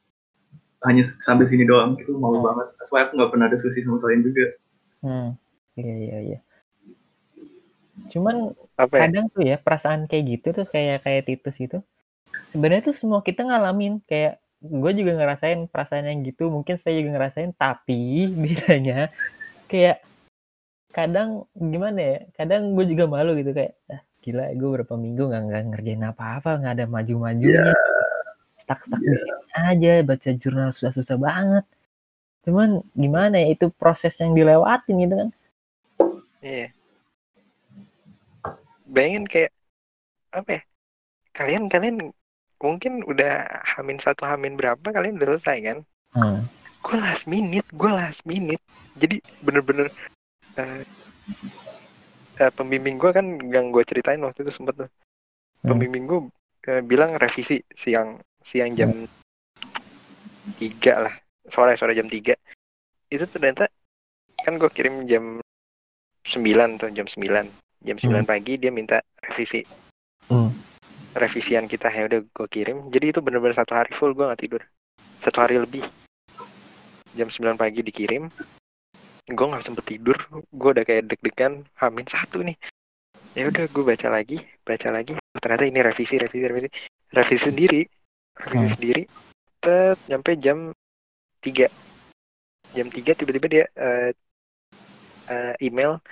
hanya 0.83 1.03
sampai 1.23 1.47
sini 1.47 1.65
doang 1.65 1.95
itu 1.99 2.15
mau 2.19 2.35
Hmm. 2.35 2.45
banget 2.45 2.67
why 2.91 3.07
aku 3.07 3.17
nggak 3.17 3.33
pernah 3.33 3.49
diskusi 3.49 3.83
sama 3.83 4.03
kalian 4.03 4.23
juga 4.27 4.47
hmm. 5.07 5.31
Iya 5.73 5.95
iya 5.97 6.17
iya. 6.21 6.39
Cuman 8.13 8.53
apa 8.77 8.93
ya 8.93 9.01
kadang 9.09 9.27
tuh 9.33 9.41
ya 9.45 9.57
perasaan 9.57 10.05
kayak 10.05 10.25
gitu 10.29 10.49
tuh 10.53 10.67
kayak 10.69 11.05
kayak 11.05 11.25
Titus 11.29 11.57
itu 11.61 11.79
sebenarnya 12.53 12.93
tuh 12.93 12.97
semua 12.97 13.25
kita 13.25 13.45
ngalamin 13.45 14.05
kayak 14.05 14.41
gue 14.63 14.93
juga 14.95 15.13
ngerasain 15.17 15.67
perasaan 15.69 16.09
yang 16.09 16.21
gitu 16.23 16.53
mungkin 16.53 16.77
saya 16.77 17.01
juga 17.01 17.19
ngerasain 17.19 17.53
tapi 17.57 18.29
bedanya 18.43 19.09
kayak 19.69 20.05
kadang 20.93 21.49
gimana 21.57 22.01
ya 22.01 22.19
kadang 22.37 22.77
gue 22.77 22.85
juga 22.85 23.09
malu 23.09 23.33
gitu 23.41 23.57
kayak 23.57 23.73
ah, 23.89 24.05
gila 24.23 24.55
gue 24.55 24.71
berapa 24.81 24.95
minggu 24.95 25.23
nggak 25.29 25.43
nggak 25.51 25.63
ngerjain 25.75 26.05
apa-apa 26.07 26.51
nggak 26.63 26.73
ada 26.79 26.87
maju-majunya 26.87 27.75
stuck-stuck 28.57 29.03
di 29.03 29.19
sini 29.19 29.51
aja 29.59 29.93
baca 30.07 30.31
jurnal 30.39 30.71
susah-susah 30.71 31.19
banget 31.19 31.65
cuman 32.47 32.83
gimana 32.95 33.43
ya 33.43 33.55
itu 33.55 33.67
proses 33.75 34.15
yang 34.23 34.33
dilewatin 34.35 34.97
gitu 35.03 35.15
kan 35.19 35.31
Iya. 36.43 36.75
Bayangin 38.91 39.25
kayak 39.31 39.53
apa 40.35 40.51
ya? 40.59 40.63
Kalian 41.33 41.71
kalian 41.71 41.97
mungkin 42.59 43.07
udah 43.07 43.47
hamin 43.79 44.03
satu 44.03 44.27
hamin 44.27 44.59
berapa 44.59 44.83
kalian 44.83 45.17
udah 45.23 45.39
selesai 45.39 45.59
kan? 45.63 45.79
hmm. 46.19 46.43
Gue 46.83 46.99
last 46.99 47.31
minute, 47.31 47.65
gue 47.71 47.91
last 47.95 48.27
minute. 48.27 48.61
Jadi 48.99 49.23
bener-bener 49.39 49.87
eh, 50.59 50.83
eh, 52.43 52.51
pembimbing 52.51 52.99
gue 52.99 53.11
kan 53.15 53.27
yang 53.55 53.71
gue 53.71 53.87
ceritain 53.87 54.19
waktu 54.19 54.43
itu 54.43 54.51
sempet 54.51 54.75
tuh. 54.87 54.91
Hmm. 55.63 55.75
Pembimbing 55.75 56.05
gue 56.11 56.21
eh, 56.67 56.83
bilang 56.83 57.15
revisi 57.15 57.63
siang 57.71 58.19
siang 58.43 58.75
jam 58.75 58.91
tiga 60.59 61.07
lah. 61.07 61.15
Sore 61.47 61.75
sore 61.75 61.95
jam 61.95 62.07
3 62.07 62.35
itu 63.13 63.25
ternyata 63.29 63.69
kan 64.41 64.57
gue 64.57 64.71
kirim 64.73 65.05
jam 65.11 65.43
9 66.25 66.81
tuh 66.81 66.89
jam 66.95 67.07
9 67.07 67.51
jam 67.83 67.97
9 67.99 68.09
Hmm. 68.09 68.25
pagi 68.25 68.57
dia 68.59 68.71
minta 68.71 69.03
revisi. 69.23 69.63
Hmm. 70.31 70.51
revisian 71.13 71.69
kita 71.69 71.93
ya 71.93 72.09
udah 72.09 72.25
gue 72.25 72.49
kirim. 72.49 72.89
Jadi 72.89 73.13
itu 73.13 73.21
bener-bener 73.21 73.53
satu 73.53 73.77
hari 73.77 73.93
full 73.93 74.17
gue 74.17 74.25
nggak 74.25 74.43
tidur. 74.49 74.65
Satu 75.21 75.45
hari 75.45 75.61
lebih. 75.61 75.85
Jam 77.13 77.29
9 77.29 77.61
pagi 77.61 77.85
dikirim 77.85 78.33
gue 79.29 79.47
nggak 79.47 79.65
sempet 79.65 79.85
tidur. 79.87 80.19
Gue 80.51 80.71
udah 80.75 80.85
kayak 80.85 81.15
deg-degan 81.15 81.63
hamin 81.79 82.07
satu 82.07 82.43
nih. 82.43 82.57
Ya 83.33 83.49
udah 83.49 83.65
gue 83.71 83.85
baca 83.85 84.09
lagi 84.13 84.39
baca 84.63 84.89
lagi. 84.93 85.17
Oh, 85.17 85.41
ternyata 85.41 85.65
ini 85.65 85.81
revisi 85.81 86.19
revisi 86.19 86.45
revisi. 86.45 86.69
Revisi 87.13 87.43
sendiri 87.49 87.83
revisi 88.37 88.67
Hmm. 88.67 88.75
sendiri. 88.77 89.03
Tet, 89.63 89.99
nyampe 90.11 90.35
jam 90.37 90.75
3 91.39 91.71
jam 92.75 92.87
3 92.91 93.15
tiba-tiba 93.15 93.47
dia 93.47 93.65
eh, 93.79 94.11
eh, 95.29 95.55
email 95.63 96.03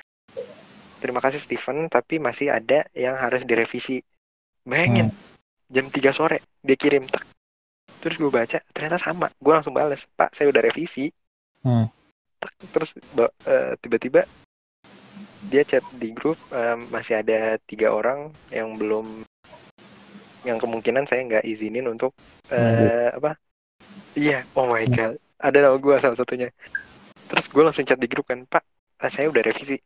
terima 1.00 1.18
kasih 1.18 1.40
Steven 1.40 1.88
tapi 1.88 2.20
masih 2.20 2.52
ada 2.52 2.86
yang 2.94 3.16
harus 3.18 3.42
direvisi. 3.42 4.04
Bayangin 4.62 5.10
jam 5.66 5.88
3 5.88 6.12
sore 6.12 6.38
dia 6.62 6.76
kirim 6.76 7.08
tak 7.08 7.24
terus 8.00 8.16
gue 8.16 8.30
baca 8.32 8.62
ternyata 8.70 8.96
sama. 8.96 9.28
Gue 9.36 9.52
langsung 9.52 9.74
bales 9.74 10.06
pak 10.14 10.30
saya 10.32 10.48
udah 10.48 10.62
revisi. 10.62 11.10
Hmm. 11.60 11.90
Terus 12.72 12.96
eh, 13.46 13.74
tiba-tiba 13.80 14.24
dia 15.50 15.62
chat 15.64 15.84
di 15.96 16.12
grup 16.12 16.36
em, 16.52 16.84
masih 16.92 17.20
ada 17.20 17.56
tiga 17.64 17.90
orang 17.90 18.28
yang 18.52 18.76
belum 18.76 19.24
yang 20.44 20.56
kemungkinan 20.56 21.04
saya 21.08 21.24
nggak 21.26 21.44
izinin 21.44 21.88
untuk 21.88 22.12
eh, 22.52 23.08
apa 23.12 23.36
iya 24.16 24.44
oh 24.56 24.68
my 24.68 24.84
god 24.88 25.16
ada 25.40 25.58
nama 25.64 25.76
gue 25.80 25.96
salah 26.00 26.16
satunya 26.16 26.48
terus 27.28 27.48
gue 27.48 27.62
langsung 27.64 27.88
chat 27.88 27.96
di 27.96 28.08
grup 28.08 28.28
kan 28.28 28.44
pak 28.48 28.64
saya 29.08 29.32
udah 29.32 29.40
revisi 29.44 29.80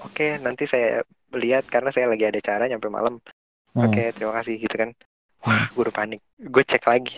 oke 0.00 0.40
nanti 0.40 0.64
saya 0.64 1.04
lihat 1.36 1.68
karena 1.68 1.92
saya 1.92 2.08
lagi 2.08 2.24
ada 2.24 2.40
cara 2.40 2.64
nyampe 2.64 2.88
malam 2.88 3.20
Hmm. 3.78 3.86
Oke, 3.88 4.10
terima 4.10 4.32
kasih 4.40 4.54
gitu 4.58 4.74
kan. 4.74 4.90
Wah, 5.46 5.70
gue 5.70 5.82
udah 5.86 5.94
panik. 5.94 6.20
Gue 6.40 6.66
cek 6.66 6.82
lagi. 6.88 7.14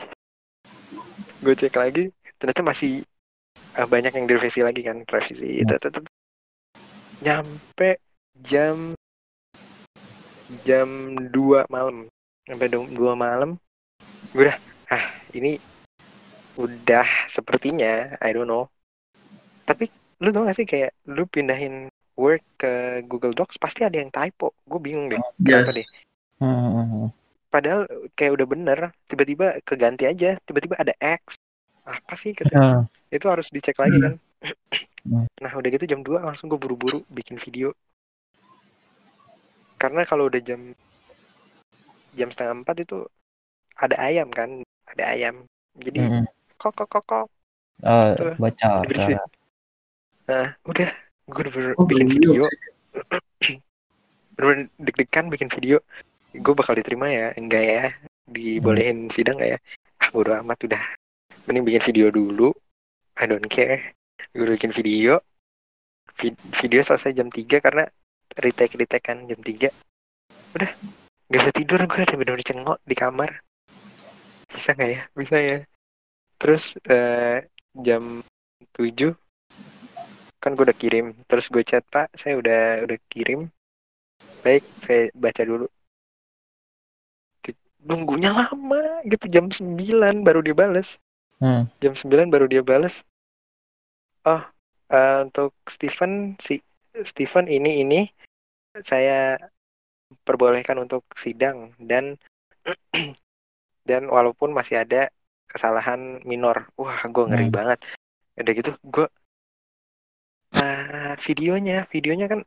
Gue 1.41 1.55
cek 1.57 1.73
lagi, 1.73 2.13
ternyata 2.37 2.61
masih 2.61 3.01
eh, 3.77 3.87
banyak 3.87 4.13
yang 4.15 4.27
direvisi 4.27 4.61
lagi 4.63 4.83
kan, 4.83 5.03
revisi. 5.05 5.63
Hmm. 5.63 5.77
Tetep 5.77 6.05
nyampe 7.21 8.01
jam 8.41 8.95
jam 10.67 10.89
2 11.31 11.67
malam. 11.71 12.09
Sampai 12.49 12.69
2 12.73 12.91
malam. 13.15 13.61
Gue 14.35 14.51
udah 14.51 14.59
ah, 14.91 15.05
ini 15.37 15.61
udah 16.59 17.07
sepertinya, 17.31 18.19
I 18.19 18.31
don't 18.35 18.51
know. 18.51 18.67
Tapi 19.65 19.87
lu 20.21 20.35
tau 20.35 20.45
gak 20.45 20.59
sih 20.59 20.67
kayak 20.67 20.93
lu 21.07 21.25
pindahin 21.31 21.87
Word 22.19 22.43
ke 22.61 23.01
Google 23.09 23.33
Docs 23.33 23.57
pasti 23.57 23.87
ada 23.87 23.97
yang 23.97 24.11
typo. 24.13 24.53
Gue 24.67 24.81
bingung 24.83 25.09
deh. 25.09 25.21
Kenapa 25.41 25.71
Yes. 25.73 25.79
deh? 25.79 25.89
Hmm, 26.41 27.13
padahal 27.53 27.85
kayak 28.17 28.33
udah 28.39 28.47
bener 28.49 28.79
tiba-tiba 29.11 29.59
keganti 29.67 30.07
aja 30.09 30.39
tiba-tiba 30.47 30.79
ada 30.79 30.95
X 30.97 31.37
apa 31.85 32.15
sih 32.17 32.33
kata 32.33 32.55
Ah, 32.57 32.81
itu 33.11 33.27
harus 33.27 33.47
dicek 33.51 33.77
lagi 33.77 33.99
kan. 33.99 34.15
Hmm. 35.05 35.27
nah 35.45 35.53
udah 35.53 35.69
gitu 35.69 35.85
jam 35.87 36.01
2 36.03 36.23
langsung 36.23 36.47
gue 36.49 36.59
buru-buru 36.59 37.03
bikin 37.11 37.37
video. 37.37 37.75
Karena 39.77 40.05
kalau 40.05 40.29
udah 40.29 40.41
jam 40.41 40.73
jam 42.15 42.29
setengah 42.31 42.63
empat 42.63 42.77
itu 42.85 43.07
ada 43.79 43.97
ayam 43.99 44.29
kan 44.31 44.63
ada 44.87 45.05
ayam. 45.11 45.47
Jadi 45.79 45.99
hmm, 46.03 46.13
hmm. 46.23 46.27
kok 46.59 46.73
kok 46.77 46.89
kok 46.91 47.05
kok. 47.07 47.27
Oh, 47.81 48.09
Tuh, 48.13 48.37
bocor. 48.37 48.85
diberisin. 48.85 49.17
suara. 49.17 49.27
nah 50.29 50.47
udah. 50.69 50.91
Gue 51.31 51.41
udah 51.47 51.79
Oh, 51.79 51.87
bikin 51.87 52.07
belum. 52.11 52.17
video. 52.19 52.43
Bener 54.37 54.69
deg-degan 54.77 55.27
bikin 55.33 55.49
video. 55.49 55.79
Gue 56.37 56.55
bakal 56.55 56.77
diterima 56.77 57.09
ya 57.09 57.33
enggak 57.35 57.65
ya? 57.65 57.85
Dibolehin 58.31 59.09
sidang 59.11 59.41
nggak 59.41 59.57
ya? 59.57 59.59
Ah 59.99 60.09
bodo 60.13 60.37
amat 60.45 60.59
udah. 60.69 60.83
Mending 61.49 61.65
bikin 61.67 61.83
video 61.83 62.13
dulu 62.13 62.53
I 63.21 63.29
don't 63.29 63.45
care. 63.53 63.93
Gue 64.33 64.49
udah 64.49 64.57
bikin 64.57 64.73
video. 64.73 65.21
Vi- 66.17 66.41
video 66.57 66.81
selesai 66.81 67.13
jam 67.13 67.29
3 67.29 67.61
karena 67.61 67.85
retake 68.41 68.81
retake 68.81 69.05
kan 69.05 69.29
jam 69.29 69.41
3 69.45 69.69
udah 70.57 70.71
gak 71.31 71.41
bisa 71.47 71.53
tidur 71.55 71.81
gue 71.87 72.01
ada 72.01 72.17
bener-bener 72.17 72.41
cengok 72.41 72.79
di 72.81 72.97
kamar. 72.97 73.45
Bisa 74.49 74.73
nggak 74.73 74.91
ya? 74.91 75.03
Bisa 75.13 75.37
ya. 75.37 75.59
Terus 76.41 76.81
eh, 76.89 77.45
jam 77.77 78.25
7 78.73 79.13
kan 80.41 80.57
gue 80.57 80.65
udah 80.65 80.79
kirim. 80.81 81.13
Terus 81.29 81.53
gue 81.53 81.61
chat 81.61 81.85
pak 81.93 82.09
saya 82.17 82.41
udah 82.41 82.89
udah 82.89 82.99
kirim. 83.13 83.53
Baik 84.41 84.65
saya 84.81 85.13
baca 85.13 85.45
dulu. 85.45 85.69
Nunggunya 87.85 88.33
lama 88.33 89.05
gitu 89.05 89.29
jam 89.29 89.53
9 89.53 90.25
baru 90.25 90.41
dia 90.41 90.57
bales. 90.57 90.97
Hmm. 91.41 91.65
jam 91.81 91.97
9 91.97 92.29
baru 92.29 92.45
dia 92.45 92.61
bales 92.61 93.01
oh 94.27 94.43
eh, 94.91 95.19
untuk 95.25 95.55
Steven 95.69 96.37
si 96.43 96.61
Steven 97.07 97.47
ini 97.47 97.81
ini 97.87 98.01
saya 98.83 99.39
perbolehkan 100.27 100.79
untuk 100.83 101.07
sidang 101.15 101.73
dan 101.79 102.19
dan 103.89 104.03
walaupun 104.11 104.51
masih 104.51 104.83
ada 104.83 105.11
kesalahan 105.51 106.23
minor. 106.27 106.71
Wah 106.79 107.03
gue 107.07 107.25
ngeri 107.27 107.51
Hmm. 107.51 107.57
banget. 107.57 107.79
Udah 108.39 108.53
gitu 108.55 108.71
gue 108.87 109.07
ah 110.51 111.15
videonya 111.23 111.87
videonya 111.95 112.27
kan 112.27 112.41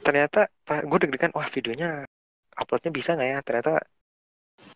ternyata 0.00 0.48
gue 0.64 0.98
deg-degan 1.04 1.32
wah 1.36 1.48
videonya 1.52 2.08
uploadnya 2.56 2.92
bisa 2.92 3.12
nggak 3.16 3.30
ya? 3.32 3.38
Ternyata 3.44 3.72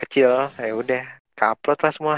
kecil. 0.05 0.31
Ya 0.57 0.73
udah 0.77 1.03
upload 1.41 1.81
lah 1.81 1.93
semua 1.93 2.17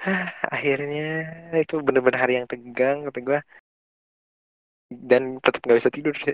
Hah, 0.00 0.32
akhirnya 0.56 1.28
itu 1.60 1.76
bener-bener 1.84 2.20
hari 2.20 2.34
yang 2.40 2.48
tegang 2.48 3.04
kata 3.08 3.20
gue 3.20 3.40
dan 4.90 5.38
tetap 5.38 5.60
nggak 5.62 5.78
bisa 5.78 5.90
tidur 5.92 6.14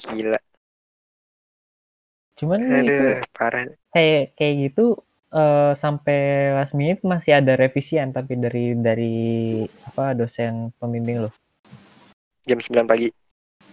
gila. 0.00 0.40
Cuman 2.40 2.60
itu 2.64 2.72
aduh 2.72 3.20
parah. 3.36 3.68
kayak 3.92 4.32
kayak 4.32 4.54
gitu 4.64 4.96
eh, 5.28 5.76
sampai 5.76 6.18
last 6.56 6.72
minute 6.72 7.04
masih 7.04 7.36
ada 7.36 7.52
revisian 7.52 8.16
tapi 8.16 8.40
dari 8.40 8.72
dari 8.80 9.16
apa 9.84 10.16
dosen 10.16 10.72
pembimbing 10.80 11.28
lo. 11.28 11.30
jam 12.48 12.56
9 12.56 12.88
pagi. 12.88 13.12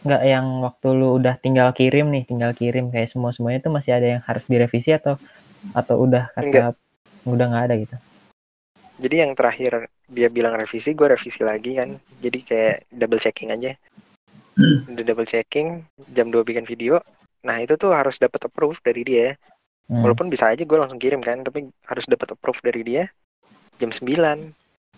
Nggak 0.03 0.23
yang 0.27 0.59
waktu 0.67 0.87
lu 0.91 1.15
udah 1.15 1.39
tinggal 1.39 1.71
kirim 1.71 2.11
nih, 2.11 2.27
tinggal 2.27 2.51
kirim. 2.51 2.91
Kayak 2.91 3.15
semua 3.15 3.31
semuanya 3.31 3.63
itu 3.63 3.71
masih 3.71 3.91
ada 3.95 4.07
yang 4.19 4.21
harus 4.27 4.43
direvisi 4.45 4.91
atau 4.91 5.15
atau 5.75 6.07
udah 6.07 6.31
kata 6.35 6.75
udah 7.27 7.45
nggak 7.51 7.65
ada 7.67 7.75
gitu. 7.75 7.95
jadi 8.97 9.15
yang 9.27 9.31
terakhir 9.35 9.91
dia 10.07 10.31
bilang 10.31 10.55
revisi 10.55 10.95
gue 10.95 11.07
revisi 11.11 11.43
lagi 11.43 11.75
kan. 11.75 11.99
Jadi 12.23 12.39
kayak 12.47 12.75
double 12.89 13.19
checking 13.19 13.51
aja. 13.51 13.75
Udah 14.87 15.03
double 15.03 15.27
checking 15.27 15.83
jam 16.15 16.31
2 16.31 16.47
bikin 16.47 16.63
video. 16.63 17.03
Nah 17.43 17.59
itu 17.59 17.75
tuh 17.75 17.91
harus 17.91 18.15
dapat 18.17 18.47
approve 18.47 18.79
dari 18.81 19.03
dia. 19.03 19.29
Hmm. 19.87 20.03
walaupun 20.03 20.27
bisa 20.27 20.51
aja 20.51 20.67
gue 20.67 20.75
langsung 20.75 20.99
kirim 20.99 21.23
kan 21.23 21.47
tapi 21.47 21.71
harus 21.87 22.03
dapat 22.11 22.35
approve 22.35 22.59
dari 22.59 22.83
dia 22.83 23.07
jam 23.79 23.87
9 23.87 24.03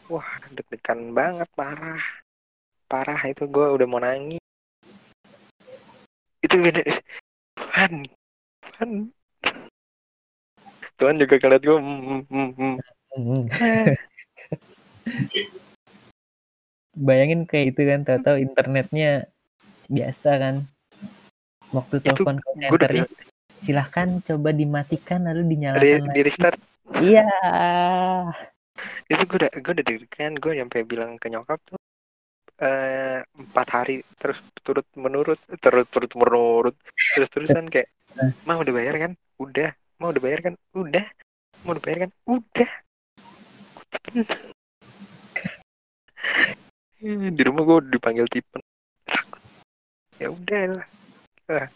wah 0.10 0.30
deg-degan 0.50 1.14
banget 1.14 1.46
parah. 1.54 2.02
Parah 2.90 3.22
itu 3.30 3.46
gue 3.46 3.66
udah 3.70 3.86
mau 3.86 4.02
nangis. 4.02 4.42
Itu 6.42 6.58
bener. 6.58 7.06
Tuhan 7.54 8.10
Tuhan 8.66 8.90
Tuhan 11.00 11.16
juga 11.16 11.40
ngeliat 11.40 11.64
gue 11.64 11.78
mm, 11.80 12.28
mm, 12.28 12.28
mm, 12.28 12.76
mm. 13.16 13.44
Bayangin 17.00 17.48
kayak 17.48 17.72
itu 17.72 17.88
kan, 17.88 18.04
tahu-tahu 18.04 18.44
internetnya 18.44 19.32
biasa 19.88 20.36
kan. 20.36 20.68
Waktu 21.72 22.04
telepon 22.04 22.44
call 22.44 22.60
centernya, 22.60 23.08
silahkan 23.64 24.20
coba 24.26 24.50
dimatikan 24.52 25.24
lalu 25.28 25.48
di, 25.48 25.50
dinyalakan 25.56 26.12
di 26.12 26.14
lagi. 26.20 26.24
restart 26.28 26.60
Iya. 27.00 27.28
itu 29.12 29.24
gue 29.28 29.38
udah 29.46 29.52
gue 29.60 29.72
udah 29.76 29.86
deg-degan 29.86 30.34
gue 30.40 30.52
nyampe 30.56 30.78
bilang 30.88 31.20
ke 31.20 31.28
nyokap 31.28 31.60
tuh 31.68 31.80
eh 32.60 33.24
empat 33.24 33.68
hari 33.72 34.04
terus 34.20 34.40
turut 34.64 34.88
menurut 34.96 35.40
terus 35.60 35.86
turut 35.92 36.12
menurut 36.16 36.76
terus 37.16 37.30
terusan 37.32 37.68
kayak 37.68 37.92
mah 38.48 38.60
udah 38.60 38.74
bayar 38.76 38.96
kan 39.00 39.12
udah 39.40 39.72
mau 40.00 40.10
udah 40.16 40.24
bayar 40.24 40.40
kan? 40.42 40.54
Udah. 40.74 41.06
Mau 41.68 41.76
udah 41.76 41.84
bayar 41.84 41.98
kan? 42.08 42.12
Udah. 42.26 42.72
Eh, 47.04 47.30
di 47.38 47.42
rumah 47.44 47.64
gue 47.68 47.78
dipanggil 47.96 48.26
tipen 48.32 48.64
takut. 49.06 49.42
Ya 50.20 50.28
udah 50.32 50.62
lah. 50.80 50.88
Ah, 51.50 51.68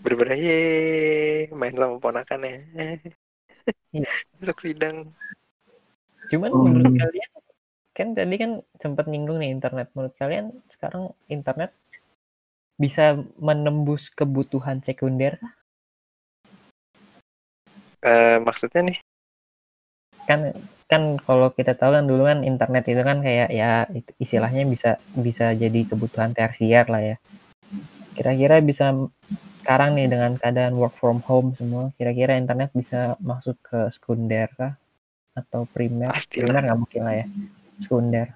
bener-bener 0.00 0.38
ye 0.38 0.58
main 1.52 1.74
sama 1.74 1.98
ponakan 2.00 2.46
ya. 2.46 2.56
Iya. 3.92 4.08
besok 4.40 4.64
sidang. 4.64 5.12
Cuman 6.32 6.50
Hmm. 6.52 6.64
menurut 6.72 6.94
kalian 6.96 7.30
kan 7.92 8.08
tadi 8.14 8.34
kan 8.38 8.52
sempat 8.78 9.10
nyinggung 9.10 9.42
nih 9.42 9.52
internet. 9.52 9.92
Menurut 9.92 10.14
kalian 10.16 10.56
sekarang 10.72 11.12
internet 11.28 11.74
bisa 12.78 13.18
menembus 13.42 14.06
kebutuhan 14.14 14.78
sekunder 14.86 15.36
kah? 15.42 15.52
Eh, 17.98 18.38
maksudnya 18.38 18.94
nih 18.94 18.98
kan 20.28 20.52
kan 20.88 21.16
kalau 21.24 21.48
kita 21.52 21.72
tahu 21.72 21.96
kan 21.96 22.04
dulu 22.04 22.28
kan 22.28 22.44
internet 22.44 22.84
itu 22.88 23.00
kan 23.00 23.24
kayak 23.24 23.48
ya 23.48 23.88
istilahnya 24.20 24.68
bisa 24.68 25.00
bisa 25.16 25.56
jadi 25.56 25.80
kebutuhan 25.88 26.36
tersier 26.36 26.84
lah 26.88 27.00
ya. 27.00 27.16
Kira-kira 28.12 28.60
bisa 28.60 28.92
sekarang 29.64 29.96
nih 29.96 30.08
dengan 30.08 30.32
keadaan 30.36 30.76
work 30.80 30.96
from 30.96 31.20
home 31.24 31.52
semua, 31.56 31.92
kira-kira 32.00 32.36
internet 32.40 32.72
bisa 32.72 33.16
masuk 33.20 33.56
ke 33.64 33.88
sekunder 33.92 34.48
kah? 34.56 34.72
Atau 35.36 35.68
primer? 35.70 36.12
Pastilah. 36.12 36.44
Primer 36.50 36.62
nggak 36.66 36.80
mungkin 36.80 37.02
lah 37.04 37.14
ya. 37.20 37.26
Sekunder. 37.84 38.26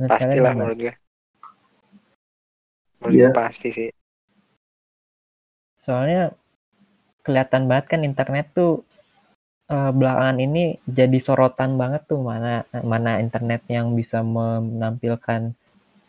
Menurut 0.00 0.10
kalian 0.16 0.28
pastilah 0.28 0.52
gimana? 0.52 0.56
menurut 0.56 0.78
gue 0.80 0.94
menurut 3.00 3.12
Iya. 3.16 3.28
gue 3.28 3.36
pasti 3.36 3.68
sih 3.72 3.88
Soalnya 5.84 6.32
kelihatan 7.26 7.68
banget 7.70 7.86
kan 7.92 8.00
internet 8.06 8.46
tuh 8.56 8.82
uh, 9.72 9.92
belakangan 9.94 10.38
ini 10.42 10.78
jadi 10.88 11.18
sorotan 11.22 11.78
banget 11.80 12.02
tuh 12.10 12.20
mana 12.20 12.66
mana 12.92 13.20
internet 13.24 13.62
yang 13.70 13.94
bisa 13.94 14.20
menampilkan 14.24 15.54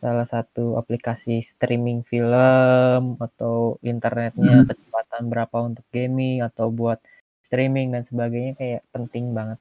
salah 0.01 0.25
satu 0.25 0.81
aplikasi 0.81 1.45
streaming 1.45 2.01
film 2.09 3.21
atau 3.21 3.77
internetnya 3.85 4.65
Hmm. 4.65 4.67
kecepatan 4.69 5.23
berapa 5.29 5.57
untuk 5.61 5.85
gaming 5.93 6.41
atau 6.41 6.73
buat 6.73 6.97
streaming 7.45 7.93
dan 7.93 8.03
sebagainya 8.09 8.53
kayak 8.57 8.81
penting 8.89 9.35
banget. 9.37 9.59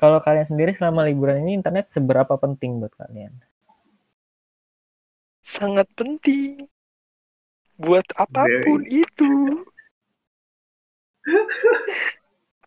Kalau 0.00 0.16
kalian 0.24 0.48
sendiri 0.48 0.72
selama 0.72 1.04
liburan 1.04 1.44
ini 1.44 1.60
internet 1.60 1.92
seberapa 1.92 2.40
penting 2.40 2.80
buat 2.80 2.94
kalian? 2.96 3.36
Sangat 5.44 5.92
penting. 5.92 6.64
Buat 7.76 8.08
apa 8.16 8.48
pun 8.64 8.80
itu. 8.88 9.60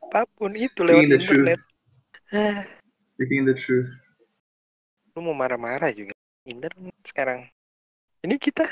Apa 0.04 0.30
pun 0.30 0.52
itu 0.54 0.82
lewat 0.82 1.04
Speaking 1.04 1.10
the 1.10 1.20
truth. 1.20 1.34
internet. 1.42 1.60
Ah, 2.30 2.62
Speaking 3.10 3.44
the 3.46 3.56
truth. 3.56 3.90
lu 5.14 5.20
mau 5.22 5.38
marah-marah 5.38 5.94
juga. 5.94 6.14
Internet 6.44 6.98
sekarang. 7.06 7.46
Ini 8.22 8.36
kita 8.38 8.66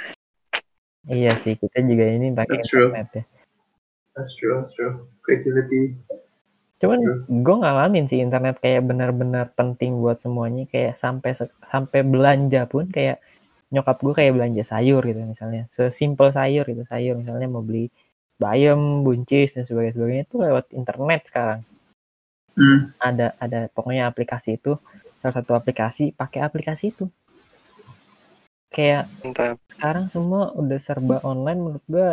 Iya 1.06 1.34
sih, 1.38 1.54
kita 1.54 1.82
juga 1.82 2.06
ini 2.08 2.30
pakai 2.30 2.62
That's 2.62 2.70
true. 2.70 2.90
internet 2.90 3.10
ya. 3.14 3.24
That's 4.14 4.34
true. 4.38 4.54
That's 4.58 4.74
true. 4.74 4.94
Creativity. 5.22 5.98
Cuman 6.78 7.00
gue 7.26 7.56
ngalamin 7.58 8.06
sih 8.06 8.22
internet 8.22 8.58
kayak 8.58 8.86
benar-benar 8.86 9.54
penting 9.54 10.02
buat 10.02 10.18
semuanya 10.18 10.66
kayak 10.66 10.98
sampai 10.98 11.38
sampai 11.70 12.02
belanja 12.02 12.66
pun 12.66 12.90
kayak 12.90 13.22
nyokap 13.70 14.02
gue 14.02 14.14
kayak 14.14 14.34
belanja 14.36 14.64
sayur 14.66 15.00
gitu 15.06 15.22
misalnya 15.24 15.70
sesimpel 15.72 16.34
sayur 16.34 16.66
gitu 16.66 16.84
sayur 16.84 17.16
misalnya 17.16 17.48
mau 17.48 17.64
beli 17.64 17.88
bayam 18.44 18.80
buncis 19.06 19.50
dan 19.56 19.64
sebagainya 19.70 19.96
sebagainya 19.96 20.24
itu 20.28 20.36
lewat 20.46 20.66
internet 20.80 21.22
sekarang 21.30 21.62
Hmm. 22.52 22.92
ada 23.00 23.32
ada 23.40 23.60
pokoknya 23.72 24.12
aplikasi 24.12 24.60
itu 24.60 24.76
salah 25.24 25.36
satu 25.40 25.56
aplikasi 25.56 26.12
pakai 26.12 26.44
aplikasi 26.44 26.92
itu 26.92 27.06
kayak 28.76 29.08
entah 29.24 29.56
sekarang 29.72 30.06
semua 30.12 30.52
udah 30.52 30.80
serba 30.84 31.18
online 31.24 31.60
menurut 31.64 31.86
gue 31.88 32.10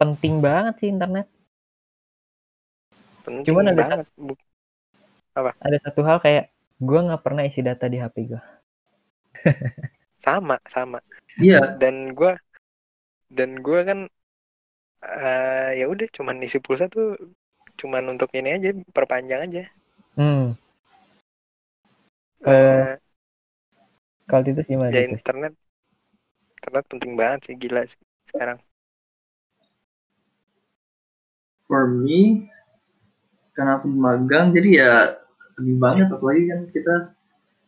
penting 0.00 0.42
banget 0.42 0.74
sih 0.82 0.88
internet 0.90 1.26
penting 3.22 3.46
Cuman 3.46 3.70
ada 3.70 3.82
banget. 3.82 4.08
Bu- 4.18 4.42
ada 5.64 5.76
satu 5.86 6.00
hal 6.02 6.18
kayak 6.18 6.44
gue 6.82 7.00
nggak 7.06 7.22
pernah 7.22 7.42
isi 7.46 7.60
data 7.62 7.86
di 7.86 7.98
HP 8.02 8.16
gue 8.26 8.42
sama 10.24 10.56
sama. 10.66 10.98
Iya. 11.38 11.76
Dan 11.78 12.16
gua 12.18 12.32
dan 13.30 13.50
gua 13.62 13.80
kan 13.86 13.98
eh 15.26 15.68
ya 15.78 15.84
udah 15.92 16.06
cuman 16.16 16.36
isi 16.46 16.58
pulsa 16.64 16.84
tuh 16.94 17.04
cuman 17.80 18.04
untuk 18.12 18.30
ini 18.38 18.48
aja 18.56 18.68
perpanjang 18.96 19.40
aja. 19.46 19.60
hmm 20.16 20.56
Eh, 22.46 22.86
Eh, 22.86 22.98
kalau 24.28 24.44
itu 24.52 24.62
gimana 24.70 24.94
ya 24.94 25.00
itu 25.04 25.14
internet 25.14 25.54
internet 26.58 26.84
penting 26.92 27.12
banget 27.20 27.40
sih 27.46 27.54
gila 27.62 27.80
sih 27.90 28.00
sekarang. 28.30 28.58
For 31.68 31.86
me, 31.86 32.48
karena 33.54 33.78
aku 33.78 33.86
magang, 33.90 34.50
jadi 34.54 34.68
ya 34.82 34.92
lebih 35.60 35.76
banyak 35.78 36.08
apalagi 36.10 36.42
kan 36.50 36.60
kita 36.74 36.94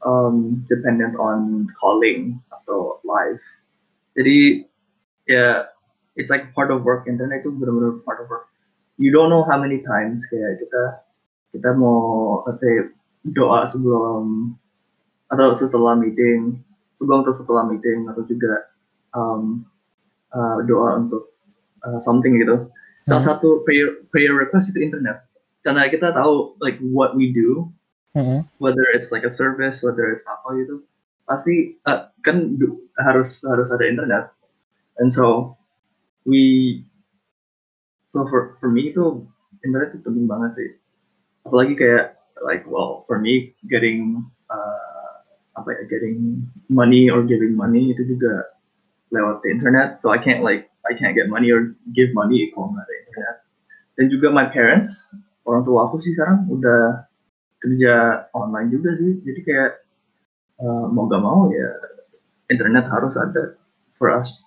um, 0.05 0.62
dependent 0.70 1.14
on 1.18 1.68
calling 1.78 2.39
atau 2.51 2.99
live. 3.07 3.43
Jadi 4.18 4.66
ya 5.28 5.70
it's 6.17 6.33
like 6.33 6.53
part 6.57 6.73
of 6.73 6.83
work. 6.83 7.07
Internet 7.07 7.45
itu 7.45 7.53
benar-benar 7.55 8.03
part 8.05 8.21
of 8.25 8.29
work. 8.29 8.49
You 8.97 9.12
don't 9.12 9.29
know 9.29 9.45
how 9.45 9.61
many 9.61 9.85
times 9.85 10.25
kayak 10.33 10.61
kita 10.61 10.83
kita 11.53 11.77
mau 11.77 12.43
let's 12.49 12.61
say 12.64 12.91
doa 13.33 13.69
sebelum 13.69 14.57
atau 15.33 15.53
setelah 15.59 15.99
meeting, 15.99 16.62
sebelum 16.97 17.27
atau 17.27 17.35
setelah 17.35 17.67
meeting 17.67 18.07
atau 18.09 18.23
juga 18.25 18.71
um, 19.12 19.67
uh, 20.33 20.62
doa 20.64 21.03
untuk 21.03 21.35
uh, 21.83 21.99
something 22.03 22.39
gitu. 22.39 22.71
Salah 23.07 23.23
Hmm. 23.23 23.31
satu 23.39 23.62
prayer, 23.62 24.03
prayer 24.11 24.35
request 24.35 24.75
itu 24.75 24.83
internet. 24.83 25.23
Karena 25.67 25.87
kita 25.91 26.14
tahu 26.14 26.55
like 26.62 26.79
what 26.79 27.19
we 27.19 27.35
do, 27.35 27.67
Mm-mm. 28.14 28.47
whether 28.62 28.87
it's 28.95 29.11
like 29.11 29.27
a 29.27 29.33
service, 29.33 29.83
whether 29.83 30.11
it's 30.14 30.23
apa 30.27 30.55
gitu, 30.62 30.83
pasti 31.27 31.75
uh, 31.91 32.07
kan 32.23 32.55
du- 32.59 32.87
harus 33.03 33.43
harus 33.43 33.67
ada 33.75 33.85
internet. 33.87 34.25
And 35.03 35.11
so 35.11 35.56
we 36.27 36.83
so 38.05 38.27
for 38.29 38.59
for 38.59 38.68
me 38.68 38.91
itu 38.91 39.24
internet 39.62 39.95
itu 39.95 40.03
penting 40.03 40.27
banget 40.27 40.51
sih. 40.59 40.70
Apalagi 41.47 41.74
kayak 41.79 42.05
like 42.43 42.66
well 42.66 43.07
for 43.07 43.22
me 43.22 43.55
getting 43.70 44.27
uh, 44.51 45.22
apa 45.57 45.72
ya 45.72 45.83
getting 45.89 46.45
money 46.68 47.09
or 47.09 47.24
giving 47.24 47.57
money 47.57 47.95
itu 47.95 48.05
juga 48.05 48.51
lewat 49.14 49.41
the 49.47 49.51
internet. 49.55 50.03
So 50.03 50.11
I 50.11 50.18
can't 50.18 50.43
like 50.43 50.68
I 50.85 50.93
can't 50.99 51.14
get 51.14 51.31
money 51.31 51.55
or 51.55 51.72
give 51.95 52.12
money 52.12 52.51
kalau 52.53 52.74
nggak 52.74 52.85
ada 52.85 52.95
internet. 53.07 53.37
Dan 53.97 54.05
juga 54.12 54.29
my 54.35 54.47
parents 54.51 55.09
orang 55.47 55.62
tua 55.64 55.89
aku 55.89 56.03
sih 56.03 56.12
sekarang 56.12 56.51
udah 56.51 57.07
kerja 57.62 58.27
online 58.37 58.68
juga 58.68 58.93
sih. 58.99 59.22
Jadi 59.24 59.41
kayak 59.47 59.70
uh, 60.61 60.87
mau 60.91 61.09
gak 61.09 61.22
mau 61.22 61.49
ya 61.51 61.70
internet 62.53 62.87
harus 62.87 63.14
ada 63.18 63.59
for 63.99 64.12
us. 64.12 64.45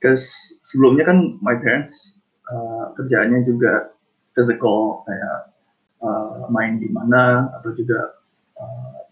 Because 0.00 0.56
sebelumnya 0.64 1.04
kan 1.04 1.36
my 1.44 1.60
parents 1.60 2.16
uh, 2.48 2.96
kerjaannya 2.96 3.44
juga 3.44 3.92
physical 4.32 5.04
kayak 5.04 5.52
uh, 6.00 6.48
main 6.48 6.80
di 6.80 6.88
mana 6.88 7.52
atau 7.60 7.76
juga 7.76 8.16
uh, 8.56 9.04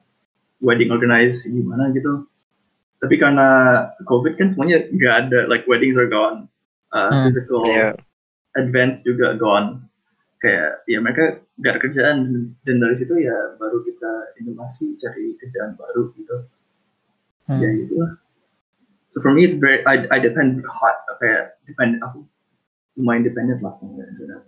wedding 0.65 0.89
organize 0.89 1.45
di 1.45 1.61
mana 1.61 1.93
gitu. 1.93 2.25
Tapi 3.05 3.15
karena 3.21 3.47
COVID 4.09 4.41
kan 4.41 4.49
semuanya 4.49 4.89
nggak 4.91 5.15
ada, 5.29 5.41
like 5.47 5.69
weddings 5.69 5.95
are 6.01 6.09
gone, 6.09 6.49
uh, 6.91 7.13
Hmm, 7.13 7.29
physical 7.29 7.63
Iya. 7.69 7.95
advance 8.57 9.05
juga 9.05 9.37
gone. 9.37 9.85
Kayak 10.41 10.87
ya 10.87 10.99
mereka 11.03 11.43
gak 11.59 11.73
ada 11.75 11.81
kerjaan 11.83 12.17
dan 12.63 12.77
dari 12.79 12.95
situ 12.95 13.11
ya 13.19 13.59
baru 13.59 13.83
kita 13.83 14.39
inovasi 14.39 14.95
cari 15.03 15.35
kerjaan 15.35 15.75
baru 15.75 16.15
gitu. 16.15 16.47
Hmm. 17.51 17.59
Ya 17.59 17.69
gitu 17.75 17.99
lah. 17.99 18.15
So 19.13 19.25
for 19.25 19.33
me 19.33 19.49
it's 19.49 19.57
very 19.57 19.81
I, 19.89 20.05
I 20.13 20.19
depend 20.21 20.61
hot 20.69 21.09
kayak 21.19 21.59
depend 21.65 21.99
aku 22.05 22.23
lumayan 22.99 23.25
dependent 23.27 23.61
lah 23.65 23.75
internet. 23.83 24.43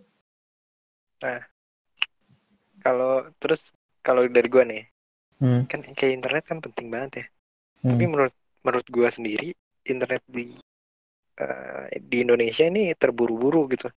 Kalau 2.81 3.29
terus 3.37 3.73
kalau 4.01 4.25
dari 4.29 4.49
gua 4.49 4.65
nih 4.65 4.85
Hmm. 5.41 5.65
kan 5.65 5.81
kayak 5.81 6.21
internet 6.21 6.45
kan 6.45 6.61
penting 6.61 6.93
banget 6.93 7.25
ya. 7.25 7.27
Hmm. 7.81 7.97
Tapi 7.97 8.05
menurut 8.05 8.35
menurut 8.61 8.87
gua 8.93 9.09
sendiri 9.09 9.57
internet 9.89 10.21
di 10.29 10.53
eh, 11.41 11.97
di 11.97 12.17
Indonesia 12.21 12.69
ini 12.69 12.93
terburu-buru 12.93 13.65
gitu. 13.73 13.89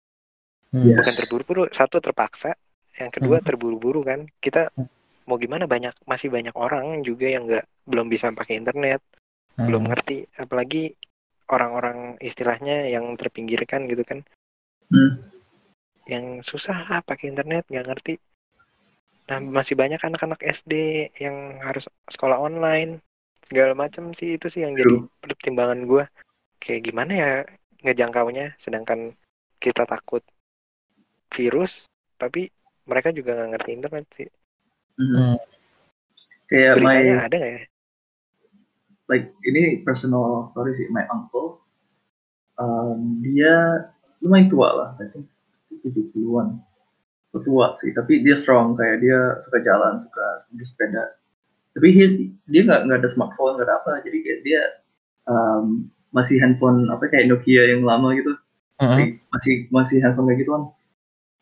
Hmm. 0.72 0.88
Yes. 0.88 1.04
Bukan 1.04 1.14
terburu-buru, 1.20 1.64
satu 1.76 2.00
terpaksa, 2.00 2.56
yang 2.96 3.12
kedua 3.12 3.44
Hmm. 3.44 3.46
terburu-buru 3.46 4.08
kan. 4.08 4.24
Kita 4.40 4.72
Hmm. 4.72 4.88
mau 5.28 5.36
gimana 5.36 5.68
banyak 5.68 5.92
masih 6.08 6.32
banyak 6.32 6.56
orang 6.56 7.04
juga 7.04 7.28
yang 7.28 7.44
nggak 7.44 7.68
belum 7.92 8.08
bisa 8.08 8.32
pakai 8.32 8.64
internet, 8.64 9.04
Hmm. 9.54 9.70
belum 9.70 9.84
ngerti, 9.86 10.26
apalagi 10.38 10.98
orang-orang 11.46 12.18
istilahnya 12.24 12.90
yang 12.90 13.14
terpinggirkan 13.14 13.86
gitu 13.86 14.02
kan, 14.02 14.26
Hmm. 14.90 15.22
yang 16.10 16.42
susah 16.42 16.90
lah 16.90 17.00
pakai 17.06 17.30
internet 17.30 17.66
nggak 17.70 17.88
ngerti. 17.88 18.16
Nah 19.30 19.40
masih 19.40 19.80
banyak 19.80 20.02
anak-anak 20.02 20.42
SD 20.44 20.74
yang 21.22 21.62
harus 21.64 21.88
sekolah 22.12 22.42
online 22.42 23.00
segala 23.48 23.78
macam 23.78 24.12
sih 24.12 24.36
itu 24.36 24.48
sih 24.52 24.66
yang 24.66 24.74
jadi 24.76 25.00
True. 25.00 25.08
pertimbangan 25.24 25.80
gua 25.88 26.04
kayak 26.60 26.92
gimana 26.92 27.12
ya 27.12 27.32
ngejangkaunya 27.84 28.56
sedangkan 28.60 29.16
kita 29.60 29.84
takut 29.88 30.24
virus 31.32 31.88
tapi 32.20 32.52
mereka 32.84 33.16
juga 33.16 33.36
nggak 33.36 33.52
ngerti 33.56 33.70
internet 33.72 34.06
sih. 34.18 34.30
Hmm. 35.00 35.40
Kayak 36.52 36.74
my 36.78 36.84
beritanya 36.84 37.16
ada 37.24 37.36
nggak 37.40 37.54
ya 37.54 37.64
like 39.08 39.32
ini 39.44 39.82
personal 39.84 40.52
story 40.54 40.76
sih. 40.80 40.88
My 40.92 41.08
uncle 41.12 41.64
um, 42.60 43.20
dia 43.24 43.88
lumayan 44.24 44.48
tua 44.48 44.70
lah 44.72 44.90
I 45.00 45.12
think 45.12 45.28
70-an 45.84 46.64
tua 47.34 47.74
sih 47.82 47.90
tapi 47.98 48.22
dia 48.22 48.38
strong 48.38 48.78
kayak 48.78 49.02
dia 49.02 49.20
suka 49.42 49.58
jalan 49.66 49.98
suka 49.98 50.46
bersepeda 50.54 51.18
tapi 51.74 51.88
dia 51.98 52.08
dia 52.46 52.62
nggak 52.70 52.82
nggak 52.86 53.00
ada 53.02 53.10
smartphone 53.10 53.58
nggak 53.58 53.68
ada 53.68 53.76
apa. 53.82 53.92
Jadi 54.06 54.18
kayak 54.22 54.40
dia 54.46 54.62
um, 55.26 55.90
masih 56.14 56.38
handphone 56.38 56.86
apa 56.94 57.10
kayak 57.10 57.34
Nokia 57.34 57.74
yang 57.74 57.82
lama 57.82 58.14
gitu. 58.14 58.38
Hmm. 58.78 58.94
Jadi 58.94 59.06
masih 59.34 59.54
masih 59.74 59.98
handphone 60.06 60.30
kayak 60.30 60.46
gituan. 60.46 60.64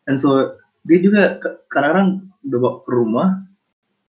And 0.08 0.16
so 0.16 0.56
dia 0.88 0.98
juga 1.04 1.36
kadang-kadang 1.68 2.32
udah 2.48 2.58
bawa 2.58 2.72
ke 2.82 2.90
rumah 2.90 3.28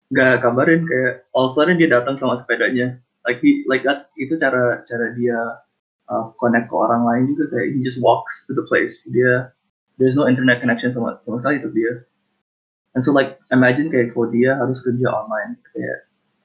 nggak 0.10 0.42
kabarin 0.42 0.82
kayak 0.88 1.28
all 1.36 1.52
dia 1.54 1.90
datang 1.90 2.16
sama 2.18 2.40
sepedanya 2.40 3.03
like 3.28 3.40
he, 3.40 3.64
like 3.68 3.84
that's 3.84 4.12
itu 4.20 4.36
cara 4.40 4.84
cara 4.88 5.16
dia 5.16 5.40
uh, 6.12 6.32
connect 6.40 6.70
ke 6.70 6.76
orang 6.76 7.08
lain 7.08 7.24
juga. 7.36 7.56
Kayak 7.56 7.68
he 7.76 7.80
just 7.84 8.00
walks 8.04 8.46
to 8.48 8.52
the 8.56 8.66
place. 8.68 9.04
Dia 9.12 9.52
there's 9.98 10.16
no 10.16 10.28
internet 10.28 10.60
connection 10.60 10.92
sama 10.92 11.20
sama 11.24 11.40
sekali 11.40 11.64
untuk 11.64 11.76
dia. 11.76 11.94
And 12.94 13.02
so 13.02 13.16
like 13.16 13.40
imagine 13.50 13.90
kayak 13.90 14.14
kalau 14.14 14.30
dia 14.30 14.54
harus 14.60 14.80
kerja 14.84 15.08
online. 15.10 15.58
Kayak 15.74 15.98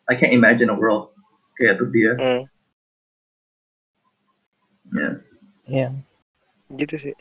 I 0.09 0.15
can't 0.17 0.33
imagine 0.33 0.73
a 0.73 0.77
world 0.77 1.13
kayak 1.59 1.83
untuk 1.83 1.91
dia. 1.93 2.13
Hmm, 2.17 2.43
ya 4.95 5.09
ya. 5.69 5.89
Gitu 6.73 6.97
sih. 6.97 7.15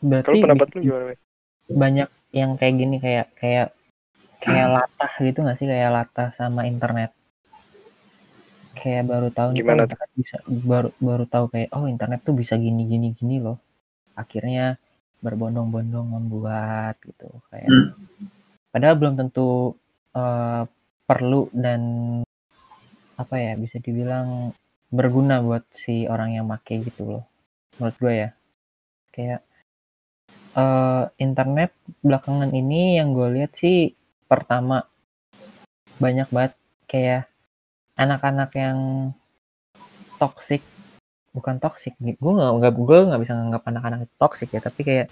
berarti 0.00 0.32
Kalau 0.32 0.44
pendapat 0.48 0.68
lu 0.74 0.80
gimana? 0.88 1.14
Banyak 1.68 2.08
yang 2.32 2.56
kayak 2.56 2.74
gini 2.80 2.96
kayak 2.98 3.28
kayak 3.36 3.68
kayak 4.40 4.66
latah 4.72 5.12
gitu 5.20 5.44
nggak 5.44 5.58
sih? 5.60 5.68
Kayak 5.68 5.90
latah 5.92 6.32
sama 6.34 6.64
internet 6.64 7.12
kayak 8.74 9.04
baru 9.10 9.28
tahu 9.34 9.48
nih, 9.54 9.58
Gimana 9.62 9.82
internet 9.86 10.10
bisa 10.14 10.36
baru 10.46 10.90
baru 11.02 11.24
tahu 11.26 11.44
kayak 11.50 11.70
oh 11.74 11.84
internet 11.90 12.20
tuh 12.22 12.34
bisa 12.36 12.54
gini 12.56 12.86
gini 12.86 13.08
gini 13.14 13.42
loh. 13.42 13.58
Akhirnya 14.14 14.78
berbondong-bondong 15.20 16.06
membuat 16.06 16.96
gitu 17.04 17.28
kayak. 17.52 17.68
Hmm. 17.68 17.92
padahal 18.70 18.96
belum 19.02 19.14
tentu 19.18 19.74
eh, 20.14 20.62
perlu 21.04 21.50
dan 21.50 21.82
apa 23.18 23.34
ya 23.36 23.58
bisa 23.58 23.82
dibilang 23.82 24.54
berguna 24.88 25.42
buat 25.42 25.66
si 25.74 26.06
orang 26.06 26.38
yang 26.38 26.46
make 26.46 26.70
gitu 26.70 27.18
loh 27.18 27.24
menurut 27.78 27.96
gue 27.98 28.14
ya. 28.26 28.30
Kayak 29.10 29.40
eh, 30.54 31.04
internet 31.18 31.70
belakangan 32.00 32.50
ini 32.54 32.98
yang 33.02 33.12
gue 33.12 33.28
lihat 33.40 33.58
sih 33.58 33.92
pertama 34.30 34.86
banyak 35.98 36.30
banget 36.30 36.54
kayak 36.86 37.29
anak-anak 38.00 38.50
yang 38.56 38.78
toxic 40.16 40.64
bukan 41.36 41.60
toxic 41.62 41.94
gue 42.00 42.16
nggak 42.18 42.50
nggak 42.58 42.72
gue 42.74 42.98
nggak 43.06 43.20
bisa 43.22 43.32
nganggap 43.36 43.62
anak-anak 43.68 43.98
itu 44.08 44.14
toxic 44.18 44.48
ya 44.50 44.60
tapi 44.64 44.80
kayak 44.82 45.06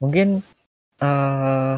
mungkin 0.00 0.40
eh 1.02 1.76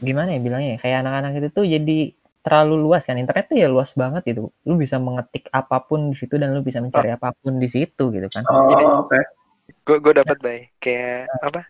gimana 0.00 0.32
ya 0.32 0.40
bilangnya 0.40 0.70
ya, 0.76 0.78
kayak 0.80 0.98
anak-anak 1.04 1.32
itu 1.42 1.48
tuh 1.50 1.66
jadi 1.66 1.98
terlalu 2.40 2.74
luas 2.88 3.04
kan 3.04 3.20
internet 3.20 3.52
tuh 3.52 3.58
ya 3.60 3.68
luas 3.68 3.92
banget 3.92 4.32
itu 4.32 4.48
lu 4.64 4.74
bisa 4.80 4.96
mengetik 4.96 5.52
apa 5.52 5.76
pun 5.84 6.08
di 6.08 6.16
situ 6.16 6.40
dan 6.40 6.56
lu 6.56 6.64
bisa 6.64 6.80
mencari 6.80 7.12
apa 7.12 7.36
pun 7.36 7.60
di 7.60 7.68
situ 7.68 8.08
gitu 8.08 8.28
kan. 8.32 8.48
Oh 8.48 9.04
oke. 9.04 9.20
Gue 9.84 10.00
gue 10.00 10.14
dapat 10.16 10.36
bay. 10.40 10.58
Kayak 10.80 11.28
apa? 11.44 11.68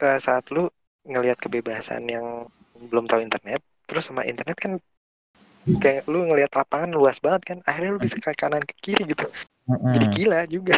Eh, 0.00 0.18
saat 0.22 0.46
lu 0.54 0.70
ngelihat 1.02 1.42
kebebasan 1.42 2.06
yang 2.06 2.46
belum 2.78 3.10
tahu 3.10 3.26
internet, 3.26 3.60
terus 3.90 4.06
sama 4.06 4.22
internet 4.22 4.56
kan 4.56 4.72
kayak 5.80 6.08
lu 6.08 6.24
ngelihat 6.26 6.52
lapangan 6.56 6.90
luas 6.90 7.20
banget 7.20 7.42
kan, 7.54 7.58
akhirnya 7.68 7.90
lu 7.96 8.00
bisa 8.00 8.16
ke 8.18 8.32
kanan 8.34 8.64
ke 8.64 8.74
kiri 8.80 9.04
gitu. 9.08 9.26
Jadi 9.68 10.06
Mm-mm, 10.06 10.14
gila 10.16 10.40
juga, 10.50 10.76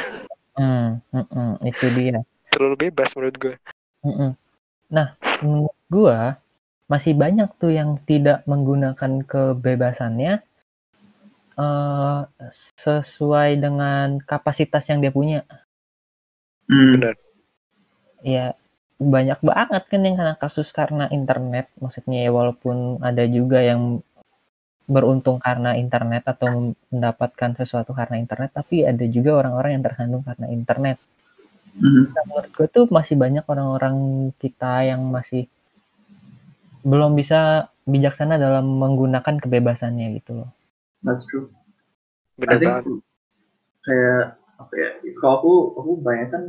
mm, 0.58 0.88
mm-mm, 1.16 1.50
itu 1.64 1.86
dia 1.96 2.20
terlalu 2.52 2.76
bebas 2.88 3.16
menurut 3.16 3.36
gue. 3.40 3.54
Mm-mm. 4.04 4.30
Nah, 4.92 5.16
menurut 5.40 5.78
gua 5.88 6.36
masih 6.90 7.16
banyak 7.16 7.48
tuh 7.56 7.72
yang 7.72 7.96
tidak 8.04 8.44
menggunakan 8.44 9.24
kebebasannya 9.24 10.44
eh 11.52 12.20
sesuai 12.80 13.60
dengan 13.60 14.20
kapasitas 14.24 14.84
yang 14.88 15.00
dia 15.00 15.12
punya. 15.12 15.40
Hmm. 16.68 16.96
Benar. 16.96 17.14
Ya, 18.24 18.56
banyak 18.96 19.40
banget 19.40 19.82
kan 19.88 20.00
yang 20.04 20.16
kena 20.16 20.34
kasus 20.36 20.68
karena 20.72 21.08
internet. 21.12 21.68
Maksudnya 21.80 22.24
ya 22.24 22.30
walaupun 22.32 23.00
ada 23.04 23.24
juga 23.28 23.60
yang 23.60 24.04
beruntung 24.86 25.38
karena 25.38 25.78
internet 25.78 26.26
atau 26.26 26.74
mendapatkan 26.90 27.54
sesuatu 27.54 27.94
karena 27.94 28.18
internet, 28.18 28.50
tapi 28.52 28.82
ada 28.82 29.04
juga 29.06 29.38
orang-orang 29.38 29.78
yang 29.78 29.84
tersandung 29.86 30.22
karena 30.26 30.46
internet. 30.50 30.98
Hmm. 31.72 32.12
Nah, 32.12 32.22
menurut 32.28 32.52
gue 32.52 32.66
tuh 32.68 32.84
masih 32.92 33.16
banyak 33.16 33.44
orang-orang 33.48 33.96
kita 34.36 34.84
yang 34.84 35.00
masih 35.08 35.48
belum 36.82 37.14
bisa 37.14 37.70
bijaksana 37.86 38.36
dalam 38.36 38.66
menggunakan 38.78 39.38
kebebasannya 39.38 40.18
gitu 40.20 40.42
loh. 40.42 40.50
That's 41.02 41.24
true. 41.30 41.50
I 42.38 42.46
Benar 42.46 42.58
banget. 42.58 42.84
kayak 43.82 44.22
apa 44.58 44.74
ya? 44.78 44.88
Kalau 45.18 45.34
aku 45.38 45.52
aku 45.78 45.92
bayangkan 46.02 46.42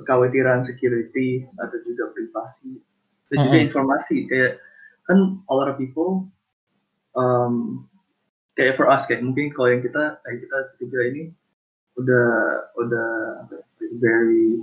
kekhawatiran 0.00 0.64
security 0.64 1.44
atau 1.60 1.76
juga 1.84 2.12
privasi 2.16 2.80
dan 3.28 3.36
juga 3.44 3.56
Mm-mm. 3.60 3.66
informasi 3.68 4.16
kayak 4.28 4.60
kan 5.04 5.40
a 5.48 5.52
lot 5.52 5.68
of 5.68 5.76
people 5.76 6.28
um, 7.20 7.84
kayak 8.56 8.80
for 8.80 8.88
us 8.88 9.04
kayak 9.04 9.20
mungkin 9.20 9.52
kalau 9.52 9.68
yang 9.76 9.84
kita 9.84 10.16
kayak 10.24 10.38
kita 10.48 10.56
tiga 10.80 11.00
ini 11.04 11.22
udah 12.00 12.28
udah 12.80 13.10
apa 13.44 13.54
ya, 13.60 13.64
very 14.00 14.56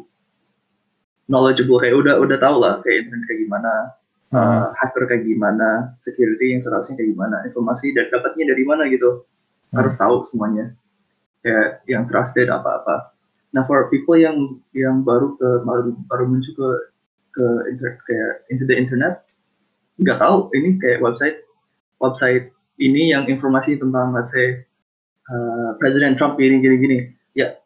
knowledgeable 1.29 1.77
kayak 1.77 1.93
udah 1.93 2.17
udah 2.17 2.37
tahu 2.41 2.57
lah 2.57 2.81
kayak 2.81 3.05
internet 3.05 3.25
kayak 3.29 3.41
gimana 3.45 3.73
uh, 4.33 4.75
hacker 4.75 5.07
kayak 5.07 5.23
gimana, 5.23 5.95
security 6.03 6.55
yang 6.55 6.61
seharusnya 6.63 6.99
kayak 6.99 7.15
gimana, 7.15 7.37
informasi 7.47 7.95
dan 7.95 8.11
dapatnya 8.11 8.51
dari 8.55 8.63
mana 8.67 8.87
gitu, 8.91 9.23
Hmm. 9.67 9.83
harus 9.83 9.99
tahu 9.99 10.23
semuanya, 10.23 10.71
kayak 11.43 11.83
yang 11.91 12.07
trusted 12.07 12.47
apa-apa. 12.47 13.11
Nah 13.51 13.67
for 13.67 13.91
people 13.91 14.15
yang 14.15 14.63
yang 14.71 15.03
baru 15.03 15.35
ke 15.35 15.49
baru, 15.67 15.91
baru 16.07 16.23
muncul 16.23 16.55
ke 16.55 16.69
ke 17.35 17.45
inter, 17.75 17.99
kayak 18.07 18.47
into 18.47 18.63
the 18.63 18.71
internet, 18.71 19.27
nggak 19.99 20.23
tahu 20.23 20.47
ini 20.55 20.79
kayak 20.79 21.03
website 21.03 21.43
website 22.01 22.53
ini 22.77 23.09
yang 23.11 23.25
informasi 23.25 23.81
tentang 23.81 24.13
let's 24.13 24.29
say 24.29 24.65
uh, 25.29 25.73
Presiden 25.81 26.15
Trump 26.15 26.37
ini 26.37 26.61
gini 26.61 26.75
gini, 26.77 26.97
ya 27.33 27.57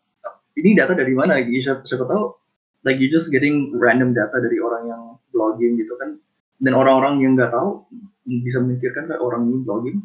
ini 0.55 0.75
data 0.75 0.95
dari 0.95 1.11
mana? 1.11 1.39
Gitu, 1.43 1.67
siapa, 1.67 1.83
siapa 1.83 2.07
tahu 2.07 2.35
like 2.87 2.97
you 2.97 3.11
just 3.11 3.29
getting 3.29 3.75
random 3.77 4.15
data 4.15 4.39
dari 4.41 4.57
orang 4.57 4.83
yang 4.87 5.01
blogging 5.35 5.77
gitu 5.77 5.93
kan. 5.99 6.17
Dan 6.61 6.77
orang-orang 6.77 7.21
yang 7.25 7.33
nggak 7.35 7.51
tahu 7.51 7.85
bisa 8.25 8.61
memikirkan 8.61 9.09
kayak 9.09 9.21
orang 9.21 9.49
ini 9.49 9.57
blogging 9.65 9.97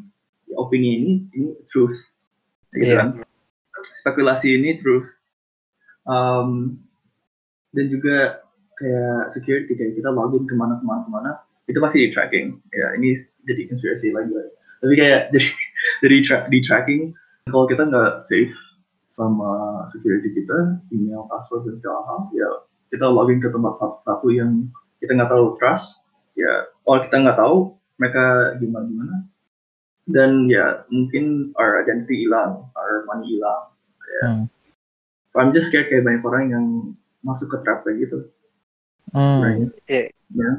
ya, 0.48 0.56
opini 0.56 0.88
ini 1.00 1.12
ini 1.36 1.48
truth. 1.68 2.00
Gitu 2.74 2.92
Iya. 2.92 2.96
kan. 2.98 3.08
Spekulasi 4.02 4.56
ini 4.56 4.80
truth. 4.80 5.08
Um, 6.06 6.80
dan 7.74 7.90
juga 7.92 8.40
kayak 8.78 9.36
security 9.36 9.72
kayak 9.74 9.98
kita 10.00 10.08
login 10.12 10.46
ke 10.48 10.54
mana 10.54 10.78
ke 10.80 10.84
mana 10.86 11.00
ke 11.04 11.10
mana 11.10 11.30
itu 11.66 11.78
pasti 11.82 12.06
di 12.06 12.08
tracking. 12.14 12.56
Ya 12.72 12.94
ini 12.96 13.20
jadi 13.46 13.70
konspirasi 13.70 14.10
lagi 14.10 14.30
lah. 14.30 14.46
tapi 14.82 14.94
kayak 14.94 15.20
jadi 15.32 15.48
jadi 16.02 16.16
tra- 16.22 16.46
di 16.46 16.58
tracking 16.60 17.02
kalau 17.46 17.64
kita 17.64 17.86
nggak 17.86 18.20
safe 18.20 18.54
sama 19.06 19.48
security 19.94 20.34
kita 20.34 20.76
email 20.90 21.24
password 21.26 21.64
dan 21.64 21.74
segala 21.80 22.00
hal 22.04 22.20
ya 22.34 22.48
kita 22.92 23.06
login 23.06 23.40
ke 23.40 23.48
tempat 23.48 23.78
satu-satu 23.78 24.28
yang 24.30 24.68
kita 24.98 25.16
nggak 25.16 25.30
tahu 25.30 25.56
trust 25.56 26.04
ya 26.34 26.68
kalau 26.84 26.98
kita 27.02 27.16
nggak 27.22 27.38
tahu 27.38 27.56
mereka 27.96 28.24
gimana 28.58 28.84
gimana 28.84 29.16
dan 30.06 30.46
ya 30.46 30.84
mungkin 30.86 31.50
our 31.56 31.80
identity 31.80 32.26
hilang 32.26 32.66
our 32.74 33.06
money 33.06 33.32
hilang 33.32 33.72
Hmm. 34.16 34.48
I'm 35.36 35.52
just 35.52 35.68
scared 35.68 35.92
kayak 35.92 36.06
banyak 36.06 36.24
orang 36.24 36.44
yang 36.48 36.66
masuk 37.20 37.52
ke 37.52 37.58
trap 37.62 37.84
kayak 37.84 38.06
gitu 38.06 38.18
Hmm. 39.12 39.38
Right. 39.38 39.70
Iya. 39.86 40.10
ya 40.34 40.50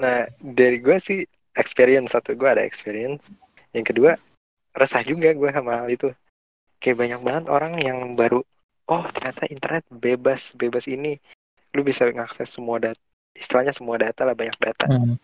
Nah, 0.00 0.26
dari 0.40 0.78
gue 0.82 0.96
sih 0.98 1.22
experience 1.54 2.14
satu 2.14 2.34
gue 2.34 2.48
ada 2.48 2.62
experience. 2.66 3.22
Yang 3.70 3.94
kedua 3.94 4.10
resah 4.74 5.02
juga 5.06 5.30
gue 5.30 5.50
sama 5.54 5.84
hal 5.84 5.88
itu. 5.90 6.10
Kayak 6.82 6.96
banyak 7.00 7.20
banget 7.24 7.44
orang 7.48 7.72
yang 7.80 7.98
baru 8.18 8.44
oh 8.88 9.04
ternyata 9.12 9.48
internet 9.48 9.84
bebas 9.88 10.52
bebas 10.52 10.84
ini 10.88 11.16
lu 11.72 11.80
bisa 11.80 12.04
mengakses 12.04 12.52
semua 12.52 12.76
data 12.78 13.00
istilahnya 13.34 13.72
semua 13.72 13.96
data 13.98 14.22
lah 14.22 14.36
banyak 14.36 14.56
data 14.60 14.86
Hmm. 14.88 15.16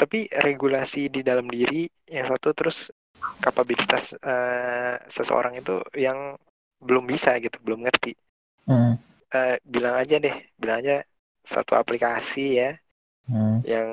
tapi 0.00 0.32
regulasi 0.32 1.12
di 1.12 1.20
dalam 1.20 1.44
diri 1.44 1.84
yang 2.08 2.24
satu 2.24 2.56
terus 2.56 2.88
kapabilitas 3.36 4.16
eh, 4.16 4.96
seseorang 5.12 5.60
itu 5.60 5.76
yang 5.92 6.40
belum 6.80 7.04
bisa 7.04 7.36
gitu 7.36 7.60
belum 7.60 7.84
ngerti 7.84 8.16
Hmm. 8.64 8.96
Eh, 9.34 9.60
bilang 9.66 9.98
aja 10.00 10.16
deh 10.16 10.32
bilang 10.56 10.80
aja 10.80 11.04
satu 11.44 11.76
aplikasi 11.76 12.64
ya 12.64 12.70
Hmm. 13.28 13.60
yang 13.62 13.88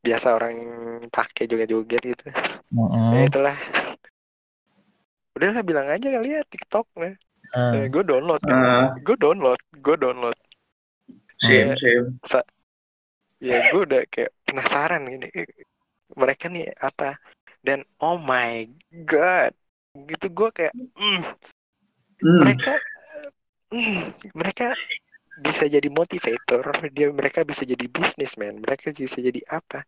biasa 0.00 0.38
orang 0.38 0.54
pakai 1.10 1.50
joget-joget 1.50 2.02
gitu. 2.14 2.26
Hmm. 2.70 3.12
Ya 3.16 3.26
itulah. 3.26 3.58
Udahlah 5.36 5.62
bilang 5.66 5.88
aja 5.90 6.08
kali 6.08 6.32
ya 6.32 6.40
TikTok 6.46 6.86
nah. 6.96 7.14
Hmm. 7.54 7.86
gue 7.88 8.02
download 8.02 8.42
kan. 8.42 8.58
Ah, 8.58 8.88
Gue 9.00 9.16
download, 9.16 9.60
gue 9.78 9.96
download. 9.96 10.38
shame 11.42 11.74
Iya. 11.78 12.04
shame 12.22 12.46
Ya 13.36 13.68
gue 13.68 13.82
udah 13.84 14.02
kayak 14.08 14.32
penasaran 14.48 15.04
gini. 15.06 15.28
Mereka 16.16 16.48
nih 16.48 16.72
apa? 16.80 17.20
Dan 17.60 17.84
oh 18.00 18.16
my 18.16 18.64
god. 19.04 19.52
Gitu 19.92 20.26
gue 20.32 20.48
kayak 20.52 20.74
mm, 20.76 21.22
Hmm, 22.16 22.40
mereka 22.40 22.72
mm, 23.68 24.02
mereka 24.32 24.66
bisa 25.36 25.68
jadi 25.68 25.88
motivator, 25.92 26.64
dia 26.92 27.12
mereka 27.12 27.44
bisa 27.44 27.62
jadi 27.68 27.84
bisnismen, 27.84 28.64
mereka 28.64 28.88
bisa 28.92 29.20
jadi 29.20 29.40
apa? 29.52 29.84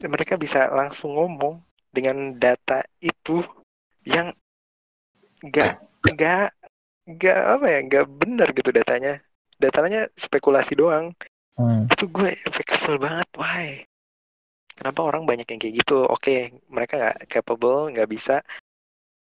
Mereka 0.00 0.34
bisa 0.40 0.66
langsung 0.74 1.14
ngomong 1.14 1.62
dengan 1.94 2.34
data 2.34 2.82
itu 2.98 3.44
yang 4.02 4.34
nggak 5.44 5.80
nggak 6.14 6.48
nggak 7.10 7.40
apa 7.58 7.66
ya 7.66 7.78
nggak 7.86 8.06
benar 8.10 8.48
gitu 8.50 8.70
datanya. 8.74 9.22
Datanya 9.60 10.08
spekulasi 10.16 10.74
doang. 10.74 11.12
Hmm. 11.60 11.84
itu 11.92 12.08
gue 12.08 12.40
sampai 12.40 12.64
kesel 12.64 12.96
banget 12.96 13.28
why? 13.36 13.84
Kenapa 14.72 15.04
orang 15.04 15.28
banyak 15.28 15.44
yang 15.44 15.60
kayak 15.60 15.84
gitu? 15.84 16.08
Oke 16.08 16.56
mereka 16.72 16.96
nggak 16.96 17.18
capable 17.28 17.92
nggak 17.92 18.08
bisa. 18.08 18.40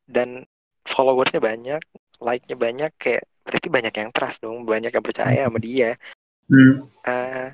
Dan 0.03 0.43
followersnya 0.83 1.39
banyak 1.39 1.79
like-nya 2.18 2.57
banyak 2.59 2.91
kayak 2.99 3.25
berarti 3.45 3.68
banyak 3.68 3.95
yang 3.95 4.11
trust 4.11 4.40
dong 4.40 4.64
banyak 4.64 4.90
yang 4.90 5.05
percaya 5.05 5.47
sama 5.47 5.61
dia. 5.61 6.01
Hmm. 6.49 6.88
Eh, 7.05 7.47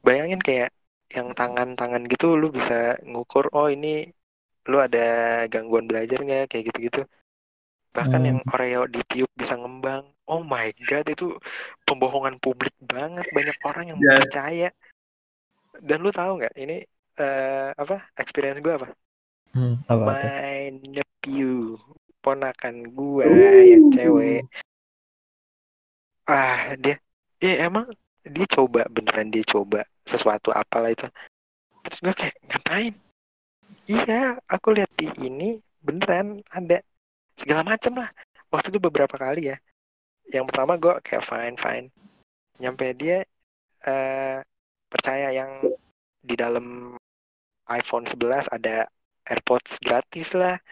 bayangin 0.00 0.40
kayak 0.40 0.70
yang 1.12 1.34
tangan-tangan 1.36 2.08
gitu 2.08 2.38
lu 2.40 2.48
bisa 2.48 2.96
ngukur 3.04 3.52
oh 3.52 3.68
ini 3.68 4.08
lu 4.70 4.78
ada 4.78 5.42
gangguan 5.50 5.90
belajar 5.90 6.22
nggak? 6.22 6.46
Kayak 6.48 6.72
gitu-gitu. 6.72 7.02
Bahkan 7.92 8.20
Hmm. 8.22 8.28
yang 8.30 8.38
Oreo 8.48 8.82
ditiup 8.88 9.28
bisa 9.36 9.58
ngembang. 9.58 10.06
Oh 10.30 10.40
my 10.40 10.72
god 10.88 11.04
itu 11.10 11.36
pembohongan 11.84 12.38
publik 12.40 12.72
banget. 12.80 13.26
Banyak 13.34 13.58
orang 13.66 13.84
yang 13.92 13.98
Yes. 14.00 14.16
percaya. 14.24 14.68
Dan 15.82 16.00
lu 16.00 16.14
tahu 16.14 16.40
nggak 16.40 16.54
ini 16.56 16.86
eh, 17.20 17.70
apa 17.76 18.08
experience 18.16 18.64
gue 18.64 18.72
apa? 18.72 18.88
Hmm, 19.52 19.84
apa 19.84 20.00
my 20.00 20.72
nephew 20.80 21.76
ponakan 22.24 22.88
gua 22.96 23.28
Ooh. 23.28 23.36
yang 23.68 23.92
cewek 23.92 24.48
ah 26.28 26.74
dia 26.78 26.96
ya 27.42 27.66
emang 27.66 27.90
dia 28.22 28.46
coba 28.46 28.86
beneran 28.86 29.34
dia 29.34 29.42
coba 29.42 29.82
sesuatu 30.06 30.54
apalah 30.54 30.94
itu. 30.94 31.06
Terus 31.82 31.98
gue 31.98 32.14
kayak 32.14 32.36
ngapain? 32.46 32.94
Iya 33.90 34.38
aku 34.46 34.78
lihat 34.78 34.90
di 34.94 35.10
ini 35.18 35.58
beneran 35.82 36.38
ada 36.54 36.78
segala 37.34 37.66
macam 37.66 37.98
lah. 37.98 38.10
Waktu 38.54 38.70
itu 38.70 38.78
beberapa 38.78 39.18
kali 39.18 39.50
ya. 39.50 39.56
Yang 40.30 40.44
pertama 40.54 40.78
gue 40.78 40.94
kayak 41.02 41.26
fine 41.26 41.56
fine. 41.58 41.86
Nyampe 42.62 42.94
dia 42.94 43.26
eh 43.82 44.38
percaya 44.86 45.34
yang 45.34 45.50
di 46.22 46.38
dalam 46.38 46.94
iPhone 47.66 48.06
11 48.06 48.46
ada 48.54 48.86
AirPods 49.26 49.82
gratis 49.82 50.30
lah. 50.38 50.62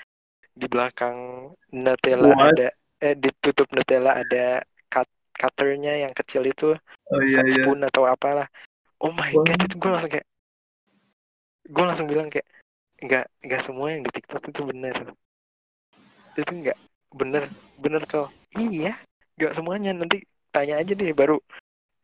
Di 0.55 0.71
belakang 0.71 1.51
Nutella 1.75 2.31
What? 2.31 2.55
ada 2.55 2.69
eh 3.03 3.19
ditutup 3.19 3.67
Nutella 3.75 4.23
ada 4.23 4.63
cutternya 5.41 6.05
yang 6.05 6.13
kecil 6.13 6.45
itu 6.45 6.77
Oh 7.11 7.21
iya 7.25 7.41
iya. 7.43 7.65
spoon 7.65 7.81
atau 7.83 8.05
apalah. 8.07 8.47
Oh 9.01 9.11
my 9.11 9.33
Wah. 9.33 9.43
god 9.43 9.61
itu 9.65 9.75
gue 9.81 9.91
langsung 9.91 10.13
kayak 10.13 10.27
gue 11.67 11.85
langsung 11.85 12.07
bilang 12.07 12.29
kayak 12.29 12.47
nggak 13.01 13.25
nggak 13.43 13.63
semua 13.65 13.87
yang 13.91 14.03
di 14.05 14.11
TikTok 14.13 14.43
itu 14.53 14.61
bener. 14.63 14.97
Itu 16.37 16.53
nggak 16.53 16.79
bener 17.11 17.43
bener 17.81 18.03
kok 18.07 18.29
iya 18.55 18.95
nggak 19.41 19.57
semuanya. 19.57 19.91
Nanti 19.97 20.23
tanya 20.55 20.79
aja 20.79 20.93
deh 20.95 21.11
baru 21.11 21.41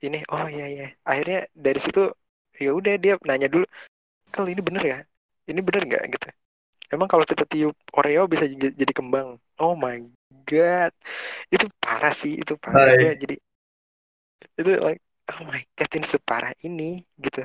ini 0.02 0.24
oh 0.32 0.48
iya 0.50 0.66
iya. 0.66 0.86
Akhirnya 1.06 1.46
dari 1.52 1.78
situ 1.78 2.10
ya 2.56 2.72
udah 2.72 2.96
dia 2.96 3.14
nanya 3.28 3.46
dulu 3.46 3.68
kalau 4.32 4.48
ini 4.50 4.64
bener 4.64 4.82
ya? 4.82 4.98
Ini 5.46 5.60
bener 5.62 5.82
nggak? 5.86 6.04
Gitu. 6.10 6.28
Emang 6.90 7.06
kalau 7.06 7.22
kita 7.22 7.46
tiup 7.46 7.76
Oreo 7.94 8.26
bisa 8.26 8.48
jadi 8.50 8.90
kembang 8.90 9.38
oh 9.62 9.74
my 9.74 10.02
god. 10.44 10.92
Itu 11.50 11.66
parah 11.80 12.12
sih 12.12 12.40
itu 12.40 12.54
parah. 12.60 12.94
Hai. 12.94 13.00
Gua 13.00 13.12
jadi 13.16 13.36
itu 14.56 14.70
like 14.80 15.02
oh 15.32 15.42
my 15.48 15.60
god 15.76 15.90
ini 15.96 16.06
separah 16.06 16.52
ini 16.64 17.04
gitu. 17.20 17.44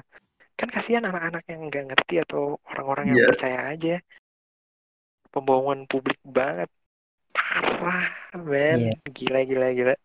Kan 0.59 0.69
kasihan 0.69 1.07
anak-anak 1.07 1.43
yang 1.49 1.61
nggak 1.67 1.85
ngerti 1.91 2.21
atau 2.21 2.59
orang-orang 2.69 3.15
yang 3.15 3.19
Yes. 3.25 3.29
percaya 3.33 3.59
aja. 3.73 3.95
Pembohongan 5.31 5.87
publik 5.87 6.19
banget. 6.27 6.69
Parah 7.31 8.11
men 8.35 8.91
Iya. 8.91 8.93
gila 9.09 9.41
gila 9.47 9.67
gila. 9.71 9.95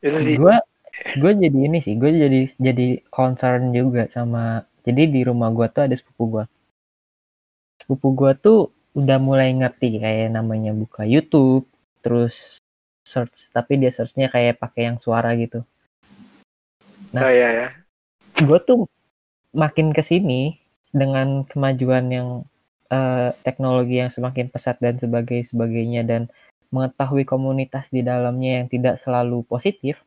Itu 0.00 0.18
sih. 0.24 0.36
Gue 0.38 0.56
gue 1.20 1.32
jadi 1.36 1.58
ini 1.68 1.78
sih 1.84 1.92
gue 2.00 2.08
jadi 2.08 2.40
jadi 2.56 3.04
concern 3.12 3.68
juga 3.76 4.08
sama 4.08 4.64
jadi 4.80 5.04
di 5.12 5.20
rumah 5.28 5.52
gue 5.52 5.68
tuh 5.68 5.84
ada 5.84 5.92
sepupu 5.92 6.24
gue 6.40 6.44
sepupu 7.84 8.16
gue 8.16 8.32
tuh 8.40 8.72
udah 8.96 9.18
mulai 9.20 9.52
ngerti 9.52 10.00
kayak 10.00 10.32
namanya 10.32 10.72
buka 10.72 11.04
YouTube 11.04 11.68
terus 12.00 12.58
search 13.04 13.52
tapi 13.52 13.76
dia 13.76 13.92
searchnya 13.92 14.32
kayak 14.32 14.58
pakai 14.58 14.88
yang 14.92 14.98
suara 14.98 15.36
gitu 15.36 15.62
Nah. 17.14 17.22
oh 17.22 17.32
iya 17.32 17.48
ya 17.54 17.68
gue 18.40 18.58
tuh 18.64 18.90
makin 19.56 19.96
ke 19.96 20.04
sini 20.04 20.60
dengan 20.92 21.44
kemajuan 21.48 22.08
yang 22.12 22.28
eh, 22.92 23.30
teknologi 23.44 24.00
yang 24.00 24.12
semakin 24.12 24.48
pesat 24.52 24.76
dan 24.80 25.00
sebagai 25.00 25.40
sebagainya 25.44 26.04
dan 26.04 26.28
mengetahui 26.70 27.24
komunitas 27.24 27.86
di 27.88 28.02
dalamnya 28.02 28.62
yang 28.62 28.66
tidak 28.66 28.98
selalu 29.00 29.46
positif, 29.46 30.02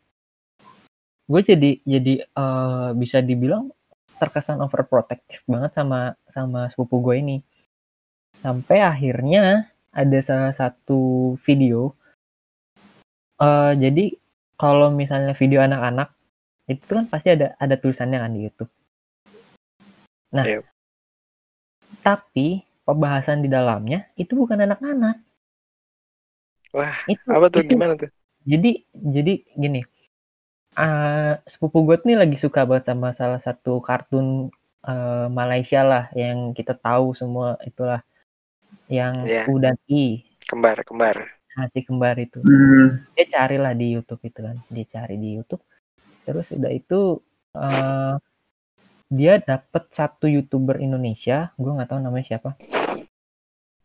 gue 1.25 1.41
jadi 1.41 1.71
jadi 1.83 2.13
eh, 2.25 2.89
bisa 2.97 3.23
dibilang 3.23 3.71
terkesan 4.19 4.59
overprotective 4.59 5.41
banget 5.47 5.71
sama 5.73 6.13
sama 6.29 6.67
sepupu 6.73 6.99
gue 6.99 7.15
ini. 7.21 7.37
Sampai 8.43 8.79
akhirnya 8.91 9.43
ada 9.91 10.19
salah 10.23 10.53
satu 10.55 11.35
video. 11.45 11.95
eh 13.39 13.71
jadi 13.83 14.05
kalau 14.59 14.91
misalnya 14.91 15.31
video 15.39 15.59
anak-anak 15.63 16.11
itu 16.67 16.91
kan 16.91 17.05
pasti 17.07 17.27
ada 17.35 17.55
ada 17.63 17.75
tulisannya 17.79 18.19
kan 18.19 18.31
di 18.35 18.39
YouTube. 18.45 18.71
Nah, 20.35 20.45
Iya. 20.45 20.61
tapi 22.03 22.47
pembahasan 22.85 23.39
di 23.45 23.49
dalamnya 23.51 23.99
itu 24.21 24.33
bukan 24.35 24.59
anak-anak. 24.65 25.15
Wah, 26.75 26.97
Itu 27.09 27.25
apa 27.33 27.49
tuh 27.49 27.65
itu 27.65 27.73
gimana 27.73 27.93
tuh 27.97 28.09
jadi 28.45 28.71
jadi 28.93 29.33
gini 29.57 29.81
eh 30.79 31.33
sepupu 31.51 31.83
gue 31.87 31.97
nih 32.07 32.17
lagi 32.21 32.37
suka 32.39 32.63
banget 32.69 32.85
sama 32.89 33.11
salah 33.19 33.41
satu 33.43 33.81
kartun 33.83 34.27
eh, 34.87 35.27
Malaysia 35.39 35.81
lah 35.83 36.03
yang 36.15 36.55
kita 36.57 36.73
tahu 36.77 37.11
semua 37.17 37.57
itulah 37.67 37.99
yang 38.89 39.23
Iya. 39.23 39.45
U 39.45 39.61
dan 39.61 39.77
I. 39.87 40.25
Kembar 40.49 40.81
kembar. 40.81 41.29
Nasi 41.53 41.85
kembar 41.85 42.17
itu. 42.17 42.41
Hmm. 42.41 43.05
dia 43.13 43.25
carilah 43.29 43.77
di 43.77 43.93
YouTube 43.93 44.21
itu 44.25 44.39
kan. 44.41 44.57
Dia 44.67 44.85
cari 44.89 45.15
di 45.15 45.37
YouTube. 45.37 45.61
Terus 46.25 46.49
udah 46.51 46.71
itu 46.73 47.21
eh 47.55 48.15
dia 49.09 49.33
dapet 49.41 49.89
satu 49.93 50.25
youtuber 50.25 50.81
Indonesia. 50.81 51.53
Gue 51.55 51.71
nggak 51.73 51.89
tahu 51.93 52.01
namanya 52.01 52.25
siapa. 52.25 52.57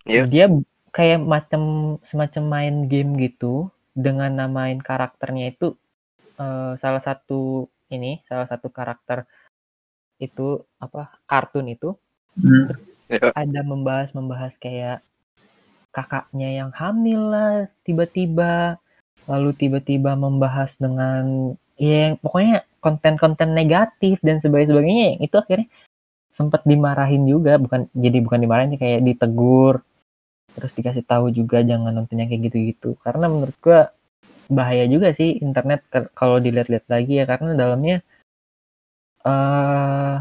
Iya. 0.05 0.29
dia 0.29 0.47
kayak 0.93 1.25
macam 1.25 1.63
semacam 2.09 2.43
main 2.49 2.77
game 2.89 3.21
gitu. 3.21 3.69
Dengan 3.95 4.35
namain 4.35 4.81
karakternya 4.83 5.55
itu 5.55 5.77
eh, 6.41 6.73
salah 6.81 7.03
satu 7.05 7.71
ini 7.93 8.25
salah 8.27 8.49
satu 8.49 8.73
karakter 8.73 9.29
itu 10.19 10.65
apa 10.81 11.21
kartun 11.29 11.69
itu. 11.69 11.93
Hmm. 12.35 12.94
Ya, 13.05 13.21
ada 13.37 13.61
membahas 13.61 14.17
membahas 14.17 14.57
kayak 14.57 15.05
kakaknya 15.93 16.65
yang 16.65 16.71
hamil 16.73 17.21
lah 17.31 17.69
tiba-tiba. 17.85 18.81
Lalu 19.25 19.57
tiba-tiba 19.57 20.17
membahas 20.17 20.77
dengan 20.77 21.57
ya 21.81 22.09
yang 22.11 22.15
pokoknya 22.21 22.65
konten-konten 22.81 23.57
negatif 23.57 24.21
dan 24.21 24.41
sebagainya 24.41 25.17
itu 25.21 25.33
akhirnya 25.37 25.69
sempat 26.37 26.65
dimarahin 26.65 27.25
juga. 27.29 27.57
Bukan 27.61 27.89
jadi 27.97 28.19
bukan 28.25 28.41
dimarahin 28.45 28.73
sih, 28.77 28.81
kayak 28.81 29.05
ditegur. 29.05 29.85
Terus 30.55 30.73
dikasih 30.77 31.05
tahu 31.05 31.33
juga 31.33 31.61
jangan 31.65 31.93
nonton 31.93 32.21
yang 32.21 32.29
kayak 32.29 32.53
gitu-gitu. 32.53 32.97
Karena 33.05 33.29
menurut 33.29 33.57
gua 33.61 33.93
bahaya 34.49 34.85
juga 34.89 35.13
sih 35.17 35.41
internet 35.41 35.85
kalau 36.17 36.37
dilihat-lihat 36.41 36.87
lagi 36.89 37.13
ya. 37.21 37.25
Karena 37.29 37.53
dalamnya 37.57 38.01
eh 39.25 40.17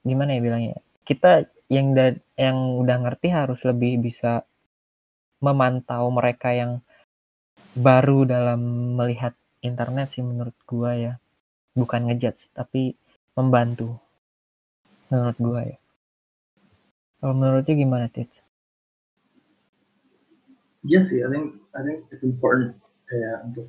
gimana 0.00 0.32
ya 0.32 0.40
bilangnya 0.40 0.80
kita 1.10 1.50
yang 1.66 1.90
da- 1.90 2.22
yang 2.38 2.78
udah 2.78 2.96
ngerti 3.02 3.34
harus 3.34 3.58
lebih 3.66 3.98
bisa 3.98 4.46
memantau 5.42 6.06
mereka 6.14 6.54
yang 6.54 6.78
baru 7.74 8.22
dalam 8.22 8.94
melihat 8.94 9.34
internet 9.58 10.14
sih 10.14 10.22
menurut 10.22 10.54
gua 10.70 10.94
ya. 10.94 11.12
Bukan 11.74 12.06
ngejudge 12.06 12.54
tapi 12.54 12.94
membantu. 13.34 13.98
Menurut 15.10 15.38
gua 15.42 15.60
ya. 15.66 15.78
Kalau 17.18 17.34
menurutnya 17.34 17.74
gimana 17.74 18.06
Tit? 18.06 18.30
Iya 20.86 21.02
sih, 21.04 21.26
I 21.26 21.28
think 21.28 21.58
I 21.74 21.82
think 21.82 22.06
it's 22.14 22.22
important 22.22 22.78
kayak 23.10 23.50
untuk 23.50 23.66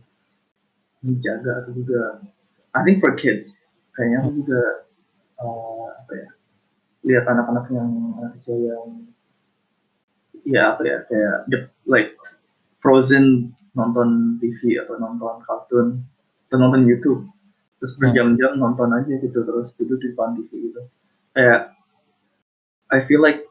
menjaga 1.01 1.65
atau 1.65 1.73
juga 1.73 2.21
I 2.77 2.85
think 2.85 3.01
for 3.01 3.17
kids 3.17 3.57
kayaknya 3.97 4.29
juga 4.29 4.61
eh, 5.41 5.87
apa 5.97 6.13
ya 6.13 6.29
lihat 7.01 7.25
anak-anak 7.25 7.65
yang 7.73 7.89
anak 8.21 8.31
kecil 8.37 8.57
yang 8.61 8.87
ya 10.45 10.73
apa 10.73 10.81
ya 10.85 10.97
kayak 11.05 11.35
the- 11.49 11.69
like 11.85 12.13
frozen 12.81 13.53
nonton 13.77 14.37
TV 14.41 14.81
atau 14.81 14.97
nonton 14.97 15.41
kartun 15.45 15.87
atau 16.49 16.57
nonton 16.57 16.85
YouTube. 16.85 17.25
Terus 17.81 17.97
berjam-jam 17.97 18.61
nonton 18.61 18.93
aja 18.93 19.13
gitu 19.17 19.41
terus 19.41 19.73
duduk 19.77 19.97
di 20.01 20.13
depan 20.13 20.37
TV 20.37 20.69
gitu. 20.69 20.81
Kayak 21.33 21.73
I 22.91 22.99
feel 23.07 23.23
like 23.23 23.47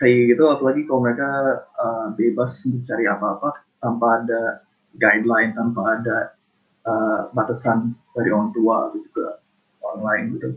kayak 0.00 0.32
gitu 0.32 0.44
apalagi 0.48 0.88
kalau 0.88 1.04
mereka 1.04 1.28
uh, 1.76 2.08
bebas 2.16 2.56
untuk 2.64 2.84
cari 2.88 3.04
apa-apa 3.08 3.64
tanpa 3.80 4.22
ada 4.24 4.42
guideline 4.96 5.52
tanpa 5.52 6.00
ada 6.00 6.16
uh, 6.88 7.20
batasan 7.36 7.92
dari 8.16 8.32
orang 8.32 8.52
tua 8.56 8.92
gitu 8.96 9.08
ke 9.12 9.24
orang 9.84 10.00
lain 10.04 10.24
gitu. 10.36 10.48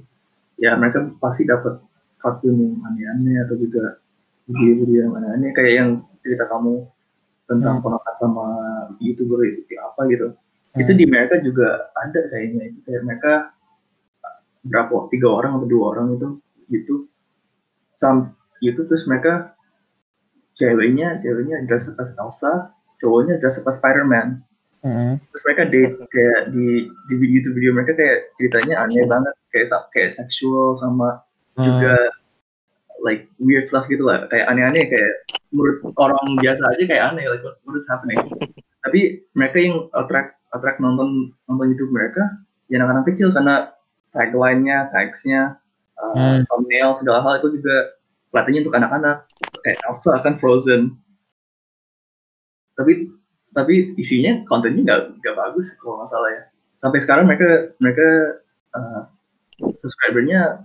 Ya 0.60 0.76
mereka 0.76 1.08
pasti 1.20 1.48
dapat 1.48 1.80
kartun 2.20 2.56
yang 2.56 2.76
aneh-aneh 2.84 3.38
atau 3.48 3.56
juga 3.56 4.00
video-video 4.46 5.08
yang 5.08 5.14
aneh-aneh 5.16 5.52
kayak 5.56 5.74
yang 5.74 5.90
cerita 6.22 6.46
kamu 6.52 6.86
tentang 7.50 7.80
hmm. 7.80 7.84
ponakan 7.84 8.16
sama 8.20 8.48
youtuber 9.02 9.42
itu 9.48 9.64
apa 9.80 10.02
gitu 10.12 10.28
hmm. 10.36 10.82
itu 10.84 10.92
di 10.94 11.06
mereka 11.08 11.42
juga 11.42 11.90
ada 11.98 12.20
kayaknya 12.30 12.76
itu 12.76 12.80
kayak 12.86 13.02
mereka 13.08 13.34
berapa 14.68 15.08
tiga 15.10 15.28
orang 15.32 15.58
atau 15.58 15.68
dua 15.68 15.86
orang 15.96 16.08
itu 16.20 16.28
gitu 16.70 16.96
sam 17.96 18.36
itu 18.60 18.84
terus 18.86 19.08
mereka 19.08 19.56
ceweknya 20.60 21.24
ceweknya 21.24 21.64
dress 21.66 21.88
up 21.88 21.98
as 22.04 22.12
Elsa 22.20 22.76
cowoknya 23.00 23.40
dress 23.40 23.58
up 23.64 23.72
as 23.72 23.80
Spider-Man 23.80 24.44
mm-hmm. 24.84 25.24
terus 25.32 25.44
mereka 25.48 25.64
date 25.72 25.96
kayak 26.12 26.52
di 26.52 26.92
di 27.08 27.14
video 27.16 27.56
video 27.56 27.72
mereka 27.72 27.96
kayak 27.96 28.36
ceritanya 28.36 28.84
aneh 28.84 29.08
banget 29.08 29.34
kayak 29.54 29.68
kayak 29.94 30.12
seksual 30.14 30.78
sama. 30.78 31.26
Juga 31.66 31.96
like 33.04 33.28
weird 33.40 33.66
stuff 33.68 33.88
gitu 33.88 34.08
lah. 34.08 34.28
Kayak 34.32 34.52
aneh-aneh 34.52 34.86
kayak 34.88 35.14
menurut 35.52 35.80
orang 35.98 36.26
biasa 36.40 36.64
aja 36.76 36.84
kayak 36.86 37.04
aneh 37.14 37.26
like 37.28 37.44
what, 37.44 37.58
what 37.66 37.76
is 37.76 37.88
happening? 37.88 38.20
Tapi 38.86 39.24
mereka 39.36 39.58
yang 39.60 39.76
attract 39.96 40.40
attract 40.56 40.80
nonton 40.80 41.36
nonton 41.48 41.68
YouTube 41.76 41.92
mereka 41.92 42.24
ya 42.70 42.80
anak-anak 42.82 43.06
kecil 43.12 43.34
karena 43.34 43.74
tagline-nya, 44.14 44.90
tagsnya, 44.90 45.58
uh, 45.98 46.14
hmm. 46.14 46.40
thumbnail 46.50 46.98
segala 46.98 47.20
hal 47.22 47.34
itu 47.42 47.62
juga 47.62 47.94
pelatihnya 48.34 48.66
untuk 48.66 48.78
anak-anak. 48.78 49.18
Kayak 49.66 49.78
Elsa 49.86 50.14
kan 50.22 50.34
Frozen. 50.38 50.98
Tapi 52.78 53.12
tapi 53.50 53.98
isinya 53.98 54.46
kontennya 54.46 54.86
nggak 54.86 55.02
nggak 55.20 55.36
bagus 55.36 55.74
kalau 55.82 56.02
nggak 56.02 56.10
salah 56.14 56.30
ya. 56.32 56.44
Sampai 56.80 57.00
sekarang 57.04 57.26
mereka 57.28 57.76
mereka 57.82 58.08
uh, 58.78 59.02
subscribernya 59.84 60.64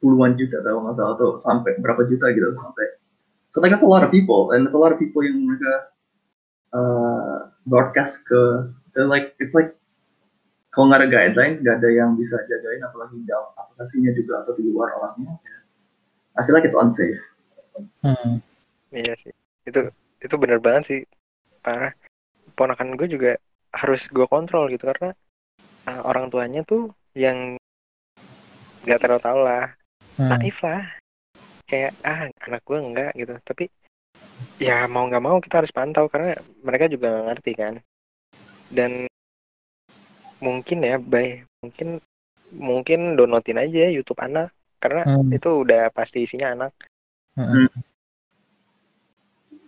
puluhan 0.00 0.34
juta 0.34 0.64
kalau 0.64 0.84
nggak 0.84 0.96
salah 0.96 1.14
atau 1.16 1.28
sampai 1.38 1.76
berapa 1.80 2.02
juta 2.08 2.32
gitu 2.32 2.56
sampai 2.56 2.86
so 3.52 3.60
like 3.60 3.72
that's 3.72 3.84
a 3.84 3.88
lot 3.88 4.02
of 4.02 4.10
people 4.10 4.50
and 4.56 4.64
that's 4.64 4.76
a 4.76 4.80
lot 4.80 4.92
of 4.92 4.98
people 4.98 5.20
yang 5.20 5.36
mereka 5.44 5.72
uh, 6.72 7.52
broadcast 7.68 8.24
ke 8.24 8.72
so 8.96 9.04
like 9.06 9.36
it's 9.38 9.52
like 9.52 9.76
kalau 10.72 10.88
nggak 10.88 11.04
ada 11.04 11.10
guideline 11.12 11.54
nggak 11.60 11.76
ada 11.84 11.90
yang 11.92 12.16
bisa 12.16 12.40
jagain 12.48 12.80
apalagi 12.82 13.20
dalam 13.28 13.52
aplikasinya 13.60 14.10
juga 14.16 14.42
atau 14.42 14.52
di 14.56 14.64
luar 14.66 14.88
orangnya 14.96 15.36
I 16.38 16.46
feel 16.46 16.54
like 16.54 16.64
it's 16.64 16.78
unsafe. 16.78 17.18
Hmm. 18.00 18.38
Iya 18.94 19.14
sih. 19.18 19.34
Itu 19.66 19.90
itu 20.22 20.34
benar 20.38 20.62
banget 20.62 20.82
sih. 20.86 21.00
Parah. 21.60 21.92
Ponakan 22.54 22.94
gue 22.94 23.08
juga 23.10 23.36
harus 23.76 24.06
gue 24.10 24.26
kontrol 24.26 24.66
gitu 24.70 24.88
karena 24.90 25.14
uh, 25.86 26.00
orang 26.06 26.32
tuanya 26.32 26.64
tuh 26.66 26.90
yang 27.12 27.60
nggak 28.86 29.00
terlalu 29.02 29.22
tahu 29.22 29.38
lah. 29.42 29.66
Hmm. 30.20 30.28
Naif 30.28 30.60
lah. 30.60 30.84
Kayak 31.64 31.96
ah 32.04 32.28
anak 32.28 32.62
gue 32.68 32.76
enggak 32.76 33.12
gitu. 33.16 33.34
Tapi 33.40 33.64
ya 34.60 34.84
mau 34.84 35.08
nggak 35.08 35.24
mau 35.24 35.40
kita 35.40 35.64
harus 35.64 35.72
pantau 35.72 36.12
karena 36.12 36.36
mereka 36.60 36.92
juga 36.92 37.08
nggak 37.08 37.26
ngerti 37.32 37.52
kan. 37.56 37.74
Dan 38.68 39.08
mungkin 40.44 40.78
ya, 40.84 41.00
bay 41.00 41.48
mungkin 41.64 42.00
mungkin 42.50 43.14
downloadin 43.14 43.62
aja 43.62 43.88
YouTube 43.88 44.20
anak 44.20 44.50
karena 44.80 45.06
hmm. 45.06 45.36
itu 45.36 45.48
udah 45.62 45.92
pasti 45.92 46.24
isinya 46.24 46.56
anak 46.56 46.72
hmm. 47.36 47.68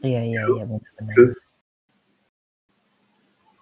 iya 0.02 0.20
iya 0.24 0.42
iya 0.48 0.64
benar-benar 0.66 1.16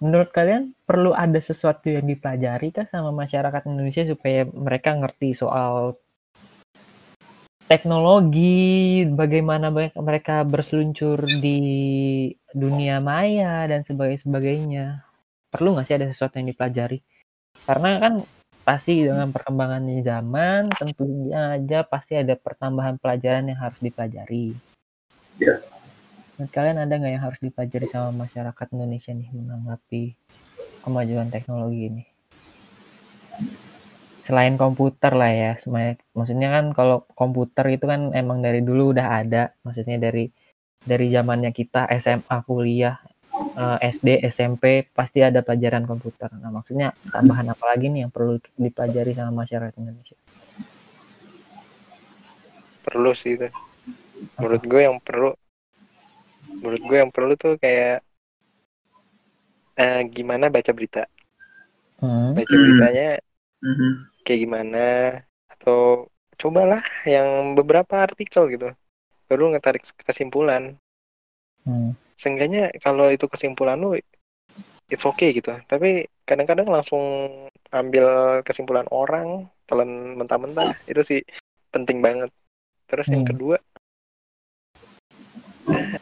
menurut 0.00 0.30
kalian 0.32 0.72
perlu 0.88 1.12
ada 1.12 1.36
sesuatu 1.36 1.92
yang 1.92 2.08
dipelajari 2.08 2.72
kah 2.72 2.88
sama 2.88 3.12
masyarakat 3.12 3.68
Indonesia 3.68 4.08
supaya 4.08 4.48
mereka 4.48 4.96
ngerti 4.96 5.36
soal 5.36 6.00
teknologi, 7.70 9.06
bagaimana 9.06 9.70
mereka 9.94 10.42
berseluncur 10.42 11.22
di 11.38 11.62
dunia 12.50 12.98
maya 12.98 13.62
dan 13.70 13.86
sebagainya. 13.86 15.06
Perlu 15.54 15.78
nggak 15.78 15.86
sih 15.86 15.94
ada 15.94 16.10
sesuatu 16.10 16.42
yang 16.42 16.50
dipelajari? 16.50 16.98
Karena 17.62 18.02
kan 18.02 18.26
pasti 18.66 19.06
dengan 19.06 19.30
perkembangannya 19.30 20.02
zaman 20.02 20.74
tentunya 20.74 21.62
aja 21.62 21.86
pasti 21.86 22.18
ada 22.18 22.34
pertambahan 22.34 22.98
pelajaran 22.98 23.54
yang 23.54 23.60
harus 23.62 23.78
dipelajari. 23.78 24.58
Ya. 25.38 25.62
Menurut 26.34 26.50
kalian 26.50 26.78
ada 26.82 26.94
nggak 26.98 27.12
yang 27.14 27.22
harus 27.22 27.38
dipelajari 27.38 27.86
sama 27.86 28.26
masyarakat 28.26 28.66
Indonesia 28.74 29.14
nih 29.14 29.30
menanggapi 29.30 30.02
kemajuan 30.82 31.30
teknologi 31.30 31.80
ini? 31.86 32.04
Selain 34.24 34.54
komputer 34.54 35.12
lah 35.16 35.32
ya, 35.32 35.52
maksudnya 36.14 36.48
kan 36.54 36.64
kalau 36.76 37.08
komputer 37.16 37.66
itu 37.74 37.88
kan 37.88 38.14
emang 38.14 38.44
dari 38.44 38.60
dulu 38.60 38.94
udah 38.94 39.24
ada, 39.24 39.50
maksudnya 39.64 39.96
dari 39.98 40.30
dari 40.80 41.12
zamannya 41.12 41.50
kita 41.52 41.88
SMA 42.00 42.36
kuliah 42.48 42.96
eh, 43.56 43.78
SD, 43.90 44.24
SMP 44.32 44.88
pasti 44.92 45.20
ada 45.20 45.44
pelajaran 45.44 45.84
komputer. 45.84 46.28
Nah, 46.40 46.52
maksudnya 46.52 46.92
tambahan 47.12 47.52
apa 47.52 47.64
lagi 47.68 47.92
nih 47.92 48.06
yang 48.08 48.12
perlu 48.12 48.40
dipelajari 48.56 49.12
sama 49.12 49.44
masyarakat 49.44 49.74
Indonesia? 49.76 50.16
Perlu 52.80 53.12
sih 53.12 53.36
itu. 53.36 53.48
Menurut 54.36 54.62
gue 54.64 54.80
yang 54.84 54.96
perlu 55.00 55.32
menurut 56.60 56.82
gue 56.82 56.96
yang 56.98 57.12
perlu 57.12 57.32
tuh 57.40 57.56
kayak 57.56 58.04
uh, 59.80 60.00
gimana 60.08 60.52
baca 60.52 60.70
berita. 60.72 61.04
Hmm. 62.00 62.32
Baca 62.32 62.54
beritanya 62.56 63.20
hmm. 63.60 64.22
kayak 64.24 64.40
gimana 64.44 64.86
atau 65.48 66.08
cobalah 66.40 66.82
yang 67.04 67.54
beberapa 67.54 68.00
artikel 68.00 68.48
gitu. 68.52 68.68
Baru 69.28 69.52
ngetarik 69.52 69.84
kesimpulan. 70.04 70.76
Hmm 71.62 71.94
seenggaknya 72.20 72.68
kalau 72.84 73.08
itu 73.08 73.24
kesimpulan 73.24 73.80
lu 73.80 73.96
it's 74.92 75.08
okay 75.08 75.32
gitu 75.32 75.56
tapi 75.64 76.04
kadang-kadang 76.28 76.68
langsung 76.68 77.00
ambil 77.72 78.38
kesimpulan 78.44 78.84
orang 78.92 79.48
telan 79.64 80.20
mentah-mentah 80.20 80.76
itu 80.84 81.00
sih 81.00 81.20
penting 81.72 82.04
banget 82.04 82.28
terus 82.84 83.08
hmm. 83.08 83.14
yang 83.16 83.24
kedua 83.24 83.56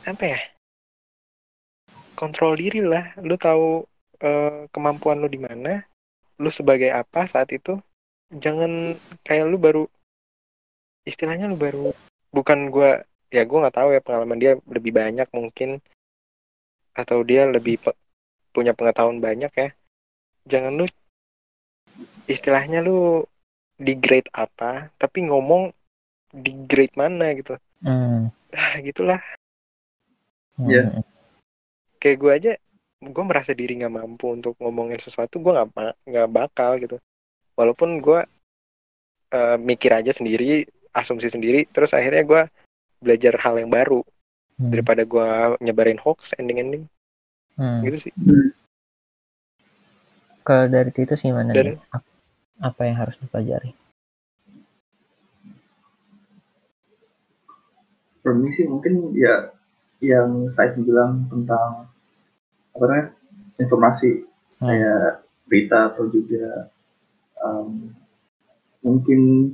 apa 0.03 0.25
ya 0.27 0.41
kontrol 2.19 2.59
diri 2.59 2.83
lah 2.83 3.15
lu 3.23 3.39
tahu 3.39 3.87
uh, 4.25 4.67
kemampuan 4.75 5.23
lu 5.23 5.31
di 5.31 5.39
mana 5.39 5.87
lu 6.39 6.51
sebagai 6.55 6.91
apa 6.95 7.27
saat 7.27 7.51
itu? 7.51 7.79
Jangan 8.31 8.95
kayak 9.27 9.45
lu 9.51 9.59
baru 9.59 9.85
istilahnya 11.05 11.49
lu 11.49 11.57
baru 11.57 11.91
bukan 12.31 12.69
gua 12.69 13.01
ya 13.33 13.43
gua 13.49 13.67
nggak 13.67 13.77
tahu 13.77 13.89
ya 13.97 14.01
pengalaman 14.05 14.39
dia 14.41 14.53
lebih 14.69 14.93
banyak 14.93 15.29
mungkin 15.33 15.81
atau 16.93 17.25
dia 17.25 17.49
lebih 17.49 17.81
pe 17.81 17.91
punya 18.55 18.73
pengetahuan 18.73 19.21
banyak 19.21 19.53
ya. 19.53 19.69
Jangan 20.49 20.73
lu 20.79 20.87
istilahnya 22.29 22.85
lu 22.85 23.25
di 23.79 23.95
grade 23.95 24.29
apa 24.35 24.91
tapi 24.99 25.27
ngomong 25.27 25.71
di 26.33 26.53
grade 26.67 26.95
mana 26.95 27.33
gitu. 27.35 27.55
Hmm. 27.83 28.31
ah 28.53 28.75
gitulah. 28.83 29.23
Ya. 30.59 30.91
Yeah. 30.91 31.07
kayak 32.03 32.19
gue 32.19 32.33
aja 32.35 32.53
gue 32.99 33.25
merasa 33.25 33.55
diri 33.55 33.79
nggak 33.79 33.95
mampu 33.95 34.35
untuk 34.35 34.59
ngomongin 34.59 34.99
sesuatu 34.99 35.39
gue 35.39 35.53
nggak 35.55 35.71
nggak 36.03 36.29
bakal 36.35 36.75
gitu 36.83 36.99
walaupun 37.55 38.03
gue 38.03 38.27
uh, 39.35 39.57
mikir 39.59 39.95
aja 39.95 40.11
sendiri 40.11 40.67
asumsi 40.91 41.31
sendiri 41.31 41.63
terus 41.71 41.95
akhirnya 41.95 42.27
gue 42.27 42.43
belajar 42.99 43.39
hal 43.39 43.63
yang 43.63 43.71
baru 43.71 44.03
hmm. 44.59 44.71
daripada 44.75 45.07
gue 45.07 45.29
nyebarin 45.63 46.03
hoax 46.03 46.35
ending-ending 46.35 46.91
hmm. 47.55 47.87
gitu 47.87 48.11
sih 48.11 48.13
hmm. 48.19 48.51
kalau 50.43 50.67
dari 50.67 50.91
itu 50.91 51.15
sih 51.15 51.31
mana 51.31 51.55
dari... 51.55 51.79
apa 52.59 52.81
yang 52.83 52.99
harus 52.99 53.15
dipelajari 53.23 53.71
sih 58.59 58.67
mungkin 58.67 59.15
ya 59.15 59.55
yang 60.03 60.51
saya 60.51 60.75
bilang 60.75 61.31
tentang 61.31 61.87
apa 62.79 62.85
namanya 62.87 63.07
informasi 63.59 64.23
hmm. 64.23 64.63
kayak 64.63 65.27
berita 65.51 65.91
atau 65.91 66.07
juga 66.07 66.71
um, 67.43 67.91
mungkin 68.87 69.53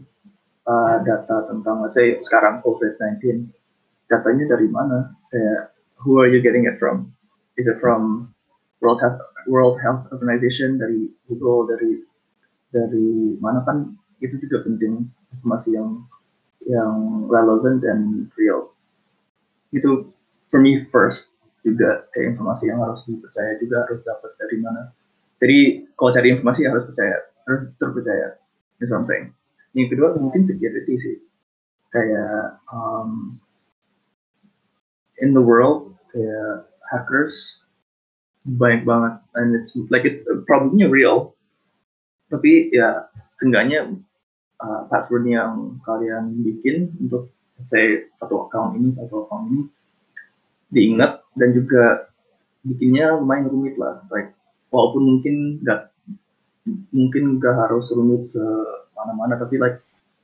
uh, 0.69 1.01
data 1.01 1.49
tentang 1.49 1.89
saya 1.97 2.21
sekarang 2.21 2.61
COVID-19 2.61 3.49
datanya 4.13 4.45
dari 4.53 4.69
mana? 4.69 5.17
Kayak 5.33 5.73
who 6.05 6.21
are 6.21 6.29
you 6.29 6.45
getting 6.45 6.69
it 6.69 6.77
from? 6.77 7.17
Is 7.57 7.65
it 7.65 7.81
from 7.81 8.29
World 8.85 9.01
Health 9.01 9.25
World 9.49 9.81
Health 9.81 10.05
Organization 10.13 10.77
dari 10.77 11.09
Google 11.25 11.73
dari 11.73 12.05
dari 12.69 13.41
mana? 13.41 13.65
Kan 13.65 13.97
itu 14.21 14.37
juga 14.45 14.69
penting 14.69 15.09
informasi 15.33 15.73
yang 15.73 16.05
yang 16.69 17.25
relevan 17.33 17.81
dan 17.81 18.29
real. 18.37 18.73
Itu 19.73 20.13
for 20.53 20.61
me 20.61 20.85
first 20.93 21.34
juga 21.65 22.07
kayak 22.13 22.37
informasi 22.37 22.69
yang 22.69 22.79
harus 22.85 23.01
dipercaya 23.09 23.57
juga 23.59 23.77
harus 23.89 24.01
dapat 24.05 24.31
dari 24.37 24.57
mana. 24.61 24.83
Jadi 25.41 25.59
kalau 25.97 26.11
cari 26.13 26.29
informasi 26.37 26.61
harus 26.69 26.85
percaya 26.93 27.17
harus 27.45 27.63
terpercaya 27.81 28.29
is 28.81 28.89
something 28.93 29.33
yang 29.75 29.91
kedua 29.91 30.15
mungkin 30.17 30.47
security 30.47 30.95
sih. 31.03 31.17
Kayak 31.91 32.59
um, 32.71 33.39
in 35.19 35.35
the 35.35 35.43
world 35.43 35.95
kayak 36.15 36.67
hackers 36.91 37.63
banyak 38.47 38.87
banget 38.87 39.19
and 39.35 39.59
it's 39.59 39.75
like 39.91 40.07
it's 40.07 40.23
problemnya 40.47 40.87
real. 40.87 41.35
Tapi 42.31 42.71
ya 42.71 43.11
seenggaknya 43.43 43.99
uh, 44.63 44.87
password 44.91 45.27
yang 45.27 45.79
kalian 45.83 46.39
bikin 46.47 46.95
untuk 47.03 47.35
saya 47.67 48.07
satu 48.23 48.47
account 48.47 48.79
ini 48.79 48.95
satu 48.95 49.27
account 49.27 49.45
ini 49.51 49.61
diingat 50.73 51.21
dan 51.37 51.53
juga 51.53 52.09
bikinnya 52.65 53.21
lumayan 53.21 53.51
rumit 53.51 53.77
lah 53.77 54.01
like 54.09 54.33
walaupun 54.73 55.03
mungkin 55.05 55.61
nggak 55.61 55.93
mungkin 56.95 57.37
nggak 57.37 57.55
harus 57.55 57.93
rumit 57.93 58.25
semana-mana 58.33 59.37
tapi 59.37 59.61
like 59.61 59.83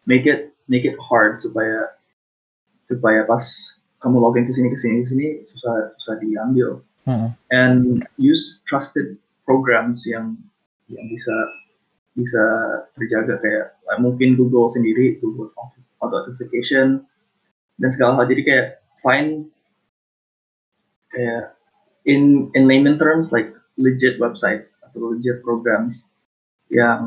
make 0.08 0.24
it 0.24 0.56
make 0.70 0.88
it 0.88 0.96
hard 0.96 1.36
supaya 1.36 1.92
supaya 2.88 3.28
pas 3.28 3.44
kamu 4.00 4.16
login 4.16 4.48
ke 4.48 4.52
sini 4.56 4.72
ke 4.72 4.78
sini 4.80 4.94
ke 5.04 5.08
sini 5.12 5.26
susah 5.52 5.74
susah 6.00 6.14
diambil 6.24 6.80
Hmm. 7.08 7.32
and 7.48 8.04
use 8.20 8.60
trusted 8.68 9.16
programs 9.48 10.04
yang 10.04 10.36
yang 10.92 11.06
bisa 11.08 11.36
bisa 12.12 12.44
terjaga 12.92 13.40
kayak 13.40 13.72
like, 13.88 14.00
mungkin 14.04 14.36
Google 14.36 14.68
sendiri 14.68 15.16
Google 15.24 15.48
Authentication 16.04 17.08
dan 17.80 17.88
segala 17.96 18.20
hal 18.20 18.28
jadi 18.28 18.42
kayak 18.44 18.66
find 19.00 19.48
kayak 21.10 21.54
in 22.06 22.48
in 22.54 22.64
layman 22.66 22.96
terms 22.98 23.28
like 23.34 23.52
legit 23.76 24.16
websites 24.22 24.78
atau 24.86 25.14
legit 25.14 25.42
programs 25.44 26.08
yang 26.70 27.00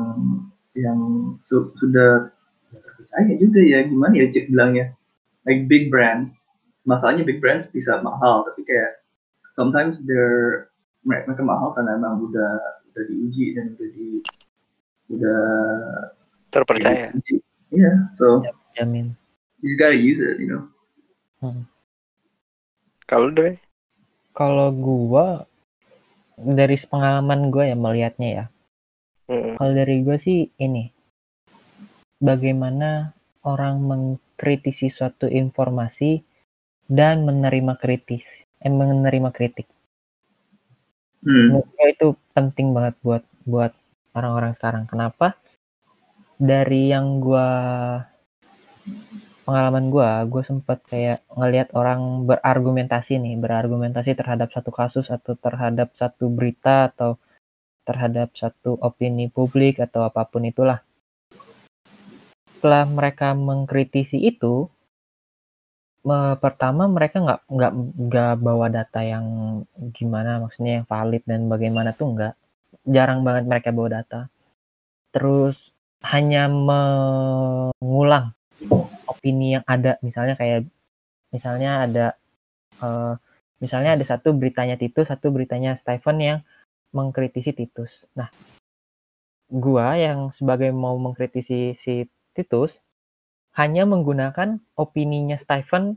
yang 0.74 0.98
su- 1.46 1.72
sudah 1.78 2.28
terpercaya 2.70 3.34
juga 3.38 3.60
ya 3.62 3.86
gimana 3.86 4.14
ya 4.18 4.26
cek 4.30 4.50
bilangnya? 4.50 4.92
Like 5.48 5.68
big 5.70 5.88
brands. 5.92 6.34
Masalahnya 6.84 7.24
big 7.24 7.40
brands 7.40 7.68
bisa 7.72 8.00
mahal 8.04 8.44
tapi 8.44 8.64
kayak 8.68 9.00
sometimes 9.56 9.96
they're 10.04 10.68
mereka, 11.04 11.32
mereka 11.32 11.44
mahal 11.44 11.68
karena 11.76 11.96
emang 11.96 12.20
udah 12.28 12.52
udah 12.92 13.02
diuji 13.08 13.56
dan 13.56 13.76
udah 13.76 13.88
di 13.92 14.08
udah 15.12 15.42
Terpercaya. 16.48 17.12
diuji. 17.12 17.36
yeah 17.74 18.08
so 18.14 18.40
jamin 18.78 19.12
you 19.60 19.74
just 19.74 19.80
gotta 19.80 19.96
use 19.96 20.20
it 20.22 20.38
you 20.40 20.48
know? 20.48 20.64
Kalau 23.04 23.28
deh, 23.28 23.60
kalau 24.34 24.74
gua 24.74 25.46
dari 26.34 26.74
pengalaman 26.82 27.54
gua 27.54 27.64
ya 27.70 27.76
melihatnya 27.78 28.28
ya. 28.28 28.44
Mm, 29.30 29.56
kalau 29.56 29.72
dari 29.72 29.96
gua 30.02 30.18
sih 30.18 30.50
ini 30.58 30.90
bagaimana 32.18 33.14
orang 33.46 33.80
mengkritisi 33.80 34.90
suatu 34.90 35.30
informasi 35.30 36.20
dan 36.90 37.22
menerima 37.24 37.78
kritis 37.78 38.26
eh, 38.60 38.72
menerima 38.72 39.30
kritik. 39.30 39.70
Hmm. 41.24 41.64
itu 41.88 42.12
penting 42.36 42.76
banget 42.76 43.00
buat 43.00 43.24
buat 43.48 43.72
orang-orang 44.12 44.52
sekarang. 44.60 44.84
Kenapa? 44.84 45.40
Dari 46.36 46.92
yang 46.92 47.22
gua 47.24 47.48
pengalaman 49.44 49.92
gua 49.92 50.24
gue 50.24 50.40
sempat 50.40 50.80
kayak 50.88 51.20
ngelihat 51.36 51.68
orang 51.76 52.24
berargumentasi 52.24 53.20
nih 53.20 53.36
berargumentasi 53.36 54.16
terhadap 54.16 54.48
satu 54.50 54.72
kasus 54.72 55.12
atau 55.12 55.36
terhadap 55.36 55.92
satu 55.92 56.32
berita 56.32 56.88
atau 56.90 57.20
terhadap 57.84 58.32
satu 58.32 58.80
opini 58.80 59.28
publik 59.28 59.76
atau 59.78 60.08
apa 60.08 60.24
pun 60.24 60.48
itulah. 60.48 60.80
Setelah 62.56 62.88
mereka 62.88 63.36
mengkritisi 63.36 64.16
itu 64.24 64.72
pertama 66.40 66.88
mereka 66.88 67.20
nggak 67.20 67.40
nggak 67.48 67.72
nggak 68.08 68.34
bawa 68.40 68.66
data 68.72 69.00
yang 69.04 69.24
gimana 69.92 70.40
maksudnya 70.40 70.80
yang 70.80 70.86
valid 70.88 71.22
dan 71.28 71.44
bagaimana 71.52 71.92
tuh 71.92 72.16
nggak. 72.16 72.34
Jarang 72.88 73.20
banget 73.20 73.44
mereka 73.44 73.68
bawa 73.76 74.00
data. 74.00 74.32
Terus 75.12 75.56
hanya 76.04 76.48
mengulang 76.48 78.32
opini 79.24 79.56
yang 79.56 79.64
ada. 79.64 79.96
Misalnya 80.04 80.36
kayak 80.36 80.68
misalnya 81.32 81.88
ada 81.88 82.06
eh, 82.84 83.16
misalnya 83.64 83.96
ada 83.96 84.04
satu 84.04 84.36
beritanya 84.36 84.76
Titus 84.76 85.08
satu 85.08 85.32
beritanya 85.32 85.80
Stephen 85.80 86.20
yang 86.20 86.38
mengkritisi 86.92 87.56
Titus. 87.56 88.04
Nah 88.12 88.28
gua 89.48 89.96
yang 89.96 90.28
sebagai 90.36 90.68
mau 90.76 91.00
mengkritisi 91.00 91.80
si 91.80 92.04
Titus 92.36 92.84
hanya 93.56 93.88
menggunakan 93.88 94.60
opininya 94.76 95.40
Stephen 95.40 95.96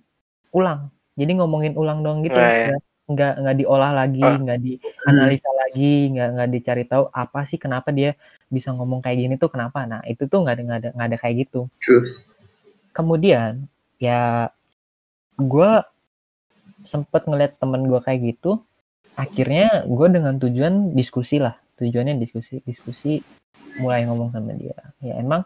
ulang. 0.56 0.88
Jadi 1.20 1.44
ngomongin 1.44 1.76
ulang 1.76 2.08
dong 2.08 2.24
gitu. 2.24 2.40
Nah, 2.40 2.72
ya. 2.72 2.78
nggak 3.08 3.34
nggak 3.40 3.56
diolah 3.60 3.92
lagi 3.96 4.20
Oh. 4.20 4.36
nggak 4.36 4.60
dianalisa 4.60 5.48
lagi 5.56 6.12
nggak 6.12 6.30
nggak 6.38 6.50
dicari 6.52 6.84
tahu 6.84 7.08
apa 7.12 7.48
sih 7.48 7.56
kenapa 7.56 7.92
dia 7.96 8.20
bisa 8.48 8.72
ngomong 8.72 9.04
kayak 9.04 9.20
gini 9.20 9.36
tuh 9.36 9.52
kenapa. 9.52 9.84
Nah 9.84 10.00
itu 10.08 10.24
tuh 10.32 10.44
nggak 10.44 10.56
ada 10.56 10.64
nggak 10.64 10.80
ada 10.80 10.90
nggak 10.96 11.08
ada 11.12 11.18
kayak 11.20 11.36
gitu 11.48 11.68
kemudian 12.98 13.70
ya 14.02 14.50
gue 15.38 15.72
sempet 16.90 17.30
ngeliat 17.30 17.62
temen 17.62 17.86
gue 17.86 18.02
kayak 18.02 18.34
gitu 18.34 18.58
akhirnya 19.18 19.86
gue 19.86 20.08
dengan 20.10 20.38
tujuan 20.38 20.94
diskusi 20.94 21.42
lah. 21.42 21.58
Tujuannya 21.78 22.18
diskusi 22.18 22.62
diskusi 22.66 23.22
mulai 23.82 24.06
ngomong 24.06 24.34
sama 24.34 24.54
dia. 24.58 24.78
Ya 25.02 25.18
emang 25.22 25.46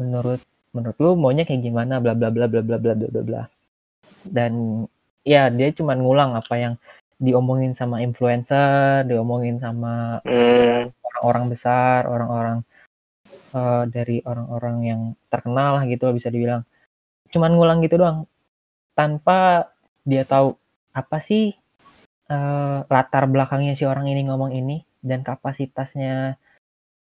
menurut 0.00 0.40
menurut 0.72 0.96
lu 1.00 1.10
maunya 1.20 1.44
kayak 1.48 1.64
gimana? 1.64 2.00
Bla 2.00 2.16
bla 2.16 2.32
bla 2.32 2.48
bla 2.48 2.64
bla 2.64 2.76
bla 2.80 2.94
bla 2.96 3.08
bla 3.08 3.22
bla. 3.24 3.42
Dan 4.24 4.84
ya 5.24 5.48
dia 5.52 5.68
cuman 5.72 6.00
ngulang 6.00 6.32
apa 6.36 6.54
yang 6.56 6.74
diomongin 7.20 7.76
sama 7.76 8.00
influencer 8.00 9.04
diomongin 9.04 9.60
sama 9.60 10.24
mm, 10.24 10.96
orang-orang 11.04 11.44
besar, 11.52 12.08
orang-orang 12.08 12.58
eh, 13.52 13.84
dari 13.92 14.16
orang-orang 14.24 14.76
yang 14.84 15.00
terkenal 15.32 15.80
lah 15.80 15.84
gitu 15.88 16.12
bisa 16.16 16.32
dibilang. 16.32 16.64
Cuman 17.30 17.54
ngulang 17.54 17.78
gitu 17.82 17.98
doang, 17.98 18.26
tanpa 18.94 19.70
dia 20.02 20.26
tahu 20.26 20.58
apa 20.90 21.22
sih 21.22 21.54
eh, 22.30 22.78
latar 22.86 23.24
belakangnya 23.30 23.78
si 23.78 23.86
orang 23.86 24.10
ini 24.10 24.26
ngomong 24.26 24.50
ini 24.54 24.82
dan 25.00 25.22
kapasitasnya 25.22 26.36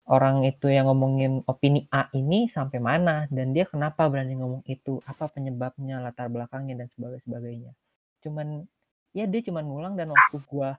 orang 0.04 0.44
itu 0.44 0.68
yang 0.68 0.88
ngomongin 0.88 1.40
opini 1.48 1.88
A 1.88 2.12
ini 2.12 2.44
sampai 2.48 2.76
mana 2.76 3.24
dan 3.32 3.56
dia 3.56 3.64
kenapa 3.64 4.04
berani 4.08 4.36
ngomong 4.36 4.62
itu, 4.68 5.00
apa 5.08 5.32
penyebabnya, 5.32 6.00
latar 6.04 6.28
belakangnya 6.28 6.84
dan 6.84 6.88
sebagainya. 7.24 7.72
Cuman 8.20 8.68
ya 9.16 9.24
dia 9.24 9.40
cuman 9.46 9.64
ngulang 9.64 9.94
dan 9.96 10.12
waktu 10.12 10.36
gua 10.44 10.76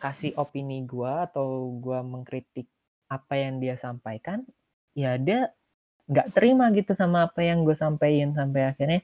kasih 0.00 0.32
opini 0.40 0.80
gua 0.88 1.28
atau 1.28 1.68
gua 1.76 2.00
mengkritik 2.00 2.64
apa 3.10 3.34
yang 3.36 3.58
dia 3.58 3.74
sampaikan 3.76 4.46
ya 4.94 5.18
dia 5.18 5.50
nggak 6.10 6.26
terima 6.34 6.68
gitu 6.74 6.92
sama 6.98 7.30
apa 7.30 7.40
yang 7.46 7.62
gue 7.62 7.78
sampaikan 7.78 8.34
sampai 8.34 8.74
akhirnya 8.74 9.00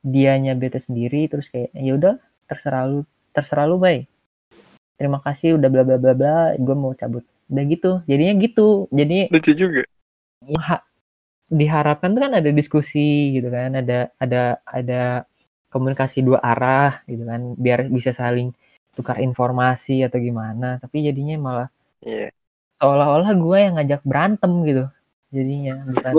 dianya 0.00 0.54
bete 0.56 0.80
sendiri 0.80 1.26
terus 1.28 1.50
kayak 1.50 1.74
ya 1.74 1.92
udah 1.98 2.14
terserah 2.48 2.84
lu 2.88 3.00
terserah 3.34 3.66
lu 3.68 3.76
bay 3.76 4.06
terima 4.96 5.18
kasih 5.20 5.58
udah 5.58 5.68
bla 5.68 5.82
bla 5.84 5.96
bla 6.00 6.12
bla 6.16 6.38
gue 6.56 6.76
mau 6.78 6.94
cabut 6.96 7.24
udah 7.50 7.64
gitu 7.66 7.90
jadinya 8.06 8.34
gitu 8.40 8.86
jadi 8.94 9.26
lucu 9.28 9.52
juga. 9.58 9.82
ya, 10.46 10.60
ha- 10.62 10.86
diharapkan 11.50 12.14
tuh 12.14 12.22
kan 12.22 12.32
ada 12.38 12.50
diskusi 12.54 13.34
gitu 13.34 13.50
kan 13.50 13.74
ada 13.74 14.14
ada 14.22 14.62
ada 14.64 15.26
komunikasi 15.74 16.22
dua 16.22 16.38
arah 16.38 17.02
gitu 17.10 17.26
kan 17.26 17.58
biar 17.58 17.90
bisa 17.90 18.14
saling 18.14 18.54
tukar 18.94 19.18
informasi 19.18 20.06
atau 20.06 20.22
gimana 20.22 20.78
tapi 20.78 21.02
jadinya 21.02 21.36
malah 21.38 21.68
Iya. 22.00 22.32
seolah-olah 22.80 23.30
gue 23.36 23.58
yang 23.60 23.74
ngajak 23.76 24.00
berantem 24.08 24.52
gitu 24.64 24.84
jadinya 25.30 25.82
bukan? 25.86 26.14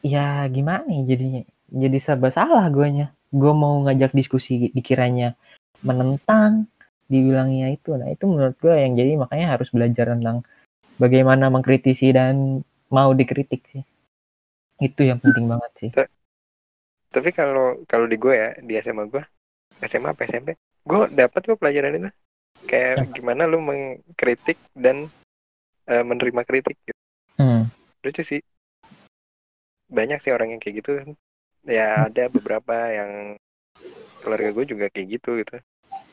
Ya 0.00 0.46
gimana 0.48 0.86
nih 0.88 1.02
jadinya? 1.04 1.42
Jadi 1.70 1.98
serba 2.00 2.32
salah 2.32 2.66
guanya. 2.72 3.12
Gue 3.30 3.52
mau 3.54 3.78
ngajak 3.86 4.16
diskusi 4.16 4.74
dikiranya 4.74 5.38
menentang 5.86 6.66
dibilangnya 7.10 7.74
itu. 7.74 7.94
Nah 7.98 8.08
itu 8.10 8.24
menurut 8.26 8.56
gue 8.58 8.74
yang 8.74 8.94
jadi 8.94 9.18
makanya 9.18 9.58
harus 9.58 9.68
belajar 9.74 10.14
tentang 10.14 10.46
bagaimana 10.96 11.50
mengkritisi 11.50 12.14
dan 12.14 12.62
mau 12.90 13.10
dikritik 13.14 13.66
sih. 13.70 13.82
Itu 14.80 15.04
yang 15.04 15.18
penting 15.18 15.46
banget 15.50 15.72
sih. 15.78 15.90
Tapi 17.10 17.30
kalau 17.34 17.82
kalau 17.90 18.06
di 18.06 18.16
gue 18.16 18.34
ya 18.34 18.50
di 18.62 18.78
SMA 18.78 19.10
gue, 19.10 19.22
SMA 19.82 20.14
apa 20.14 20.22
SMP, 20.26 20.54
gue 20.86 20.98
dapat 21.10 21.40
kok 21.42 21.58
pelajaran 21.58 21.98
itu. 21.98 22.10
Kayak 22.66 23.10
gimana 23.16 23.48
lu 23.50 23.58
mengkritik 23.58 24.56
dan 24.76 25.10
eh, 25.90 26.04
menerima 26.06 26.42
kritik. 26.46 26.78
Gitu. 26.86 26.99
Hmm. 28.00 28.04
Lucu 28.08 28.22
sih. 28.24 28.40
Banyak 29.92 30.18
sih 30.24 30.32
orang 30.32 30.56
yang 30.56 30.60
kayak 30.62 30.80
gitu. 30.80 30.92
Ya 31.68 32.08
ada 32.08 32.32
beberapa 32.32 32.72
yang 32.88 33.36
keluarga 34.20 34.52
gue 34.52 34.64
juga 34.68 34.86
kayak 34.92 35.08
gitu 35.20 35.40
gitu 35.40 35.56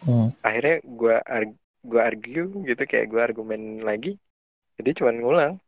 Hmm. 0.07 0.31
akhirnya 0.41 0.79
gue 0.85 1.15
arg 1.25 1.51
gue 1.83 2.01
argue 2.01 2.43
gitu 2.65 2.83
kayak 2.87 3.07
gue 3.11 3.21
argumen 3.21 3.81
lagi 3.83 4.15
jadi 4.79 4.93
cuma 4.97 5.11
ngulang 5.11 5.59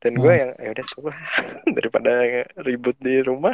dan 0.00 0.12
gue 0.16 0.32
Hmm. 0.32 0.40
yang 0.40 0.50
ya 0.60 0.68
udah 0.72 0.84
stop 0.84 1.04
lah 1.10 1.18
daripada 1.76 2.12
ribut 2.62 2.96
di 3.00 3.20
rumah 3.24 3.52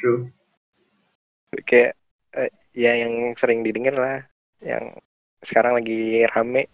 True. 0.00 0.32
kayak 1.66 1.92
eh, 2.34 2.50
ya 2.72 2.92
yang 2.96 3.36
sering 3.36 3.60
didengar 3.60 3.94
lah 3.94 4.18
yang 4.64 4.96
sekarang 5.44 5.76
lagi 5.76 6.24
rame 6.32 6.66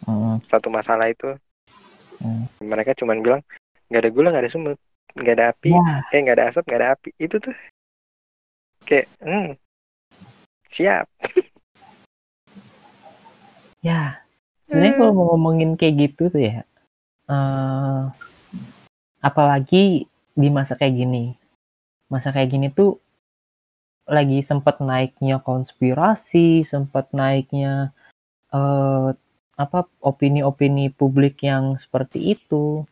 Hmm. 0.00 0.40
satu 0.48 0.72
masalah 0.72 1.12
itu 1.12 1.36
Hmm. 2.20 2.44
mereka 2.60 2.92
cuma 2.92 3.16
bilang 3.16 3.40
nggak 3.88 4.00
ada 4.04 4.10
gula 4.12 4.28
nggak 4.28 4.44
ada 4.44 4.52
semut 4.52 4.78
nggak 5.16 5.34
ada 5.40 5.46
api 5.56 5.72
Ya, 5.72 6.04
eh 6.12 6.20
nggak 6.20 6.36
ada 6.36 6.44
asap 6.52 6.64
nggak 6.68 6.80
ada 6.80 6.90
api 6.94 7.10
itu 7.16 7.36
tuh 7.40 7.54
kayak 8.84 9.06
hmm, 9.24 9.56
siap 10.68 11.06
ya. 13.80 14.20
Sebenarnya 14.70 14.94
kalau 15.02 15.12
mau 15.18 15.26
ngomongin 15.34 15.74
kayak 15.74 15.94
gitu 15.98 16.30
tuh 16.30 16.42
ya, 16.46 16.62
eh 17.26 18.02
apalagi 19.18 20.06
di 20.30 20.48
masa 20.48 20.78
kayak 20.78 20.94
gini, 20.94 21.34
masa 22.06 22.30
kayak 22.30 22.54
gini 22.54 22.70
tuh 22.70 23.02
lagi 24.06 24.46
sempat 24.46 24.78
naiknya 24.78 25.42
konspirasi, 25.42 26.62
sempat 26.62 27.10
naiknya 27.10 27.90
eh 28.54 29.10
apa 29.60 29.84
opini-opini 30.00 30.88
publik 30.88 31.44
yang 31.44 31.76
seperti 31.76 32.32
itu, 32.32 32.88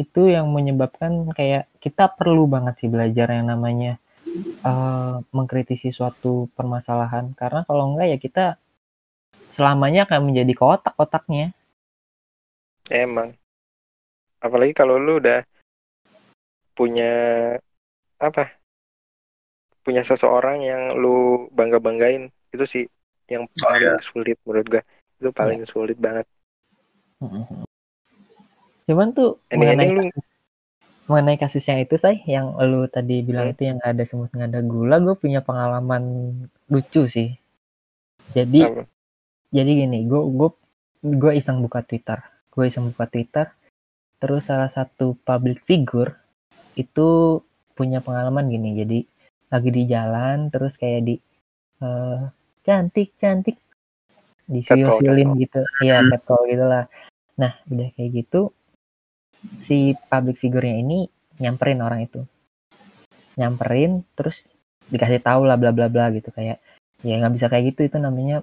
itu 0.00 0.32
yang 0.32 0.48
menyebabkan 0.48 1.28
kayak 1.36 1.68
kita 1.84 2.08
perlu 2.08 2.48
banget 2.48 2.80
sih 2.80 2.88
belajar 2.88 3.28
yang 3.28 3.52
namanya 3.52 4.00
eh 4.64 5.14
mengkritisi 5.36 5.92
suatu 5.92 6.48
permasalahan, 6.56 7.36
karena 7.36 7.68
kalau 7.68 7.92
enggak 7.92 8.08
ya 8.08 8.18
kita 8.18 8.44
selamanya 9.52 10.08
akan 10.08 10.30
menjadi 10.32 10.52
kotak-kotaknya. 10.56 11.52
emang. 12.88 13.36
Apalagi 14.40 14.72
kalau 14.72 14.96
lu 14.96 15.20
udah 15.20 15.44
punya 16.72 17.12
apa 18.16 18.56
punya 19.84 20.00
seseorang 20.00 20.64
yang 20.64 20.96
lu 20.96 21.48
bangga 21.52 21.76
banggain 21.76 22.32
itu 22.52 22.64
sih 22.64 22.84
yang 23.28 23.44
paling 23.60 24.00
sulit 24.00 24.36
menurut 24.48 24.66
gua 24.68 24.82
itu 25.20 25.30
paling 25.36 25.60
sulit 25.68 26.00
banget. 26.00 26.24
Cuman 28.88 29.12
tuh 29.12 29.36
mengenai 29.52 29.92
ending-ending 29.92 30.16
lu 30.16 30.20
mengenai 31.10 31.42
kasus 31.42 31.66
yang 31.66 31.82
itu 31.82 31.98
say, 31.98 32.22
yang 32.22 32.54
lu 32.54 32.86
tadi 32.86 33.26
bilang 33.26 33.50
Hmm. 33.50 33.54
itu 33.58 33.62
yang 33.66 33.78
ada 33.82 34.02
semut 34.06 34.30
nggak 34.30 34.50
ada 34.54 34.62
gula, 34.62 35.02
gue 35.02 35.18
punya 35.18 35.42
pengalaman 35.42 36.02
lucu 36.70 37.10
sih. 37.10 37.34
Jadi 38.30 38.62
apa? 38.62 38.86
jadi 39.50 39.70
gini, 39.84 40.06
gue 40.06 40.22
gue 40.38 40.50
gue 41.02 41.32
iseng 41.34 41.58
buka 41.66 41.82
Twitter, 41.82 42.22
gue 42.54 42.64
iseng 42.70 42.94
buka 42.94 43.10
Twitter, 43.10 43.50
terus 44.22 44.46
salah 44.46 44.70
satu 44.70 45.18
public 45.26 45.66
figure 45.66 46.14
itu 46.78 47.42
punya 47.74 47.98
pengalaman 47.98 48.46
gini, 48.46 48.78
jadi 48.78 48.98
lagi 49.50 49.70
di 49.74 49.82
jalan, 49.90 50.46
terus 50.54 50.78
kayak 50.78 51.02
di 51.10 51.14
eh, 51.82 52.20
cantik 52.62 53.18
cantik 53.18 53.58
disiul-siulin 54.50 55.38
gitu, 55.38 55.62
iya 55.80 56.02
catcall 56.02 56.42
gitu 56.50 56.64
lah. 56.66 56.84
Nah 57.38 57.54
udah 57.70 57.88
kayak 57.94 58.10
gitu, 58.10 58.50
si 59.62 59.94
public 60.10 60.42
figure-nya 60.42 60.76
ini 60.82 61.06
nyamperin 61.38 61.80
orang 61.80 62.04
itu, 62.04 62.26
nyamperin, 63.38 64.02
terus 64.18 64.42
dikasih 64.90 65.22
tahu 65.22 65.46
lah 65.46 65.54
bla 65.54 65.70
bla 65.70 65.86
bla 65.86 66.10
gitu. 66.10 66.34
Kayak 66.34 66.58
ya 67.06 67.14
nggak 67.22 67.34
bisa 67.38 67.46
kayak 67.46 67.72
gitu 67.72 67.86
itu 67.86 67.96
namanya 68.02 68.42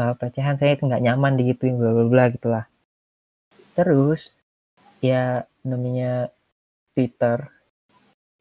eh, 0.00 0.14
pelecehan. 0.16 0.56
Saya 0.56 0.74
itu 0.74 0.88
nggak 0.88 1.04
nyaman 1.04 1.36
digituin 1.36 1.76
bla 1.76 1.92
bla 1.92 2.06
bla 2.08 2.24
gitulah 2.32 2.64
terus 3.72 4.28
ya 5.00 5.48
namanya 5.64 6.28
Twitter 6.92 7.48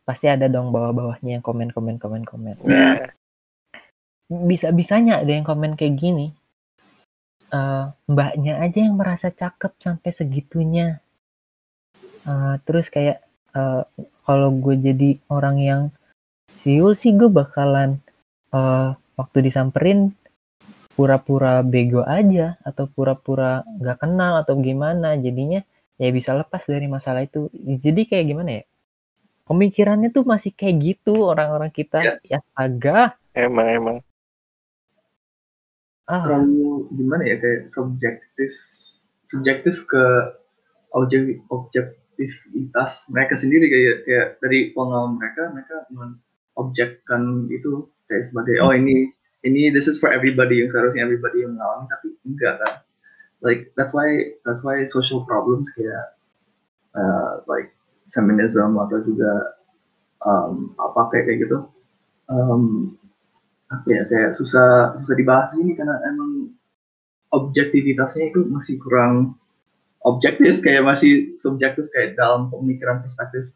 pasti 0.03 0.27
ada 0.27 0.51
dong 0.51 0.75
bawah-bawahnya 0.75 1.39
yang 1.39 1.43
komen 1.45 1.71
komen 1.71 1.95
komen 2.01 2.23
komen. 2.27 2.55
Ya 2.67 3.15
bisa 4.31 4.71
bisanya 4.71 5.19
ada 5.19 5.27
yang 5.27 5.43
komen 5.43 5.75
kayak 5.75 5.99
gini 5.99 6.31
Eh, 7.51 7.85
mbaknya 8.07 8.63
aja 8.63 8.79
yang 8.79 8.95
merasa 8.95 9.27
cakep 9.27 9.75
sampai 9.83 10.09
segitunya. 10.15 11.03
Eh, 12.23 12.55
terus 12.63 12.87
kayak 12.87 13.19
eh, 13.51 13.83
kalau 14.23 14.49
gue 14.55 14.79
jadi 14.79 15.19
orang 15.27 15.57
yang 15.59 15.81
siul 16.63 16.95
sih 16.95 17.11
gue 17.11 17.27
bakalan 17.27 17.99
eh, 18.55 18.95
waktu 19.19 19.37
disamperin 19.43 20.15
pura-pura 20.95 21.59
bego 21.59 22.07
aja 22.07 22.55
atau 22.63 22.87
pura-pura 22.87 23.67
nggak 23.67 23.99
kenal 23.99 24.39
atau 24.39 24.55
gimana. 24.63 25.19
Jadinya 25.19 25.59
ya 25.99 26.07
bisa 26.15 26.31
lepas 26.31 26.63
dari 26.63 26.87
masalah 26.87 27.27
itu. 27.27 27.51
Jadi 27.51 28.07
kayak 28.07 28.25
gimana 28.31 28.63
ya? 28.63 28.63
Pemikirannya 29.43 30.15
tuh 30.15 30.23
masih 30.23 30.55
kayak 30.55 30.75
gitu 30.79 31.27
orang-orang 31.27 31.67
kita. 31.67 31.99
Yes. 31.99 32.23
ya 32.31 32.39
astaga 32.39 33.19
emang 33.35 33.67
emang 33.67 33.97
ah. 36.11 36.21
terlalu 36.27 36.91
gimana 36.91 37.23
ya 37.23 37.39
kayak 37.39 37.71
subjektif 37.71 38.51
subjektif 39.31 39.75
ke 39.87 40.03
objek 40.91 41.39
objektivitas 41.47 43.07
mereka 43.15 43.39
sendiri 43.39 43.71
kayak 43.71 43.97
kayak 44.03 44.27
dari 44.43 44.75
pengalaman 44.75 45.15
mereka 45.15 45.47
mereka 45.55 45.87
objekkan 46.59 47.47
itu 47.47 47.87
kayak 48.11 48.27
sebagai 48.27 48.59
oh 48.59 48.75
ini 48.75 49.07
ini 49.41 49.73
this 49.73 49.87
is 49.87 49.97
for 49.97 50.11
everybody 50.13 50.61
yang 50.61 50.69
seharusnya 50.69 51.07
everybody 51.07 51.41
yang 51.41 51.57
mengalami 51.57 51.89
tapi 51.89 52.07
enggak 52.27 52.55
kan. 52.61 52.73
Like 53.41 53.73
that's 53.73 53.89
why 53.89 54.37
that's 54.45 54.61
why 54.61 54.85
social 54.85 55.25
problems 55.25 55.65
kayak 55.73 56.13
uh, 56.93 57.41
like 57.49 57.73
feminism 58.13 58.77
atau 58.77 59.01
juga 59.01 59.57
um, 60.21 60.77
apa 60.77 61.09
kayak 61.09 61.25
kayak 61.25 61.39
gitu 61.49 61.57
um, 62.29 62.93
apa 63.71 63.87
ya 63.87 64.03
kayak 64.03 64.35
susah 64.35 64.99
susah 64.99 65.15
dibahas 65.15 65.55
ini 65.55 65.79
karena 65.79 65.95
emang 66.11 66.51
objektivitasnya 67.31 68.35
itu 68.35 68.43
masih 68.51 68.75
kurang 68.83 69.39
objektif 70.03 70.59
kayak 70.59 70.83
masih 70.83 71.39
subjektif 71.39 71.87
kayak 71.95 72.19
dalam 72.19 72.51
pemikiran 72.51 72.99
perspektif. 72.99 73.47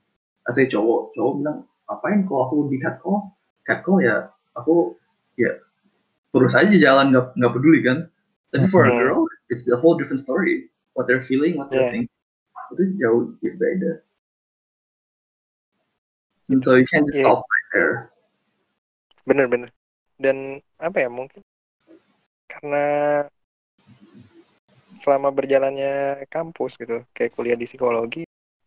Saya 0.48 0.72
cowok 0.72 1.12
cowok 1.20 1.34
bilang 1.44 1.58
apain 1.92 2.24
kalau 2.24 2.48
aku 2.48 2.56
di 2.72 2.80
catcall? 2.80 3.36
Catcall 3.68 4.00
ya 4.08 4.32
aku 4.56 4.96
ya 5.36 5.52
terus 6.32 6.56
aja 6.56 6.72
jalan 6.72 7.12
nggak 7.12 7.36
nggak 7.36 7.52
peduli 7.52 7.80
kan. 7.84 8.08
Tapi 8.56 8.72
for 8.72 8.88
a 8.88 8.92
Mhm. 8.96 9.00
girl 9.04 9.28
it's 9.52 9.68
the 9.68 9.76
whole 9.76 10.00
different 10.00 10.24
story. 10.24 10.72
What 10.96 11.12
they're 11.12 11.28
feeling 11.28 11.60
what 11.60 11.68
they're 11.68 11.92
Yeah. 11.92 12.08
thinking. 12.08 12.16
Itu 12.72 12.84
jauh 13.04 13.36
beda. 13.44 14.00
And 16.48 16.64
so 16.64 16.80
you 16.80 16.88
can't 16.88 17.04
just 17.10 17.20
Yeah. 17.20 17.28
stop 17.28 17.44
right 17.44 17.68
there. 17.76 17.94
Bener-bener 19.26 19.75
dan 20.16 20.38
apa 20.78 20.98
ya 21.00 21.10
mungkin 21.10 21.42
karena 22.48 22.86
selama 25.00 25.30
berjalannya 25.30 26.24
kampus 26.28 26.80
gitu 26.80 27.04
kayak 27.12 27.36
kuliah 27.36 27.54
di 27.54 27.68
psikologi 27.68 28.24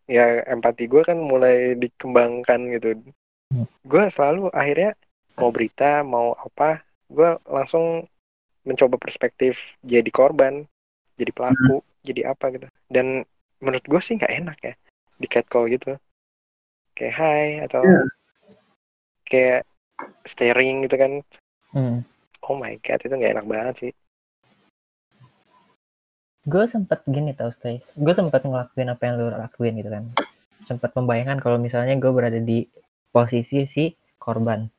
ya 0.07 0.45
empati 0.45 0.87
gue 0.87 1.03
kan 1.03 1.19
mulai 1.19 1.75
dikembangkan 1.75 2.61
gitu 2.75 2.89
Hmm. 3.49 3.65
gue 3.81 4.05
selalu 4.13 4.53
akhirnya 4.53 4.93
mau 5.33 5.49
berita 5.49 6.05
mau 6.05 6.37
apa 6.37 6.85
gue 7.09 7.41
langsung 7.49 8.05
mencoba 8.61 9.01
perspektif 9.01 9.57
jadi 9.81 10.05
korban 10.13 10.69
jadi 11.17 11.33
pelaku 11.33 11.81
jadi 12.05 12.29
apa 12.29 12.53
gitu 12.53 12.69
dan 12.93 13.25
menurut 13.57 13.81
gue 13.89 14.01
sih 14.05 14.21
nggak 14.21 14.35
enak 14.45 14.59
ya 14.61 14.75
di 15.17 15.27
catcall 15.27 15.65
gitu 15.73 15.97
kayak 16.93 17.15
hai 17.17 17.65
atau 17.65 17.81
Iya. 17.81 18.01
kayak 19.25 19.61
staring 20.27 20.87
gitu 20.87 20.97
kan. 20.97 21.13
Hmm. 21.75 22.01
oh 22.49 22.57
my 22.57 22.81
god 22.81 23.03
itu 23.05 23.13
nggak 23.13 23.35
enak 23.39 23.47
banget 23.47 23.75
sih. 23.77 23.93
Gue 26.49 26.65
sempet 26.65 27.05
gini 27.05 27.37
tau 27.37 27.53
stay. 27.53 27.85
Gue 27.93 28.17
sempet 28.17 28.41
ngelakuin 28.41 28.89
apa 28.89 29.03
yang 29.05 29.15
lu 29.21 29.27
lakuin 29.29 29.75
gitu 29.77 29.91
kan. 29.93 30.05
Sempet 30.65 30.91
membayangkan 30.97 31.45
kalau 31.45 31.61
misalnya 31.61 31.99
gue 32.01 32.09
berada 32.09 32.41
di 32.41 32.65
posisi 33.13 33.69
si 33.69 33.93
korban. 34.17 34.73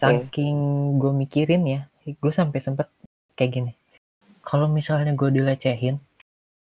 Saking 0.00 0.56
gue 0.98 1.12
mikirin 1.14 1.62
ya 1.68 1.80
gue 2.02 2.32
sampai 2.34 2.58
sempet 2.58 2.90
kayak 3.38 3.52
gini. 3.54 3.72
Kalau 4.42 4.66
misalnya 4.66 5.14
gue 5.14 5.30
dilecehin 5.30 6.02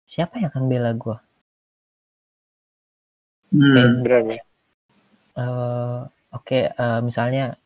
siapa 0.08 0.40
yang 0.40 0.50
akan 0.50 0.66
bela 0.66 0.90
gue 0.96 1.18
Hmm. 3.48 4.04
benar 4.04 4.22
benar 4.28 4.40
Eh, 5.38 6.00
oke 6.38 6.58
eh, 6.70 7.00
misalnya 7.02 7.58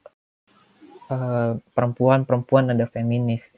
eh, 1.13 1.53
perempuan-perempuan 1.77 2.73
ada 2.73 2.89
feminis. 2.89 3.53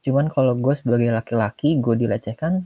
Cuman 0.00 0.30
kalau 0.30 0.54
gue 0.54 0.74
sebagai 0.78 1.10
laki-laki 1.12 1.76
gue 1.82 1.94
dilecehkan 1.98 2.64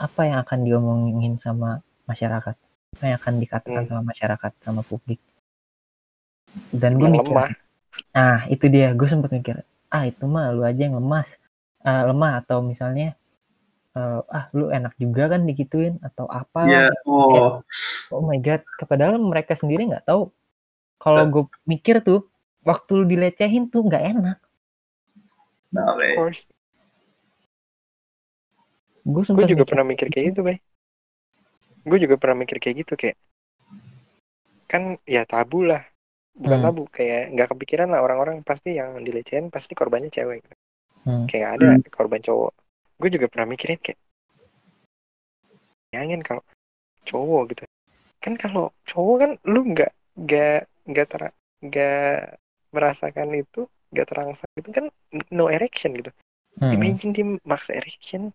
apa 0.00 0.20
yang 0.24 0.38
akan 0.42 0.58
diomongin 0.64 1.36
sama 1.38 1.84
masyarakat? 2.08 2.56
Apa 2.96 3.04
yang 3.06 3.16
akan 3.20 3.34
dikatakan 3.38 3.82
Hmm. 3.84 3.90
sama 3.92 4.02
masyarakat 4.10 4.52
sama 4.64 4.80
publik? 4.82 5.20
Dan 6.74 6.98
gue 6.98 7.06
mikir. 7.06 7.30
lemah. 7.30 7.52
Ah 8.16 8.40
itu 8.50 8.66
dia. 8.72 8.90
Gue 8.96 9.06
sempat 9.06 9.30
mikir 9.30 9.62
ah 9.90 10.06
itu 10.06 10.24
mah 10.24 10.54
lu 10.54 10.62
aja 10.62 10.86
yang 10.86 10.96
lemas. 10.96 11.28
Ah, 11.82 12.06
lemah 12.08 12.40
atau 12.40 12.64
misalnya 12.64 13.12
eh, 13.98 14.20
ah 14.30 14.44
lu 14.56 14.72
enak 14.72 14.96
juga 14.96 15.30
kan 15.36 15.44
digituin? 15.44 16.00
Atau 16.00 16.26
apa? 16.30 16.64
Iya, 16.64 16.86
oh, 17.04 17.60
oh 18.14 18.22
my 18.24 18.38
god. 18.40 18.64
Padahal 18.88 19.20
mereka 19.20 19.52
sendiri 19.52 19.84
nggak 19.90 20.08
tahu 20.08 20.32
kalau 21.02 21.24
gue 21.32 21.44
mikir 21.72 21.96
tuh 22.08 22.20
waktu 22.68 22.90
lu 22.98 23.04
dilecehin 23.12 23.64
tuh 23.72 23.80
nggak 23.88 24.04
enak. 24.12 24.38
Nah, 25.72 25.94
of 25.94 25.98
weh. 25.98 26.14
course. 26.16 26.46
Gue 29.04 29.24
juga 29.24 29.64
mikir, 29.64 29.64
pernah 29.64 29.86
mikir 29.90 30.06
kayak 30.12 30.26
gitu 30.34 30.40
bay 30.46 30.56
gue 31.80 31.98
juga 32.04 32.16
pernah 32.20 32.36
mikir 32.44 32.56
kayak 32.60 32.76
gitu 32.84 32.94
kayak 33.00 33.16
kan 34.70 34.82
ya 35.08 35.22
tabu 35.26 35.66
lah. 35.66 35.82
Bukan 36.36 36.58
Hmm. 36.60 36.64
tabu 36.64 36.82
kayak 36.96 37.22
nggak 37.34 37.48
kepikiran 37.52 37.88
lah 37.90 38.00
orang-orang 38.06 38.36
pasti 38.46 38.78
yang 38.78 39.02
dilecehin 39.02 39.50
pasti 39.50 39.72
korbannya 39.74 40.12
cewek. 40.12 40.44
Hmm. 41.04 41.24
kayak 41.30 41.48
ada 41.56 41.68
korban 41.88 42.20
cowok. 42.20 42.52
Gue 43.00 43.08
juga 43.08 43.26
pernah 43.32 43.48
mikirin 43.48 43.80
kayak 43.80 43.98
bayangin 45.90 46.20
kalau 46.22 46.42
cowok 47.08 47.42
gitu. 47.54 47.64
Kan 48.22 48.34
kalau 48.38 48.70
cowok 48.86 49.16
kan 49.22 49.30
lu 49.48 49.60
nggak 49.72 49.92
nggak 50.14 50.69
nggak 50.90 51.06
ter 51.12 51.22
nggak 51.62 52.36
merasakan 52.74 53.28
itu 53.34 53.60
nggak 53.92 54.06
terangsang 54.10 54.52
itu 54.58 54.70
kan 54.70 54.84
no 55.30 55.46
erection 55.50 55.94
gitu 55.98 56.12
Hmm. 56.58 56.74
imagine 56.74 57.14
dia 57.14 57.24
maksa 57.46 57.78
erection 57.78 58.34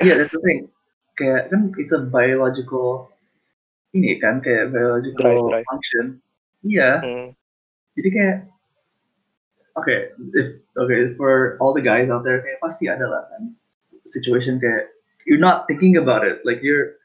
Iya, 0.00 0.24
that's 0.24 0.32
the 0.32 0.40
thing. 0.40 0.72
Kayak 1.20 1.52
kan 1.52 1.68
it's 1.76 1.92
a 1.92 2.00
biological 2.00 3.12
ini 3.92 4.16
kan 4.16 4.40
kayak 4.40 4.72
biological 4.72 5.20
Drive, 5.20 5.44
drive. 5.52 5.66
function. 5.68 6.04
Iya, 6.64 6.90
hmm. 7.04 7.26
jadi 8.00 8.08
kayak 8.08 8.36
oke, 9.76 9.94
if 10.32 10.46
oke 10.80 10.96
for 11.20 11.60
all 11.60 11.76
the 11.76 11.84
guys 11.84 12.08
out 12.08 12.24
there 12.24 12.40
kayak 12.40 12.56
pasti 12.64 12.88
ada 12.88 13.04
lah 13.04 13.28
kan 13.36 13.52
situation 14.08 14.56
kayak 14.56 14.88
you're 15.28 15.40
not 15.40 15.68
thinking 15.68 16.00
about 16.00 16.24
it, 16.24 16.40
like 16.48 16.64
you're 16.64 16.96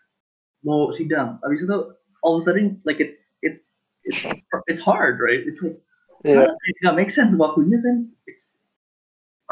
mau 0.64 0.90
sidang, 0.96 1.38
habis 1.44 1.68
itu 1.68 1.76
all 2.24 2.40
of 2.40 2.42
a 2.42 2.46
sudden 2.48 2.80
like 2.88 3.04
it's 3.04 3.36
it's 3.44 3.77
it's 4.08 4.44
it's 4.68 4.82
hard, 4.82 5.20
right? 5.20 5.44
It's 5.44 5.62
like 5.62 5.78
Iya. 6.26 6.50
Nah, 6.50 6.50
it 6.66 6.76
nggak 6.82 6.98
make 6.98 7.12
sense 7.14 7.38
waktunya 7.38 7.78
kan 7.78 8.10
it's 8.26 8.58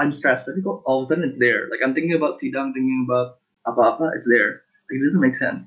I'm 0.01 0.11
stressed. 0.11 0.49
Tapi 0.49 0.65
kok 0.65 0.81
all 0.83 1.03
of 1.03 1.05
a 1.05 1.07
sudden 1.13 1.27
it's 1.27 1.37
there. 1.37 1.69
Like 1.69 1.85
I'm 1.85 1.93
thinking 1.93 2.17
about 2.17 2.41
sidang 2.41 2.73
thinking 2.73 3.05
about 3.05 3.39
apa-apa 3.69 4.17
it's 4.17 4.25
there. 4.25 4.65
Like 4.89 4.97
it 4.97 5.03
doesn't 5.05 5.21
make 5.21 5.37
sense. 5.37 5.63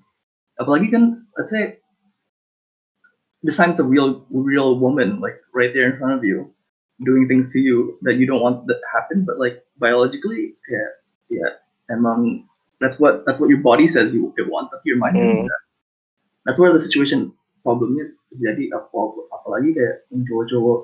Apalagi 0.59 0.90
kan 0.90 1.23
let's 1.39 1.55
say 1.55 1.78
this 3.47 3.55
time 3.55 3.73
it's 3.73 3.82
a 3.82 3.86
real 3.86 4.27
real 4.35 4.82
woman 4.82 5.23
like 5.23 5.39
right 5.55 5.70
there 5.70 5.86
in 5.86 5.97
front 6.02 6.19
of 6.19 6.27
you 6.27 6.51
doing 7.06 7.31
things 7.31 7.55
to 7.55 7.62
you 7.62 7.94
that 8.02 8.19
you 8.19 8.27
don't 8.27 8.43
want 8.43 8.66
that 8.66 8.82
to 8.82 8.89
happen 8.90 9.23
but 9.23 9.39
like 9.39 9.62
biologically 9.78 10.59
yeah 10.66 10.90
yeah. 11.31 11.62
Emang 11.89 12.44
that's 12.82 12.98
what 12.98 13.23
that's 13.24 13.39
what 13.39 13.48
your 13.48 13.62
body 13.62 13.86
says 13.86 14.10
you 14.10 14.35
it 14.35 14.51
want. 14.51 14.74
Tapi 14.74 14.93
your 14.93 14.98
mind 14.98 15.15
hmm. 15.15 15.47
that's 16.43 16.59
where 16.59 16.74
the 16.74 16.82
situation 16.82 17.31
problem 17.62 17.94
terjadi 17.94 18.17
apa 18.74 18.98
apalagi 19.32 19.72
kayak 19.72 20.05
yang 20.12 20.22
cowok-cowok 20.28 20.78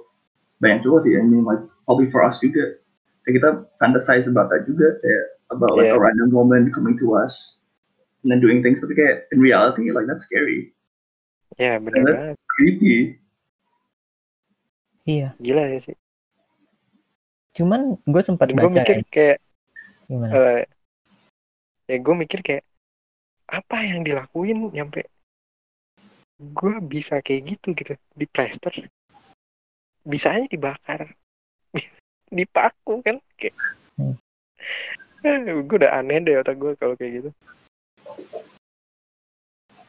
banyak 0.63 0.81
cowok 0.81 1.01
sih 1.05 1.13
I 1.19 1.23
mean 1.23 1.45
like 1.45 1.61
probably 1.85 2.09
for 2.09 2.25
us 2.25 2.41
juga. 2.41 2.81
Kayak 3.25 3.35
kita 3.41 3.49
fantasize 3.81 4.29
about 4.29 4.49
that 4.53 4.65
juga 4.65 4.97
kayak 5.01 5.25
about 5.53 5.77
like 5.77 5.89
Yeah. 5.93 5.97
a 5.97 6.01
random 6.01 6.33
woman 6.33 6.73
coming 6.73 6.97
to 7.01 7.13
us 7.17 7.61
and 8.25 8.33
then 8.33 8.41
doing 8.41 8.65
things. 8.65 8.81
Tapi 8.81 8.97
kayak 8.97 9.29
in 9.33 9.41
reality 9.41 9.93
like 9.93 10.09
that's 10.09 10.25
scary. 10.25 10.73
Ya 11.61 11.77
Yeah. 11.77 11.85
banget. 11.85 12.37
creepy. 12.57 13.21
Iya. 15.05 15.37
Gila 15.37 15.63
ya 15.69 15.79
sih. 15.85 15.97
Cuman 17.55 18.01
gue 18.03 18.23
sempat 18.25 18.51
dan 18.51 18.57
gue 18.59 18.67
baca 18.73 18.81
mikir 18.83 18.97
ya, 18.99 19.05
kayak 19.13 19.39
gimana? 20.09 20.33
eh, 20.33 20.63
ya 21.87 21.97
gue 22.01 22.15
mikir 22.17 22.41
kayak 22.43 22.65
apa 23.47 23.77
yang 23.85 24.01
dilakuin 24.03 24.73
nyampe 24.73 25.05
gue 26.53 26.75
bisa 26.85 27.25
kayak 27.25 27.57
gitu 27.57 27.73
gitu 27.73 27.95
di 28.13 28.27
plaster. 28.29 28.73
Bisa 30.05 30.37
aja 30.37 30.45
dibakar. 30.45 31.17
Dipaku 32.37 33.01
kan 33.01 33.17
kayak. 33.41 33.57
Hmm. 33.97 34.17
gue 35.65 35.77
udah 35.81 36.05
aneh 36.05 36.21
deh 36.21 36.37
otak 36.37 36.61
gue 36.61 36.73
kalau 36.77 36.93
kayak 37.01 37.13
gitu. 37.25 37.31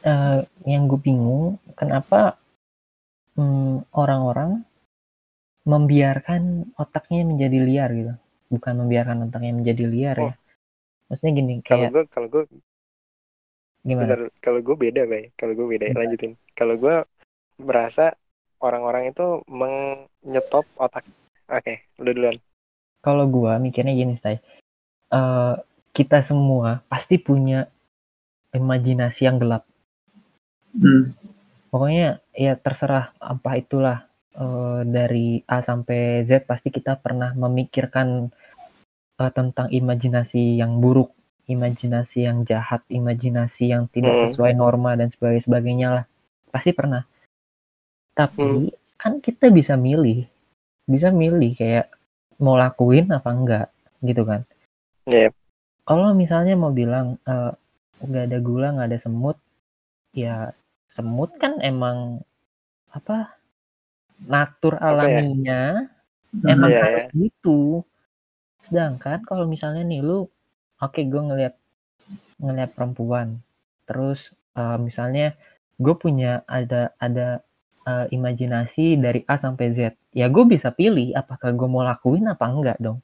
Eh, 0.06 0.40
yang 0.64 0.86
gue 0.86 1.00
bingung 1.02 1.58
kenapa 1.76 2.38
hmm, 3.36 3.90
orang-orang 3.92 4.64
membiarkan 5.66 6.72
otaknya 6.78 7.26
menjadi 7.26 7.58
liar 7.60 7.90
gitu. 7.92 8.14
Bukan 8.48 8.86
membiarkan 8.86 9.28
otaknya 9.28 9.52
menjadi 9.52 9.84
liar 9.84 10.16
ya. 10.16 10.32
Oh. 10.32 10.34
maksudnya 11.06 11.32
gini 11.38 11.54
kalau 11.62 11.86
kayak 11.86 11.92
gue 11.94 12.04
kalau 12.10 12.26
gue 12.26 12.44
gimana? 13.86 14.28
Kalau 14.42 14.60
gue 14.60 14.76
beda 14.76 15.06
bay. 15.06 15.30
Kalau 15.38 15.54
gue 15.54 15.66
beda 15.66 15.86
Gimana? 15.88 16.00
lanjutin. 16.02 16.32
Kalau 16.58 16.74
gue 16.74 17.06
merasa 17.62 18.18
orang-orang 18.60 19.14
itu 19.14 19.42
menyetop 19.48 20.66
otak. 20.76 21.06
Oke 21.46 21.86
lu 22.02 22.10
duluan. 22.10 22.36
Kalau 23.04 23.30
gua 23.30 23.62
mikirnya 23.62 23.94
gini 23.94 24.18
say 24.18 24.42
Eh, 25.06 25.54
kita 25.94 26.18
semua 26.18 26.82
pasti 26.90 27.14
punya 27.16 27.70
imajinasi 28.50 29.22
yang 29.22 29.38
gelap. 29.38 29.62
Hmm. 30.76 31.16
pokoknya 31.72 32.20
ya 32.36 32.52
terserah 32.58 33.16
apa 33.16 33.56
itulah. 33.56 34.04
Eh, 34.36 34.80
dari 34.84 35.40
A 35.48 35.64
sampai 35.64 36.26
Z 36.28 36.44
pasti 36.44 36.68
kita 36.68 36.98
pernah 37.00 37.32
memikirkan 37.32 38.28
eh, 39.22 39.32
tentang 39.32 39.70
imajinasi 39.72 40.60
yang 40.60 40.82
buruk 40.82 41.15
imajinasi 41.46 42.26
yang 42.26 42.42
jahat 42.42 42.82
imajinasi 42.90 43.70
yang 43.70 43.86
tidak 43.90 44.14
Hmm. 44.18 44.22
sesuai 44.30 44.52
norma 44.58 44.98
dan 44.98 45.08
sebagainya 45.14 45.44
sebagainya 45.46 45.88
lah. 45.90 46.04
Pasti 46.50 46.70
pernah. 46.74 47.02
Tapi 48.16 48.42
Hmm. 48.42 48.70
kan 48.96 49.12
kita 49.22 49.52
bisa 49.52 49.74
milih. 49.78 50.26
Bisa 50.86 51.08
milih 51.10 51.52
kayak 51.54 51.86
mau 52.42 52.56
lakuin 52.58 53.10
apa 53.10 53.30
enggak 53.32 53.66
gitu 54.02 54.22
kan. 54.26 54.42
Ya 55.06 55.30
kalau 55.86 56.10
misalnya 56.18 56.58
mau 56.58 56.74
bilang 56.74 57.16
eh, 57.24 57.52
nggak 58.02 58.24
ada 58.28 58.38
gula 58.42 58.68
nggak 58.74 58.88
ada 58.92 58.98
semut 59.00 59.38
ya 60.12 60.50
semut 60.92 61.30
kan 61.38 61.62
emang 61.62 62.20
apa 62.90 63.36
natur 64.26 64.74
Apa 64.76 65.06
ya? 65.06 65.22
alaminya 65.22 65.62
emang 66.42 66.70
Iya, 66.72 66.80
harus 66.82 67.04
gitu. 67.14 67.60
Sedangkan 68.66 69.22
kalau 69.22 69.46
misalnya 69.46 69.86
nih 69.86 70.02
lu 70.02 70.26
oke 70.82 71.00
gue 71.04 71.22
ngelihat 71.28 71.54
ngelihat 72.40 72.70
perempuan. 72.76 73.40
Terus 73.88 74.32
eh, 74.56 74.78
misalnya 74.80 75.36
gue 75.80 75.94
punya 75.96 76.42
ada 76.48 76.92
ada 77.00 77.40
eh, 77.88 78.06
imajinasi 78.12 79.00
dari 79.00 79.20
A 79.28 79.36
sampai 79.40 79.66
Z. 79.76 79.96
Ya 80.16 80.26
gue 80.32 80.44
bisa 80.48 80.72
pilih 80.72 81.12
apakah 81.16 81.52
gue 81.52 81.68
mau 81.68 81.84
lakuin 81.84 82.26
apa 82.28 82.44
enggak 82.48 82.78
dong. 82.80 82.98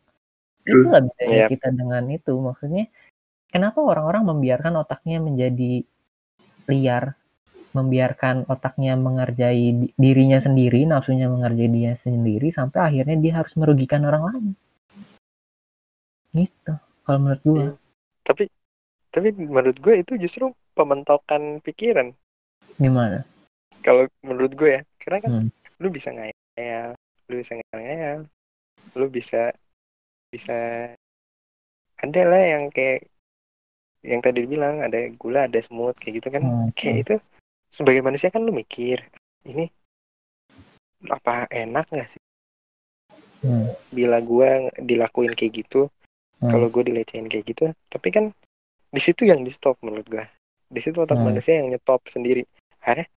Itu 0.62 0.86
lah 0.92 1.02
bedanya 1.02 1.38
Yep. 1.46 1.48
kita 1.52 1.68
dengan 1.74 2.04
itu. 2.12 2.32
Maksudnya 2.38 2.84
kenapa 3.52 3.78
orang-orang 3.82 4.24
membiarkan 4.30 4.74
otaknya 4.80 5.18
menjadi 5.22 5.72
liar? 6.70 7.16
Membiarkan 7.72 8.44
otaknya 8.52 9.00
mengerjai 9.00 9.64
di- 9.72 9.92
dirinya 9.96 10.36
sendiri 10.36 10.84
nafsunya 10.84 11.24
mengerjai 11.32 11.70
dia 11.72 11.92
sendiri 12.04 12.52
sampai 12.52 12.78
akhirnya 12.92 13.16
dia 13.16 13.32
harus 13.40 13.56
merugikan 13.56 14.04
orang 14.04 14.22
lain. 14.28 14.46
Gitu 16.36 16.72
kalau 17.12 17.20
menurut 17.20 17.42
gue 17.44 17.60
Iya. 17.60 17.72
tapi 18.24 18.44
tapi 19.12 19.28
menurut 19.36 19.76
gue 19.76 19.94
itu 20.00 20.12
justru 20.16 20.44
pementokan 20.72 21.60
pikiran 21.60 22.16
gimana 22.80 23.28
kalau 23.84 24.08
menurut 24.24 24.56
gue 24.56 24.80
ya 24.80 24.82
karena 24.96 25.18
kan 25.20 25.30
Hmm. 25.44 25.48
lu 25.76 25.92
bisa 25.92 26.08
ngayal 26.08 26.96
lu 27.28 27.34
bisa 27.36 27.52
ngayal 27.76 28.18
lu 28.96 29.06
bisa 29.12 29.52
bisa 30.32 30.56
ada 32.00 32.22
lah 32.24 32.42
yang 32.42 32.72
kayak 32.72 33.04
yang 34.02 34.18
tadi 34.24 34.48
dibilang 34.48 34.80
ada 34.80 34.98
gula 35.14 35.44
ada 35.46 35.60
semut 35.60 35.94
kayak 36.00 36.24
gitu 36.24 36.28
kan 36.32 36.42
Hmm, 36.42 36.72
kayak 36.72 36.96
itu 37.04 37.14
sebagai 37.68 38.00
manusia 38.00 38.32
kan 38.32 38.40
lu 38.40 38.50
mikir 38.56 39.04
ini 39.44 39.68
apa 41.12 41.44
enak 41.52 41.86
nggak 41.92 42.08
sih 42.16 42.22
Hmm. 43.42 43.68
bila 43.90 44.22
gua 44.22 44.70
dilakuin 44.78 45.34
kayak 45.34 45.66
gitu 45.66 45.90
Hmm. 46.42 46.50
kalau 46.50 46.66
gue 46.74 46.82
dilecehin 46.90 47.30
kayak 47.30 47.44
gitu 47.46 47.70
tapi 47.86 48.10
kan 48.10 48.34
di 48.92 49.00
situ 49.00 49.24
yang 49.24 49.40
di 49.40 49.48
stop 49.48 49.80
menurut 49.80 50.04
gua. 50.04 50.28
Di 50.68 50.80
situ 50.84 51.00
otak 51.00 51.16
Hmm. 51.16 51.32
manusia 51.32 51.56
yang 51.56 51.72
nyetop 51.72 52.04
sendiri. 52.12 52.44
Akhirnya 52.84 53.08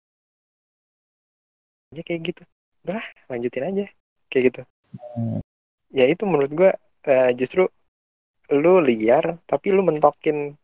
aja 1.92 2.02
kayak 2.08 2.22
gitu. 2.32 2.44
Udah 2.88 3.04
lanjutin 3.28 3.64
aja. 3.68 3.86
Kayak 4.32 4.44
gitu. 4.52 4.62
Hmm. 4.96 5.44
ya 5.92 6.08
itu 6.08 6.24
menurut 6.24 6.52
gua 6.56 6.72
eh, 7.04 7.32
justru 7.36 7.68
lu 8.52 8.80
liar 8.80 9.36
tapi 9.44 9.76
lu 9.76 9.84
mentokin 9.84 10.56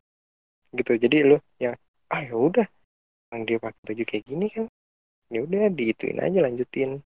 gitu. 0.71 0.95
Jadi 0.95 1.27
lu 1.27 1.37
yang 1.59 1.75
ah 2.07 2.23
ya 2.23 2.31
udah. 2.31 2.67
Yang 3.35 3.41
dia 3.47 3.57
pakai 3.59 3.81
baju 3.83 4.03
kayak 4.07 4.23
gini 4.23 4.47
kan 4.47 4.65
ya 5.27 5.39
udah 5.43 5.67
diituin 5.75 6.23
aja 6.23 6.39
lanjutin. 6.39 7.03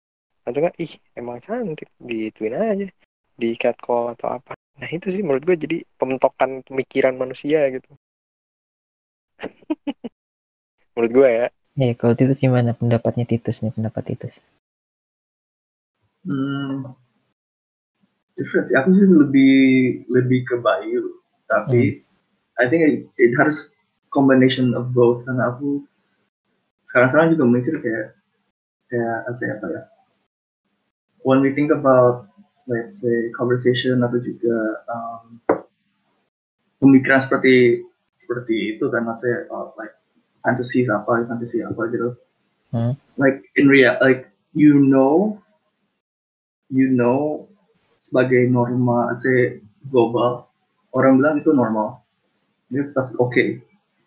Atau 0.48 0.64
enggak 0.64 0.76
ih 0.80 0.94
emang 1.20 1.44
cantik. 1.44 1.92
Diituin 2.00 2.56
aja. 2.56 2.88
Di 3.36 3.60
catcall 3.60 4.16
atau 4.16 4.40
apa 4.40 4.56
nah 4.80 4.90
itu 4.90 5.08
sih 5.12 5.22
menurut 5.22 5.44
gue 5.44 5.58
jadi 5.60 5.78
pementokan 6.00 6.64
pemikiran 6.64 7.16
manusia 7.20 7.68
gitu. 7.76 7.92
Menurut 10.96 11.12
gue 11.16 11.30
ya. 11.32 11.48
Ya, 11.80 11.96
kalau 11.96 12.12
Titus 12.12 12.44
gimana? 12.44 12.76
Pendapatnya 12.76 13.24
Titus 13.24 13.64
nih, 13.64 13.72
pendapat 13.72 14.04
Titus? 14.12 14.36
Hmm, 16.28 16.92
different. 18.36 18.68
Aku 18.76 18.92
sih 18.96 19.08
lebih 19.08 19.56
lebih 20.12 20.44
ke 20.44 20.56
Bayu, 20.60 21.24
tapi 21.48 22.04
I 22.60 22.68
think 22.68 22.84
it, 22.84 22.96
it 23.16 23.32
harus 23.40 23.72
combination 24.12 24.76
of 24.76 24.92
both. 24.92 25.24
Karena 25.24 25.56
aku 25.56 25.88
sekarang-sekarang 26.92 27.40
juga 27.40 27.44
mikir 27.48 27.76
kayak 27.80 28.08
kayak 28.92 29.18
apa 29.32 29.42
ya, 29.44 29.54
apa 29.56 29.68
ya? 29.72 29.82
When 31.24 31.40
we 31.40 31.56
think 31.56 31.72
about 31.72 32.28
let's 32.70 33.02
say 33.02 33.34
conversation 33.34 34.00
atau 34.06 34.22
juga 34.22 34.58
um, 34.88 35.42
pemikiran 36.80 37.20
seperti 37.20 37.84
seperti 38.22 38.78
itu 38.78 38.86
kan 38.94 39.04
maksudnya 39.04 39.50
uh, 39.50 39.74
like 39.76 39.98
fantasies 40.46 40.88
apa 40.88 41.26
fantasi 41.28 41.66
apa 41.66 41.82
gitu 41.92 42.16
Hmm. 42.70 42.94
like 43.18 43.42
in 43.58 43.66
real 43.66 43.98
like 43.98 44.30
you 44.54 44.78
know 44.78 45.42
you 46.70 46.86
know 46.86 47.50
sebagai 48.06 48.46
norma 48.46 49.18
say 49.26 49.58
global 49.90 50.46
orang 50.94 51.18
bilang 51.18 51.42
itu 51.42 51.50
normal 51.50 52.06
itu 52.70 52.86
that's 52.94 53.10
okay 53.18 53.58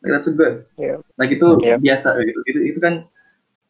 like 0.06 0.14
that's 0.14 0.30
a 0.30 0.34
good 0.38 0.62
Iya. 0.78 1.02
like 1.18 1.34
itu 1.34 1.58
Iya. 1.58 1.74
biasa 1.82 2.22
gitu 2.22 2.38
itu 2.46 2.58
itu 2.70 2.78
kan 2.78 3.02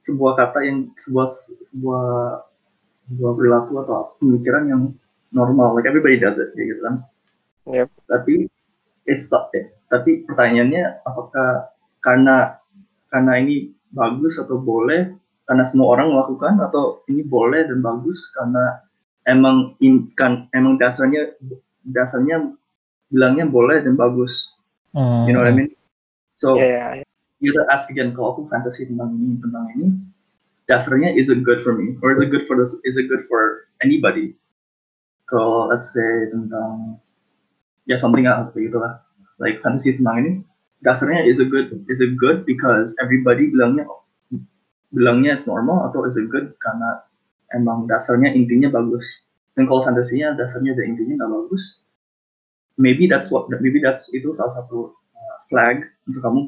sebuah 0.05 0.37
kata 0.37 0.61
yang 0.61 0.93
sebuah 1.01 1.33
sebuah 1.73 2.05
sebuah 3.09 3.33
perilaku 3.35 3.73
atau 3.83 4.15
pemikiran 4.21 4.65
yang 4.69 4.83
normal. 5.35 5.75
Like 5.75 5.89
everybody 5.89 6.21
does 6.21 6.39
it 6.39 6.53
kayak 6.55 6.77
gitu 6.77 6.83
kan. 6.85 6.97
Yep. 7.63 7.95
tapi 8.11 8.51
it's 9.07 9.31
not 9.31 9.55
tapi 9.87 10.27
pertanyaannya 10.27 10.99
apakah 11.07 11.71
karena 12.03 12.59
karena 13.07 13.39
ini 13.39 13.71
bagus 13.95 14.35
atau 14.35 14.59
boleh 14.59 15.15
karena 15.47 15.63
semua 15.71 15.95
orang 15.95 16.11
melakukan 16.11 16.59
atau 16.59 17.07
ini 17.07 17.23
boleh 17.23 17.71
dan 17.71 17.79
bagus 17.87 18.19
karena 18.35 18.83
emang 19.31 19.79
in, 19.79 20.11
kan 20.19 20.51
emang 20.51 20.75
dasarnya 20.75 21.39
dasarnya 21.87 22.51
bilangnya 23.15 23.47
boleh 23.47 23.79
dan 23.87 23.95
bagus. 23.95 24.59
Hmm. 24.91 25.25
you 25.25 25.33
know 25.33 25.41
what 25.41 25.53
I 25.53 25.55
mean? 25.55 25.71
So 26.35 26.59
ya 26.59 26.99
ya 26.99 27.07
you 27.43 27.51
ask 27.75 27.91
again 27.91 28.15
kalau 28.15 28.39
aku 28.39 28.43
fantasi 28.47 28.87
tentang 28.87 29.19
ini 29.19 29.39
tentang 29.43 29.67
ini 29.75 29.87
dasarnya 30.73 31.13
is 31.13 31.29
it 31.29 31.45
good 31.45 31.61
for 31.61 31.77
me? 31.77 32.01
Or 32.01 32.17
is 32.17 32.25
it 32.25 32.33
good 32.33 32.49
for 32.49 32.57
this 32.57 32.73
is 32.89 32.97
it 32.97 33.13
good 33.13 33.29
for 33.29 33.69
anybody? 33.85 34.41
Kalau 35.29 35.69
let's 35.69 35.93
say 35.93 36.33
tentang 36.33 36.97
ya 37.85 38.01
something 38.01 38.25
else 38.25 38.57
gitu 38.57 38.81
lah 38.81 39.05
like 39.37 39.61
fantasi 39.61 40.01
tentang 40.01 40.17
ini 40.25 40.33
dasarnya 40.81 41.29
is 41.29 41.37
it 41.37 41.53
good 41.53 41.69
is 41.93 42.01
it 42.01 42.17
good 42.17 42.49
because 42.49 42.97
everybody 43.05 43.53
bilangnya 43.53 43.85
bilangnya 44.97 45.37
it's 45.37 45.45
normal 45.45 45.93
atau 45.93 46.09
is 46.09 46.17
it 46.17 46.33
good 46.33 46.57
karena 46.65 47.05
emang 47.53 47.85
dasarnya 47.85 48.33
intinya 48.33 48.73
bagus? 48.73 49.05
Dan 49.53 49.69
kalau 49.69 49.85
fantasinya 49.85 50.33
dasarnya 50.33 50.73
dan 50.73 50.97
intinya 50.97 51.21
nggak 51.21 51.33
bagus 51.45 51.83
maybe 52.81 53.05
that's 53.09 53.29
what 53.29 53.49
maybe 53.61 53.81
that's 53.81 54.09
itu 54.17 54.33
salah 54.37 54.63
satu 54.63 54.97
uh, 55.13 55.37
flag 55.53 55.85
untuk 56.09 56.23
kamu 56.25 56.41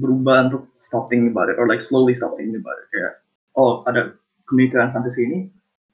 berubah 0.00 0.48
untuk 0.48 0.72
stop 0.80 1.12
thinking 1.12 1.30
about 1.30 1.52
it 1.52 1.60
or 1.60 1.68
like 1.68 1.84
slowly 1.84 2.16
stop 2.16 2.34
thinking 2.40 2.56
about 2.56 2.80
it. 2.80 2.88
Kayak 2.90 3.12
oh 3.54 3.84
ada 3.84 4.16
pemikiran 4.48 4.90
fantasi 4.96 5.28
ini 5.28 5.38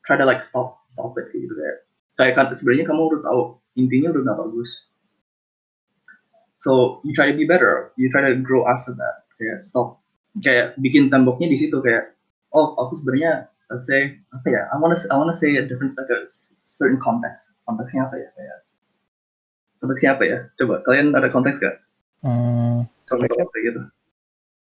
try 0.07 0.15
to 0.15 0.25
like 0.25 0.47
stop 0.47 0.87
stop 0.95 1.13
it 1.19 1.29
gitu 1.35 1.51
kayak. 1.51 1.85
Kayak 2.17 2.33
kan 2.39 2.47
sebenarnya 2.55 2.87
kamu 2.89 3.03
udah 3.13 3.21
tahu 3.27 3.41
intinya 3.77 4.15
udah 4.15 4.23
nggak 4.23 4.39
bagus. 4.39 4.71
So 6.57 7.03
you 7.05 7.13
try 7.13 7.29
to 7.29 7.37
be 7.37 7.45
better 7.45 7.93
you 8.01 8.09
try 8.09 8.25
to 8.25 8.39
grow 8.41 8.65
after 8.65 8.95
that 8.95 9.27
kayak 9.37 9.67
stop. 9.67 10.01
Kayak 10.41 10.79
bikin 10.81 11.11
temboknya 11.11 11.51
di 11.51 11.59
situ 11.59 11.83
kayak 11.83 12.15
oh 12.55 12.79
aku 12.79 13.03
sebenarnya 13.03 13.51
let's 13.69 13.91
say 13.91 14.17
apa 14.31 14.47
ya 14.47 14.63
I 14.71 14.79
wanna 14.79 14.97
I 15.11 15.17
wanna 15.19 15.37
say 15.37 15.59
a 15.59 15.67
different 15.67 15.99
like 15.99 16.09
a 16.09 16.31
certain 16.63 17.03
context. 17.03 17.53
Konteksnya 17.67 18.07
apa 18.07 18.15
ya 18.17 18.29
kayak? 18.33 18.59
Konteksnya 19.83 20.11
apa 20.17 20.25
ya? 20.25 20.39
Coba 20.57 20.81
kalian 20.87 21.13
ada 21.13 21.29
konteks 21.29 21.61
gak 21.61 21.77
Hmm, 22.25 22.89
konteksnya 23.07 23.45
kayak 23.55 23.65
gitu 23.71 23.81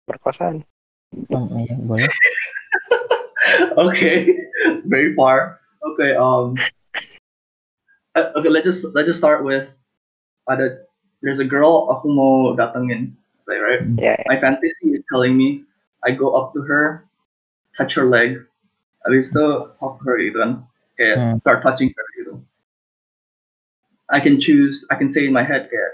perkosaan 0.10 0.66
hmm, 1.14 1.48
iya, 1.66 1.76
boleh. 1.86 2.10
okay, 3.90 4.38
very 4.86 5.14
far. 5.16 5.62
Okay, 5.94 6.14
um, 6.14 6.54
uh, 8.18 8.34
okay, 8.36 8.50
let's 8.50 8.66
just 8.66 8.86
let's 8.94 9.08
just 9.08 9.20
start 9.20 9.46
with 9.46 9.70
ada 10.50 10.84
there's 11.22 11.40
a 11.40 11.48
girl 11.48 11.92
aku 11.94 12.10
mau 12.10 12.54
datengin, 12.56 13.14
say 13.46 13.58
right? 13.60 13.84
ya 14.00 14.16
ya 14.18 14.26
My 14.28 14.38
fantasy 14.40 14.98
is 14.98 15.04
telling 15.12 15.36
me 15.38 15.64
I 16.04 16.16
go 16.16 16.34
up 16.36 16.56
to 16.56 16.64
her, 16.64 17.06
touch 17.76 17.96
her 17.96 18.08
leg, 18.08 18.40
habis 19.04 19.32
itu 19.32 19.46
talk 19.80 20.00
to 20.00 20.04
her 20.08 20.18
gitu 20.20 20.38
kan, 20.40 20.52
kayak 20.96 21.16
Hmm. 21.18 21.36
start 21.44 21.60
touching 21.64 21.92
her 21.92 22.08
gitu. 22.20 22.34
I 24.10 24.18
can 24.18 24.42
choose, 24.42 24.88
I 24.90 24.98
can 24.98 25.06
say 25.06 25.30
in 25.30 25.34
my 25.36 25.46
head 25.46 25.70
kayak, 25.70 25.94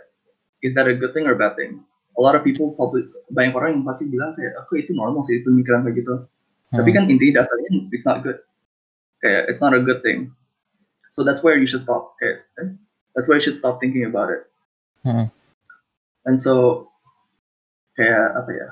is 0.64 0.72
that 0.78 0.88
a 0.88 0.96
good 0.96 1.12
thing 1.12 1.28
or 1.28 1.36
a 1.36 1.40
bad 1.40 1.60
thing? 1.60 1.84
A 2.16 2.22
lot 2.24 2.36
of 2.36 2.48
people 2.48 2.72
probably 2.80 3.04
banyak 3.32 3.52
orang 3.52 3.80
yang 3.80 3.84
pasti 3.84 4.08
bilang 4.08 4.32
kayak, 4.40 4.56
aku 4.64 4.80
itu 4.80 4.96
normal 4.96 5.28
sih 5.28 5.44
pemikiran 5.44 5.84
kayak 5.84 6.00
gitu. 6.00 6.16
Tapi 6.72 6.90
Hmm. 6.92 6.98
kan 6.98 7.04
intinya 7.12 7.44
dasarnya 7.44 7.70
it's 7.92 8.08
not 8.08 8.24
good. 8.24 8.40
Kayak 9.20 9.52
it's 9.52 9.60
not 9.60 9.76
a 9.76 9.84
good 9.84 10.00
thing. 10.00 10.32
So 11.12 11.24
that's 11.24 11.44
where 11.44 11.60
you 11.60 11.68
should 11.68 11.84
stop. 11.84 12.16
Kayak, 12.20 12.48
eh, 12.60 12.72
that's 13.16 13.28
where 13.28 13.40
you 13.40 13.44
should 13.44 13.60
stop 13.60 13.84
thinking 13.84 14.08
about 14.08 14.32
it. 14.32 14.48
Hmm. 15.04 15.28
And 16.26 16.40
so 16.40 16.88
kayak 18.00 18.36
apa 18.36 18.52
ya? 18.52 18.68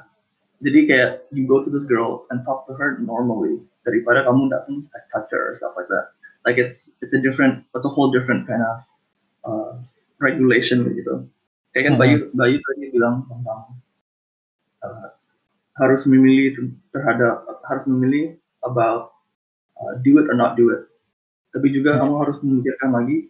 Jadi 0.63 0.79
kayak 0.87 1.27
you 1.35 1.43
go 1.43 1.59
to 1.59 1.67
this 1.67 1.83
girl 1.83 2.23
and 2.31 2.47
talk 2.47 2.63
to 2.71 2.73
her 2.79 2.95
normally 3.03 3.59
daripada 3.83 4.23
kamu 4.23 4.47
datang 4.47 4.87
like 4.95 5.07
touch 5.11 5.27
her 5.35 5.51
or 5.51 5.59
stuff 5.59 5.75
like 5.75 5.91
that. 5.91 6.15
Like 6.47 6.55
it's 6.59 6.95
it's 7.03 7.15
a 7.15 7.19
different, 7.19 7.67
it's 7.75 7.87
a 7.87 7.91
whole 7.91 8.11
different 8.11 8.47
kind 8.47 8.63
of 8.63 8.75
uh, 9.43 9.71
regulation 10.23 10.87
gitu. 10.95 11.27
Kayak 11.73 11.85
kan. 11.89 11.93
Bayu 11.97 12.17
Bayu 12.37 12.57
tadi 12.61 12.85
bilang 12.93 13.25
tentang 13.25 13.61
uh, 14.85 15.09
harus 15.81 16.05
memilih 16.05 16.53
ter- 16.53 16.77
terhadap 16.93 17.49
harus 17.65 17.83
memilih 17.89 18.37
about 18.61 19.17
uh, 19.81 19.97
do 20.05 20.21
it 20.21 20.29
or 20.29 20.37
not 20.37 20.53
do 20.53 20.69
it. 20.69 20.85
Tapi 21.53 21.73
juga 21.73 21.97
Hmm. 21.97 22.05
kamu 22.05 22.13
harus 22.21 22.37
memikirkan 22.45 22.89
lagi 22.93 23.29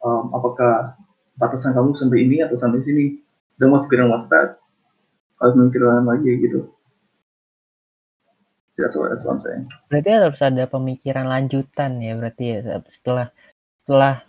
um, 0.00 0.32
apakah 0.32 0.96
batasan 1.36 1.76
kamu 1.76 1.92
sampai 1.96 2.18
ini 2.24 2.40
atau 2.44 2.56
sampai 2.56 2.80
sini. 2.84 3.20
Dan 3.60 3.68
what's 3.68 3.84
good 3.86 4.00
and 4.00 4.08
what's 4.08 4.24
bad. 4.32 4.56
Harus 5.40 5.54
memikirkan 5.54 6.08
lagi 6.08 6.32
gitu. 6.40 6.72
That's 8.80 8.96
what, 8.96 9.12
that's 9.12 9.22
what 9.22 9.36
I'm 9.36 9.42
saying. 9.44 9.64
Berarti 9.92 10.10
harus 10.10 10.40
ada 10.40 10.64
pemikiran 10.64 11.28
lanjutan 11.28 12.00
ya 12.00 12.16
berarti 12.16 12.44
ya 12.56 12.58
setelah 12.88 13.28
setelah 13.84 14.24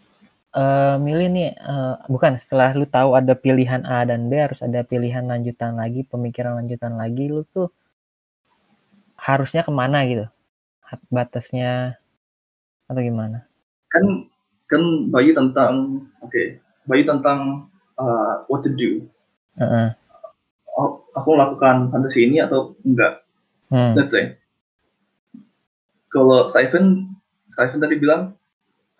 eh, 0.53 0.95
milih 1.01 1.27
nih 1.34 1.49
eh, 1.53 1.95
bukan 2.09 2.38
setelah 2.39 2.73
lu 2.77 2.85
tahu 2.85 3.17
ada 3.17 3.34
pilihan 3.34 3.84
A 3.85 4.05
dan 4.05 4.30
B 4.30 4.38
harus 4.38 4.61
ada 4.61 4.85
pilihan 4.85 5.25
lanjutan 5.25 5.77
lagi 5.77 6.05
pemikiran 6.07 6.61
lanjutan 6.61 6.95
lagi 6.95 7.30
lu 7.30 7.45
tuh 7.49 7.69
harusnya 9.17 9.63
ke 9.63 9.71
mana 9.71 10.05
gitu 10.05 10.25
batasnya 11.09 11.97
atau 12.85 13.01
gimana? 13.01 13.49
Kan 13.89 14.30
kan 14.69 15.09
Bayu 15.09 15.34
tentang 15.34 16.05
oke 16.21 16.61
Bayu 16.85 17.03
tentang 17.07 17.69
uh, 17.97 18.45
what 18.51 18.61
to 18.61 18.69
do. 18.69 19.05
Heeh. 19.57 19.95
Oh, 20.73 21.05
aku 21.13 21.38
melakukan 21.38 21.93
fantasi 21.93 22.25
ini 22.30 22.41
atau 22.41 22.73
enggak? 22.81 23.23
Hmm. 23.73 23.97
let's 23.97 24.13
say 24.13 24.38
kalau 26.13 26.45
Siphon 26.45 27.09
Siphon 27.57 27.81
tadi 27.81 27.97
bilang 27.97 28.38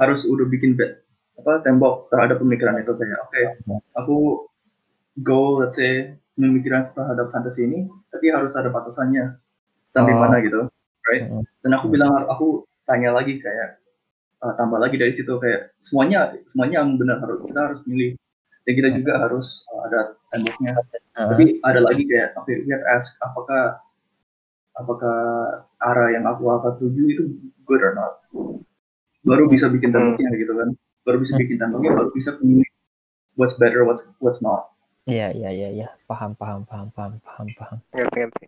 harus 0.02 0.26
udah 0.26 0.50
bikin 0.50 0.74
bed 0.74 1.03
apa 1.34 1.66
tembok 1.66 2.14
terhadap 2.14 2.38
pemikiran 2.40 2.78
itu 2.78 2.94
kayak 2.94 3.20
oke 3.26 3.42
aku 3.98 4.18
go 5.22 5.62
let's 5.62 5.78
say 5.78 6.14
pemikiran 6.38 6.86
terhadap 6.94 7.30
fantasi 7.30 7.66
ini 7.66 7.80
tapi 8.10 8.30
harus 8.34 8.54
ada 8.58 8.70
batasannya. 8.74 9.38
Sampai 9.94 10.18
Oh. 10.18 10.26
mana 10.26 10.42
gitu 10.42 10.66
right? 11.06 11.30
Mm. 11.30 11.46
dan 11.62 11.72
aku 11.78 11.86
bilang 11.94 12.26
aku 12.26 12.66
tanya 12.90 13.14
lagi 13.14 13.38
kayak 13.38 13.78
uh, 14.42 14.58
tambah 14.58 14.82
lagi 14.82 14.98
dari 14.98 15.14
situ 15.14 15.38
kayak 15.38 15.70
semuanya 15.86 16.34
semuanya 16.50 16.82
yang 16.82 16.98
benar 16.98 17.22
harus 17.22 17.44
kita 17.46 17.60
harus 17.62 17.80
milih. 17.86 18.18
Dan 18.64 18.74
kita 18.80 18.90
juga 18.96 19.14
harus 19.20 19.68
uh, 19.70 19.82
ada 19.92 20.00
temboknya. 20.34 20.74
Heeh. 20.74 21.28
tapi 21.30 21.44
ada 21.62 21.80
lagi 21.86 22.04
kayak 22.10 22.34
oke 22.40 22.50
we 22.50 22.70
have 22.74 22.86
ask 22.90 23.14
apakah 23.22 23.78
apakah 24.74 25.20
arah 25.78 26.10
yang 26.10 26.26
aku 26.26 26.50
akan 26.50 26.74
tuju 26.82 27.04
itu 27.06 27.24
good 27.70 27.86
or 27.86 27.94
not? 27.94 28.18
Baru 29.22 29.46
bisa 29.46 29.70
bikin 29.70 29.94
temboknya 29.94 30.34
gitu 30.34 30.58
kan 30.58 30.74
baru 31.06 31.18
bisa 31.24 31.34
bikin 31.40 31.58
temboknya 31.62 31.92
baru 31.96 32.10
bisa 32.16 32.30
memilih 32.40 32.70
what's 33.40 33.56
better 33.62 33.82
what's 33.88 34.04
what's 34.24 34.42
not 34.44 34.72
Iya 35.04 35.36
iya 35.36 35.50
iya 35.52 35.70
iya 35.76 35.88
paham 36.08 36.32
paham 36.40 36.64
paham 36.64 36.88
paham 36.96 37.20
paham 37.20 37.48
paham. 37.60 37.78
ngerti 37.92 38.18
ngerti 38.24 38.44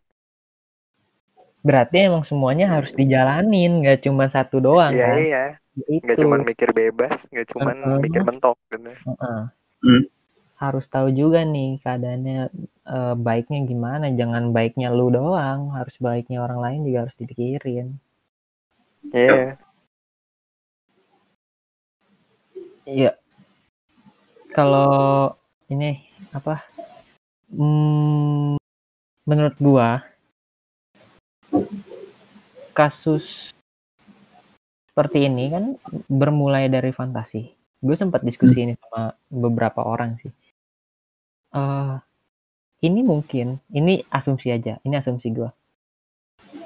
berarti 1.66 1.98
emang 2.08 2.24
semuanya 2.30 2.66
harus 2.70 2.92
dijalanin 2.96 3.72
nggak 3.84 4.00
cuma 4.06 4.26
satu 4.32 4.62
doang 4.64 4.94
Iya 4.94 5.06
kan 5.10 5.18
iya. 5.20 5.44
itu 5.76 6.06
Nggak 6.08 6.18
cuma 6.24 6.36
mikir 6.40 6.70
bebas, 6.72 7.18
nggak 7.28 7.48
cuma 7.52 7.70
Heeh. 7.76 7.98
mikir 8.00 8.22
mentok 8.24 8.56
gitu. 8.72 8.90
Heeh. 8.96 9.42
Hmm. 9.84 10.02
harus 10.56 10.86
tahu 10.96 11.10
juga 11.22 11.40
nih 11.54 11.70
keadaannya 11.84 12.40
eh, 12.96 13.16
baiknya 13.28 13.60
gimana 13.72 14.06
jangan 14.20 14.44
baiknya 14.56 14.88
lu 14.98 15.08
doang 15.18 15.60
harus 15.78 15.96
baiknya 16.00 16.38
orang 16.46 16.60
lain 16.66 16.80
juga 16.88 17.00
harus 17.04 17.16
dipikirin 17.20 17.88
Iya. 19.14 19.58
Iya. 22.86 23.12
Kalau 24.54 25.36
ini 25.68 26.00
apa? 26.32 26.64
Hmm, 27.52 28.56
menurut 29.28 29.58
gua 29.60 30.06
kasus 32.76 33.52
seperti 34.92 35.28
ini 35.28 35.52
kan 35.52 35.76
bermulai 36.08 36.72
dari 36.72 36.96
fantasi. 36.96 37.52
Gue 37.84 37.96
sempat 38.00 38.24
diskusi 38.24 38.64
ini 38.64 38.74
sama 38.80 39.12
beberapa 39.28 39.84
orang 39.84 40.16
sih. 40.24 40.32
Eh 41.52 41.96
ini 42.86 43.02
mungkin 43.02 43.60
ini 43.74 44.04
asumsi 44.08 44.54
aja 44.54 44.80
ini 44.88 44.96
asumsi 44.96 45.36
gua. 45.36 45.52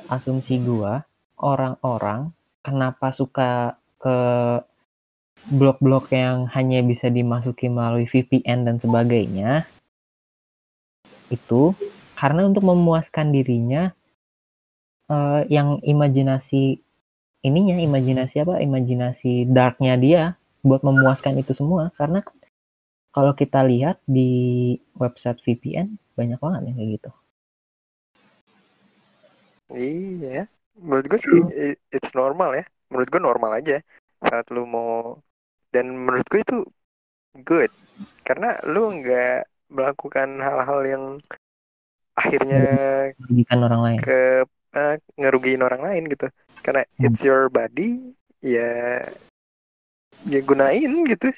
Asumsi 0.10 0.62
gua 0.62 1.02
orang-orang 1.42 2.30
kenapa 2.62 3.10
suka 3.16 3.80
ke 3.98 4.18
blok-blok 5.50 6.14
yang 6.14 6.46
hanya 6.54 6.80
bisa 6.86 7.10
dimasuki 7.10 7.68
melalui 7.70 8.06
VPN 8.06 8.70
dan 8.70 8.78
sebagainya 8.78 9.66
itu 11.30 11.74
karena 12.18 12.46
untuk 12.50 12.66
memuaskan 12.66 13.34
dirinya 13.34 13.94
eh, 15.10 15.42
yang 15.50 15.82
imajinasi 15.82 16.82
ininya 17.46 17.78
imajinasi 17.80 18.36
apa 18.44 18.60
imajinasi 18.62 19.48
darknya 19.50 19.96
dia 19.98 20.22
buat 20.62 20.84
memuaskan 20.84 21.40
itu 21.40 21.56
semua 21.56 21.90
karena 21.96 22.20
kalau 23.16 23.34
kita 23.34 23.64
lihat 23.66 23.98
di 24.06 24.76
website 24.98 25.40
VPN 25.42 25.98
banyak 26.14 26.38
banget 26.38 26.62
yang 26.70 26.78
kayak 26.78 26.92
gitu 27.00 27.12
Iya. 29.70 30.50
Menurut 30.82 31.06
gue 31.06 31.20
sih 31.22 31.38
i- 31.54 31.80
it's 31.94 32.12
normal 32.18 32.58
ya. 32.58 32.66
Menurut 32.90 33.08
gue 33.14 33.22
normal 33.22 33.52
aja 33.62 33.78
saat 34.20 34.46
lu 34.50 34.66
mau 34.66 35.22
dan 35.70 35.94
menurut 35.94 36.26
gue 36.30 36.42
itu 36.42 36.58
good 37.46 37.72
karena 38.26 38.58
lu 38.66 38.90
nggak 39.02 39.46
melakukan 39.70 40.42
hal-hal 40.42 40.82
yang 40.86 41.04
akhirnya 42.18 42.66
merugikan 43.22 43.60
orang 43.64 43.82
lain 43.86 44.00
ke 44.02 44.22
eh, 44.76 44.96
ngerugiin 45.18 45.62
orang 45.66 45.82
lain 45.82 46.04
gitu. 46.10 46.28
Karena 46.60 46.84
Hmm. 47.00 47.06
it's 47.10 47.24
your 47.24 47.48
body 47.48 48.14
ya 48.44 49.04
ya 50.28 50.40
gunain 50.44 50.92
gitu 51.08 51.32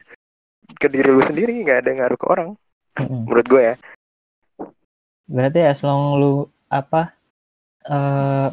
ke 0.82 0.88
diri 0.90 1.10
lu 1.14 1.22
sendiri 1.22 1.54
nggak 1.62 1.86
ada 1.86 1.92
ngaruh 1.94 2.18
ke 2.18 2.28
orang 2.30 2.50
Mm-mm. 2.98 3.30
menurut 3.30 3.46
gue 3.46 3.62
ya. 3.74 3.76
berarti 5.30 5.60
as 5.64 5.80
long 5.86 6.18
lu 6.20 6.34
apa 6.68 7.14
eh 7.88 8.50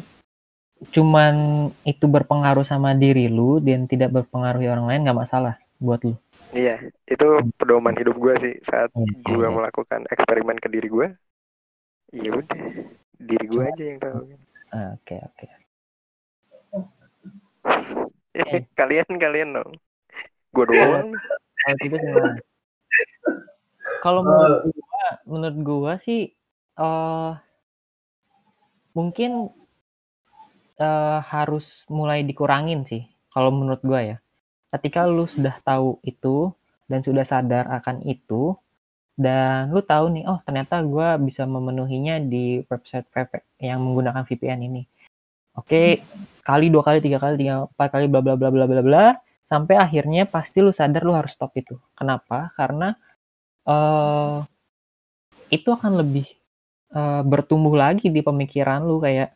cuman 0.95 1.35
itu 1.83 2.05
berpengaruh 2.07 2.63
sama 2.63 2.95
diri 2.95 3.27
lu 3.27 3.59
dan 3.59 3.83
tidak 3.83 4.15
berpengaruhi 4.15 4.71
orang 4.71 4.87
lain 4.87 5.01
nggak 5.03 5.19
masalah 5.27 5.59
buat 5.79 6.01
lu 6.05 6.13
Iya, 6.49 6.81
itu 7.05 7.25
pedoman 7.61 7.93
hidup 7.93 8.15
gue 8.17 8.33
sih 8.41 8.53
saat 8.65 8.89
Iya, 8.97 9.05
gue 9.21 9.47
iya. 9.47 9.53
melakukan 9.53 10.01
eksperimen 10.09 10.57
ke 10.57 10.67
diri 10.73 10.87
gue. 10.89 11.07
Iya 12.09 12.29
udah, 12.41 12.59
diri 13.21 13.45
gue 13.45 13.63
aja 13.69 13.83
yang 13.85 13.99
tahu. 14.01 14.19
Ah, 14.73 14.97
oke 14.97 15.15
oke 15.29 15.45
Eh, 18.39 18.61
kalian 18.77 19.09
kalian 19.19 19.49
dong. 19.57 19.71
Gue 20.55 20.65
doang. 20.69 21.09
kalau 21.59 21.75
itu 21.75 21.85
gimana 21.91 22.29
kalau 24.03 24.21
menurut 24.23 24.61
gua 24.75 25.03
menurut 25.27 25.57
gua 25.67 25.93
sih 26.05 26.19
eh 26.79 27.31
mungkin 28.97 29.31
eh, 30.79 31.17
harus 31.33 31.65
mulai 31.97 32.19
dikurangin 32.29 32.81
sih 32.89 33.01
kalau 33.33 33.49
menurut 33.53 33.81
gua 33.85 33.99
ya 34.09 34.17
ketika 34.77 35.05
lu 35.09 35.25
sudah 35.25 35.57
tahu 35.65 35.97
itu 36.05 36.53
dan 36.89 37.01
sudah 37.05 37.25
sadar 37.25 37.65
akan 37.81 38.05
itu 38.05 38.57
dan 39.19 39.69
lu 39.73 39.83
tahu 39.83 40.15
nih 40.15 40.23
oh 40.29 40.39
ternyata 40.47 40.79
gua 40.85 41.19
bisa 41.19 41.43
memenuhinya 41.43 42.23
di 42.23 42.63
website 42.71 43.09
web 43.11 43.29
yang 43.59 43.83
menggunakan 43.83 44.23
VPN 44.23 44.61
ini. 44.65 44.83
Oke 45.57 45.99
kali 46.45 46.71
dua 46.71 46.83
kali 46.87 47.03
tiga 47.03 47.19
kali 47.19 47.35
tiga 47.35 47.67
empat 47.67 47.87
kali 47.91 48.05
bla 48.07 48.23
bla 48.23 48.39
bla 48.39 48.49
bla 48.49 48.65
bla 48.65 48.81
bla 48.81 49.05
sampai 49.49 49.75
akhirnya 49.75 50.23
pasti 50.29 50.63
lu 50.63 50.71
sadar 50.71 51.03
lu 51.03 51.13
harus 51.17 51.35
stop 51.35 51.51
itu. 51.59 51.75
Kenapa? 51.97 52.53
Karena 52.55 52.95
eh 53.67 54.39
itu 55.49 55.69
akan 55.73 55.99
lebih 55.99 56.25
eh, 56.95 57.21
bertumbuh 57.25 57.75
lagi 57.75 58.07
di 58.13 58.21
pemikiran 58.21 58.85
lu 58.85 59.01
kayak 59.01 59.35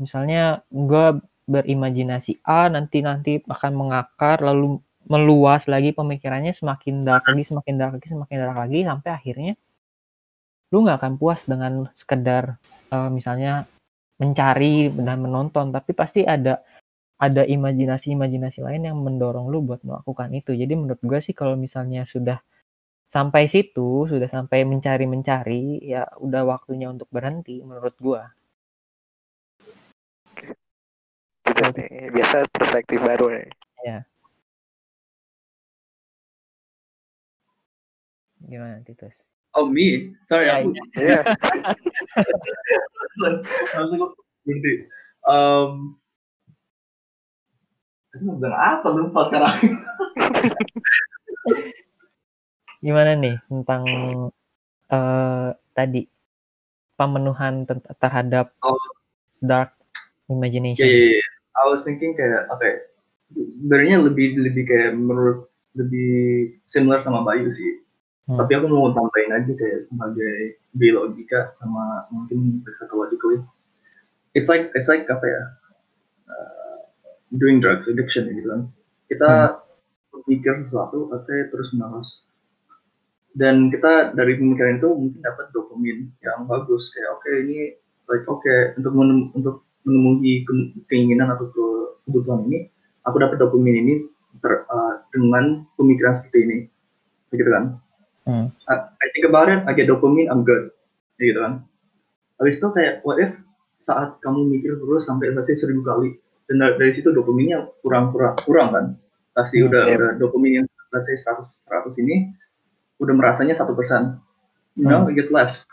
misalnya 0.00 0.64
gue 0.72 1.20
berimajinasi 1.50 2.46
A 2.46 2.70
nanti 2.70 3.02
nanti 3.02 3.42
akan 3.42 3.72
mengakar 3.74 4.38
lalu 4.40 4.78
meluas 5.10 5.66
lagi 5.66 5.90
pemikirannya 5.90 6.54
semakin 6.54 7.02
dark 7.02 7.26
lagi 7.26 7.42
semakin 7.50 7.74
dark 7.74 7.92
lagi 7.98 8.08
semakin 8.08 8.36
dark 8.38 8.58
lagi 8.62 8.78
sampai 8.86 9.10
akhirnya 9.10 9.52
lu 10.70 10.86
nggak 10.86 10.98
akan 11.02 11.14
puas 11.18 11.42
dengan 11.50 11.90
sekedar 11.98 12.54
eh, 12.94 13.10
misalnya 13.10 13.66
mencari 14.20 14.92
dan 14.92 15.18
menonton. 15.24 15.72
Tapi 15.74 15.90
pasti 15.96 16.22
ada 16.22 16.62
ada 17.20 17.42
imajinasi-imajinasi 17.44 18.64
lain 18.64 18.82
yang 18.88 18.96
mendorong 19.00 19.48
lu 19.52 19.64
buat 19.64 19.82
melakukan 19.84 20.30
itu. 20.36 20.52
Jadi 20.56 20.72
menurut 20.76 21.02
gue 21.02 21.18
sih 21.24 21.34
kalau 21.36 21.56
misalnya 21.58 22.04
sudah 22.08 22.38
sampai 23.10 23.50
situ 23.50 24.06
sudah 24.06 24.30
sampai 24.30 24.62
mencari-mencari 24.62 25.82
ya 25.82 26.06
udah 26.22 26.46
waktunya 26.46 26.86
untuk 26.86 27.10
berhenti 27.10 27.58
menurut 27.58 27.98
gua 27.98 28.30
Gitu 31.60 31.76
nih. 31.76 32.08
Biasa 32.08 32.48
perspektif 32.48 33.04
baru 33.04 33.36
nih. 33.36 33.52
gimana 38.40 38.80
Titus 38.88 39.12
Oh 39.52 39.68
me, 39.68 40.16
sorry 40.24 40.48
Ya, 40.48 40.64
aku. 40.64 40.72
Iya. 40.96 41.20
Langsung 43.76 43.98
gue 44.00 44.08
berhenti. 44.46 44.74
Um, 45.28 45.98
Tadi 48.08 48.22
mau 48.24 48.38
bilang 48.40 48.56
apa 48.56 48.86
lupa 48.94 49.20
sekarang. 49.28 49.58
gimana 52.86 53.12
nih 53.12 53.36
tentang 53.50 53.82
eh 54.88 55.48
tadi 55.76 56.06
pemenuhan 56.96 57.68
ter- 57.68 57.90
terhadap 58.00 58.54
Oh. 58.64 58.78
dark 59.42 59.74
Ya, 60.30 60.32
imagination 60.32 60.86
ya, 60.86 61.18
ya. 61.18 61.28
I 61.60 61.68
was 61.68 61.84
thinking 61.84 62.16
kayak, 62.16 62.48
oke, 62.48 62.70
sebenarnya 63.36 64.00
lebih 64.00 64.40
lebih 64.40 64.64
kayak 64.66 64.96
menurut 64.96 65.46
lebih 65.76 66.56
similar 66.72 67.04
sama 67.04 67.22
Bayu 67.22 67.52
sih. 67.52 67.84
Hmm. 68.26 68.38
Tapi 68.40 68.52
aku 68.58 68.66
mau 68.70 68.90
tambahin 68.90 69.34
aja 69.34 69.52
kayak 69.54 69.86
sebagai 69.86 70.60
biologika 70.74 71.54
sama 71.58 72.06
mungkin 72.10 72.62
psychologically. 72.78 73.42
It's 74.34 74.46
like 74.46 74.70
it's 74.78 74.86
like 74.86 75.06
apa 75.10 75.26
ya? 75.26 75.42
uh, 76.30 76.78
doing 77.34 77.58
drugs 77.58 77.86
addiction 77.90 78.30
gitu 78.34 78.48
kan. 78.50 78.62
Kita 79.10 79.30
berpikir 80.14 80.66
sesuatu 80.66 81.10
pasti 81.10 81.34
terus 81.50 81.70
menerus. 81.74 82.22
Dan 83.30 83.70
kita 83.70 84.14
dari 84.18 84.34
pemikiran 84.38 84.82
itu 84.82 84.90
mungkin 84.90 85.22
dapat 85.22 85.54
dopamin 85.54 86.10
yang 86.18 86.50
bagus 86.50 86.90
kayak 86.90 87.14
oke 87.14 87.30
ini 87.46 87.78
like 88.10 88.26
oke 88.26 88.54
untuk 88.74 88.90
menem- 88.90 89.30
untuk 89.38 89.69
memenuhi 89.84 90.44
ke- 90.44 90.76
keinginan 90.86 91.32
atau 91.32 91.48
ke- 91.48 91.90
kebutuhan 92.04 92.44
ini 92.48 92.68
aku 93.04 93.16
dapat 93.16 93.40
dopamin 93.40 93.76
ini 93.80 93.94
ter- 94.38 94.64
uh, 94.68 95.02
dengan 95.10 95.64
pemikiran 95.74 96.20
seperti 96.20 96.38
ini. 96.44 96.58
Gitu 97.32 97.50
kan? 97.50 97.78
Hmm. 98.28 98.46
I, 98.68 98.74
I 99.00 99.06
think 99.16 99.24
about 99.26 99.48
it 99.48 99.64
I 99.64 99.72
get 99.72 99.88
dopamine 99.88 100.28
I'm 100.28 100.44
good. 100.44 100.74
Gitu 101.16 101.40
kan? 101.40 101.64
Habis 102.40 102.60
itu 102.60 102.68
kayak 102.72 103.04
what 103.04 103.20
if 103.20 103.32
saat 103.80 104.20
kamu 104.20 104.44
mikir 104.48 104.76
terus 104.76 105.08
sampai 105.08 105.32
selesai 105.32 105.64
seribu 105.64 105.80
kali 105.80 106.16
dan 106.48 106.60
dari, 106.60 106.74
dari 106.76 106.92
situ 106.92 107.12
dopaminnya 107.12 107.68
kurang 107.80 108.12
kurang 108.12 108.36
kurang 108.44 108.68
kan? 108.72 108.86
Pasti 109.32 109.60
Hmm, 109.60 109.72
udah 109.72 109.82
iya. 109.88 109.96
udah 109.96 110.10
dopamin 110.20 110.52
yang 110.62 110.66
selesai 110.90 111.32
100 111.38 111.64
100 111.96 112.02
ini 112.04 112.16
udah 113.00 113.14
merasanya 113.16 113.56
satu 113.56 113.72
persen. 113.72 114.20
You 114.78 114.86
know 114.86 115.08
it 115.08 115.16
gets 115.18 115.32
less 115.32 115.66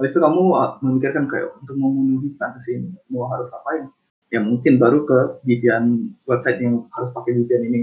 habis 0.00 0.16
itu 0.16 0.20
kamu 0.24 0.42
uh, 0.56 0.80
memikirkan 0.80 1.28
kayak 1.28 1.52
untuk 1.60 1.76
memenuhi 1.76 2.32
fantasi 2.40 2.80
ini 2.80 2.96
mau 3.12 3.28
harus 3.28 3.52
apain 3.52 3.92
ya 4.32 4.40
mungkin 4.40 4.80
baru 4.80 5.04
ke 5.04 5.44
VPN 5.44 6.16
website 6.24 6.64
yang 6.64 6.88
harus 6.96 7.12
pakai 7.12 7.36
VPN 7.36 7.62
ini. 7.68 7.82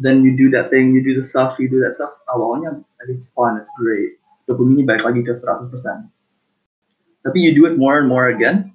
Then 0.00 0.24
you 0.24 0.32
do 0.32 0.48
that 0.56 0.72
thing 0.72 0.96
you 0.96 1.04
do 1.04 1.12
the 1.12 1.26
stuff 1.26 1.60
you 1.60 1.68
do 1.68 1.84
that 1.84 1.92
stuff. 1.92 2.16
Awalnya 2.32 2.80
it's 3.04 3.28
fun 3.36 3.60
it's 3.60 3.68
great. 3.76 4.16
Dopaminnya 4.48 4.88
balik 4.88 5.04
lagi 5.04 5.20
ke 5.28 5.36
100% 5.36 5.68
tapi 7.28 7.44
you 7.44 7.52
do 7.52 7.68
it 7.68 7.76
more 7.76 7.98
and 8.00 8.08
more 8.08 8.32
again 8.32 8.72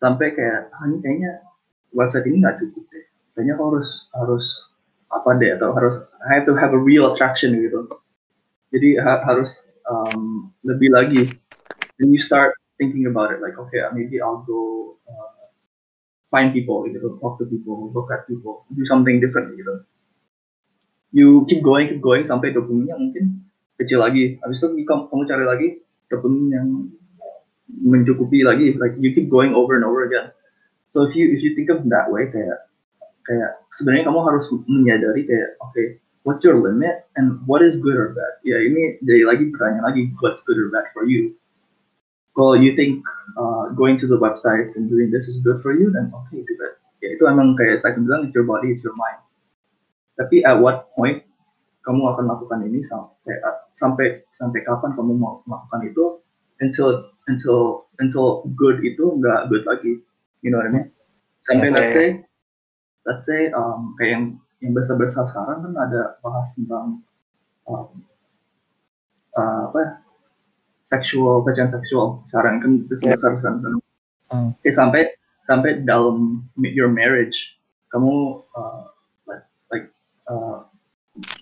sampai 0.00 0.32
kayak 0.32 0.72
ah, 0.72 0.88
ini 0.88 1.04
kayaknya 1.04 1.32
website 1.92 2.24
ini 2.24 2.40
nggak 2.40 2.56
cukup 2.64 2.84
deh. 2.88 3.04
Kayaknya 3.36 3.54
harus 3.60 4.08
harus 4.16 4.46
apa 5.12 5.36
deh 5.36 5.52
atau 5.52 5.76
harus 5.76 6.00
I 6.24 6.40
have 6.40 6.46
to 6.48 6.56
have 6.56 6.72
a 6.72 6.80
real 6.80 7.12
attraction 7.12 7.52
gitu. 7.60 7.84
Jadi 8.72 8.98
ha 9.04 9.20
harus 9.20 9.60
um, 9.88 10.52
lebih 10.64 10.90
lagi 10.92 11.22
then 12.00 12.10
you 12.10 12.20
start 12.20 12.56
thinking 12.76 13.06
about 13.06 13.30
it 13.30 13.38
like 13.44 13.56
okay 13.56 13.84
maybe 13.94 14.18
I'll 14.18 14.42
go 14.42 14.96
uh, 15.06 15.48
find 16.28 16.50
people 16.50 16.84
gitu 16.88 17.18
talk 17.22 17.38
to 17.40 17.46
people 17.46 17.90
look 17.94 18.10
at 18.10 18.26
people 18.26 18.66
do 18.72 18.82
something 18.84 19.22
different 19.22 19.54
gitu 19.54 19.86
you 21.14 21.46
keep 21.46 21.62
going 21.62 21.86
keep 21.86 22.02
going 22.02 22.26
sampai 22.26 22.50
dopaminya 22.50 22.98
mungkin 22.98 23.44
kecil 23.78 24.02
lagi. 24.02 24.38
Habis 24.42 24.62
itu 24.62 24.86
kamu, 24.86 25.10
kamu 25.10 25.22
cari 25.26 25.44
lagi 25.46 25.68
dopamin 26.10 26.44
yang 26.52 26.68
mencukupi 27.70 28.44
lagi 28.44 28.76
like 28.76 28.94
you 29.00 29.16
keep 29.16 29.26
going 29.26 29.56
over 29.56 29.74
and 29.74 29.86
over 29.86 30.06
again. 30.06 30.30
So 30.94 31.08
if 31.08 31.16
you 31.18 31.34
if 31.34 31.42
you 31.42 31.58
think 31.58 31.72
of 31.74 31.82
that 31.90 32.06
way 32.12 32.30
kayak 32.30 32.70
kayak 33.26 33.50
sebenarnya 33.74 34.04
kamu 34.06 34.20
harus 34.22 34.44
menyadari 34.68 35.26
kayak 35.26 35.58
okay, 35.58 35.98
what's 36.24 36.42
your 36.42 36.56
limit 36.56 37.06
and 37.16 37.38
what 37.46 37.62
is 37.62 37.76
good 37.78 37.96
or 37.96 38.16
bad? 38.16 38.40
Ya 38.42 38.58
ini 38.60 38.98
jadi 39.04 39.28
lagi 39.28 39.52
pertanyaan 39.52 39.84
lagi 39.84 40.02
what's 40.18 40.40
good 40.48 40.58
or 40.58 40.72
bad 40.72 40.88
for 40.96 41.04
you? 41.04 41.36
Kalau 42.34 42.58
you 42.58 42.74
think 42.74 43.04
uh, 43.38 43.70
going 43.78 44.00
to 44.00 44.10
the 44.10 44.18
website 44.18 44.74
and 44.74 44.90
doing 44.90 45.12
this 45.12 45.30
is 45.30 45.38
good 45.44 45.62
for 45.62 45.70
you 45.70 45.92
then 45.92 46.10
okay 46.10 46.42
do 46.42 46.54
that. 46.58 46.80
Ya 47.04 47.14
itu 47.14 47.22
emang 47.28 47.54
kayak 47.54 47.84
saya 47.84 47.94
bilang 48.00 48.26
it's 48.26 48.34
your 48.34 48.48
body 48.48 48.74
it's 48.74 48.82
your 48.82 48.96
mind. 48.96 49.20
Tapi 50.18 50.42
at 50.42 50.58
what 50.58 50.90
point 50.96 51.22
kamu 51.84 52.02
akan 52.16 52.24
lakukan 52.26 52.64
ini 52.64 52.80
sampai 52.88 53.36
sampai 53.76 54.06
sampai 54.40 54.60
kapan 54.64 54.96
kamu 54.96 55.12
mau 55.20 55.44
melakukan 55.44 55.80
itu 55.84 56.04
until 56.64 57.04
until 57.28 57.84
until 58.00 58.48
good 58.56 58.80
itu 58.80 59.04
nggak 59.20 59.52
good 59.52 59.68
lagi? 59.68 60.00
You 60.40 60.50
know 60.50 60.58
what 60.64 60.72
I 60.72 60.72
mean? 60.72 60.88
Sampai 61.44 61.68
yeah, 61.68 61.76
let's 61.76 61.92
say 61.92 62.08
let's 63.04 63.24
say 63.28 63.40
um, 63.52 63.92
kayak 64.00 64.10
yang 64.16 64.24
yang 64.62 64.72
besar-besar 64.72 65.26
sekarang 65.30 65.70
kan 65.70 65.74
ada 65.76 66.18
bahas 66.22 66.50
tentang 66.54 67.02
um, 67.66 67.88
uh, 69.34 69.60
apa 69.70 69.78
ya 69.80 69.90
seksual 70.88 71.42
pelecehan 71.42 71.72
seksual 71.72 72.22
sekarang 72.30 72.60
kan 72.60 72.72
besar 72.86 73.16
besar 73.16 73.32
kan 73.40 73.54
mm. 74.30 74.50
eh, 74.62 74.74
sampai 74.74 75.10
sampai 75.48 75.82
dalam 75.82 76.46
your 76.60 76.88
marriage 76.92 77.36
kamu 77.90 78.42
uh, 78.56 78.88
uh, 80.28 80.58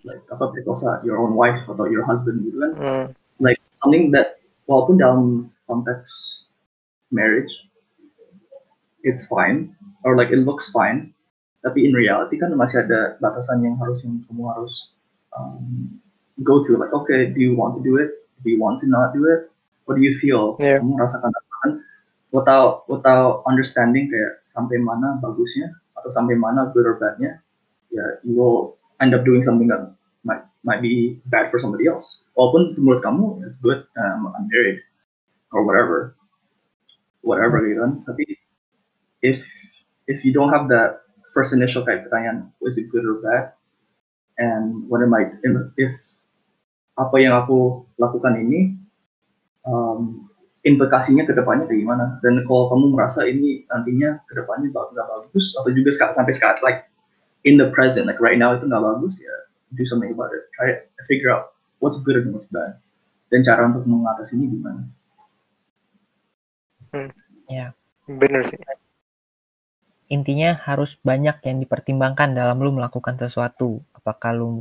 like 0.05 0.23
apa 0.29 0.53
perkosa 0.53 1.01
your 1.07 1.17
own 1.17 1.33
wife 1.33 1.63
atau 1.65 1.89
your 1.89 2.05
husband 2.05 2.45
gitu 2.45 2.59
kan 2.61 2.73
mm. 2.77 3.07
like 3.41 3.59
something 3.81 4.13
that 4.13 4.39
walaupun 4.69 4.99
dalam 4.99 5.49
konteks 5.67 6.11
marriage 7.11 7.51
it's 9.03 9.27
fine 9.27 9.73
or 10.05 10.15
like 10.15 10.31
it 10.31 10.43
looks 10.43 10.71
fine 10.71 11.11
tapi 11.63 11.87
in 11.87 11.95
reality 11.95 12.37
kan 12.37 12.51
masih 12.59 12.83
ada 12.83 13.17
batasan 13.23 13.63
yang 13.63 13.79
harus 13.79 14.03
yang 14.03 14.19
kamu 14.27 14.45
harus 14.51 14.75
um, 15.35 15.97
go 16.43 16.67
through 16.67 16.83
like 16.83 16.93
okay 16.93 17.31
do 17.31 17.39
you 17.39 17.55
want 17.55 17.79
to 17.79 17.83
do 17.83 17.97
it 18.03 18.27
do 18.43 18.51
you 18.51 18.59
want 18.59 18.83
to 18.83 18.87
not 18.91 19.15
do 19.15 19.25
it 19.31 19.49
what 19.87 19.95
do 19.95 20.03
you 20.03 20.19
feel 20.19 20.59
yeah. 20.59 20.83
kamu 20.83 20.99
rasakan 20.99 21.31
apa 21.31 21.55
kan 21.63 21.71
without 22.35 22.83
without 22.91 23.47
understanding 23.47 24.11
kayak 24.11 24.43
sampai 24.51 24.77
mana 24.83 25.17
bagusnya 25.23 25.71
atau 25.95 26.11
sampai 26.11 26.35
mana 26.35 26.69
good 26.75 26.85
or 26.85 26.99
badnya 26.99 27.39
yeah, 27.93 28.19
you 28.25 28.35
will 28.35 28.81
end 29.01 29.15
up 29.15 29.25
doing 29.25 29.45
something 29.45 29.69
that 29.69 29.93
might 30.25 30.43
might 30.65 30.81
be 30.81 31.21
bad 31.27 31.53
for 31.53 31.61
somebody 31.61 31.87
else. 31.87 32.25
Walaupun 32.35 32.81
menurut 32.81 33.05
kamu 33.05 33.45
it's 33.47 33.61
good, 33.61 33.85
um, 34.01 34.33
I'm 34.33 34.49
married 34.49 34.81
or 35.53 35.63
whatever, 35.69 36.17
whatever 37.21 37.61
gitu 37.69 37.85
kan. 37.85 37.93
Tapi 38.09 38.25
if 39.21 39.39
if 40.09 40.25
you 40.25 40.33
don't 40.33 40.51
have 40.51 40.67
that 40.73 41.02
first 41.33 41.57
initial 41.57 41.83
kayak 41.83 42.09
pertanyaan 42.09 42.53
is 42.65 42.79
it 42.79 42.89
good 42.93 43.05
or 43.05 43.21
bad, 43.25 43.57
and 44.39 44.87
what 44.89 45.03
am 45.05 45.13
I 45.17 45.33
if 45.81 45.93
apa 46.97 47.17
yang 47.19 47.35
aku 47.37 47.89
lakukan 47.97 48.37
ini 48.37 48.77
um, 49.65 50.29
implikasinya 50.63 51.25
ke 51.25 51.33
depannya 51.33 51.65
kayak 51.67 51.83
gimana 51.83 52.21
dan 52.21 52.45
kalau 52.45 52.69
kamu 52.71 52.93
merasa 52.95 53.25
ini 53.25 53.65
nantinya 53.73 54.21
ke 54.29 54.37
depannya 54.37 54.71
nggak 54.71 55.09
bagus 55.09 55.57
atau 55.57 55.73
juga 55.73 55.91
sampai 55.97 56.33
sekarang 56.37 56.61
like 56.61 56.93
in 57.45 57.59
the 57.59 57.71
present, 57.75 58.07
like 58.07 58.23
right 58.23 58.39
now 58.39 58.55
itu 58.55 58.67
nggak 58.67 58.83
bagus 58.83 59.15
ya, 59.19 59.35
do 59.75 59.83
something 59.87 60.15
about 60.15 60.31
it. 60.35 60.47
Try 60.55 60.79
it, 60.79 60.81
figure 61.11 61.31
out 61.31 61.55
what's 61.83 61.99
good 62.03 62.19
and 62.19 62.35
what's 62.35 62.47
bad. 62.51 62.79
Dan 63.31 63.43
cara 63.43 63.67
untuk 63.67 63.87
mengatasinya 63.87 64.47
gimana? 64.47 64.83
Hmm. 66.93 67.11
Ya. 67.49 67.73
Bener 68.07 68.45
sih. 68.47 68.59
Intinya 70.13 70.61
harus 70.69 71.01
banyak 71.01 71.41
yang 71.41 71.57
dipertimbangkan 71.65 72.37
dalam 72.37 72.61
lu 72.61 72.77
melakukan 72.77 73.17
sesuatu. 73.17 73.81
Apakah 73.97 74.37
lu 74.37 74.61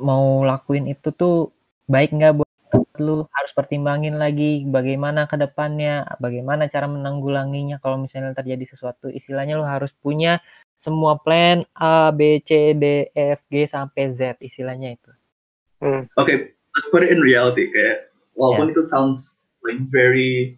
mau 0.00 0.40
lakuin 0.48 0.88
itu 0.88 1.12
tuh 1.12 1.52
baik 1.84 2.16
nggak 2.16 2.40
buat 2.40 2.48
lu 2.96 3.28
harus 3.28 3.52
pertimbangin 3.52 4.16
lagi 4.16 4.64
bagaimana 4.64 5.28
ke 5.28 5.36
depannya, 5.36 6.08
bagaimana 6.16 6.72
cara 6.72 6.88
menanggulanginya 6.88 7.76
kalau 7.84 8.00
misalnya 8.00 8.32
terjadi 8.32 8.72
sesuatu. 8.72 9.12
Istilahnya 9.12 9.60
lu 9.60 9.68
harus 9.68 9.92
punya 10.00 10.40
semua 10.80 11.20
plan 11.20 11.62
A, 11.76 12.10
B, 12.10 12.40
C, 12.42 12.74
D, 12.74 13.12
F, 13.12 13.44
G 13.52 13.68
sampai 13.68 14.10
Z 14.16 14.40
istilahnya 14.40 14.96
itu. 14.96 15.10
Hmm. 15.84 16.08
Oke, 16.16 16.26
okay, 16.26 16.36
let's 16.74 16.88
put 16.88 17.04
it 17.04 17.12
in 17.12 17.20
reality 17.20 17.68
kayak 17.70 18.10
walaupun 18.34 18.72
yeah. 18.72 18.74
itu 18.74 18.82
sounds 18.88 19.42
like 19.62 19.78
very 19.92 20.56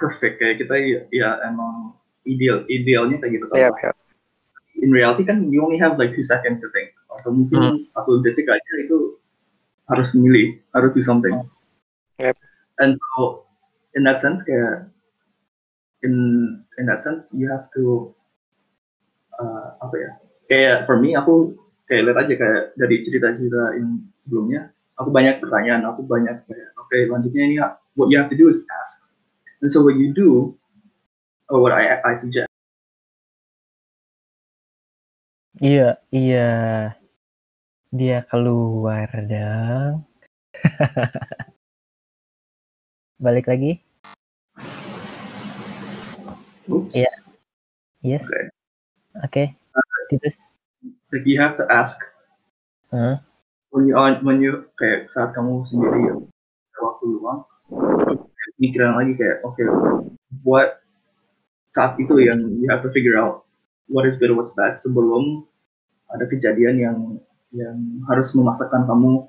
perfect 0.00 0.40
kayak 0.40 0.64
kita 0.64 0.74
ya, 0.80 1.00
ya 1.12 1.30
emang 1.44 1.92
ideal 2.26 2.64
idealnya 2.68 3.16
kayak 3.20 3.40
gitu 3.40 3.46
kan. 3.52 3.56
Yeah, 3.56 3.72
yeah. 3.80 3.94
In 4.80 4.90
reality 4.92 5.28
kan 5.28 5.52
you 5.52 5.60
only 5.60 5.76
have 5.76 6.00
like 6.00 6.16
two 6.16 6.24
seconds 6.24 6.64
to 6.64 6.68
think 6.72 6.92
atau 7.20 7.34
mungkin 7.34 7.60
hmm. 7.60 7.78
satu 7.92 8.24
detik 8.24 8.48
aja 8.48 8.72
itu 8.80 9.20
harus 9.90 10.14
milih 10.16 10.56
harus 10.72 10.94
do 10.96 11.02
something. 11.04 11.36
Yep. 12.16 12.36
And 12.80 12.96
so 12.96 13.44
in 13.92 14.06
that 14.06 14.22
sense 14.22 14.40
kayak 14.46 14.88
in 16.00 16.14
in 16.80 16.84
that 16.88 17.04
sense 17.04 17.28
you 17.34 17.50
have 17.50 17.68
to 17.76 18.14
uh, 19.36 19.76
apa 19.84 19.94
ya 19.96 20.10
kayak 20.48 20.76
for 20.88 20.96
me 20.96 21.12
aku 21.12 21.54
kayak 21.90 22.06
lihat 22.08 22.18
aja 22.24 22.34
kayak 22.38 22.62
dari 22.78 22.96
cerita-cerita 23.04 23.76
yang 23.76 24.00
sebelumnya 24.24 24.70
aku 24.96 25.10
banyak 25.10 25.42
pertanyaan 25.42 25.82
aku 25.84 26.06
banyak 26.06 26.40
kayak 26.46 26.68
oke 26.78 26.86
okay, 26.88 27.04
lanjutnya 27.10 27.42
ini 27.44 27.56
what 27.98 28.08
you 28.08 28.16
have 28.16 28.30
to 28.30 28.38
do 28.38 28.48
is 28.48 28.62
ask 28.82 29.04
and 29.60 29.68
so 29.74 29.82
what 29.82 29.98
you 29.98 30.14
do 30.14 30.54
or 31.50 31.58
what 31.66 31.74
I 31.74 31.98
I 32.00 32.14
suggest 32.14 32.48
iya 35.58 35.98
iya 36.14 36.50
dia 37.90 38.22
keluar 38.30 39.10
dong 39.26 40.06
balik 43.24 43.50
lagi 43.50 43.82
iya 46.94 47.12
yes 48.00 48.24
okay. 48.24 48.50
Oke. 49.18 49.26
Okay. 49.26 49.46
Gitu. 50.10 50.28
Like 51.10 51.26
you 51.26 51.38
have 51.42 51.58
to 51.58 51.66
ask. 51.66 51.98
Huh? 52.94 53.18
When 53.70 53.86
you 53.86 53.94
on 53.94 54.22
when 54.26 54.42
you 54.42 54.70
kayak 54.78 55.10
saat 55.14 55.34
kamu 55.34 55.62
sendiri 55.70 56.10
ya, 56.10 56.14
waktu 56.82 57.04
luang, 57.06 57.46
mikiran 58.58 58.98
lagi 58.98 59.14
kayak 59.14 59.46
oke, 59.46 59.54
okay, 59.54 59.66
what 60.42 60.82
saat 61.74 61.98
itu 62.02 62.18
yang 62.18 62.40
you 62.58 62.66
have 62.66 62.82
to 62.82 62.90
figure 62.90 63.18
out 63.18 63.46
what 63.86 64.06
is 64.06 64.18
good 64.18 64.34
what's 64.34 64.54
bad 64.58 64.74
sebelum 64.78 65.46
ada 66.10 66.26
kejadian 66.26 66.76
yang 66.78 66.98
yang 67.54 67.76
harus 68.06 68.34
memaksakan 68.34 68.86
kamu 68.86 69.26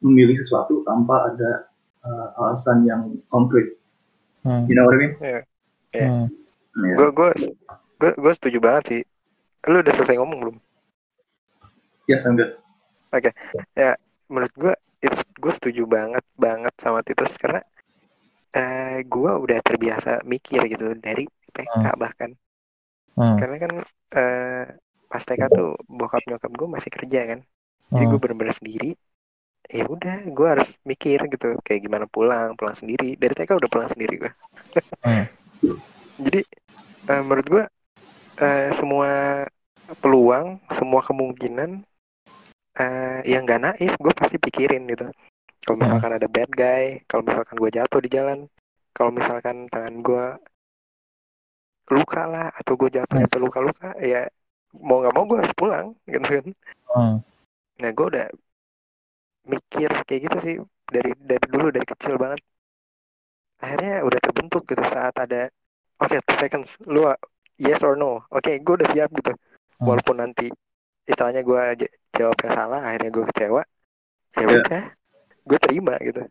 memilih 0.00 0.36
sesuatu 0.40 0.80
tanpa 0.88 1.32
ada 1.32 1.68
uh, 2.04 2.26
alasan 2.40 2.88
yang 2.88 3.20
konkret. 3.28 3.76
Hmm. 4.44 4.64
You 4.64 4.76
know 4.76 4.88
what 4.88 4.96
I 4.96 5.00
mean? 5.00 5.12
Yeah. 5.20 5.42
Yeah. 5.92 6.08
Hmm. 6.08 6.26
Yeah. 6.80 6.96
Gue 6.96 7.08
gue 7.12 7.30
gue 8.00 8.10
gue 8.16 8.32
setuju 8.32 8.58
banget 8.64 8.84
sih 8.88 9.02
lu 9.68 9.84
udah 9.84 9.92
selesai 9.92 10.16
ngomong 10.16 10.38
belum 10.40 10.56
ya 12.08 12.16
yes, 12.16 12.24
oke 12.24 12.48
okay. 13.12 13.32
ya 13.76 13.92
menurut 14.32 14.54
gue 14.56 14.72
itu 15.04 15.20
gue 15.36 15.52
setuju 15.52 15.82
banget 15.84 16.24
banget 16.40 16.72
sama 16.80 17.04
Titus 17.04 17.36
karena 17.36 17.60
uh, 18.56 18.96
eh, 18.96 18.98
gue 19.04 19.32
udah 19.36 19.58
terbiasa 19.60 20.24
mikir 20.24 20.64
gitu 20.72 20.96
dari 20.96 21.28
TK 21.50 21.74
hmm. 21.74 21.98
bahkan 21.98 22.30
hmm. 23.18 23.36
karena 23.36 23.56
kan 23.60 23.72
uh, 24.16 24.64
pas 25.10 25.22
TK 25.22 25.42
tuh 25.50 25.74
bokap 25.86 26.22
nyokap 26.26 26.52
gue 26.54 26.68
masih 26.70 26.90
kerja 26.90 27.20
kan 27.36 27.40
jadi 27.90 28.04
gue 28.06 28.18
hmm. 28.18 28.22
bener-bener 28.22 28.54
sendiri 28.54 28.90
ya 29.70 29.84
udah 29.86 30.24
gue 30.24 30.46
harus 30.48 30.70
mikir 30.82 31.20
gitu 31.30 31.58
kayak 31.62 31.84
gimana 31.84 32.06
pulang 32.08 32.56
pulang 32.56 32.74
sendiri 32.74 33.14
dari 33.14 33.34
TK 33.36 33.60
udah 33.60 33.70
pulang 33.70 33.90
sendiri 33.90 34.14
gue 34.26 34.32
hmm. 35.04 35.26
jadi 36.24 36.40
uh, 37.10 37.22
menurut 37.26 37.46
gue 37.46 37.64
uh, 38.40 38.68
semua 38.72 39.44
peluang, 39.98 40.62
semua 40.70 41.02
kemungkinan 41.02 41.82
uh, 42.78 43.20
yang 43.26 43.42
gak 43.42 43.62
naif, 43.62 43.92
gue 43.98 44.14
pasti 44.14 44.38
pikirin 44.38 44.86
gitu. 44.86 45.10
Kalau 45.66 45.76
hmm. 45.76 45.82
misalkan 45.86 46.12
ada 46.14 46.28
bad 46.30 46.50
guy, 46.54 47.02
kalau 47.10 47.26
misalkan 47.26 47.56
gue 47.58 47.70
jatuh 47.74 48.00
di 48.00 48.10
jalan, 48.10 48.38
kalau 48.94 49.10
misalkan 49.10 49.66
tangan 49.66 49.94
gue 49.98 50.26
luka 51.88 52.22
lah 52.28 52.46
atau 52.54 52.72
gue 52.76 52.88
jatuh 52.92 53.16
Hmm. 53.16 53.24
sampai 53.26 53.40
luka-luka 53.40 53.88
ya 53.98 54.28
mau 54.76 55.00
nggak 55.02 55.14
mau 55.16 55.24
gue 55.26 55.38
harus 55.40 55.54
pulang 55.56 55.86
gitu 56.12 56.28
kan 56.28 56.46
Hmm. 56.90 57.16
nah 57.80 57.90
gue 57.96 58.06
udah 58.12 58.26
mikir 59.46 59.90
kayak 60.06 60.20
gitu 60.28 60.36
sih 60.42 60.56
dari 60.90 61.10
dari 61.16 61.46
dulu 61.48 61.72
dari 61.72 61.86
kecil 61.86 62.14
banget 62.20 62.40
akhirnya 63.60 64.04
udah 64.04 64.20
terbentuk 64.20 64.62
gitu 64.68 64.82
saat 64.88 65.14
ada 65.16 65.48
oke 66.00 66.16
two 66.24 66.36
seconds 66.38 66.76
lu 66.88 67.08
yes 67.60 67.80
or 67.84 67.94
no 67.96 68.24
oke 68.30 68.48
gue 68.50 68.74
udah 68.78 68.88
siap 68.90 69.10
gitu 69.14 69.32
Hmm. 69.80 69.96
walaupun 69.96 70.20
nanti 70.20 70.52
istilahnya 71.08 71.40
gue 71.40 71.62
j- 71.80 71.94
jawab 72.12 72.36
yang 72.44 72.52
salah 72.52 72.80
akhirnya 72.84 73.10
gue 73.16 73.24
kecewa 73.32 73.62
ya 74.36 74.44
Iya. 74.44 74.56
udah 74.60 74.82
gue 75.48 75.58
terima 75.64 75.94
gitu 76.04 76.22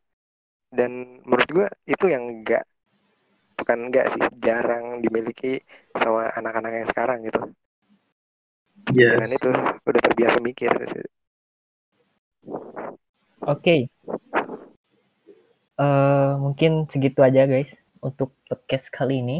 dan 0.70 0.92
menurut 1.26 1.50
gue 1.50 1.68
itu 1.90 2.06
yang 2.14 2.30
enggak 2.30 2.69
bukan 3.60 3.78
enggak 3.88 4.08
sih 4.10 4.24
jarang 4.40 5.00
dimiliki 5.00 5.60
sama 5.94 6.32
anak-anak 6.34 6.72
yang 6.74 6.88
sekarang 6.88 7.20
gitu 7.22 7.42
Yes. 8.90 9.20
dan 9.20 9.30
itu 9.30 9.50
udah 9.84 10.02
terbiasa 10.02 10.40
mikir. 10.40 10.72
Oke. 13.42 13.92
Eh, 15.76 16.32
mungkin 16.36 16.88
segitu 16.88 17.20
aja 17.20 17.46
guys 17.46 17.70
untuk 18.00 18.36
podcast 18.46 18.90
kali 18.90 19.20
ini. 19.20 19.40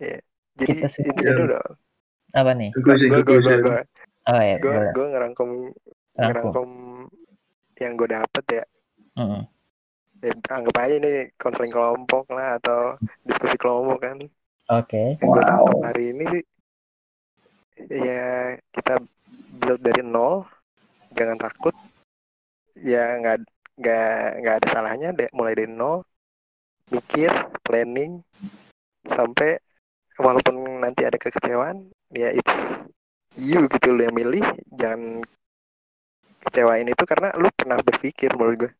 jadi 0.00 0.20
Kita 0.56 0.86
sudah- 0.88 1.06
intinya 1.06 1.32
dulu 1.34 1.46
dong 1.52 1.72
Apa 2.32 2.50
nih? 2.52 2.70
Gue 2.74 2.94
gue 2.96 3.20
gue 3.20 3.38
gue 3.60 3.80
Oh 4.26 4.40
ya, 4.40 4.56
gue 4.56 4.72
ngerangkum 4.72 5.48
Rangkum. 5.52 5.52
ngerangkum 6.16 6.70
yang 7.76 7.92
gue 7.96 8.08
dapet 8.10 8.44
ya 8.50 8.64
Mm-mm. 9.16 9.42
Ya, 10.20 10.32
anggap 10.52 10.76
aja 10.80 10.94
ini 11.00 11.10
konseling 11.36 11.72
kelompok 11.72 12.24
lah 12.32 12.56
atau 12.60 12.96
diskusi 13.24 13.56
kelompok 13.56 13.98
kan 14.04 14.16
Oke. 14.70 15.18
yang 15.18 15.28
gue 15.32 15.42
Wow. 15.42 15.48
tangkap 15.48 15.78
hari 15.82 16.04
ini 16.14 16.24
sih 16.30 16.42
ya 17.90 18.54
kita 18.70 19.00
build 19.60 19.80
dari 19.80 20.02
nol 20.04 20.44
jangan 21.16 21.38
takut 21.40 21.74
ya 22.76 23.16
nggak 23.18 23.36
nggak 23.80 24.12
nggak 24.44 24.54
ada 24.60 24.66
salahnya 24.68 25.08
deh 25.16 25.28
mulai 25.32 25.56
dari 25.56 25.72
nol 25.72 26.04
mikir 26.92 27.30
planning 27.64 28.20
sampai 29.08 29.56
walaupun 30.20 30.84
nanti 30.84 31.08
ada 31.08 31.16
kekecewaan 31.16 31.88
ya 32.12 32.28
it's 32.30 32.52
you 33.38 33.64
gitu 33.70 33.96
lo 33.96 34.04
yang 34.04 34.16
milih 34.16 34.44
jangan 34.74 35.24
kecewain 36.44 36.88
itu 36.88 37.04
karena 37.08 37.32
lu 37.40 37.48
pernah 37.52 37.78
berpikir 37.80 38.32
menurut 38.36 38.68
gue 38.68 38.72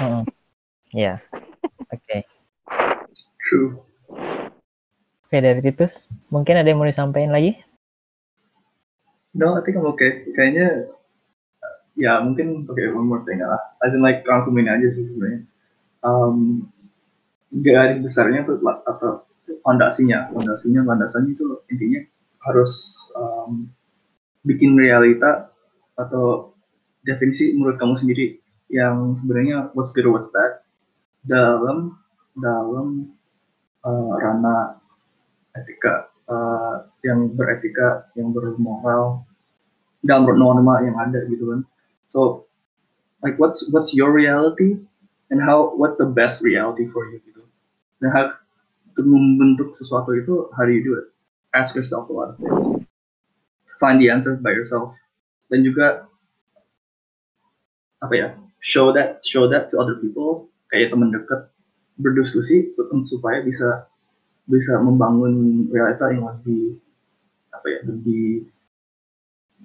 Mm-mm. 0.00 0.24
Ya. 0.92 1.22
Oke. 1.88 2.26
True. 3.44 3.80
Oke 5.24 5.36
dari 5.40 5.60
Titus, 5.64 5.98
mungkin 6.30 6.60
ada 6.60 6.68
yang 6.68 6.78
mau 6.78 6.88
disampaikan 6.88 7.34
lagi? 7.34 7.58
No, 9.34 9.58
I 9.58 9.66
think 9.66 9.80
I'm 9.80 9.90
okay. 9.90 10.30
Kayaknya 10.30 10.94
ya 11.98 12.22
mungkin 12.22 12.66
oke 12.70 12.78
one 12.94 13.06
more 13.06 13.22
thing 13.26 13.42
lah. 13.42 13.58
I 13.82 13.90
think 13.90 14.02
like 14.02 14.22
rangkumin 14.26 14.70
aja 14.70 14.94
sih 14.94 15.10
sebenarnya. 15.10 15.42
Um, 16.06 16.68
garis 17.50 17.98
besarnya 18.02 18.46
tuh 18.46 18.62
atau 18.62 19.26
fondasinya, 19.66 20.30
fondasinya, 20.30 20.86
landasannya 20.86 21.34
itu 21.34 21.44
intinya 21.70 22.00
harus 22.44 22.94
um, 23.18 23.66
bikin 24.44 24.76
realita 24.76 25.50
atau 25.96 26.52
definisi 27.06 27.54
menurut 27.54 27.76
kamu 27.80 27.94
sendiri 28.00 28.26
yang 28.72 29.16
sebenarnya 29.20 29.70
what's 29.76 29.92
good 29.92 30.08
or 30.08 30.16
what's 30.16 30.30
bad 30.32 30.63
dalam 31.24 31.96
dalam 32.36 33.08
uh, 33.84 34.12
ranah 34.20 34.80
etika 35.54 36.10
uh, 36.28 36.88
yang 37.06 37.32
beretika, 37.32 38.08
yang 38.18 38.34
bermoral, 38.34 39.24
dalam 40.04 40.28
norma 40.36 40.82
yang 40.84 40.96
ada 40.98 41.24
gitu 41.30 41.54
kan. 41.54 41.60
So 42.12 42.46
like 43.24 43.40
what's 43.40 43.64
what's 43.72 43.96
your 43.96 44.12
reality 44.12 44.76
and 45.32 45.40
how 45.40 45.72
what's 45.76 45.96
the 45.96 46.08
best 46.08 46.44
reality 46.44 46.90
for 46.92 47.08
you 47.08 47.18
gitu. 47.24 47.42
Dan 48.02 48.12
how 48.12 48.36
untuk 48.94 49.06
membentuk 49.08 49.74
sesuatu 49.74 50.14
itu 50.14 50.48
how 50.54 50.68
do 50.68 50.72
you 50.72 50.84
do 50.84 50.94
it? 50.98 51.08
Ask 51.54 51.78
yourself 51.78 52.10
a 52.10 52.14
lot 52.14 52.34
of 52.34 52.36
things. 52.38 52.84
Find 53.78 54.02
the 54.02 54.10
answers 54.10 54.42
by 54.42 54.52
yourself. 54.52 54.94
Dan 55.48 55.62
juga 55.62 56.06
apa 58.02 58.14
ya? 58.14 58.28
Show 58.64 58.96
that 58.96 59.20
show 59.22 59.44
that 59.48 59.68
to 59.70 59.76
other 59.76 60.00
people 60.00 60.48
kayak 60.74 60.90
teman 60.90 61.14
dekat 61.14 61.46
berdiskusi 61.94 62.74
supaya 63.06 63.46
bisa 63.46 63.86
bisa 64.50 64.74
membangun 64.82 65.66
realita 65.70 66.10
yang 66.10 66.26
lebih 66.26 66.82
apa 67.54 67.66
ya 67.70 67.78
lebih 67.86 68.50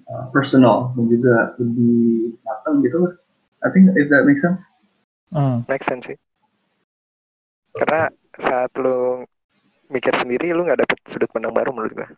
uh, 0.06 0.30
personal 0.30 0.94
dan 0.94 1.10
juga 1.10 1.58
lebih 1.58 2.38
matang 2.46 2.78
gitu 2.86 2.96
lah. 3.02 3.12
I 3.60 3.68
think 3.74 3.90
if 3.98 4.06
that 4.08 4.22
makes 4.22 4.46
sense. 4.46 4.62
Hmm. 5.30 5.62
make 5.70 5.86
sense 5.86 6.10
sih 6.10 6.18
karena 7.70 8.10
saat 8.34 8.74
lu 8.82 9.22
mikir 9.86 10.10
sendiri 10.18 10.50
lu 10.50 10.66
nggak 10.66 10.82
dapet 10.82 10.98
sudut 11.06 11.30
pandang 11.30 11.54
baru 11.54 11.70
menurut 11.70 11.94
gue 11.94 12.08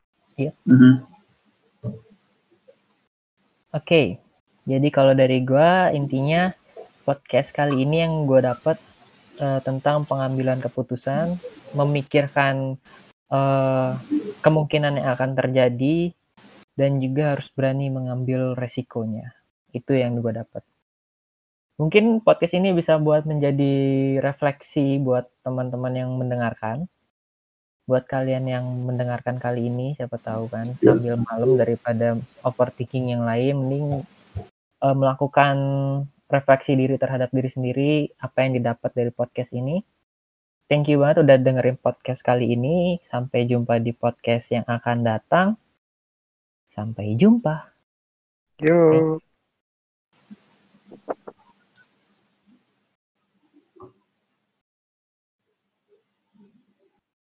Mhm. 0.64 1.04
Oke, 3.76 4.16
jadi 4.64 4.88
kalau 4.88 5.12
dari 5.12 5.44
gua 5.44 5.92
intinya 5.92 6.56
podcast 7.02 7.50
kali 7.50 7.82
ini 7.82 8.06
yang 8.06 8.24
gua 8.24 8.54
dapat 8.54 8.78
eh, 9.42 9.60
tentang 9.66 10.06
pengambilan 10.06 10.62
keputusan, 10.62 11.36
memikirkan 11.74 12.78
eh, 13.28 13.90
kemungkinan 14.40 15.02
yang 15.02 15.08
akan 15.18 15.30
terjadi 15.34 16.14
dan 16.78 17.02
juga 17.02 17.36
harus 17.36 17.50
berani 17.52 17.90
mengambil 17.90 18.54
resikonya. 18.54 19.34
Itu 19.74 19.98
yang 19.98 20.22
gua 20.22 20.46
dapat. 20.46 20.62
Mungkin 21.82 22.22
podcast 22.22 22.54
ini 22.54 22.70
bisa 22.70 22.94
buat 23.02 23.26
menjadi 23.26 23.74
refleksi 24.22 25.02
buat 25.02 25.26
teman-teman 25.42 25.92
yang 25.98 26.10
mendengarkan. 26.14 26.86
Buat 27.82 28.06
kalian 28.06 28.46
yang 28.46 28.62
mendengarkan 28.86 29.42
kali 29.42 29.66
ini, 29.66 29.98
siapa 29.98 30.14
tahu 30.14 30.46
kan 30.46 30.78
sambil 30.78 31.18
malam 31.18 31.58
daripada 31.58 32.14
overthinking 32.46 33.10
yang 33.10 33.26
lain, 33.26 33.58
mending 33.58 33.86
eh, 34.78 34.94
melakukan 34.94 35.56
refleksi 36.32 36.72
diri 36.72 36.96
terhadap 36.96 37.28
diri 37.28 37.52
sendiri 37.52 37.92
apa 38.16 38.48
yang 38.48 38.56
didapat 38.56 38.90
dari 38.96 39.12
podcast 39.12 39.52
ini. 39.52 39.84
Thank 40.72 40.88
you 40.88 41.04
banget 41.04 41.28
udah 41.28 41.36
dengerin 41.36 41.76
podcast 41.76 42.24
kali 42.24 42.56
ini. 42.56 42.96
Sampai 43.04 43.44
jumpa 43.44 43.76
di 43.84 43.92
podcast 43.92 44.48
yang 44.48 44.64
akan 44.64 45.04
datang. 45.04 45.60
Sampai 46.72 47.12
jumpa. 47.20 47.68
Yo. 48.64 49.20
Okay. 50.96 51.20